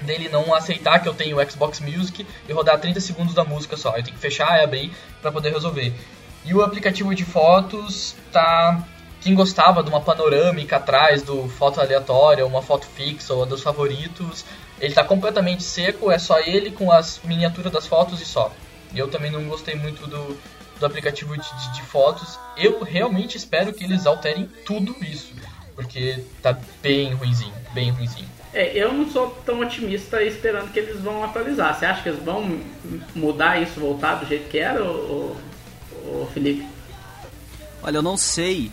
dele 0.00 0.28
não 0.28 0.54
aceitar 0.54 1.00
que 1.00 1.08
eu 1.08 1.14
tenho 1.14 1.38
o 1.38 1.50
Xbox 1.50 1.80
Music 1.80 2.26
e 2.48 2.52
rodar 2.52 2.78
30 2.78 3.00
segundos 3.00 3.34
da 3.34 3.44
música 3.44 3.76
só. 3.76 3.90
Eu 3.96 4.02
tenho 4.02 4.16
que 4.16 4.22
fechar 4.22 4.58
e 4.58 4.64
abrir 4.64 4.92
para 5.20 5.32
poder 5.32 5.52
resolver. 5.52 5.92
E 6.44 6.52
o 6.54 6.62
aplicativo 6.62 7.14
de 7.14 7.24
fotos 7.24 8.14
tá 8.30 8.86
quem 9.24 9.34
gostava 9.34 9.82
de 9.82 9.88
uma 9.88 10.02
panorâmica 10.02 10.76
atrás 10.76 11.22
do 11.22 11.48
foto 11.48 11.80
aleatória, 11.80 12.44
uma 12.44 12.60
foto 12.60 12.86
fixa 12.86 13.32
ou 13.32 13.46
dos 13.46 13.62
favoritos, 13.62 14.44
ele 14.78 14.90
está 14.90 15.02
completamente 15.02 15.62
seco, 15.62 16.10
é 16.10 16.18
só 16.18 16.38
ele 16.40 16.70
com 16.70 16.92
as 16.92 17.20
miniaturas 17.24 17.72
das 17.72 17.86
fotos 17.86 18.20
e 18.20 18.26
só. 18.26 18.52
Eu 18.94 19.08
também 19.08 19.30
não 19.30 19.42
gostei 19.44 19.76
muito 19.76 20.06
do, 20.06 20.38
do 20.78 20.84
aplicativo 20.84 21.34
de, 21.34 21.42
de, 21.42 21.72
de 21.72 21.82
fotos. 21.82 22.38
Eu 22.54 22.84
realmente 22.84 23.38
espero 23.38 23.72
que 23.72 23.82
eles 23.82 24.04
alterem 24.04 24.46
tudo 24.66 24.94
isso, 25.02 25.32
porque 25.74 26.22
tá 26.42 26.58
bem 26.82 27.14
ruimzinho, 27.14 27.54
bem 27.72 27.90
ruimzinho. 27.90 28.28
É, 28.54 28.70
eu 28.78 28.92
não 28.92 29.10
sou 29.10 29.30
tão 29.44 29.58
otimista 29.58 30.22
esperando 30.22 30.72
que 30.72 30.78
eles 30.78 31.00
vão 31.00 31.24
atualizar. 31.24 31.76
Você 31.76 31.84
acha 31.84 32.02
que 32.02 32.08
eles 32.08 32.22
vão 32.22 32.60
mudar 33.14 33.60
isso, 33.60 33.80
voltar 33.80 34.14
do 34.14 34.26
jeito 34.26 34.48
que 34.48 34.58
era, 34.58 34.82
ou, 34.82 35.36
Felipe? 36.32 36.64
Olha, 37.82 37.96
eu 37.98 38.02
não 38.02 38.16
sei, 38.16 38.70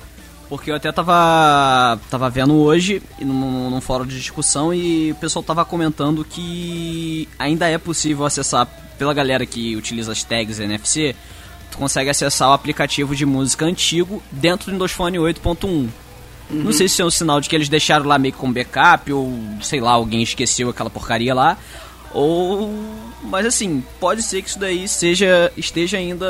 porque 0.48 0.70
eu 0.70 0.76
até 0.76 0.91
tava, 0.91 1.99
tava 2.10 2.30
vendo 2.30 2.56
hoje 2.56 3.02
num, 3.20 3.72
num 3.72 3.82
fórum 3.82 4.06
de 4.06 4.18
discussão 4.18 4.72
e 4.72 5.12
o 5.12 5.16
pessoal 5.16 5.41
tava 5.41 5.66
comentando 5.66 6.24
que 6.24 7.28
ainda 7.40 7.68
é 7.68 7.78
possível 7.78 8.24
acessar 8.24 8.68
pela 8.99 9.14
galera 9.16 9.45
que 9.48 9.76
utiliza 9.76 10.12
as 10.12 10.24
tags 10.24 10.60
NFC, 10.60 11.16
tu 11.72 11.78
consegue 11.80 12.10
acessar 12.10 12.49
o 12.49 12.53
aplicativo 12.53 13.16
de 13.16 13.26
música 13.26 13.66
antigo 13.66 14.22
dentro 14.32 14.68
do 14.68 14.74
Windows 14.74 14.91
Phone 14.91 15.18
8.1. 15.18 15.90
Uhum. 16.52 16.64
Não 16.64 16.73
sei 16.73 16.88
se 16.90 17.02
é 17.02 17.06
um 17.06 17.10
sinal 17.10 17.40
de 17.40 17.48
que 17.48 17.56
eles 17.56 17.69
deixaram 17.69 18.06
lá 18.06 18.18
meio 18.19 18.34
com 18.34 18.52
backup 18.52 19.11
ou 19.14 19.34
sei 19.61 19.80
lá, 19.80 19.91
alguém 19.91 20.22
esqueceu 20.22 20.69
aquela 20.69 20.90
porcaria 20.90 21.34
lá. 21.34 21.57
Ou. 22.14 22.69
Mas 23.23 23.45
assim, 23.45 23.84
pode 23.99 24.22
ser 24.22 24.41
que 24.41 24.49
isso 24.49 24.60
daí 24.60 24.88
seja, 24.88 25.52
esteja 25.56 25.98
ainda 25.98 26.26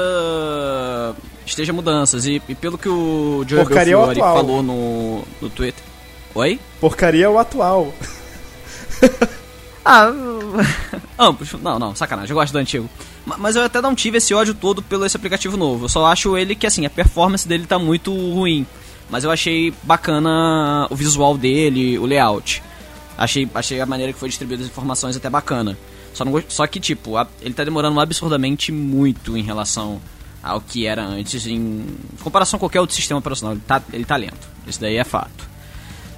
esteja 1.45 1.73
mudanças. 1.73 2.25
E, 2.25 2.41
e 2.47 2.53
pelo 2.55 2.77
que 2.77 2.87
o 2.89 3.43
Joe 3.47 3.59
Porcaria 3.65 3.95
Belfiore 3.95 4.19
atual. 4.19 4.35
falou 4.37 4.61
no, 4.63 5.23
no 5.41 5.49
Twitter. 5.49 5.83
Oi? 6.35 6.59
Porcaria 6.79 7.25
é 7.25 7.29
o 7.29 7.39
atual. 7.39 7.93
Ah, 9.83 10.11
ambos. 11.17 11.53
Não, 11.53 11.79
não, 11.79 11.95
sacanagem, 11.95 12.29
eu 12.29 12.35
gosto 12.35 12.53
do 12.53 12.59
antigo. 12.59 12.87
Ma- 13.25 13.37
Mas 13.37 13.55
eu 13.55 13.63
até 13.63 13.81
não 13.81 13.95
tive 13.95 14.17
esse 14.19 14.33
ódio 14.33 14.53
todo 14.53 14.81
pelo 14.83 15.05
esse 15.05 15.17
aplicativo 15.17 15.57
novo. 15.57 15.85
Eu 15.85 15.89
só 15.89 16.05
acho 16.05 16.37
ele 16.37 16.53
que, 16.53 16.67
assim, 16.67 16.85
a 16.85 16.89
performance 16.89 17.47
dele 17.47 17.65
tá 17.65 17.79
muito 17.79 18.13
ruim. 18.13 18.65
Mas 19.11 19.23
eu 19.25 19.29
achei 19.29 19.71
bacana 19.83 20.87
o 20.89 20.95
visual 20.95 21.37
dele, 21.37 21.99
o 21.99 22.05
layout. 22.05 22.63
Achei, 23.17 23.47
achei 23.53 23.79
a 23.81 23.85
maneira 23.85 24.13
que 24.13 24.17
foi 24.19 24.29
distribuída 24.29 24.63
as 24.63 24.69
informações 24.69 25.15
até 25.15 25.29
bacana. 25.29 25.77
Só, 26.13 26.25
não, 26.25 26.41
só 26.47 26.65
que, 26.65 26.79
tipo, 26.79 27.17
a- 27.17 27.27
ele 27.41 27.53
tá 27.53 27.63
demorando 27.63 27.99
absurdamente 27.99 28.71
muito 28.71 29.37
em 29.37 29.43
relação 29.43 30.01
ao 30.41 30.59
que 30.61 30.87
era 30.87 31.03
antes, 31.03 31.45
em 31.45 31.85
comparação 32.23 32.57
com 32.57 32.63
qualquer 32.65 32.79
outro 32.79 32.95
sistema 32.95 33.19
operacional. 33.19 33.53
Ele 33.53 33.61
tá, 33.67 33.81
ele 33.93 34.05
tá 34.05 34.15
lento. 34.15 34.47
Isso 34.65 34.79
daí 34.81 34.95
é 34.95 35.03
fato. 35.03 35.51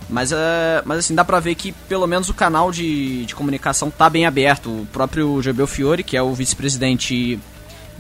Mas, 0.10 0.32
é, 0.32 0.82
mas 0.86 1.00
assim, 1.00 1.16
dá 1.16 1.26
pra 1.26 1.40
ver 1.40 1.56
que 1.56 1.72
pelo 1.72 2.06
menos 2.06 2.30
o 2.30 2.34
canal 2.34 2.72
de, 2.72 3.26
de 3.26 3.34
comunicação 3.36 3.90
tá 3.90 4.10
bem 4.10 4.26
aberto. 4.26 4.70
O 4.70 4.88
próprio 4.94 5.42
Gebel 5.42 5.66
Fiore, 5.66 6.04
que 6.04 6.16
é 6.16 6.22
o 6.22 6.34
vice-presidente 6.34 7.40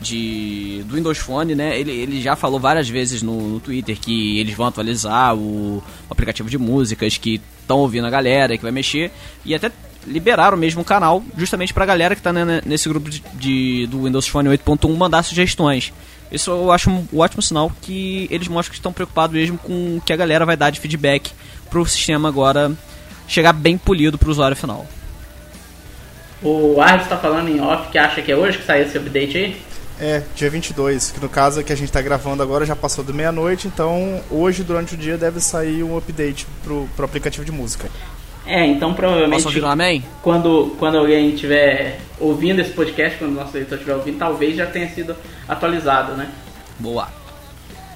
de, 0.03 0.83
do 0.85 0.95
Windows 0.95 1.17
Phone, 1.17 1.55
né? 1.55 1.79
Ele, 1.79 1.91
ele 1.91 2.21
já 2.21 2.35
falou 2.35 2.59
várias 2.59 2.87
vezes 2.87 3.21
no, 3.23 3.35
no 3.53 3.59
Twitter 3.59 3.97
que 3.99 4.39
eles 4.39 4.53
vão 4.55 4.67
atualizar 4.67 5.33
o, 5.35 5.77
o 5.77 5.83
aplicativo 6.11 6.49
de 6.49 6.57
músicas, 6.57 7.17
que 7.17 7.41
estão 7.61 7.79
ouvindo 7.79 8.05
a 8.05 8.09
galera, 8.11 8.55
que 8.57 8.61
vai 8.63 8.71
mexer. 8.71 9.11
E 9.45 9.55
até 9.55 9.71
liberaram 10.05 10.57
mesmo 10.57 10.81
o 10.81 10.85
canal, 10.85 11.23
justamente 11.37 11.73
pra 11.73 11.85
galera 11.85 12.13
que 12.15 12.21
tá 12.21 12.31
né, 12.33 12.61
nesse 12.65 12.89
grupo 12.89 13.09
de, 13.09 13.23
de- 13.35 13.87
do 13.87 14.03
Windows 14.03 14.27
Phone 14.27 14.49
8.1 14.49 14.95
mandar 14.97 15.23
sugestões. 15.23 15.93
Isso 16.31 16.51
eu 16.51 16.71
acho 16.71 16.89
um 16.89 17.07
ótimo 17.15 17.41
sinal 17.41 17.71
que 17.81 18.27
eles 18.29 18.47
mostram 18.47 18.71
que 18.71 18.77
estão 18.79 18.91
preocupados 18.91 19.35
mesmo 19.35 19.57
com 19.57 19.97
o 19.97 20.01
que 20.01 20.11
a 20.11 20.15
galera 20.17 20.45
vai 20.45 20.57
dar 20.57 20.69
de 20.71 20.79
feedback 20.79 21.31
pro 21.69 21.85
sistema 21.85 22.27
agora 22.27 22.71
chegar 23.27 23.53
bem 23.53 23.77
polido 23.77 24.17
pro 24.17 24.29
usuário 24.31 24.57
final. 24.57 24.85
O 26.41 26.81
Arles 26.81 27.07
tá 27.07 27.17
falando 27.17 27.47
em 27.49 27.61
off 27.61 27.89
que 27.89 27.97
acha 27.97 28.21
que 28.21 28.31
é 28.31 28.35
hoje 28.35 28.57
que 28.57 28.65
saiu 28.65 28.85
esse 28.85 28.97
update 28.97 29.37
aí? 29.37 29.55
É, 29.99 30.21
dia 30.35 30.49
22, 30.49 31.11
que 31.11 31.19
no 31.21 31.29
caso 31.29 31.59
é 31.59 31.63
que 31.63 31.71
a 31.71 31.75
gente 31.77 31.91
tá 31.91 32.01
gravando 32.01 32.41
agora 32.43 32.65
já 32.65 32.75
passou 32.75 33.03
do 33.03 33.13
meia-noite, 33.13 33.67
então 33.67 34.21
hoje 34.29 34.63
durante 34.63 34.95
o 34.95 34.97
dia 34.97 35.17
deve 35.17 35.39
sair 35.39 35.83
um 35.83 35.95
update 35.97 36.47
pro, 36.63 36.89
pro 36.95 37.05
aplicativo 37.05 37.45
de 37.45 37.51
música. 37.51 37.87
É, 38.45 38.65
então 38.65 38.93
provavelmente 38.93 39.35
Posso 39.43 39.47
ouvir 39.47 39.63
um 39.63 39.69
amém? 39.69 40.03
quando, 40.21 40.75
quando 40.77 40.97
alguém 40.97 41.29
estiver 41.29 41.99
ouvindo 42.19 42.59
esse 42.59 42.71
podcast, 42.71 43.17
quando 43.17 43.31
o 43.31 43.35
nosso 43.35 43.53
leitor 43.55 43.75
estiver 43.77 43.95
ouvindo, 43.95 44.17
talvez 44.17 44.57
já 44.57 44.65
tenha 44.65 44.89
sido 44.89 45.15
atualizado, 45.47 46.13
né? 46.13 46.29
Boa. 46.79 47.07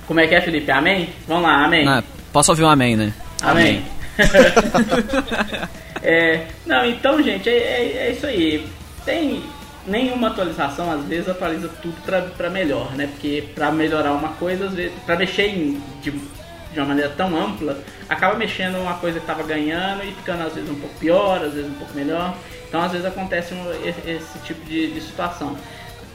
Como 0.08 0.20
é 0.22 0.28
que 0.28 0.36
é, 0.36 0.40
Felipe? 0.40 0.72
Amém? 0.72 1.10
Vamos 1.28 1.44
lá, 1.44 1.66
amém. 1.66 1.86
Ah, 1.88 2.02
posso 2.32 2.52
ouvir 2.52 2.64
um 2.64 2.70
amém, 2.70 2.96
né? 2.96 3.14
Amém. 3.42 3.84
É, 6.04 6.46
não, 6.66 6.86
então, 6.86 7.22
gente, 7.22 7.50
é, 7.50 7.54
é- 7.58 7.98
é 8.08 8.12
isso 8.12 8.26
aí. 8.28 8.66
Tem 9.04 9.42
nenhuma 9.88 10.28
atualização, 10.28 10.92
às 10.92 11.04
vezes 11.06 11.30
atualiza 11.30 11.70
tudo 11.82 11.96
pra 12.36 12.50
melhor, 12.50 12.92
né? 12.96 13.08
Porque 13.08 13.44
pra 13.56 13.72
melhorar 13.72 14.12
uma 14.14 14.30
coisa, 14.30 14.66
às 14.66 14.74
vezes, 14.74 14.94
pra 15.06 15.16
mexer 15.16 15.48
em- 15.48 15.82
de, 16.02 16.12
de 16.12 16.80
uma 16.80 16.86
maneira 16.86 17.10
tão 17.16 17.36
ampla, 17.36 17.80
acaba 18.10 18.36
mexendo 18.36 18.78
uma 18.78 18.96
coisa 18.96 19.20
que 19.20 19.26
tava 19.26 19.44
ganhando 19.44 20.04
e 20.04 20.12
ficando 20.12 20.44
às 20.44 20.54
vezes 20.54 20.70
um 20.70 20.76
pouco 20.76 20.96
pior, 21.00 21.42
às 21.44 21.54
vezes 21.54 21.70
um 21.70 21.76
pouco 21.76 21.94
melhor. 21.96 22.36
Então, 22.68 22.82
às 22.82 22.92
vezes 22.92 23.08
acontece 23.08 23.54
um- 23.54 23.72
esse, 23.88 24.38
tipo 24.46 24.66
de, 24.66 24.92
de 24.92 25.02
situação. 25.02 25.58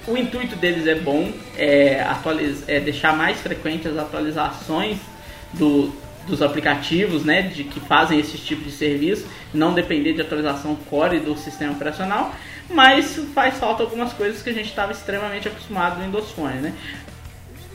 O 0.06 0.16
intuito 0.16 0.56
deles 0.56 0.86
é 0.86 0.96
bom, 0.96 1.32
é, 1.56 2.04
é 2.66 2.80
deixar 2.80 3.16
mais 3.16 3.40
frequentes 3.40 3.86
as 3.86 3.96
atualizações 3.98 4.98
do, 5.54 5.92
dos 6.26 6.42
aplicativos, 6.42 7.24
né, 7.24 7.42
de 7.42 7.64
que 7.64 7.80
fazem 7.80 8.18
esse 8.18 8.36
tipo 8.36 8.62
de 8.64 8.72
serviço, 8.72 9.26
não 9.54 9.72
depender 9.72 10.12
de 10.12 10.20
atualização 10.20 10.74
core 10.90 11.20
do 11.20 11.36
sistema 11.36 11.72
operacional, 11.72 12.34
mas 12.70 13.16
faz 13.34 13.58
falta 13.58 13.82
algumas 13.82 14.12
coisas 14.12 14.42
que 14.42 14.50
a 14.50 14.52
gente 14.52 14.68
estava 14.68 14.92
extremamente 14.92 15.48
acostumado 15.48 16.00
Windows 16.00 16.30
Phone, 16.30 16.60
né? 16.60 16.74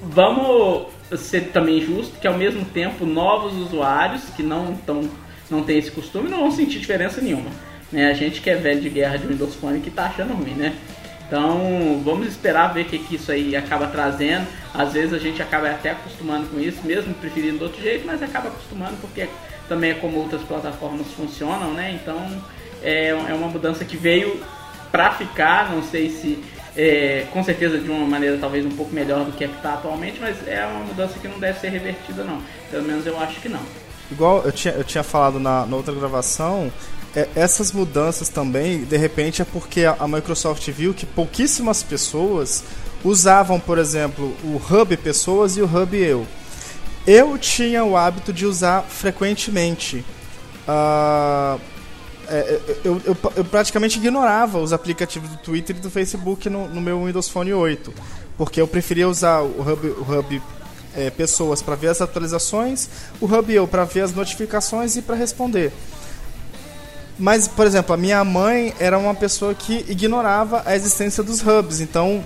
Vamos 0.01 0.87
ser 1.15 1.49
também 1.51 1.81
justo 1.81 2.19
que 2.19 2.27
ao 2.27 2.37
mesmo 2.37 2.65
tempo 2.65 3.05
novos 3.05 3.53
usuários 3.53 4.23
que 4.35 4.43
não 4.43 4.75
tão, 4.75 5.09
não 5.49 5.63
tem 5.63 5.77
esse 5.77 5.89
costume 5.91 6.29
não 6.29 6.39
vão 6.39 6.51
sentir 6.51 6.79
diferença 6.79 7.21
nenhuma. 7.21 7.49
Né? 7.91 8.09
A 8.09 8.13
gente 8.13 8.41
que 8.41 8.49
é 8.49 8.55
velho 8.55 8.81
de 8.81 8.89
guerra 8.89 9.17
de 9.17 9.27
Windows 9.27 9.55
Phone 9.55 9.79
que 9.79 9.89
tá 9.89 10.05
achando 10.05 10.33
ruim, 10.33 10.51
né? 10.51 10.75
Então 11.27 12.01
vamos 12.05 12.27
esperar 12.27 12.73
ver 12.73 12.83
o 12.83 12.85
que, 12.85 12.99
que 12.99 13.15
isso 13.15 13.31
aí 13.31 13.55
acaba 13.55 13.87
trazendo. 13.87 14.47
Às 14.73 14.93
vezes 14.93 15.13
a 15.13 15.19
gente 15.19 15.41
acaba 15.41 15.69
até 15.69 15.91
acostumando 15.91 16.47
com 16.47 16.59
isso, 16.59 16.85
mesmo 16.85 17.13
preferindo 17.15 17.59
do 17.59 17.65
outro 17.65 17.81
jeito, 17.81 18.05
mas 18.05 18.21
acaba 18.21 18.49
acostumando 18.49 18.95
porque 19.01 19.27
também 19.67 19.91
é 19.91 19.93
como 19.95 20.17
outras 20.17 20.41
plataformas 20.43 21.07
funcionam, 21.11 21.73
né? 21.73 21.99
Então 22.01 22.41
é, 22.81 23.09
é 23.09 23.33
uma 23.33 23.47
mudança 23.47 23.83
que 23.83 23.97
veio 23.97 24.41
para 24.97 25.11
ficar, 25.11 25.69
não 25.69 25.83
sei 25.83 26.09
se 26.09 26.43
é, 26.75 27.27
com 27.31 27.43
certeza 27.43 27.77
de 27.77 27.87
uma 27.87 28.07
maneira 28.07 28.35
talvez 28.39 28.65
um 28.65 28.71
pouco 28.71 28.91
melhor 28.91 29.25
do 29.25 29.31
que 29.31 29.43
a 29.43 29.47
que 29.47 29.55
está 29.55 29.75
atualmente, 29.75 30.17
mas 30.19 30.35
é 30.47 30.65
uma 30.65 30.85
mudança 30.85 31.19
que 31.19 31.27
não 31.27 31.37
deve 31.37 31.59
ser 31.59 31.69
revertida 31.69 32.23
não. 32.23 32.41
Pelo 32.71 32.81
menos 32.81 33.05
eu 33.05 33.15
acho 33.19 33.39
que 33.39 33.47
não. 33.47 33.59
Igual 34.11 34.41
eu 34.43 34.51
tinha, 34.51 34.73
eu 34.73 34.83
tinha 34.83 35.03
falado 35.03 35.39
na, 35.39 35.67
na 35.67 35.75
outra 35.75 35.93
gravação, 35.93 36.73
é, 37.15 37.27
essas 37.35 37.71
mudanças 37.71 38.27
também, 38.27 38.85
de 38.85 38.97
repente, 38.97 39.39
é 39.39 39.45
porque 39.45 39.85
a, 39.85 39.95
a 39.99 40.07
Microsoft 40.07 40.67
viu 40.71 40.95
que 40.95 41.05
pouquíssimas 41.05 41.83
pessoas 41.83 42.63
usavam, 43.03 43.59
por 43.59 43.77
exemplo, 43.77 44.35
o 44.43 44.55
Hub 44.57 44.97
Pessoas 44.97 45.57
e 45.57 45.61
o 45.61 45.65
Hub 45.65 45.95
Eu. 45.95 46.25
Eu 47.05 47.37
tinha 47.37 47.83
o 47.83 47.95
hábito 47.95 48.33
de 48.33 48.47
usar 48.47 48.81
frequentemente. 48.81 50.03
Ah, 50.67 51.59
é, 52.29 52.59
eu, 52.83 53.01
eu, 53.05 53.17
eu 53.35 53.45
praticamente 53.45 53.97
ignorava 53.97 54.59
os 54.59 54.73
aplicativos 54.73 55.29
do 55.29 55.37
Twitter 55.37 55.75
e 55.75 55.79
do 55.79 55.89
Facebook 55.89 56.49
no, 56.49 56.67
no 56.67 56.81
meu 56.81 57.05
Windows 57.05 57.29
Phone 57.29 57.53
8, 57.53 57.93
porque 58.37 58.59
eu 58.59 58.67
preferia 58.67 59.07
usar 59.07 59.41
o 59.41 59.61
Hub, 59.61 59.87
o 59.87 60.01
Hub 60.01 60.41
é, 60.95 61.09
pessoas 61.09 61.61
para 61.61 61.75
ver 61.75 61.89
as 61.89 62.01
atualizações, 62.01 62.89
o 63.21 63.25
Hub 63.25 63.53
eu 63.53 63.67
para 63.67 63.85
ver 63.85 64.01
as 64.01 64.13
notificações 64.13 64.95
e 64.95 65.01
para 65.01 65.15
responder. 65.15 65.71
Mas, 67.19 67.47
por 67.47 67.65
exemplo, 67.65 67.93
a 67.93 67.97
minha 67.97 68.23
mãe 68.23 68.73
era 68.79 68.97
uma 68.97 69.15
pessoa 69.15 69.53
que 69.55 69.85
ignorava 69.87 70.61
a 70.65 70.75
existência 70.75 71.23
dos 71.23 71.41
hubs, 71.41 71.79
então 71.79 72.23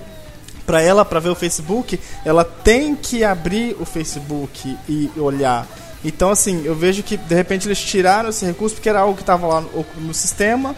para 0.65 0.81
ela 0.81 1.03
para 1.03 1.19
ver 1.19 1.29
o 1.29 1.35
Facebook, 1.35 1.99
ela 2.23 2.43
tem 2.43 2.95
que 2.95 3.23
abrir 3.23 3.75
o 3.79 3.85
Facebook 3.85 4.77
e 4.87 5.11
olhar. 5.17 5.67
Então, 6.03 6.31
assim, 6.31 6.63
eu 6.65 6.75
vejo 6.75 7.03
que 7.03 7.15
de 7.15 7.35
repente 7.35 7.67
eles 7.67 7.79
tiraram 7.79 8.29
esse 8.29 8.45
recurso 8.45 8.75
porque 8.75 8.89
era 8.89 8.99
algo 8.99 9.15
que 9.15 9.21
estava 9.21 9.47
lá 9.47 9.61
no, 9.61 9.85
no 9.97 10.13
sistema 10.13 10.75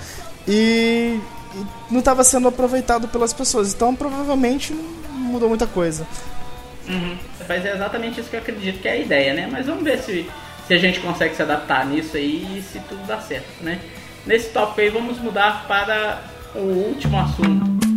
e, 0.47 1.19
e 1.55 1.65
não 1.89 1.99
estava 1.99 2.23
sendo 2.23 2.47
aproveitado 2.47 3.07
pelas 3.07 3.31
pessoas. 3.31 3.73
Então, 3.73 3.95
provavelmente 3.95 4.73
não 4.73 4.83
mudou 5.13 5.47
muita 5.47 5.65
coisa. 5.65 6.05
Uhum. 6.87 7.17
Mas 7.47 7.65
é 7.65 7.73
exatamente 7.73 8.19
isso 8.19 8.29
que 8.29 8.35
eu 8.35 8.41
acredito 8.41 8.81
que 8.81 8.87
é 8.87 8.91
a 8.91 8.97
ideia, 8.97 9.33
né? 9.33 9.47
Mas 9.49 9.65
vamos 9.65 9.83
ver 9.83 9.99
se, 9.99 10.29
se 10.67 10.73
a 10.73 10.77
gente 10.77 10.99
consegue 10.99 11.35
se 11.35 11.41
adaptar 11.41 11.85
nisso 11.85 12.17
aí 12.17 12.57
e 12.57 12.61
se 12.61 12.79
tudo 12.81 13.05
dá 13.07 13.19
certo, 13.19 13.63
né? 13.63 13.79
Nesse 14.25 14.49
tópico 14.49 14.81
aí 14.81 14.89
vamos 14.89 15.19
mudar 15.19 15.65
para 15.67 16.23
o 16.55 16.59
último 16.59 17.19
assunto. 17.19 17.92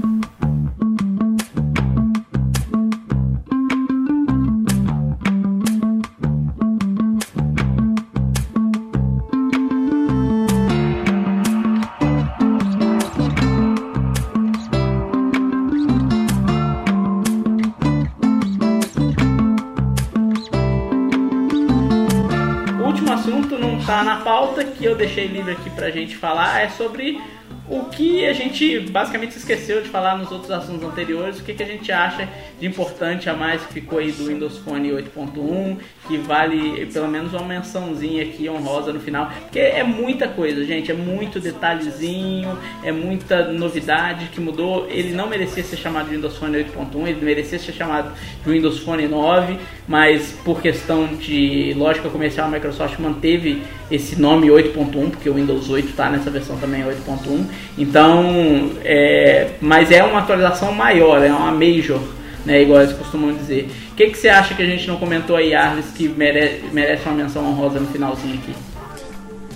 Na 24.17 24.25
pauta, 24.25 24.65
que 24.65 24.85
eu 24.85 24.95
deixei 24.95 25.27
livre 25.27 25.53
aqui 25.53 25.69
pra 25.71 25.91
gente 25.91 26.17
falar, 26.17 26.61
é 26.61 26.69
sobre 26.71 27.21
o 27.69 27.85
que 27.85 28.25
a 28.25 28.33
gente 28.33 28.81
basicamente 28.81 29.37
esqueceu 29.37 29.83
de 29.83 29.89
falar 29.89 30.17
nos 30.17 30.31
outros 30.31 30.51
assuntos 30.51 30.89
anteriores, 30.89 31.39
o 31.39 31.45
que, 31.45 31.53
que 31.53 31.63
a 31.63 31.67
gente 31.67 31.91
acha 31.93 32.29
de 32.59 32.67
importante 32.67 33.29
a 33.29 33.35
mais 33.35 33.63
que 33.67 33.75
ficou 33.75 33.99
aí 33.99 34.13
do 34.13 34.27
Windows 34.27 34.59
Phone 34.59 34.91
8.1, 34.91 35.79
que 36.07 36.17
vale 36.17 36.87
pelo 36.87 37.09
menos 37.09 37.33
uma 37.33 37.45
mençãozinha 37.45 38.23
aqui 38.23 38.49
honrosa 38.49 38.93
no 38.93 39.01
final, 39.01 39.31
porque 39.43 39.59
é 39.59 39.83
muita 39.83 40.29
coisa, 40.29 40.65
gente, 40.65 40.91
é 40.91 40.95
muito 40.95 41.41
detalhezinho, 41.41 42.57
é 42.83 42.93
muita 42.93 43.53
novidade 43.53 44.27
que 44.27 44.41
mudou. 44.41 44.87
Ele 44.89 45.13
não 45.13 45.29
merecia 45.29 45.63
ser 45.63 45.77
chamado 45.77 46.09
de 46.09 46.17
Windows 46.17 46.37
Phone 46.37 46.57
8.1, 46.59 47.07
ele 47.07 47.25
merecia 47.25 47.59
ser 47.59 47.73
chamado 47.73 48.13
de 48.45 48.51
Windows 48.51 48.79
Phone 48.81 49.07
9, 49.07 49.59
mas 49.87 50.33
por 50.45 50.61
questão 50.61 51.07
de 51.07 51.75
lógica 51.77 52.09
comercial, 52.09 52.47
a 52.47 52.51
Microsoft 52.51 52.99
manteve 52.99 53.63
esse 53.91 54.21
nome 54.21 54.49
8.1, 54.49 55.11
porque 55.11 55.29
o 55.29 55.35
Windows 55.35 55.69
8 55.69 55.91
está 55.91 56.11
nessa 56.11 56.31
versão 56.31 56.57
também 56.59 56.83
8.1. 56.83 57.47
Então, 57.79 58.73
é, 58.85 59.51
mas 59.61 59.91
é 59.91 60.03
uma 60.03 60.21
atualização 60.21 60.73
maior, 60.73 61.23
é 61.23 61.31
uma 61.31 61.53
major, 61.53 62.01
né, 62.47 62.63
igual 62.63 62.81
eles 62.81 62.97
costumam 62.97 63.35
dizer. 63.35 63.69
O 63.93 63.95
que, 63.97 64.07
que 64.07 64.17
você 64.17 64.29
acha 64.29 64.55
que 64.55 64.63
a 64.63 64.67
gente 64.67 64.87
não 64.87 64.97
comentou 64.97 65.37
aí, 65.37 65.53
Arles, 65.53 65.87
que 65.95 66.09
merece, 66.09 66.63
merece 66.73 67.05
uma 67.07 67.17
menção 67.17 67.45
honrosa 67.45 67.81
no 67.81 67.89
finalzinho 67.89 68.37
aqui? 68.37 68.55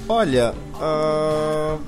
Olha, 0.08 0.52
uh... 0.74 1.80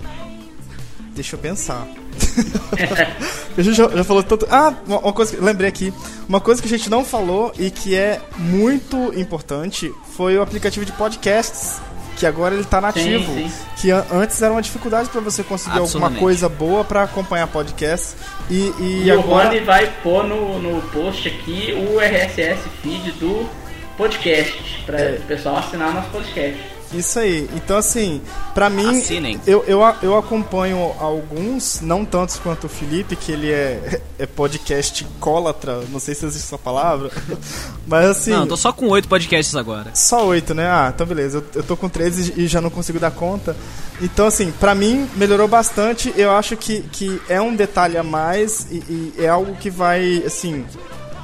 deixa 1.15 1.35
eu 1.35 1.41
pensar. 1.41 1.89
a 3.59 3.63
gente 3.63 3.77
já, 3.77 3.89
já, 3.89 4.05
falou 4.05 4.23
tanto. 4.23 4.47
Ah, 4.49 4.73
uma 4.87 5.13
coisa 5.13 5.35
que 5.35 5.43
lembrei 5.43 5.69
aqui. 5.69 5.93
Uma 6.29 6.41
coisa 6.41 6.63
que 6.63 6.69
a 6.69 6.71
gente 6.71 6.89
não 6.89 7.05
falou 7.05 7.53
e 7.59 7.69
que 7.69 7.97
é 7.97 8.21
muito 8.39 9.13
importante 9.19 9.93
foi 10.17 10.39
o 10.39 10.43
aplicativo 10.43 10.87
de 10.87 10.93
podcasts 10.93 11.81
que 12.17 12.27
agora 12.27 12.55
ele 12.55 12.65
tá 12.65 12.81
nativo. 12.81 13.33
Sim, 13.35 13.49
sim. 13.49 13.67
Que 13.77 13.91
antes 13.91 14.41
era 14.41 14.53
uma 14.53 14.63
dificuldade 14.63 15.09
para 15.09 15.21
você 15.21 15.43
conseguir 15.43 15.79
alguma 15.79 16.11
coisa 16.11 16.49
boa 16.49 16.85
para 16.85 17.03
acompanhar 17.03 17.47
podcast. 17.47 18.17
E, 18.51 18.73
e, 18.79 19.03
e 19.07 19.11
agora... 19.11 19.49
o 19.49 19.51
Rony 19.51 19.61
vai 19.61 19.87
pôr 20.03 20.25
no, 20.25 20.61
no 20.61 20.83
post 20.89 21.29
aqui 21.29 21.73
o 21.73 21.99
RSS 21.99 22.63
feed 22.83 23.13
do 23.13 23.49
podcast, 23.97 24.83
para 24.87 25.01
é. 25.01 25.19
o 25.19 25.23
pessoal 25.23 25.57
assinar 25.57 25.93
nosso 25.93 26.11
podcast. 26.11 26.61
Isso 26.95 27.19
aí. 27.19 27.49
Então, 27.55 27.77
assim, 27.77 28.21
pra 28.55 28.69
mim, 28.69 29.03
eu, 29.47 29.65
eu, 29.67 29.81
eu 30.03 30.17
acompanho 30.17 30.93
alguns, 30.99 31.81
não 31.81 32.05
tantos 32.05 32.39
quanto 32.39 32.65
o 32.65 32.69
Felipe, 32.69 33.17
que 33.17 33.33
ele 33.33 33.51
é, 33.51 34.01
é 34.19 34.27
podcast 34.27 35.07
cólatra, 35.19 35.83
não 35.91 35.99
sei 35.99 36.15
se 36.15 36.27
existe 36.27 36.47
essa 36.47 36.59
palavra, 36.59 37.11
mas 37.87 38.07
assim... 38.07 38.31
Não, 38.31 38.47
tô 38.47 38.57
só 38.57 38.73
com 38.73 38.89
oito 38.89 39.09
podcasts 39.09 39.55
agora. 39.57 39.91
Só 39.95 40.27
oito, 40.27 40.55
né? 40.55 40.67
Ah, 40.67 40.93
então 40.95 41.07
beleza, 41.07 41.39
eu, 41.39 41.45
eu 41.55 41.63
tô 41.63 41.77
com 41.77 41.89
13 41.89 42.35
e 42.37 42.47
já 42.47 42.61
não 42.61 42.71
consigo 42.71 42.99
dar 42.99 43.11
conta. 43.11 43.57
Então, 44.01 44.27
assim, 44.27 44.51
pra 44.51 44.75
mim, 44.75 45.09
melhorou 45.17 45.49
bastante, 45.49 46.13
eu 46.17 46.33
acho 46.33 46.57
que, 46.57 46.83
que 46.83 47.21
é 47.29 47.41
um 47.41 47.55
detalhe 47.55 47.97
a 47.97 48.03
mais 48.03 48.67
e, 48.71 48.77
e 48.77 49.15
é 49.19 49.29
algo 49.29 49.55
que 49.55 49.71
vai, 49.71 50.23
assim, 50.27 50.65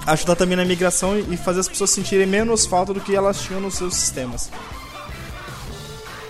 ajudar 0.07 0.37
também 0.37 0.57
na 0.57 0.65
migração 0.65 1.19
e 1.19 1.37
fazer 1.37 1.61
as 1.61 1.69
pessoas 1.69 1.91
sentirem 1.91 2.27
menos 2.27 2.67
falta 2.67 2.95
do 2.95 3.01
que 3.01 3.15
elas 3.15 3.41
tinham 3.41 3.61
nos 3.61 3.75
seus 3.75 3.95
sistemas. 3.95 4.51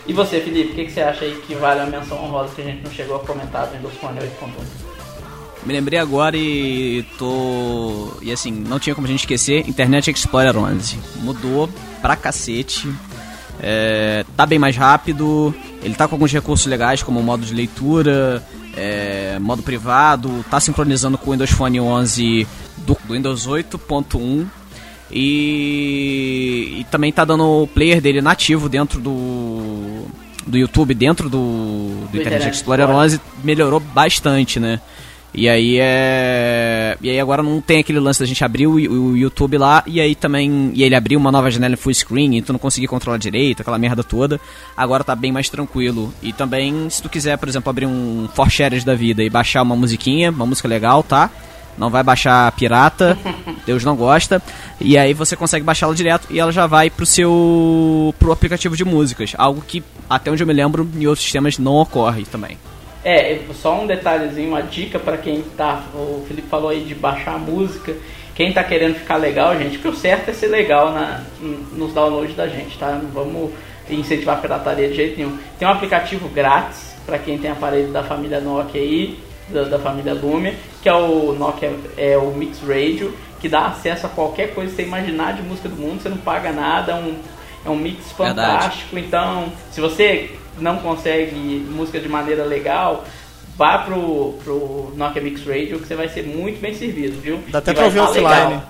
E 0.09 0.13
você, 0.15 0.41
Felipe, 0.41 0.73
o 0.73 0.75
que, 0.75 0.87
que, 0.87 0.91
você 0.91 1.03
acha 1.03 1.27
aí 1.27 1.39
que 1.47 1.55
vale 1.55 1.81
a 1.81 1.87
menção 1.87 2.25
honrosa 2.25 2.55
que 2.55 2.63
a 2.63 2.65
gente 2.65 2.83
não 2.83 2.91
chegou 2.91 3.17
a 3.17 3.21
comentar 3.21 3.67
do 3.67 3.77
Windows 3.77 3.95
Phone 3.97 4.19
8.1? 4.19 4.89
Me 5.67 5.75
lembrei 5.75 5.99
agora 5.99 6.35
e 6.35 7.05
tô. 7.19 8.11
E 8.23 8.33
assim, 8.33 8.51
não 8.51 8.79
tinha 8.79 8.95
como 8.95 9.07
a 9.07 9.11
gente 9.11 9.21
esquecer: 9.21 9.69
Internet 9.69 10.11
Explorer 10.11 10.57
11. 10.57 10.99
Mudou 11.17 11.69
pra 12.01 12.17
cacete. 12.17 12.91
É, 13.61 14.25
tá 14.35 14.47
bem 14.47 14.59
mais 14.59 14.77
rápido. 14.77 15.55
Ele 15.83 15.95
tá 15.95 16.09
com 16.09 16.15
alguns 16.15 16.33
recursos 16.33 16.67
legais, 16.67 17.03
como 17.03 17.23
modo 17.23 17.45
de 17.45 17.53
leitura, 17.53 18.43
é, 18.75 19.39
modo 19.39 19.63
privado. 19.63 20.43
Tá 20.51 20.59
sincronizando 20.59 21.19
com 21.19 21.29
o 21.29 21.33
Windows 21.33 21.51
Phone 21.51 21.81
11 21.81 22.47
do, 22.79 22.97
do 23.05 23.13
Windows 23.13 23.47
8.1 23.47 24.47
e, 25.11 26.81
e 26.81 26.85
também 26.91 27.13
tá 27.13 27.25
dando 27.25 27.45
o 27.45 27.67
player 27.67 28.01
dele 28.01 28.21
nativo 28.21 28.69
dentro 28.69 29.01
do, 29.01 29.88
do 30.49 30.59
YouTube, 30.59 30.95
dentro 30.95 31.29
do, 31.29 32.07
do 32.11 32.19
Internet 32.19 32.55
Explorer 32.55 32.89
11, 32.89 33.20
melhorou 33.45 33.81
bastante, 33.81 34.59
né? 34.59 34.81
E 35.35 35.49
aí 35.49 35.79
é. 35.79 36.97
E 37.01 37.11
aí 37.11 37.20
agora 37.20 37.43
não 37.43 37.61
tem 37.61 37.81
aquele 37.81 38.01
lance 38.01 38.19
da 38.19 38.27
gente 38.27 38.43
abrir 38.43 38.66
o, 38.66 38.73
o, 38.73 39.16
YouTube 39.16 39.59
lá 39.59 39.83
e 39.87 40.01
aí 40.01 40.15
também. 40.15 40.73
E 40.75 40.83
ele 40.83 40.95
abriu 40.95 41.19
uma 41.19 41.31
nova 41.31 41.51
janela 41.51 41.75
em 41.75 41.77
full 41.77 41.93
screen 41.93 42.37
e 42.37 42.43
tu 42.43 42.53
não 42.53 42.59
conseguir 42.59 42.87
controlar 42.87 43.19
direito, 43.19 43.61
aquela 43.61 43.79
merda 43.79 44.03
toda. 44.03 44.41
Agora 44.77 45.05
tá 45.05 45.15
bem 45.15 45.31
mais 45.31 45.49
tranquilo. 45.49 46.12
E 46.23 46.33
também, 46.33 46.89
se 46.89 47.03
tu 47.03 47.09
quiser, 47.09 47.37
por 47.37 47.49
exemplo, 47.49 47.69
abrir 47.69 47.87
um 47.87 48.29
For 48.35 48.51
Shares 48.51 48.85
da 48.85 48.95
vida 48.95 49.23
e 49.23 49.29
baixar 49.29 49.62
uma 49.62 49.77
musiquinha, 49.77 50.31
uma 50.31 50.47
música 50.47 50.66
legal, 50.66 51.03
tá? 51.03 51.31
Não 51.79 51.91
vai 51.91 52.03
baixar 52.03 52.51
pirata, 52.53 53.17
Deus 53.65 53.85
não 53.85 53.97
gosta. 53.97 54.43
E 54.81 54.99
aí 54.99 55.15
você 55.15 55.37
consegue 55.37 55.65
baixá-la 55.65 55.95
direto 55.95 56.27
e 56.31 56.39
ela 56.39 56.53
já 56.53 56.67
vai 56.67 56.91
pro 56.91 57.07
seu 57.07 58.15
pro 58.19 58.33
aplicativo 58.33 58.77
de 58.77 58.85
músicas, 58.85 59.35
algo 59.39 59.63
que 59.67 59.83
até 60.09 60.31
onde 60.31 60.43
eu 60.43 60.47
me 60.47 60.53
lembro 60.53 60.89
em 60.95 61.07
outros 61.07 61.25
sistemas 61.25 61.59
não 61.59 61.77
ocorre 61.77 62.25
também. 62.25 62.59
É, 63.05 63.39
só 63.55 63.81
um 63.81 63.87
detalhezinho, 63.87 64.49
uma 64.49 64.63
dica 64.63 64.99
para 64.99 65.17
quem 65.17 65.43
tá, 65.57 65.83
o 65.95 66.25
Felipe 66.27 66.49
falou 66.49 66.69
aí 66.69 66.83
de 66.83 66.95
baixar 66.95 67.35
a 67.35 67.39
música. 67.39 67.95
Quem 68.35 68.53
tá 68.53 68.63
querendo 68.63 68.95
ficar 68.95 69.17
legal, 69.17 69.57
gente, 69.59 69.79
porque 69.79 69.89
o 69.89 69.97
certo 69.97 70.31
é 70.31 70.33
ser 70.33 70.49
legal 70.49 70.93
na, 70.93 71.23
nos 71.73 71.93
downloads 71.93 72.37
da 72.37 72.47
gente, 72.47 72.79
tá? 72.79 72.93
Não 72.93 73.11
vamos 73.11 73.51
incentivar 73.91 74.37
a 74.37 74.41
pirataria 74.41 74.89
de 74.89 74.95
jeito 74.95 75.17
nenhum. 75.17 75.39
Tem 75.59 75.67
um 75.67 75.71
aplicativo 75.71 76.29
grátis 76.29 76.95
para 77.05 77.19
quem 77.19 77.39
tem 77.39 77.51
aparelho 77.51 77.91
da 77.91 78.03
família 78.03 78.41
Nokia 78.41 78.81
aí, 78.81 79.19
da, 79.49 79.65
da, 79.65 79.79
família 79.79 80.13
Lumia, 80.13 80.55
que 80.83 80.89
é 80.89 80.95
o 80.95 81.33
Nokia 81.33 81.73
é 81.97 82.17
o 82.17 82.31
Mix 82.33 82.61
Radio, 82.61 83.15
que 83.41 83.49
dá 83.49 83.67
acesso 83.67 84.07
a 84.07 84.09
qualquer 84.09 84.55
coisa 84.55 84.71
que 84.71 84.77
você 84.77 84.83
imaginar 84.83 85.35
de 85.35 85.43
música 85.43 85.69
do 85.69 85.77
mundo, 85.77 86.03
você 86.03 86.09
não 86.09 86.17
paga 86.19 86.53
nada, 86.53 86.93
é 86.93 86.95
um, 86.95 87.17
é 87.65 87.71
um 87.71 87.77
mix 87.77 88.13
fantástico. 88.13 88.95
Verdade. 88.95 89.07
Então, 89.07 89.53
se 89.71 89.81
você 89.81 90.31
não 90.59 90.79
consegue 90.79 91.35
música 91.71 92.01
de 92.01 92.09
maneira 92.09 92.45
legal, 92.45 93.05
vá 93.57 93.79
pro, 93.79 94.35
pro 94.45 94.93
Nokia 94.97 95.23
Mix 95.23 95.45
Radio 95.47 95.79
que 95.79 95.87
você 95.87 95.95
vai 95.95 96.09
ser 96.09 96.25
muito 96.25 96.61
bem 96.61 96.75
servido, 96.75 97.21
viu? 97.21 97.41
Dá 97.49 97.59
até 97.59 97.73
pra 97.73 97.85
ouvir 97.85 98.01
offline. 98.01 98.29
Legal. 98.29 98.63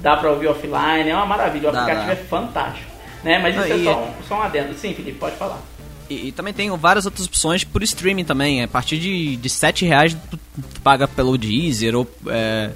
Dá 0.00 0.16
pra 0.16 0.30
ouvir 0.30 0.48
offline, 0.48 1.08
é 1.08 1.14
uma 1.14 1.26
maravilha, 1.26 1.68
o 1.68 1.72
dá, 1.72 1.82
aplicativo 1.82 2.06
dá. 2.06 2.12
é 2.12 2.16
fantástico. 2.16 2.90
Né? 3.22 3.38
Mas 3.38 3.54
isso 3.54 3.72
é 3.72 3.84
só 3.84 4.02
um, 4.02 4.12
só 4.26 4.34
um 4.36 4.42
adendo. 4.42 4.74
Sim, 4.74 4.94
Felipe, 4.94 5.18
pode 5.18 5.36
falar. 5.36 5.60
E, 6.08 6.28
e, 6.28 6.32
também 6.32 6.52
tem 6.52 6.70
várias 6.76 7.06
outras 7.06 7.26
opções 7.26 7.64
por 7.64 7.82
streaming 7.82 8.24
também. 8.24 8.62
A 8.62 8.68
partir 8.68 8.98
de, 8.98 9.36
de 9.36 9.48
7 9.48 9.84
reais 9.84 10.16
tu, 10.30 10.36
tu 10.36 10.80
paga 10.80 11.06
pelo 11.06 11.38
Deezer 11.38 11.96
ou 11.96 12.06
é, 12.26 12.70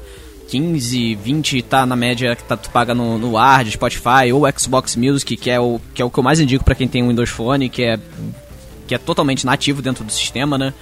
15, 0.48 1.14
20 1.16 1.62
tá 1.62 1.84
na 1.84 1.96
média 1.96 2.36
que 2.36 2.44
tá, 2.44 2.56
tu 2.56 2.70
paga 2.70 2.94
no, 2.94 3.18
no 3.18 3.32
Ward, 3.32 3.70
Spotify 3.70 4.32
ou 4.32 4.44
Xbox 4.56 4.96
Music, 4.96 5.36
que 5.36 5.50
é 5.50 5.58
o 5.58 5.80
que, 5.92 6.00
é 6.00 6.04
o 6.04 6.10
que 6.10 6.18
eu 6.18 6.22
mais 6.22 6.40
indico 6.40 6.64
para 6.64 6.74
quem 6.74 6.88
tem 6.88 7.02
um 7.02 7.08
Windows 7.08 7.30
Phone, 7.30 7.68
que 7.68 7.82
é, 7.82 7.98
que 8.86 8.94
é 8.94 8.98
totalmente 8.98 9.44
nativo 9.44 9.82
dentro 9.82 10.04
do 10.04 10.12
sistema, 10.12 10.56
né? 10.56 10.72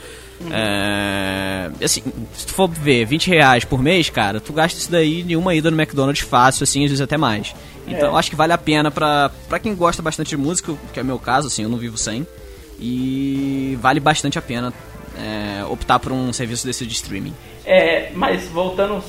Uhum. 0.41 0.51
É, 0.53 1.71
assim, 1.83 2.03
se 2.35 2.47
tu 2.47 2.53
for 2.53 2.69
ver 2.69 3.07
20 3.07 3.29
reais 3.29 3.65
por 3.65 3.83
mês, 3.83 4.11
cara, 4.11 4.41
tu 4.41 4.53
gasta 4.53 4.79
isso 4.79 4.91
daí 4.91 5.23
em 5.23 5.37
uma 5.37 5.55
ida 5.55 5.71
no 5.71 5.81
McDonald's 5.81 6.25
fácil, 6.25 6.65
assim, 6.65 6.85
às 6.85 6.91
vezes 6.91 7.01
até 7.01 7.16
mais. 7.16 7.55
Então 7.86 8.15
é. 8.15 8.19
acho 8.19 8.31
que 8.31 8.36
vale 8.36 8.52
a 8.52 8.59
pena 8.59 8.90
pra, 8.90 9.31
pra 9.48 9.59
quem 9.59 9.74
gosta 9.74 10.02
bastante 10.02 10.31
de 10.31 10.36
música, 10.36 10.74
que 10.93 10.98
é 10.98 11.02
o 11.02 11.06
meu 11.06 11.19
caso, 11.19 11.48
assim, 11.48 11.62
eu 11.62 11.69
não 11.69 11.78
vivo 11.78 11.98
sem. 11.98 12.27
E 12.78 13.78
vale 13.81 14.01
bastante 14.01 14.39
a 14.39 14.43
pena 14.43 14.73
é, 15.16 15.65
optar 15.65 15.98
por 15.98 16.12
um 16.12 16.32
serviço 16.32 16.66
desse 16.66 16.86
de 16.86 16.94
streaming. 16.94 17.35
É, 17.65 18.11
mas 18.15 18.48
voltando 18.48 19.02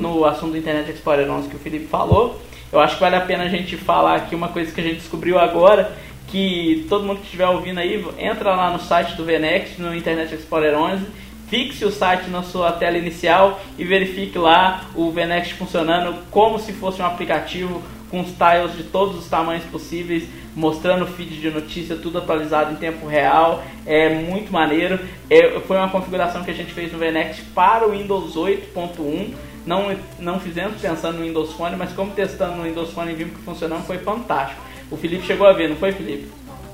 no 0.00 0.24
assunto 0.24 0.52
do 0.52 0.58
Internet 0.58 0.90
Explorer 0.90 1.30
11 1.30 1.48
que 1.48 1.56
o 1.56 1.58
Felipe 1.58 1.86
falou, 1.86 2.40
eu 2.72 2.80
acho 2.80 2.94
que 2.94 3.00
vale 3.00 3.16
a 3.16 3.20
pena 3.20 3.44
a 3.44 3.48
gente 3.48 3.76
falar 3.76 4.16
aqui 4.16 4.34
uma 4.34 4.48
coisa 4.48 4.70
que 4.72 4.80
a 4.80 4.84
gente 4.84 4.96
descobriu 4.96 5.38
agora, 5.38 5.96
que 6.26 6.86
todo 6.88 7.04
mundo 7.04 7.18
que 7.18 7.24
estiver 7.24 7.48
ouvindo 7.48 7.78
aí, 7.78 8.04
entra 8.18 8.54
lá 8.54 8.70
no 8.70 8.80
site 8.80 9.14
do 9.14 9.24
VNext, 9.24 9.80
no 9.80 9.94
Internet 9.94 10.34
Explorer 10.34 10.76
11, 10.76 11.06
fixe 11.48 11.84
o 11.84 11.90
site 11.90 12.28
na 12.28 12.42
sua 12.42 12.72
tela 12.72 12.98
inicial 12.98 13.58
e 13.78 13.84
verifique 13.84 14.36
lá 14.36 14.84
o 14.94 15.10
VNext 15.10 15.54
funcionando 15.54 16.18
como 16.30 16.58
se 16.58 16.74
fosse 16.74 17.00
um 17.00 17.06
aplicativo 17.06 17.82
com 18.10 18.20
os 18.20 18.28
tiles 18.28 18.76
de 18.76 18.84
todos 18.84 19.18
os 19.18 19.26
tamanhos 19.26 19.64
possíveis, 19.64 20.24
mostrando 20.54 21.06
feed 21.06 21.40
de 21.40 21.50
notícia, 21.50 21.96
tudo 21.96 22.18
atualizado 22.18 22.72
em 22.72 22.76
tempo 22.76 23.06
real. 23.06 23.62
É 23.86 24.08
muito 24.22 24.52
maneiro. 24.52 24.98
É, 25.30 25.60
foi 25.60 25.76
uma 25.76 25.88
configuração 25.88 26.42
que 26.42 26.50
a 26.50 26.54
gente 26.54 26.72
fez 26.72 26.92
no 26.92 26.98
VNext 26.98 27.42
para 27.54 27.86
o 27.86 27.92
Windows 27.92 28.34
8.1. 28.34 29.34
Não, 29.66 29.94
não 30.18 30.40
fizemos 30.40 30.80
pensando 30.80 31.18
no 31.18 31.24
Windows 31.24 31.52
Phone, 31.52 31.76
mas 31.76 31.92
como 31.92 32.12
testando 32.12 32.56
no 32.56 32.64
Windows 32.64 32.90
Phone 32.90 33.12
e 33.12 33.14
vimos 33.14 33.36
que 33.36 33.42
funcionando, 33.42 33.84
foi 33.84 33.98
fantástico. 33.98 34.60
O 34.90 34.96
Felipe 34.96 35.26
chegou 35.26 35.46
a 35.46 35.52
ver, 35.52 35.68
não 35.68 35.76
foi, 35.76 35.92
Felipe? 35.92 36.28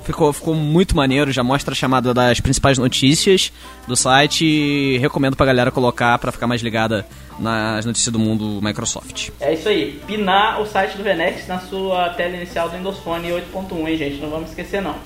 Ficou, 0.05 0.33
ficou 0.35 0.55
muito 0.55 0.95
maneiro, 0.95 1.33
já 1.33 1.43
mostra 1.43 1.73
a 1.73 1.75
chamada 1.75 2.13
das 2.13 2.39
principais 2.39 2.77
notícias 2.77 3.51
do 3.89 3.97
site. 3.97 4.99
Recomendo 4.99 5.35
pra 5.35 5.47
galera 5.47 5.71
colocar 5.71 6.19
para 6.19 6.31
ficar 6.31 6.47
mais 6.47 6.61
ligada 6.61 7.07
nas 7.39 7.85
notícias 7.85 8.13
do 8.13 8.19
mundo 8.19 8.61
Microsoft. 8.63 9.31
É 9.41 9.55
isso 9.55 9.69
aí, 9.69 10.01
pinar 10.07 10.61
o 10.61 10.67
site 10.67 10.97
do 10.97 11.03
Venex 11.03 11.47
na 11.47 11.61
sua 11.61 12.11
tela 12.11 12.37
inicial 12.37 12.69
do 12.69 12.77
Windows 12.77 12.99
Phone 12.99 13.29
8.1, 13.29 13.89
hein, 13.89 13.97
gente? 13.97 14.21
Não 14.21 14.31
vamos 14.31 14.51
esquecer 14.51 14.81
não. 14.81 14.97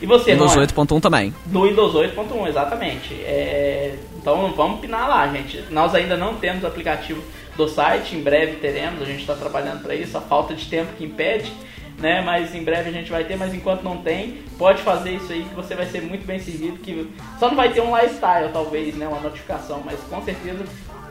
E 0.00 0.06
você, 0.06 0.32
Windows 0.32 0.54
Rony? 0.54 0.66
8.1 0.66 1.00
também. 1.00 1.34
Do 1.46 1.62
Windows 1.62 1.94
8.1, 1.94 2.48
exatamente. 2.48 3.14
É, 3.14 3.96
então 4.16 4.52
vamos 4.52 4.80
pinar 4.80 5.08
lá, 5.08 5.26
gente. 5.28 5.64
Nós 5.70 5.94
ainda 5.94 6.16
não 6.16 6.36
temos 6.36 6.64
aplicativo 6.64 7.22
do 7.56 7.68
site, 7.68 8.14
em 8.14 8.22
breve 8.22 8.56
teremos, 8.56 9.02
a 9.02 9.04
gente 9.04 9.20
está 9.20 9.34
trabalhando 9.34 9.82
para 9.82 9.94
isso, 9.94 10.16
a 10.16 10.20
falta 10.20 10.54
de 10.54 10.66
tempo 10.66 10.92
que 10.96 11.04
impede, 11.04 11.52
né? 11.98 12.22
Mas 12.22 12.54
em 12.54 12.62
breve 12.62 12.90
a 12.90 12.92
gente 12.92 13.10
vai 13.10 13.24
ter, 13.24 13.36
mas 13.36 13.52
enquanto 13.52 13.82
não 13.82 13.96
tem, 13.96 14.38
pode 14.56 14.80
fazer 14.82 15.10
isso 15.10 15.32
aí 15.32 15.42
que 15.42 15.54
você 15.56 15.74
vai 15.74 15.86
ser 15.86 16.00
muito 16.02 16.24
bem 16.24 16.38
servido. 16.38 16.78
Que 16.78 17.10
só 17.40 17.48
não 17.48 17.56
vai 17.56 17.72
ter 17.72 17.80
um 17.80 17.92
lifestyle, 17.96 18.52
talvez, 18.52 18.94
né? 18.94 19.08
Uma 19.08 19.20
notificação, 19.20 19.82
mas 19.84 19.98
com 20.08 20.22
certeza. 20.22 20.64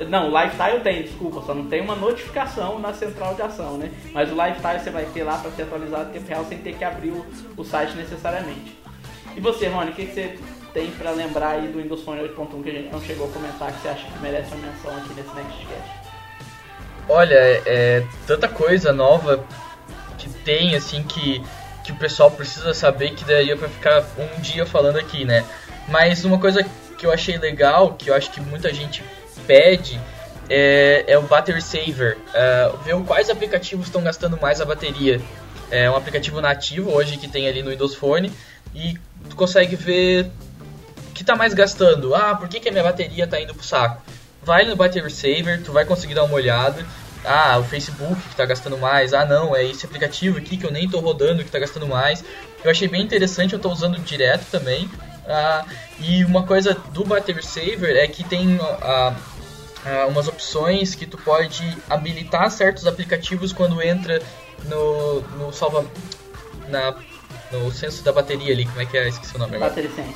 Não, 0.05 0.31
o 0.31 0.41
lifestyle 0.41 0.79
tem, 0.81 1.03
desculpa, 1.03 1.41
só 1.45 1.53
não 1.53 1.67
tem 1.67 1.81
uma 1.81 1.95
notificação 1.95 2.79
na 2.79 2.93
central 2.93 3.33
de 3.35 3.41
ação, 3.41 3.77
né? 3.77 3.91
Mas 4.13 4.31
o 4.31 4.35
lifestyle 4.35 4.79
você 4.79 4.89
vai 4.89 5.05
ter 5.05 5.23
lá 5.23 5.37
para 5.37 5.51
ser 5.51 5.63
atualizado 5.63 6.09
em 6.09 6.13
tempo 6.13 6.27
real 6.27 6.45
sem 6.45 6.57
ter 6.59 6.75
que 6.75 6.83
abrir 6.83 7.09
o, 7.09 7.25
o 7.55 7.63
site 7.63 7.95
necessariamente. 7.95 8.77
E 9.35 9.39
você, 9.39 9.67
Rony, 9.67 9.91
o 9.91 9.93
que, 9.93 10.05
que 10.05 10.13
você 10.13 10.39
tem 10.73 10.91
para 10.91 11.11
lembrar 11.11 11.51
aí 11.51 11.67
do 11.67 11.81
Windows 11.81 12.03
Phone 12.03 12.21
8.1 12.21 12.63
que 12.63 12.69
a 12.69 12.73
gente 12.73 12.91
não 12.91 13.01
chegou 13.01 13.27
a 13.27 13.31
comentar 13.31 13.71
que 13.71 13.81
você 13.81 13.87
acha 13.89 14.05
que 14.05 14.19
merece 14.19 14.53
uma 14.53 14.67
menção 14.67 14.95
aqui 14.95 15.13
nesse 15.13 15.33
Nextcast? 15.35 16.07
Olha, 17.09 17.35
é, 17.35 17.63
é 17.65 18.03
tanta 18.25 18.47
coisa 18.47 18.91
nova 18.91 19.43
que 20.17 20.29
tem, 20.29 20.75
assim, 20.75 21.03
que, 21.03 21.41
que 21.83 21.91
o 21.91 21.95
pessoal 21.95 22.29
precisa 22.29 22.73
saber 22.73 23.11
que 23.11 23.23
daria 23.23 23.55
pra 23.55 23.69
ficar 23.69 24.05
um 24.17 24.41
dia 24.41 24.65
falando 24.65 24.97
aqui, 24.97 25.23
né? 25.23 25.45
Mas 25.87 26.25
uma 26.25 26.37
coisa 26.37 26.65
que 26.97 27.05
eu 27.05 27.11
achei 27.11 27.37
legal, 27.37 27.93
que 27.93 28.09
eu 28.09 28.15
acho 28.15 28.31
que 28.31 28.41
muita 28.41 28.73
gente 28.73 29.03
pede, 29.47 29.99
é, 30.49 31.05
é 31.07 31.17
o 31.17 31.23
Battery 31.23 31.61
Saver. 31.61 32.17
É, 32.33 32.71
ver 32.83 32.95
quais 33.05 33.29
aplicativos 33.29 33.87
estão 33.87 34.03
gastando 34.03 34.39
mais 34.39 34.61
a 34.61 34.65
bateria. 34.65 35.21
É 35.71 35.89
um 35.89 35.95
aplicativo 35.95 36.39
nativo 36.39 36.91
hoje 36.91 37.17
que 37.17 37.27
tem 37.27 37.47
ali 37.47 37.63
no 37.63 37.71
Windows 37.71 37.95
Phone 37.95 38.31
e 38.75 38.97
tu 39.29 39.35
consegue 39.35 39.75
ver 39.75 40.29
que 41.13 41.23
está 41.23 41.35
mais 41.35 41.53
gastando. 41.53 42.13
Ah, 42.13 42.35
por 42.35 42.47
que, 42.47 42.59
que 42.59 42.69
a 42.69 42.71
minha 42.71 42.83
bateria 42.83 43.25
está 43.25 43.41
indo 43.41 43.53
pro 43.53 43.65
saco? 43.65 44.01
Vai 44.43 44.65
no 44.65 44.75
Battery 44.75 45.09
Saver, 45.09 45.61
tu 45.63 45.71
vai 45.71 45.83
conseguir 45.83 46.13
dar 46.13 46.23
uma 46.23 46.35
olhada. 46.35 46.85
Ah, 47.25 47.57
o 47.57 47.63
Facebook 47.63 48.15
que 48.21 48.29
está 48.29 48.45
gastando 48.45 48.77
mais. 48.77 49.13
Ah, 49.13 49.25
não, 49.25 49.55
é 49.55 49.65
esse 49.65 49.85
aplicativo 49.85 50.37
aqui 50.37 50.55
que 50.55 50.65
eu 50.65 50.71
nem 50.71 50.85
estou 50.85 51.01
rodando 51.01 51.39
que 51.39 51.49
está 51.49 51.59
gastando 51.59 51.87
mais. 51.87 52.23
Eu 52.63 52.71
achei 52.71 52.87
bem 52.87 53.01
interessante, 53.01 53.53
eu 53.53 53.57
estou 53.57 53.71
usando 53.71 53.99
direto 53.99 54.45
também. 54.49 54.89
Ah, 55.27 55.65
e 55.99 56.23
uma 56.23 56.43
coisa 56.43 56.73
do 56.93 57.03
Battery 57.03 57.43
Saver 57.43 57.97
é 57.97 58.07
que 58.07 58.23
tem 58.23 58.57
ah, 58.61 59.13
ah, 59.87 60.05
umas 60.07 60.27
opções 60.27 60.93
que 60.93 61.05
tu 61.05 61.17
pode 61.17 61.77
habilitar 61.89 62.49
certos 62.51 62.85
aplicativos 62.85 63.53
quando 63.53 63.81
entra 63.81 64.21
no, 64.65 65.21
no 65.21 65.53
salva 65.53 65.85
na 66.67 66.95
no 67.51 67.71
senso 67.71 68.03
da 68.03 68.11
bateria 68.11 68.51
ali, 68.53 68.65
como 68.65 68.81
é 68.81 68.85
que 68.85 68.97
é? 68.97 69.07
Esqueci 69.07 69.35
o 69.35 69.39
nome 69.39 69.55
agora. 69.55 69.69
Battery 69.69 69.89
Sense. 69.93 70.15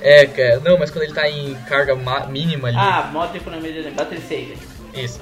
É, 0.00 0.26
cara, 0.26 0.60
não, 0.60 0.78
mas 0.78 0.90
quando 0.90 1.04
ele 1.04 1.12
tá 1.12 1.28
em 1.28 1.54
carga 1.66 1.96
mínima 2.28 2.68
ali. 2.68 2.76
Ah, 2.76 3.10
modo 3.12 3.32
de 3.32 3.38
economia 3.38 3.72
de 3.72 3.78
energia. 3.78 4.04
Battery 4.04 4.20
Saver. 4.20 4.58
Isso. 4.94 5.20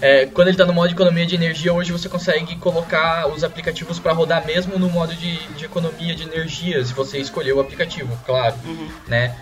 É, 0.00 0.26
quando 0.26 0.48
ele 0.48 0.54
está 0.54 0.64
no 0.64 0.72
modo 0.72 0.88
de 0.88 0.94
economia 0.94 1.26
de 1.26 1.34
energia, 1.34 1.72
hoje 1.72 1.90
você 1.90 2.08
consegue 2.08 2.54
colocar 2.56 3.26
os 3.28 3.42
aplicativos 3.42 3.98
para 3.98 4.12
rodar 4.12 4.46
mesmo 4.46 4.78
no 4.78 4.88
modo 4.88 5.14
de, 5.14 5.38
de, 5.54 5.64
economia 5.64 6.14
de 6.14 6.22
energia, 6.22 6.84
se 6.84 6.92
você 6.92 7.18
escolher 7.18 7.52
o 7.52 7.60
aplicativo, 7.60 8.16
claro, 8.24 8.54
uhum. 8.64 8.88
né? 9.08 9.34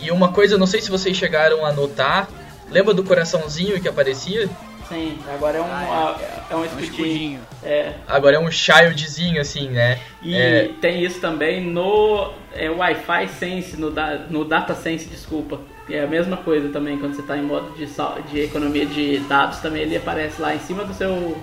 E 0.00 0.10
uma 0.10 0.32
coisa, 0.32 0.56
não 0.56 0.66
sei 0.66 0.80
se 0.80 0.90
vocês 0.90 1.16
chegaram 1.16 1.64
a 1.64 1.72
notar, 1.72 2.28
lembra 2.70 2.94
do 2.94 3.04
coraçãozinho 3.04 3.80
que 3.80 3.88
aparecia? 3.88 4.48
Sim, 4.88 5.16
agora 5.32 5.58
é 5.58 5.60
um, 5.60 5.66
ah, 5.66 6.18
é, 6.20 6.52
é 6.52 6.56
um 6.56 6.64
escudinho. 6.64 6.90
escudinho. 6.90 7.40
É. 7.62 7.92
Agora 8.08 8.34
é 8.34 8.38
um 8.40 8.50
childzinho, 8.50 9.40
assim, 9.40 9.68
né? 9.68 10.00
E 10.20 10.36
é... 10.36 10.70
tem 10.80 11.04
isso 11.04 11.20
também 11.20 11.64
no 11.64 12.32
é, 12.52 12.68
Wi-Fi 12.68 13.28
Sense, 13.28 13.76
no, 13.76 13.92
da, 13.92 14.26
no 14.28 14.44
Data 14.44 14.74
Sense, 14.74 15.08
desculpa. 15.08 15.60
É 15.88 16.02
a 16.02 16.08
mesma 16.08 16.36
coisa 16.38 16.70
também, 16.70 16.98
quando 16.98 17.14
você 17.14 17.20
está 17.20 17.36
em 17.36 17.42
modo 17.42 17.72
de, 17.76 17.86
de 18.32 18.40
economia 18.40 18.84
de 18.84 19.18
dados, 19.20 19.58
também 19.58 19.82
ele 19.82 19.96
aparece 19.96 20.42
lá 20.42 20.54
em 20.54 20.58
cima 20.58 20.84
do 20.84 20.92
seu, 20.92 21.38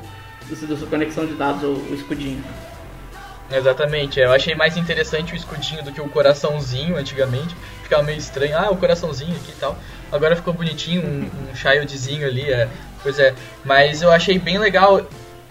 do, 0.49 0.67
da 0.67 0.75
sua 0.75 0.87
conexão 0.87 1.25
de 1.25 1.33
dados, 1.35 1.63
o, 1.63 1.67
o 1.67 1.95
escudinho. 1.95 2.43
Exatamente, 3.49 4.19
eu 4.19 4.33
achei 4.33 4.55
mais 4.55 4.75
interessante 4.75 5.31
o 5.31 5.35
escudinho 5.35 5.81
do 5.81 5.93
que 5.93 6.01
o 6.01 6.09
coraçãozinho 6.09 6.97
antigamente. 6.97 7.55
Ficava 7.87 8.03
meio 8.03 8.17
estranho, 8.17 8.57
ah, 8.57 8.69
o 8.69 8.75
coraçãozinho 8.75 9.33
aqui 9.33 9.51
e 9.51 9.59
tal. 9.59 9.77
Agora 10.11 10.35
ficou 10.35 10.53
bonitinho, 10.53 11.01
um, 11.01 11.51
um 11.51 11.55
childzinho 11.55 12.27
ali, 12.27 12.43
é, 12.51 12.67
pois 13.01 13.17
é. 13.17 13.33
Mas 13.63 14.01
eu 14.01 14.11
achei 14.11 14.37
bem 14.37 14.57
legal, 14.57 15.07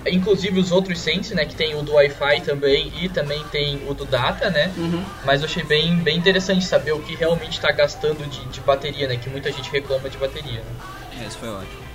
inclusive 0.06 0.60
os 0.60 0.70
outros 0.70 1.00
Sense, 1.00 1.34
né, 1.34 1.46
que 1.46 1.54
tem 1.54 1.74
o 1.74 1.80
do 1.80 1.94
Wi-Fi 1.94 2.42
também 2.42 2.92
e 3.00 3.08
também 3.08 3.42
tem 3.44 3.80
o 3.88 3.94
do 3.94 4.04
Data, 4.04 4.50
né. 4.50 4.70
Uhum. 4.76 5.02
Mas 5.24 5.40
eu 5.40 5.48
achei 5.48 5.62
bem, 5.62 5.96
bem 5.96 6.18
interessante 6.18 6.62
saber 6.66 6.92
o 6.92 7.00
que 7.00 7.14
realmente 7.14 7.52
está 7.52 7.72
gastando 7.72 8.28
de, 8.28 8.44
de 8.48 8.60
bateria, 8.60 9.08
né, 9.08 9.16
que 9.16 9.30
muita 9.30 9.50
gente 9.50 9.70
reclama 9.70 10.10
de 10.10 10.18
bateria. 10.18 10.60
Né? 10.60 11.26
Esse 11.26 11.38
foi 11.38 11.48
ótimo. 11.48 11.86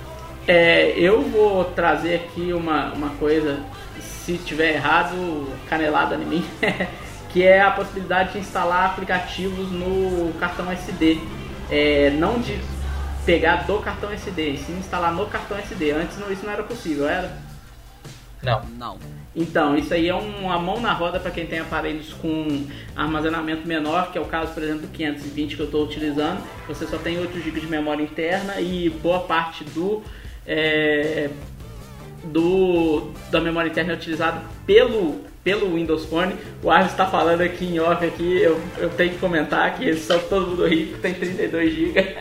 É, 0.48 0.92
eu 0.96 1.22
vou 1.22 1.66
trazer 1.66 2.16
aqui 2.16 2.52
uma, 2.52 2.92
uma 2.92 3.10
coisa, 3.10 3.60
se 4.00 4.38
tiver 4.38 4.74
errado, 4.74 5.46
canelada 5.68 6.16
em 6.16 6.24
mim, 6.24 6.44
que 7.32 7.42
é 7.42 7.60
a 7.60 7.70
possibilidade 7.70 8.32
de 8.32 8.38
instalar 8.38 8.90
aplicativos 8.90 9.70
no 9.70 10.32
cartão 10.38 10.70
SD. 10.70 11.18
É, 11.70 12.10
não 12.10 12.38
de 12.38 12.60
pegar 13.24 13.66
do 13.66 13.78
cartão 13.78 14.10
SD, 14.10 14.50
e 14.50 14.58
sim 14.58 14.78
instalar 14.78 15.12
no 15.14 15.26
cartão 15.26 15.56
SD. 15.58 15.92
Antes 15.92 16.18
não, 16.18 16.30
isso 16.30 16.44
não 16.44 16.52
era 16.52 16.62
possível, 16.62 17.08
era? 17.08 17.32
Não. 18.42 18.62
Não. 18.76 18.98
Então, 19.34 19.76
isso 19.76 19.94
aí 19.94 20.08
é 20.08 20.14
uma 20.14 20.58
mão 20.58 20.78
na 20.80 20.92
roda 20.92 21.18
para 21.18 21.30
quem 21.30 21.46
tem 21.46 21.60
aparelhos 21.60 22.12
com 22.12 22.66
armazenamento 22.94 23.66
menor, 23.66 24.12
que 24.12 24.18
é 24.18 24.20
o 24.20 24.26
caso, 24.26 24.52
por 24.52 24.62
exemplo, 24.62 24.82
do 24.82 24.88
520 24.88 25.56
que 25.56 25.62
eu 25.62 25.66
estou 25.66 25.84
utilizando. 25.84 26.42
Você 26.66 26.86
só 26.86 26.98
tem 26.98 27.18
8 27.18 27.40
GB 27.40 27.60
de 27.60 27.66
memória 27.66 28.02
interna 28.02 28.60
e 28.60 28.90
boa 28.90 29.20
parte 29.20 29.64
do 29.64 30.02
é, 30.46 31.30
do, 32.24 33.10
da 33.30 33.40
memória 33.40 33.68
interna 33.68 33.92
é 33.92 33.96
utilizada 33.96 34.42
pelo, 34.66 35.24
pelo 35.44 35.74
Windows 35.74 36.04
Phone. 36.06 36.34
O 36.62 36.70
Arvis 36.70 36.92
está 36.92 37.06
falando 37.06 37.40
aqui 37.40 37.66
em 37.66 37.80
off, 37.80 38.04
aqui, 38.04 38.40
eu, 38.40 38.60
eu 38.78 38.90
tenho 38.90 39.10
que 39.10 39.18
comentar 39.18 39.74
que 39.74 39.84
eles 39.84 40.02
são 40.02 40.18
todo 40.18 40.48
mundo 40.48 40.66
rico, 40.66 40.98
tem 40.98 41.14
32 41.14 41.72
GB. 41.72 42.16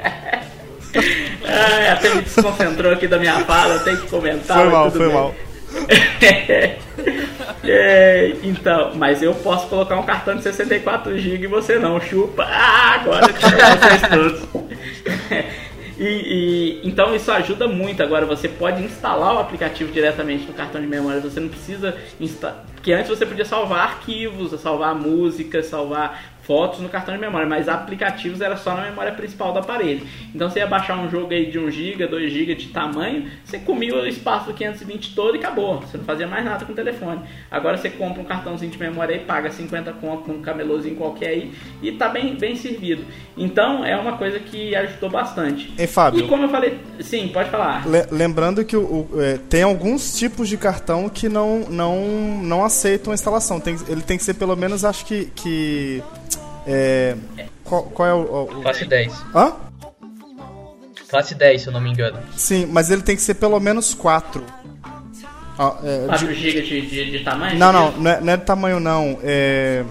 até 1.92 2.16
me 2.16 2.22
desconcentrou 2.22 2.92
aqui 2.92 3.08
da 3.08 3.18
minha 3.18 3.40
fala, 3.46 3.76
eu 3.76 3.84
tenho 3.84 3.98
que 4.02 4.08
comentar. 4.08 4.58
Foi 4.58 4.70
mal, 4.70 4.92
foi 4.92 5.06
bem. 5.06 5.14
mal. 5.14 5.36
é, 7.64 8.36
então, 8.44 8.92
mas 8.96 9.24
eu 9.24 9.34
posso 9.36 9.68
colocar 9.68 9.96
um 9.98 10.04
cartão 10.04 10.36
de 10.36 10.44
64 10.44 11.18
GB 11.18 11.46
e 11.46 11.48
você 11.48 11.80
não, 11.80 12.00
chupa. 12.02 12.44
Ah, 12.44 12.96
agora 12.96 13.28
eu 13.28 13.34
vocês 13.80 14.02
todos. 14.10 14.42
E, 16.02 16.80
e, 16.82 16.82
então 16.84 17.16
isso 17.16 17.32
ajuda 17.32 17.68
muito. 17.68 18.02
Agora 18.02 18.26
você 18.26 18.50
pode 18.50 18.82
instalar 18.82 19.36
o 19.36 19.38
aplicativo 19.38 19.92
diretamente 19.92 20.48
no 20.48 20.54
cartão 20.54 20.82
de 20.82 20.88
memória. 20.88 21.22
Você 21.22 21.40
não 21.40 21.48
precisa 21.48 21.96
instalar. 22.20 22.66
Porque 22.74 22.92
antes 22.92 23.08
você 23.08 23.24
podia 23.24 23.46
salvar 23.46 23.82
arquivos, 23.82 24.60
salvar 24.60 24.96
música, 24.96 25.62
salvar 25.62 26.31
fotos 26.44 26.80
no 26.80 26.90
cartão 26.90 27.14
de 27.14 27.22
memória, 27.22 27.48
mas 27.48 27.70
aplicativos 27.70 28.42
era 28.42 28.58
só 28.58 28.76
na 28.76 28.84
memória 28.84 29.12
principal 29.12 29.54
do 29.54 29.60
aparelho. 29.60 30.06
Então 30.34 30.50
você 30.50 30.60
ia 30.60 30.68
baixar 30.68 30.98
um 30.98 31.10
jogo 31.10 31.32
aí 31.34 31.50
de 31.50 31.60
1 31.60 31.72
GB, 31.72 32.08
2 32.08 32.32
GB 32.32 32.56
de 32.56 32.68
tamanho, 32.68 33.30
você 33.44 33.60
comia 33.60 33.96
o 33.96 34.06
espaço 34.06 34.48
do 34.48 34.54
520 34.54 35.16
todo 35.16 35.36
e 35.36 35.40
acabou. 35.40 35.82
Você 35.82 35.98
não 35.98 36.06
fazia 36.06 36.28
mais 36.28 36.44
nada 36.44 36.66
com 36.66 36.72
o 36.72 36.76
telefone. 36.76 37.22
Agora 37.50 37.78
você 37.78 37.90
compra 37.90 38.22
um 38.22 38.26
cartãozinho 38.26 38.72
de 38.72 38.78
memória 38.78 39.16
e 39.16 39.20
paga 39.20 39.52
50 39.52 39.94
conto 39.94 40.32
num 40.32 40.42
camelôzinho 40.42 40.96
qualquer 40.96 41.30
aí 41.30 41.52
e 41.82 41.92
tá 41.92 42.10
bem, 42.10 42.36
bem 42.36 42.56
servido. 42.56 43.04
Então 43.38 43.86
é 43.86 43.96
uma 43.96 44.18
coisa 44.18 44.40
que 44.40 44.76
ajudou 44.76 45.10
bastante. 45.10 45.74
Ei, 45.78 45.88
Fábio. 45.88 46.26
E 46.26 46.28
como 46.28 46.44
eu 46.44 46.50
falei, 46.50 46.80
sim, 47.00 47.30
pode 47.30 47.50
falar. 47.50 47.84
lembrando 48.12 48.64
que 48.66 48.76
o, 48.76 48.82
o 48.82 49.22
é, 49.22 49.38
tem 49.38 49.64
alguns 49.64 50.18
tipos 50.18 50.50
de 50.50 50.58
cartão 50.58 51.10
que 51.10 51.30
não, 51.30 51.62
não, 51.70 52.40
não 52.42 52.64
aceitam 52.64 53.12
a 53.12 53.14
instalação. 53.14 53.60
Tem, 53.60 53.76
ele 53.88 54.02
tem 54.02 54.18
que 54.18 54.24
ser 54.24 54.34
pelo 54.34 54.56
menos, 54.56 54.84
acho 54.84 55.06
que, 55.06 55.26
que 55.36 56.04
é, 56.66 57.16
qual, 57.64 57.84
qual, 57.84 58.08
é 58.08 58.14
o, 58.14 58.44
o, 58.44 58.62
Classe 58.62 58.86
10. 58.86 59.14
Hã? 59.36 59.54
Classe 61.10 61.36
10, 61.36 61.62
se 61.62 61.68
eu 61.68 61.74
não 61.74 61.82
me 61.82 61.90
engano. 61.90 62.20
Sim, 62.36 62.68
mas 62.68 62.90
ele 62.90 63.02
tem 63.02 63.16
que 63.16 63.22
ser 63.22 63.36
pelo 63.36 63.60
menos 63.60 63.94
4. 63.94 64.44
Ah, 65.60 65.78
é, 65.84 66.06
4 66.08 66.34
GB 66.34 66.62
de, 66.62 66.82
de, 66.82 67.12
de, 67.12 67.24
tamanho? 67.24 67.58
Não, 67.60 67.72
não, 67.72 67.92
não 67.92 68.12
é, 68.12 68.22
não 68.22 68.34
é 68.34 68.38
de 68.38 68.46
tamanho 68.46 68.80
não. 68.80 69.20
É. 69.22 69.84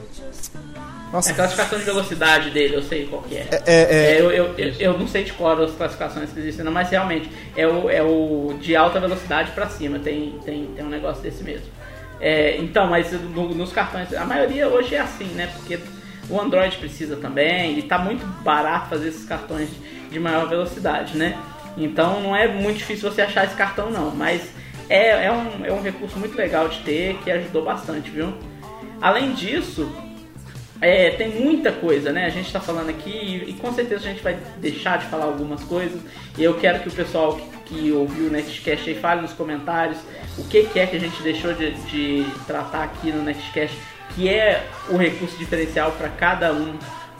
Nossa. 1.12 1.30
É 1.30 1.32
a 1.32 1.36
classificação 1.36 1.78
de 1.78 1.84
velocidade 1.84 2.50
dele, 2.50 2.76
eu 2.76 2.82
sei 2.82 3.06
qual 3.06 3.22
que 3.22 3.36
é. 3.36 3.48
É, 3.50 3.62
é, 3.66 3.82
é 3.82 4.20
eu, 4.20 4.30
eu, 4.30 4.54
eu, 4.56 4.72
eu, 4.78 4.98
não 4.98 5.08
sei 5.08 5.24
de 5.24 5.32
qual 5.32 5.60
as 5.60 5.72
classificações 5.72 6.30
que 6.30 6.38
existem, 6.38 6.64
não, 6.64 6.70
mas 6.70 6.88
realmente 6.88 7.28
é 7.56 7.66
o, 7.66 7.90
é 7.90 8.02
o 8.02 8.56
de 8.60 8.76
alta 8.76 9.00
velocidade 9.00 9.50
para 9.50 9.68
cima, 9.68 9.98
tem, 9.98 10.38
tem, 10.44 10.66
tem 10.66 10.84
um 10.84 10.88
negócio 10.88 11.20
desse 11.20 11.42
mesmo. 11.42 11.66
É, 12.20 12.56
então, 12.58 12.86
mas 12.86 13.10
no, 13.10 13.54
nos 13.54 13.72
cartões, 13.72 14.12
a 14.14 14.24
maioria 14.24 14.68
hoje 14.68 14.94
é 14.94 15.00
assim, 15.00 15.24
né? 15.34 15.48
Porque 15.56 15.80
o 16.30 16.40
Android 16.40 16.76
precisa 16.76 17.16
também, 17.16 17.74
e 17.74 17.80
está 17.80 17.98
muito 17.98 18.24
barato 18.42 18.88
fazer 18.88 19.08
esses 19.08 19.24
cartões 19.24 19.68
de 20.10 20.18
maior 20.18 20.48
velocidade, 20.48 21.16
né? 21.16 21.36
Então 21.76 22.20
não 22.20 22.34
é 22.34 22.48
muito 22.48 22.78
difícil 22.78 23.10
você 23.10 23.22
achar 23.22 23.44
esse 23.44 23.54
cartão 23.54 23.90
não, 23.90 24.10
mas 24.14 24.42
é, 24.88 25.26
é, 25.26 25.32
um, 25.32 25.64
é 25.64 25.72
um 25.72 25.82
recurso 25.82 26.18
muito 26.18 26.36
legal 26.36 26.68
de 26.68 26.78
ter 26.80 27.16
que 27.22 27.30
ajudou 27.30 27.64
bastante, 27.64 28.10
viu? 28.10 28.34
Além 29.00 29.32
disso, 29.32 29.90
é, 30.80 31.10
tem 31.10 31.28
muita 31.28 31.70
coisa, 31.70 32.10
né? 32.12 32.26
A 32.26 32.30
gente 32.30 32.46
está 32.46 32.60
falando 32.60 32.90
aqui 32.90 33.10
e, 33.10 33.50
e, 33.50 33.52
com 33.54 33.72
certeza 33.72 34.00
a 34.00 34.10
gente 34.10 34.22
vai 34.22 34.36
deixar 34.58 34.98
de 34.98 35.06
falar 35.06 35.26
algumas 35.26 35.62
coisas. 35.64 36.00
E 36.38 36.42
eu 36.42 36.54
quero 36.54 36.80
que 36.80 36.88
o 36.88 36.92
pessoal 36.92 37.36
que, 37.36 37.74
que 37.74 37.92
ouviu 37.92 38.26
o 38.26 38.30
Nextcast 38.30 38.88
aí 38.88 38.96
fale 38.96 39.20
nos 39.20 39.32
comentários 39.32 39.98
o 40.38 40.44
que, 40.44 40.64
que 40.64 40.80
é 40.80 40.86
que 40.86 40.96
a 40.96 41.00
gente 41.00 41.22
deixou 41.22 41.52
de, 41.52 41.72
de 41.72 42.24
tratar 42.46 42.84
aqui 42.84 43.12
no 43.12 43.22
Nextcast, 43.22 43.76
que 44.14 44.28
é 44.28 44.66
o 44.88 44.96
recurso 44.96 45.36
diferencial 45.36 45.92
para 45.92 46.08
cada 46.08 46.52
um 46.52 46.74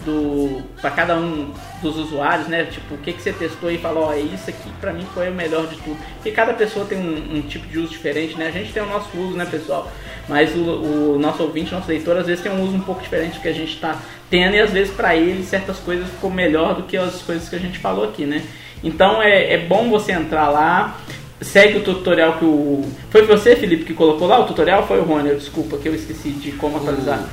do 0.05 0.62
para 0.81 0.91
cada 0.91 1.17
um 1.17 1.53
dos 1.83 1.97
usuários, 1.97 2.49
né? 2.49 2.65
Tipo, 2.65 2.95
o 2.95 2.99
que, 2.99 3.12
que 3.12 3.23
você 3.23 3.33
testou 3.33 3.71
e 3.71 3.79
falou, 3.79 4.05
ó, 4.05 4.12
é 4.12 4.21
isso 4.21 4.49
aqui 4.49 4.71
para 4.81 4.93
mim 4.93 5.07
foi 5.15 5.29
o 5.29 5.35
melhor 5.35 5.67
de 5.67 5.77
tudo. 5.77 5.99
Porque 6.15 6.31
cada 6.31 6.55
pessoa 6.55 6.87
tem 6.87 6.99
um, 6.99 7.37
um, 7.37 7.43
tipo 7.43 7.67
de 7.67 7.79
uso 7.79 7.91
diferente, 7.91 8.37
né? 8.37 8.47
A 8.49 8.51
gente 8.51 8.73
tem 8.73 8.83
o 8.83 8.87
nosso 8.87 9.17
uso, 9.17 9.37
né, 9.37 9.47
pessoal? 9.51 9.91
Mas 10.29 10.55
o, 10.55 11.15
o 11.15 11.19
nosso 11.19 11.43
ouvinte, 11.43 11.73
nosso 11.73 11.89
leitor, 11.89 12.17
às 12.17 12.27
vezes 12.27 12.43
tem 12.43 12.53
um 12.53 12.62
uso 12.62 12.77
um 12.77 12.81
pouco 12.81 13.03
diferente 13.03 13.35
do 13.35 13.41
que 13.41 13.49
a 13.49 13.55
gente 13.55 13.75
está 13.75 13.99
tendo 14.31 14.55
e 14.55 14.61
às 14.61 14.71
vezes 14.71 14.95
para 14.95 15.17
ele 15.17 15.43
certas 15.43 15.79
coisas 15.79 16.09
ficou 16.09 16.31
melhor 16.31 16.75
do 16.75 16.85
que 16.85 16.97
as 16.97 17.21
coisas 17.23 17.49
que 17.49 17.57
a 17.57 17.61
gente 17.61 17.79
falou 17.79 18.05
aqui, 18.05 18.25
né? 18.25 18.43
Então 18.83 19.21
é, 19.23 19.55
é 19.55 19.59
bom 19.59 19.91
você 19.91 20.12
entrar 20.12 20.49
lá, 20.49 20.99
segue 21.41 21.79
o 21.79 21.83
tutorial 21.83 22.39
que 22.39 22.45
o. 22.45 22.85
Foi 23.11 23.23
você, 23.27 23.57
Felipe, 23.57 23.85
que 23.85 23.95
colocou 23.95 24.29
lá 24.29 24.41
o 24.41 24.47
tutorial? 24.47 24.87
Foi 24.87 24.99
o 25.01 25.05
Rony, 25.05 25.35
desculpa 25.35 25.79
que 25.79 25.89
eu 25.89 25.95
esqueci 25.95 26.31
de 26.31 26.53
como 26.53 26.77
atualizar. 26.77 27.25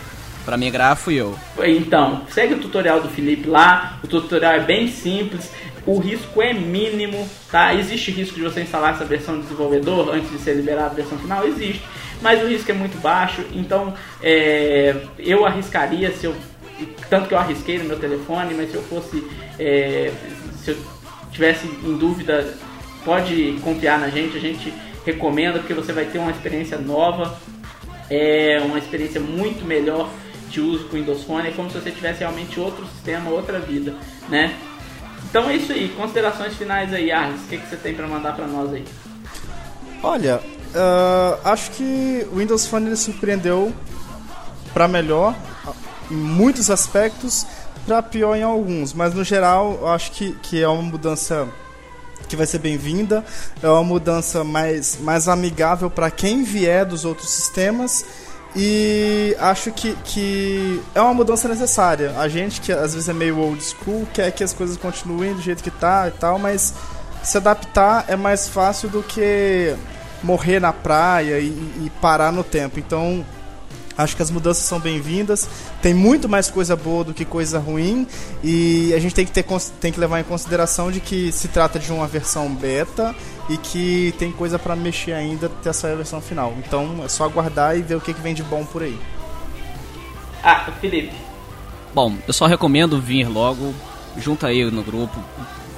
Para 0.46 0.58
migrar 0.58 0.96
fui 0.96 1.16
eu. 1.16 1.38
Então, 1.66 2.22
segue 2.30 2.54
o 2.54 2.60
tutorial 2.60 3.02
do 3.02 3.10
Felipe 3.10 3.50
lá. 3.50 4.00
O 4.04 4.08
tutorial 4.08 4.54
é 4.54 4.60
bem 4.62 4.88
simples. 4.88 5.52
O 5.86 6.00
risco 6.00 6.42
é 6.42 6.54
mínimo, 6.54 7.28
tá? 7.52 7.74
Existe 7.74 8.12
risco 8.12 8.36
de 8.36 8.44
você 8.44 8.62
instalar 8.62 8.94
essa 8.94 9.06
versão 9.06 9.36
de 9.36 9.44
desenvolvedor 9.44 10.10
antes 10.14 10.30
de 10.32 10.38
ser 10.38 10.54
liberada 10.54 10.92
a 10.92 10.94
versão 10.94 11.18
final? 11.18 11.46
Existe. 11.46 11.84
Mas 12.22 12.42
o 12.42 12.48
risco 12.48 12.72
é 12.72 12.74
muito 12.74 12.98
baixo. 13.02 13.42
Então, 13.54 13.94
é, 14.22 14.96
eu 15.20 15.46
arriscaria 15.46 16.12
se 16.12 16.26
eu. 16.26 16.36
Tanto 17.10 17.28
que 17.28 17.34
eu 17.34 17.40
arrisquei 17.40 17.78
no 17.80 17.86
meu 17.86 18.00
telefone, 18.00 18.54
mas 18.54 18.72
se 18.72 18.76
eu 18.76 18.84
fosse. 18.84 19.26
É, 19.60 20.12
se 20.64 20.72
eu 20.72 20.78
tivesse 21.32 21.68
em 21.68 21.98
dúvida, 21.98 22.54
pode 23.08 23.58
confiar 23.64 23.98
na 23.98 24.10
gente. 24.10 24.36
A 24.36 24.42
gente 24.42 24.74
recomenda 25.06 25.60
porque 25.60 25.74
você 25.74 25.94
vai 25.94 26.04
ter 26.04 26.20
uma 26.20 26.30
experiência 26.30 26.78
nova. 26.78 27.40
É 28.10 28.62
uma 28.66 28.78
experiência 28.78 29.22
muito 29.22 29.66
melhor 29.66 30.10
de 30.50 30.60
uso 30.60 30.86
com 30.86 30.96
o 30.96 31.00
Windows 31.00 31.24
Phone, 31.24 31.48
é 31.48 31.52
como 31.52 31.70
se 31.70 31.78
você 31.78 31.92
tivesse 31.92 32.20
realmente 32.20 32.60
outro 32.60 32.86
sistema, 32.88 33.30
outra 33.30 33.60
vida, 33.60 33.96
né? 34.30 34.56
Então 35.30 35.50
é 35.50 35.56
isso 35.56 35.74
aí, 35.74 35.90
considerações 35.90 36.56
finais 36.56 36.94
aí, 36.94 37.12
Arles, 37.12 37.42
o 37.42 37.48
que, 37.48 37.58
que 37.58 37.68
você 37.68 37.76
tem 37.76 37.94
para 37.94 38.08
mandar 38.08 38.34
para 38.34 38.48
nós 38.48 38.74
aí? 38.74 38.86
Olha, 40.02 40.38
uh, 40.40 41.40
acho 41.44 41.72
que 41.72 42.26
o 42.32 42.38
Windows 42.38 42.66
Phone 42.66 42.88
ele 42.88 42.96
surpreendeu 42.96 43.74
para 44.74 44.88
melhor 44.88 45.36
em 46.10 46.16
muitos 46.16 46.70
aspectos, 46.70 47.46
para 47.86 48.02
pior 48.02 48.38
em 48.38 48.44
alguns, 48.44 48.94
mas 48.94 49.14
no 49.14 49.24
geral 49.26 49.86
acho 49.90 50.12
que, 50.14 50.34
que 50.44 50.64
é 50.64 50.68
uma 50.68 50.82
mudança 50.82 51.46
que 52.28 52.36
vai 52.36 52.45
ser 52.45 52.60
bem-vinda, 52.60 53.24
é 53.62 53.68
uma 53.68 53.84
mudança 53.84 54.44
mais, 54.44 54.98
mais 55.02 55.28
amigável 55.28 55.90
para 55.90 56.12
quem 56.12 56.44
vier 56.44 56.86
dos 56.86 57.06
outros 57.06 57.30
sistemas 57.30 58.06
e 58.56 59.36
acho 59.40 59.72
que, 59.72 59.95
que 60.04 60.82
é 60.95 61.02
uma 61.02 61.14
mudança 61.14 61.48
necessária. 61.48 62.14
A 62.18 62.28
gente 62.28 62.60
que 62.60 62.72
às 62.72 62.94
vezes 62.94 63.08
é 63.08 63.14
meio 63.14 63.38
old 63.38 63.64
school 63.64 64.08
quer 64.14 64.32
que 64.32 64.44
as 64.44 64.54
coisas 64.54 64.78
continuem 64.78 65.34
do 65.34 65.41
jeito 65.41 65.64
que 65.64 65.70
tá 65.72 66.08
e 66.08 66.12
tal, 66.12 66.40
mas 66.40 66.74
se 67.24 67.38
adaptar 67.38 68.06
é 68.08 68.16
mais 68.16 68.48
fácil 68.48 68.90
do 68.90 69.04
que 69.04 69.76
morrer 70.24 70.60
na 70.60 70.74
praia 70.74 71.40
e, 71.40 71.49
e 71.86 71.91
parar 72.02 72.32
no 72.32 72.44
tempo. 72.44 72.80
Então 72.80 73.24
Acho 73.98 74.15
que 74.15 74.22
as 74.22 74.30
mudanças 74.30 74.64
são 74.64 74.80
bem-vindas. 74.80 75.49
Tem 75.81 75.91
muito 75.94 76.30
mais 76.30 76.52
coisa 76.52 76.76
boa 76.76 77.03
do 77.03 77.14
que 77.15 77.26
coisa 77.26 77.57
ruim. 77.57 78.07
E 78.44 78.94
a 78.94 78.99
gente 78.99 79.15
tem 79.15 79.26
que, 79.26 79.31
ter, 79.31 79.44
tem 79.81 79.91
que 79.91 79.99
levar 79.99 80.19
em 80.19 80.23
consideração 80.23 80.91
de 80.91 80.99
que 80.99 81.31
se 81.31 81.48
trata 81.48 81.80
de 81.80 81.91
uma 81.91 82.06
versão 82.06 82.53
beta 82.53 83.15
e 83.49 83.57
que 83.57 84.14
tem 84.19 84.31
coisa 84.31 84.60
para 84.60 84.76
mexer 84.76 85.14
ainda 85.14 85.48
até 85.48 85.73
sair 85.73 85.94
a 85.94 85.95
versão 85.95 86.22
final. 86.22 86.53
Então 86.60 87.03
é 87.03 87.10
só 87.10 87.26
aguardar 87.26 87.76
e 87.76 87.81
ver 87.81 87.95
o 87.95 88.02
que, 88.02 88.14
que 88.14 88.22
vem 88.22 88.35
de 88.35 88.44
bom 88.44 88.64
por 88.65 88.84
aí. 88.84 88.99
Ah, 90.44 90.72
Felipe. 90.80 91.15
Bom, 91.94 92.14
eu 92.27 92.34
só 92.34 92.45
recomendo 92.45 93.02
vir 93.02 93.27
logo. 93.27 93.73
Junta 94.18 94.48
aí 94.48 94.64
no 94.69 94.84
grupo. 94.84 95.19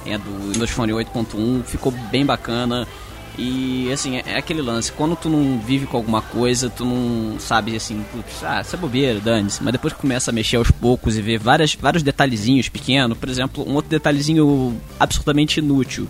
É 0.04 0.18
do 0.18 0.52
Windows 0.52 0.70
Phone 0.70 0.92
8.1. 0.92 1.64
Ficou 1.64 1.90
bem 1.90 2.26
bacana. 2.26 2.86
E 3.42 3.90
assim, 3.90 4.18
é, 4.18 4.22
é, 4.26 4.36
aquele 4.36 4.60
lance, 4.60 4.92
quando 4.92 5.16
tu 5.16 5.30
não 5.30 5.58
vive 5.58 5.86
com 5.86 5.96
alguma 5.96 6.20
coisa, 6.20 6.68
tu 6.68 6.84
não 6.84 7.40
sabe 7.40 7.74
assim, 7.74 8.04
putz, 8.12 8.44
ah, 8.44 8.60
isso 8.60 8.76
é 8.76 8.78
bobeira, 8.78 9.18
dane-se. 9.18 9.64
Mas 9.64 9.72
depois 9.72 9.94
que 9.94 9.98
começa 9.98 10.30
a 10.30 10.34
mexer 10.34 10.56
aos 10.56 10.70
poucos 10.70 11.16
e 11.16 11.22
ver 11.22 11.38
várias, 11.38 11.74
vários 11.74 12.02
detalhezinhos 12.02 12.68
pequenos, 12.68 13.16
por 13.16 13.30
exemplo, 13.30 13.66
um 13.66 13.72
outro 13.72 13.90
detalhezinho 13.90 14.78
absolutamente 14.98 15.58
inútil. 15.58 16.06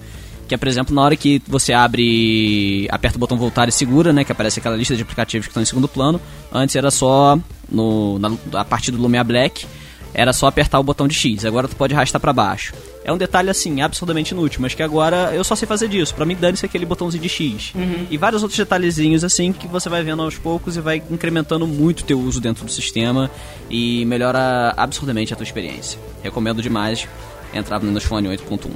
Que 0.48 0.57
é, 0.57 0.59
por 0.59 0.66
exemplo, 0.66 0.93
na 0.93 1.02
hora 1.02 1.15
que 1.15 1.40
você 1.47 1.73
abre, 1.73 2.89
aperta 2.90 3.16
o 3.16 3.20
botão 3.20 3.39
voltar 3.39 3.69
e 3.69 3.73
segura, 3.73 4.12
né? 4.12 4.24
Que 4.24 4.32
aparece 4.32 4.59
aquela 4.59 4.77
lista 4.77 4.97
de 4.97 5.02
aplicativos 5.02 5.47
que 5.47 5.52
estão 5.52 5.62
em 5.62 5.66
segundo 5.66 5.86
plano. 5.86 6.20
Antes 6.52 6.74
era 6.74 6.90
só 6.90 7.39
no, 7.70 8.19
na, 8.19 8.32
a 8.55 8.65
partir 8.65 8.90
do 8.90 9.01
Lumia 9.01 9.23
Black 9.23 9.65
era 10.12 10.32
só 10.32 10.47
apertar 10.47 10.78
o 10.78 10.82
botão 10.82 11.07
de 11.07 11.15
X, 11.15 11.44
agora 11.44 11.69
tu 11.69 11.77
pode 11.77 11.94
arrastar 11.94 12.20
para 12.20 12.32
baixo. 12.32 12.74
É 13.02 13.12
um 13.12 13.16
detalhe 13.16 13.48
assim, 13.48 13.81
absurdamente 13.81 14.32
inútil, 14.32 14.60
mas 14.60 14.74
que 14.74 14.82
agora 14.82 15.35
eu 15.35 15.43
só 15.43 15.56
sei 15.56 15.66
fazer 15.66 15.89
disso. 15.89 16.14
Para 16.14 16.27
mim, 16.27 16.36
dane-se 16.36 16.66
aquele 16.66 16.85
botãozinho 16.85 17.22
de 17.22 17.28
X. 17.28 17.72
Uhum. 17.74 18.06
E 18.10 18.16
vários 18.18 18.43
outros 18.43 18.59
detalhezinhos 18.59 19.24
assim 19.24 19.52
que 19.52 19.66
você 19.66 19.89
vai 19.89 20.02
vendo 20.02 20.22
aos 20.22 20.36
poucos 20.36 20.77
e 20.77 20.81
vai 20.81 21.02
incrementando 21.10 21.66
muito 21.66 22.01
o 22.01 22.05
teu 22.05 22.20
uso 22.20 22.40
dentro 22.40 22.64
do 22.64 22.70
sistema 22.70 23.31
e 23.70 24.05
melhora 24.05 24.74
absurdamente 24.77 25.32
a 25.32 25.36
tua 25.36 25.44
experiência. 25.44 25.98
Recomendo 26.22 26.60
demais 26.60 27.09
entrar 27.55 27.81
no 27.81 27.86
Windows 27.86 28.05
Phone 28.05 28.28
8.1. 28.28 28.70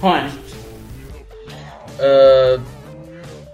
Rony. 0.00 0.28
Uh, 1.98 2.60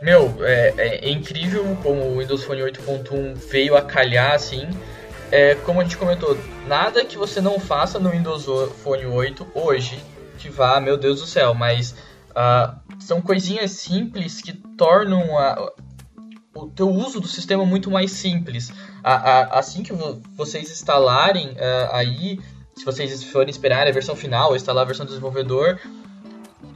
meu, 0.02 0.34
é, 0.40 0.74
é, 0.76 1.08
é 1.08 1.10
incrível 1.10 1.76
como 1.82 2.02
o 2.02 2.18
Windows 2.18 2.42
Phone 2.44 2.62
8.1 2.62 3.34
veio 3.50 3.76
a 3.76 3.82
calhar 3.82 4.32
assim 4.34 4.68
é, 5.34 5.56
como 5.56 5.80
a 5.80 5.82
gente 5.82 5.96
comentou, 5.96 6.38
nada 6.68 7.04
que 7.04 7.18
você 7.18 7.40
não 7.40 7.58
faça 7.58 7.98
no 7.98 8.10
Windows 8.10 8.46
Phone 8.84 9.04
8 9.04 9.48
hoje 9.52 10.00
que 10.38 10.48
vá, 10.48 10.80
meu 10.80 10.96
Deus 10.96 11.20
do 11.20 11.26
céu, 11.26 11.52
mas 11.52 11.90
uh, 12.30 12.72
são 13.00 13.20
coisinhas 13.20 13.72
simples 13.72 14.40
que 14.40 14.52
tornam 14.52 15.36
a, 15.36 15.72
o 16.54 16.68
teu 16.68 16.88
uso 16.88 17.20
do 17.20 17.26
sistema 17.26 17.66
muito 17.66 17.90
mais 17.90 18.12
simples. 18.12 18.72
A, 19.02 19.14
a, 19.14 19.58
assim 19.58 19.82
que 19.82 19.92
vocês 20.36 20.70
instalarem 20.70 21.48
uh, 21.48 21.90
aí, 21.90 22.38
se 22.76 22.84
vocês 22.84 23.24
forem 23.24 23.50
esperar 23.50 23.88
a 23.88 23.90
versão 23.90 24.14
final, 24.14 24.54
instalar 24.54 24.84
a 24.84 24.86
versão 24.86 25.04
do 25.04 25.08
desenvolvedor, 25.08 25.80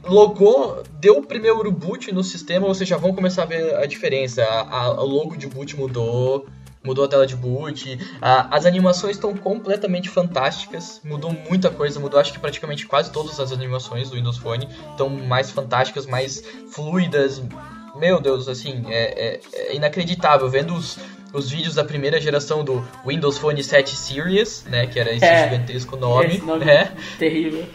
logou, 0.03 0.83
deu 0.99 1.19
o 1.19 1.25
primeiro 1.25 1.71
boot 1.71 2.11
no 2.11 2.25
sistema, 2.25 2.67
vocês 2.67 2.89
já 2.89 2.97
vão 2.97 3.13
começar 3.13 3.43
a 3.43 3.45
ver 3.45 3.75
a 3.75 3.85
diferença. 3.85 4.43
O 4.97 5.05
logo 5.05 5.37
de 5.37 5.47
boot 5.47 5.77
mudou, 5.77 6.45
mudou 6.83 7.05
a 7.05 7.07
tela 7.07 7.25
de 7.25 7.35
boot. 7.35 7.99
as 8.21 8.65
animações 8.65 9.15
estão 9.15 9.35
completamente 9.35 10.09
fantásticas, 10.09 11.01
mudou 11.03 11.31
muita 11.31 11.69
coisa, 11.69 11.99
mudou 11.99 12.19
acho 12.19 12.33
que 12.33 12.39
praticamente 12.39 12.85
quase 12.85 13.11
todas 13.11 13.39
as 13.39 13.51
animações 13.51 14.09
do 14.09 14.15
Windows 14.15 14.37
Phone 14.37 14.67
estão 14.91 15.09
mais 15.09 15.51
fantásticas, 15.51 16.05
mais 16.05 16.43
fluidas. 16.71 17.41
Meu 17.95 18.21
Deus, 18.21 18.47
assim, 18.47 18.85
é, 18.87 19.35
é, 19.35 19.39
é 19.53 19.75
inacreditável 19.75 20.47
vendo 20.47 20.73
os, 20.73 20.97
os 21.33 21.49
vídeos 21.49 21.75
da 21.75 21.83
primeira 21.83 22.19
geração 22.21 22.63
do 22.63 22.85
Windows 23.05 23.37
Phone 23.37 23.63
7 23.63 23.95
Series, 23.95 24.63
né, 24.65 24.87
que 24.87 24.99
era 24.99 25.13
esse 25.13 25.25
é, 25.25 25.49
gigantesco 25.49 25.95
nome, 25.97 26.35
esse 26.35 26.45
nome 26.45 26.65
né? 26.65 26.91
terrível. 27.17 27.65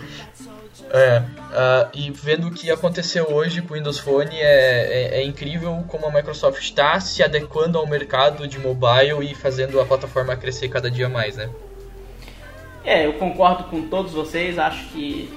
É, 0.96 1.18
uh, 1.18 1.90
e 1.92 2.08
vendo 2.12 2.46
o 2.46 2.52
que 2.52 2.70
aconteceu 2.70 3.26
hoje 3.28 3.60
com 3.60 3.74
o 3.74 3.76
Windows 3.76 3.98
Phone, 3.98 4.36
é, 4.36 5.10
é, 5.12 5.20
é 5.22 5.24
incrível 5.24 5.84
como 5.88 6.06
a 6.06 6.12
Microsoft 6.12 6.62
está 6.62 7.00
se 7.00 7.20
adequando 7.20 7.76
ao 7.76 7.84
mercado 7.84 8.46
de 8.46 8.60
mobile 8.60 9.28
e 9.28 9.34
fazendo 9.34 9.80
a 9.80 9.84
plataforma 9.84 10.36
crescer 10.36 10.68
cada 10.68 10.88
dia 10.88 11.08
mais, 11.08 11.36
né? 11.36 11.50
É, 12.84 13.06
eu 13.06 13.14
concordo 13.14 13.64
com 13.64 13.88
todos 13.88 14.12
vocês, 14.12 14.56
acho 14.56 14.86
que 14.90 15.28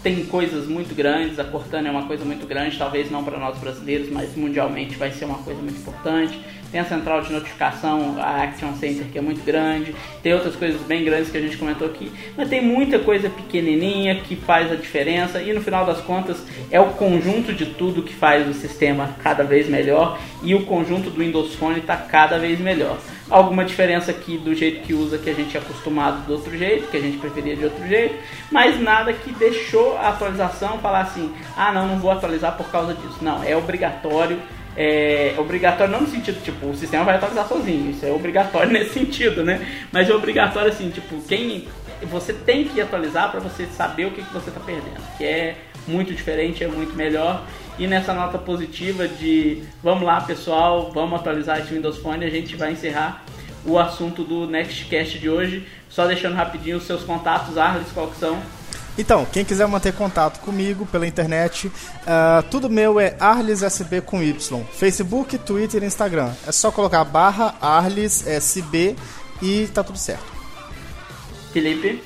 tem 0.00 0.24
coisas 0.26 0.68
muito 0.68 0.94
grandes, 0.94 1.40
a 1.40 1.44
Cortana 1.44 1.88
é 1.88 1.90
uma 1.90 2.06
coisa 2.06 2.24
muito 2.24 2.46
grande, 2.46 2.78
talvez 2.78 3.10
não 3.10 3.24
para 3.24 3.36
nós 3.36 3.58
brasileiros, 3.58 4.08
mas 4.10 4.36
mundialmente 4.36 4.94
vai 4.94 5.10
ser 5.10 5.24
uma 5.24 5.38
coisa 5.38 5.60
muito 5.60 5.80
importante 5.80 6.38
tem 6.74 6.80
a 6.80 6.84
central 6.84 7.20
de 7.20 7.32
notificação, 7.32 8.16
a 8.18 8.42
Action 8.42 8.74
Center, 8.74 9.06
que 9.06 9.16
é 9.16 9.20
muito 9.20 9.44
grande, 9.44 9.94
tem 10.24 10.34
outras 10.34 10.56
coisas 10.56 10.80
bem 10.80 11.04
grandes 11.04 11.30
que 11.30 11.38
a 11.38 11.40
gente 11.40 11.56
comentou 11.56 11.86
aqui, 11.86 12.10
mas 12.36 12.48
tem 12.48 12.60
muita 12.60 12.98
coisa 12.98 13.30
pequenininha 13.30 14.16
que 14.16 14.34
faz 14.34 14.72
a 14.72 14.74
diferença. 14.74 15.40
E 15.40 15.52
no 15.52 15.60
final 15.60 15.86
das 15.86 16.00
contas 16.00 16.44
é 16.72 16.80
o 16.80 16.86
conjunto 16.86 17.52
de 17.52 17.66
tudo 17.66 18.02
que 18.02 18.12
faz 18.12 18.48
o 18.48 18.52
sistema 18.52 19.14
cada 19.22 19.44
vez 19.44 19.68
melhor. 19.68 20.18
E 20.42 20.52
o 20.52 20.66
conjunto 20.66 21.10
do 21.10 21.20
Windows 21.20 21.54
Phone 21.54 21.78
está 21.78 21.96
cada 21.96 22.40
vez 22.40 22.58
melhor. 22.58 22.98
Alguma 23.30 23.64
diferença 23.64 24.10
aqui 24.10 24.36
do 24.36 24.52
jeito 24.52 24.84
que 24.84 24.94
usa 24.94 25.16
que 25.16 25.30
a 25.30 25.32
gente 25.32 25.56
é 25.56 25.60
acostumado 25.60 26.26
do 26.26 26.32
outro 26.32 26.58
jeito, 26.58 26.90
que 26.90 26.96
a 26.96 27.00
gente 27.00 27.18
preferia 27.18 27.54
de 27.54 27.64
outro 27.64 27.86
jeito, 27.86 28.16
mas 28.50 28.80
nada 28.80 29.12
que 29.12 29.30
deixou 29.32 29.96
a 29.96 30.08
atualização 30.08 30.78
falar 30.78 31.02
assim: 31.02 31.32
ah, 31.56 31.72
não, 31.72 31.86
não 31.86 31.98
vou 32.00 32.10
atualizar 32.10 32.56
por 32.56 32.68
causa 32.68 32.94
disso. 32.94 33.18
Não, 33.22 33.44
é 33.44 33.56
obrigatório 33.56 34.42
é 34.76 35.34
obrigatório 35.38 35.92
não 35.92 36.02
no 36.02 36.06
sentido, 36.06 36.42
tipo, 36.42 36.66
o 36.66 36.76
sistema 36.76 37.04
vai 37.04 37.16
atualizar 37.16 37.46
sozinho, 37.46 37.90
isso 37.90 38.04
é 38.04 38.10
obrigatório 38.10 38.70
nesse 38.72 38.94
sentido, 38.94 39.44
né? 39.44 39.86
Mas 39.92 40.08
é 40.08 40.14
obrigatório 40.14 40.70
assim, 40.70 40.90
tipo, 40.90 41.20
quem 41.22 41.68
você 42.02 42.32
tem 42.32 42.64
que 42.64 42.80
atualizar 42.80 43.30
para 43.30 43.40
você 43.40 43.66
saber 43.66 44.06
o 44.06 44.10
que, 44.10 44.22
que 44.22 44.32
você 44.32 44.50
está 44.50 44.60
perdendo, 44.60 45.00
que 45.16 45.24
é 45.24 45.56
muito 45.86 46.12
diferente, 46.12 46.64
é 46.64 46.68
muito 46.68 46.94
melhor. 46.94 47.44
E 47.78 47.86
nessa 47.86 48.12
nota 48.12 48.38
positiva 48.38 49.08
de 49.08 49.62
vamos 49.82 50.04
lá 50.04 50.20
pessoal, 50.20 50.90
vamos 50.92 51.20
atualizar 51.20 51.60
esse 51.60 51.72
Windows 51.72 51.98
Phone, 51.98 52.24
a 52.24 52.30
gente 52.30 52.56
vai 52.56 52.72
encerrar 52.72 53.24
o 53.64 53.78
assunto 53.78 54.22
do 54.22 54.46
Nextcast 54.46 55.18
de 55.18 55.28
hoje. 55.28 55.66
Só 55.88 56.06
deixando 56.06 56.34
rapidinho 56.34 56.76
os 56.76 56.84
seus 56.84 57.02
contatos, 57.02 57.56
Arles, 57.56 57.90
qual 57.92 58.08
que 58.08 58.16
são? 58.16 58.40
Então, 58.96 59.26
quem 59.32 59.44
quiser 59.44 59.66
manter 59.66 59.92
contato 59.92 60.38
comigo 60.40 60.86
pela 60.86 61.06
internet, 61.06 61.66
uh, 61.66 62.42
tudo 62.50 62.70
meu 62.70 63.00
é 63.00 63.16
ArlesSB 63.18 64.00
com 64.00 64.22
Y. 64.22 64.62
Facebook, 64.72 65.36
Twitter 65.38 65.82
e 65.82 65.86
Instagram. 65.86 66.32
É 66.46 66.52
só 66.52 66.70
colocar 66.70 67.02
barra 67.04 67.56
ArlesSB 67.60 68.94
e 69.42 69.66
tá 69.74 69.82
tudo 69.82 69.98
certo. 69.98 70.32
Felipe? 71.52 72.02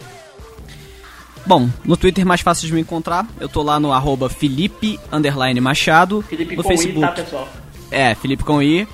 Bom, 1.46 1.68
no 1.84 1.96
Twitter 1.96 2.22
é 2.22 2.26
mais 2.26 2.40
fácil 2.40 2.66
de 2.66 2.74
me 2.74 2.80
encontrar. 2.80 3.26
Eu 3.40 3.48
tô 3.48 3.62
lá 3.62 3.80
no 3.80 3.92
arroba 3.92 4.28
Felipe 4.28 4.98
Machado. 5.62 6.22
Felipe 6.22 6.56
no 6.56 6.62
com 6.62 6.68
Facebook. 6.68 6.98
I, 6.98 7.00
tá, 7.00 7.12
pessoal? 7.12 7.48
É, 7.90 8.14
Felipe 8.14 8.44
com 8.44 8.62
I. 8.62 8.86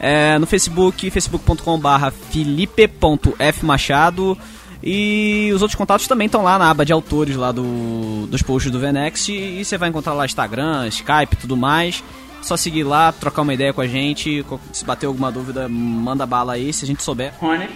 É, 0.00 0.38
no 0.38 0.46
Facebook, 0.46 1.10
facebook.com.br 1.10 2.10
felipe.fmachado. 2.30 4.38
E 4.82 5.50
os 5.54 5.60
outros 5.62 5.76
contatos 5.76 6.06
também 6.06 6.26
estão 6.26 6.42
lá 6.42 6.58
na 6.58 6.70
aba 6.70 6.84
de 6.84 6.92
autores 6.92 7.36
lá 7.36 7.50
do, 7.50 8.26
dos 8.26 8.42
posts 8.42 8.70
do 8.70 8.78
Venex. 8.78 9.28
E 9.28 9.64
você 9.64 9.76
vai 9.76 9.88
encontrar 9.88 10.12
lá 10.12 10.24
Instagram, 10.24 10.86
Skype 10.88 11.32
e 11.32 11.36
tudo 11.36 11.56
mais. 11.56 12.02
Só 12.42 12.56
seguir 12.56 12.84
lá, 12.84 13.10
trocar 13.12 13.42
uma 13.42 13.54
ideia 13.54 13.72
com 13.72 13.80
a 13.80 13.86
gente. 13.86 14.44
Se 14.72 14.84
bater 14.84 15.06
alguma 15.06 15.32
dúvida, 15.32 15.68
manda 15.68 16.24
bala 16.24 16.52
aí, 16.52 16.72
se 16.72 16.84
a 16.84 16.88
gente 16.88 17.02
souber. 17.02 17.32
Rony? 17.40 17.68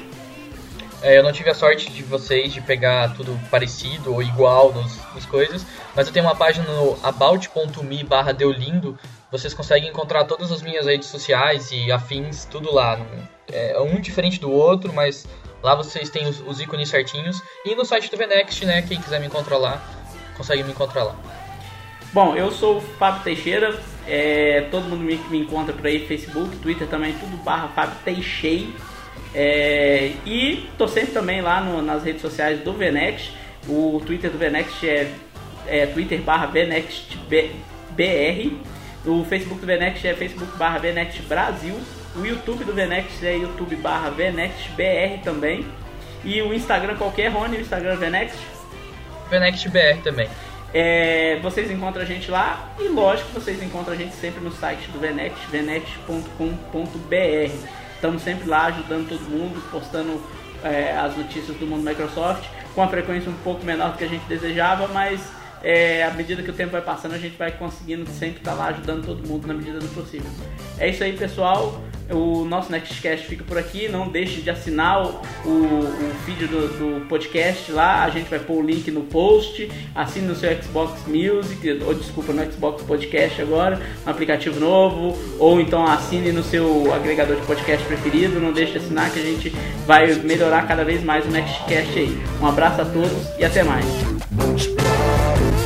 É, 1.03 1.19
eu 1.19 1.24
não 1.24 1.33
tive 1.33 1.51
a 1.51 1.55
sorte 1.55 1.91
de 1.91 2.01
vocês 2.05 2.53
de 2.53 2.61
pegar 2.61 3.12
tudo 3.15 3.37
parecido 3.51 4.15
ou 4.15 4.23
igual 4.23 4.73
nos, 4.73 4.97
nas 5.12 5.27
coisas, 5.27 5.66
mas 5.97 6.07
eu 6.07 6.12
tenho 6.12 6.24
uma 6.24 6.37
página 6.37 6.65
no 6.65 6.97
about.me 7.03 8.05
barra 8.05 8.31
Deolindo, 8.31 8.97
vocês 9.29 9.53
conseguem 9.53 9.91
encontrar 9.91 10.24
todas 10.27 10.53
as 10.53 10.62
minhas 10.62 10.87
redes 10.87 11.09
sociais 11.09 11.70
e 11.73 11.91
afins, 11.91 12.45
tudo 12.45 12.73
lá. 12.73 13.05
É 13.51 13.81
um 13.81 14.01
diferente 14.01 14.39
do 14.39 14.49
outro, 14.53 14.93
mas 14.93 15.27
lá 15.62 15.74
vocês 15.74 16.10
têm 16.10 16.26
os, 16.26 16.40
os 16.40 16.60
ícones 16.60 16.89
certinhos. 16.89 17.43
E 17.64 17.74
no 17.74 17.84
site 17.84 18.10
do 18.10 18.16
Venext, 18.16 18.64
né, 18.64 18.82
quem 18.82 19.01
quiser 19.01 19.20
me 19.20 19.26
encontrar 19.26 19.59
lá, 19.59 19.82
consegue 20.36 20.62
me 20.64 20.72
encontrar 20.72 21.05
lá. 21.05 21.16
Bom, 22.12 22.36
eu 22.36 22.51
sou 22.51 22.78
o 22.78 22.80
Fábio 22.80 23.22
Teixeira, 23.22 23.80
é, 24.06 24.66
todo 24.70 24.84
mundo 24.84 25.02
me, 25.02 25.16
me 25.30 25.39
encontra 25.39 25.72
por 25.72 25.86
aí, 25.86 26.06
Facebook, 26.06 26.56
Twitter 26.56 26.86
também, 26.86 27.14
tudo 27.14 27.36
barra 27.39 27.68
Fábio 27.68 27.97
Teixeira. 28.05 28.68
É, 29.34 30.12
e 30.26 30.68
tô 30.76 30.86
sempre 30.86 31.12
também 31.12 31.40
lá 31.40 31.60
no, 31.62 31.80
nas 31.80 32.02
redes 32.02 32.20
sociais 32.20 32.60
do 32.60 32.72
Venext. 32.72 33.32
O 33.68 34.02
Twitter 34.05 34.30
do 34.30 34.39
Venext 34.39 34.84
é, 34.84 35.10
é 35.66 35.86
Twitter 35.86 36.20
barra 36.20 36.47
VenextBR. 36.47 37.52
O 39.05 39.24
Facebook 39.24 39.60
do 39.60 39.66
Venext 39.66 40.05
é 40.05 40.14
Facebook 40.14 40.56
barra 40.56 40.78
Venext 40.78 41.22
Brasil. 41.22 41.80
O 42.14 42.24
YouTube 42.24 42.64
do 42.64 42.74
Venext 42.74 43.24
é 43.24 43.36
YouTube 43.36 43.74
barra 43.76 44.10
VenextBR 44.10 45.22
também. 45.24 45.66
E 46.24 46.40
o 46.43 46.52
Instagram 46.52 46.97
qualquer, 46.97 47.28
Rony, 47.28 47.56
o 47.56 47.60
Instagram 47.60 47.97
Venext? 47.97 48.39
VenextBR 49.30 50.02
também. 50.02 50.28
É, 50.74 51.39
vocês 51.43 51.70
encontram 51.70 52.02
a 52.02 52.06
gente 52.06 52.30
lá 52.30 52.74
e 52.78 52.89
lógico 52.89 53.30
vocês 53.32 53.62
encontram 53.62 53.94
a 53.94 53.97
gente 53.97 54.14
sempre 54.14 54.43
no 54.43 54.52
site 54.52 54.89
do 54.90 54.98
Venext, 54.98 55.39
venext.com.br. 55.51 57.55
Estamos 57.94 58.22
sempre 58.22 58.48
lá 58.48 58.66
ajudando 58.66 59.09
todo 59.09 59.22
mundo, 59.22 59.62
postando 59.70 60.22
é, 60.64 60.97
as 60.97 61.16
notícias 61.16 61.56
do 61.56 61.66
mundo 61.66 61.82
Microsoft 61.82 62.44
com 62.74 62.82
a 62.82 62.89
frequência 62.89 63.30
um 63.30 63.36
pouco 63.44 63.64
menor 63.64 63.93
do 63.93 63.98
que 63.98 64.05
a 64.05 64.09
gente 64.09 64.24
desejava, 64.26 64.89
mas 64.89 65.20
é, 65.62 66.02
à 66.05 66.10
medida 66.10 66.43
que 66.43 66.51
o 66.51 66.55
tempo 66.55 66.72
vai 66.72 66.82
passando, 66.82 67.14
a 67.14 67.18
gente 67.18 67.36
vai 67.36 67.52
conseguindo 67.52 68.09
sempre 68.10 68.39
estar 68.39 68.55
lá 68.55 68.66
ajudando 68.66 69.06
todo 69.06 69.26
mundo 69.26 69.47
na 69.47 69.55
medida 69.55 69.78
do 69.78 69.89
possível. 69.89 70.30
É 70.78 70.89
isso 70.89 71.02
aí, 71.05 71.16
pessoal. 71.16 71.82
O 72.10 72.44
nosso 72.44 72.70
Nextcast 72.70 73.26
fica 73.26 73.44
por 73.44 73.56
aqui. 73.56 73.89
Não 73.89 74.09
deixe 74.09 74.40
de 74.43 74.51
assinar 74.51 75.02
o, 75.02 75.22
o, 75.44 75.48
o 75.48 76.14
feed 76.24 76.47
do, 76.47 76.68
do, 76.68 77.06
podcast 77.06 77.70
lá. 77.72 78.05
A 78.05 78.10
gente 78.10 78.28
vai 78.28 78.39
pôr 78.39 78.62
o 78.62 78.66
link 78.66 78.90
no 78.90 79.02
post. 79.02 79.70
Assine 79.94 80.26
no 80.26 80.34
seu 80.34 80.51
Xbox 80.62 81.06
Music, 81.06 81.82
ou 81.84 81.94
desculpa, 81.94 82.32
no 82.32 82.52
Xbox 82.52 82.82
Podcast 82.82 83.40
agora, 83.40 83.80
um 84.06 84.10
aplicativo 84.10 84.59
novo. 84.59 85.16
Ou 85.39 85.60
então 85.60 85.86
assine 85.86 86.32
no 86.32 86.43
seu 86.43 86.93
agregador 86.93 87.36
de 87.36 87.47
podcast 87.47 87.86
preferido. 87.86 88.40
Não 88.40 88.52
deixe 88.52 88.72
de 88.72 88.78
assinar 88.78 89.10
que 89.10 89.20
a 89.20 89.22
gente 89.22 89.51
vai 89.86 90.12
melhorar 90.14 90.66
cada 90.66 90.84
vez 90.84 91.02
mais 91.02 91.24
o 91.24 91.28
Nextcast 91.30 91.98
aí. 91.98 92.22
Um 92.40 92.47
abraço 92.47 92.82
a 92.82 92.84
todos 92.84 93.39
e 93.39 93.44
até 93.44 93.62
mais. 93.62 94.22
Explode. 94.39 95.61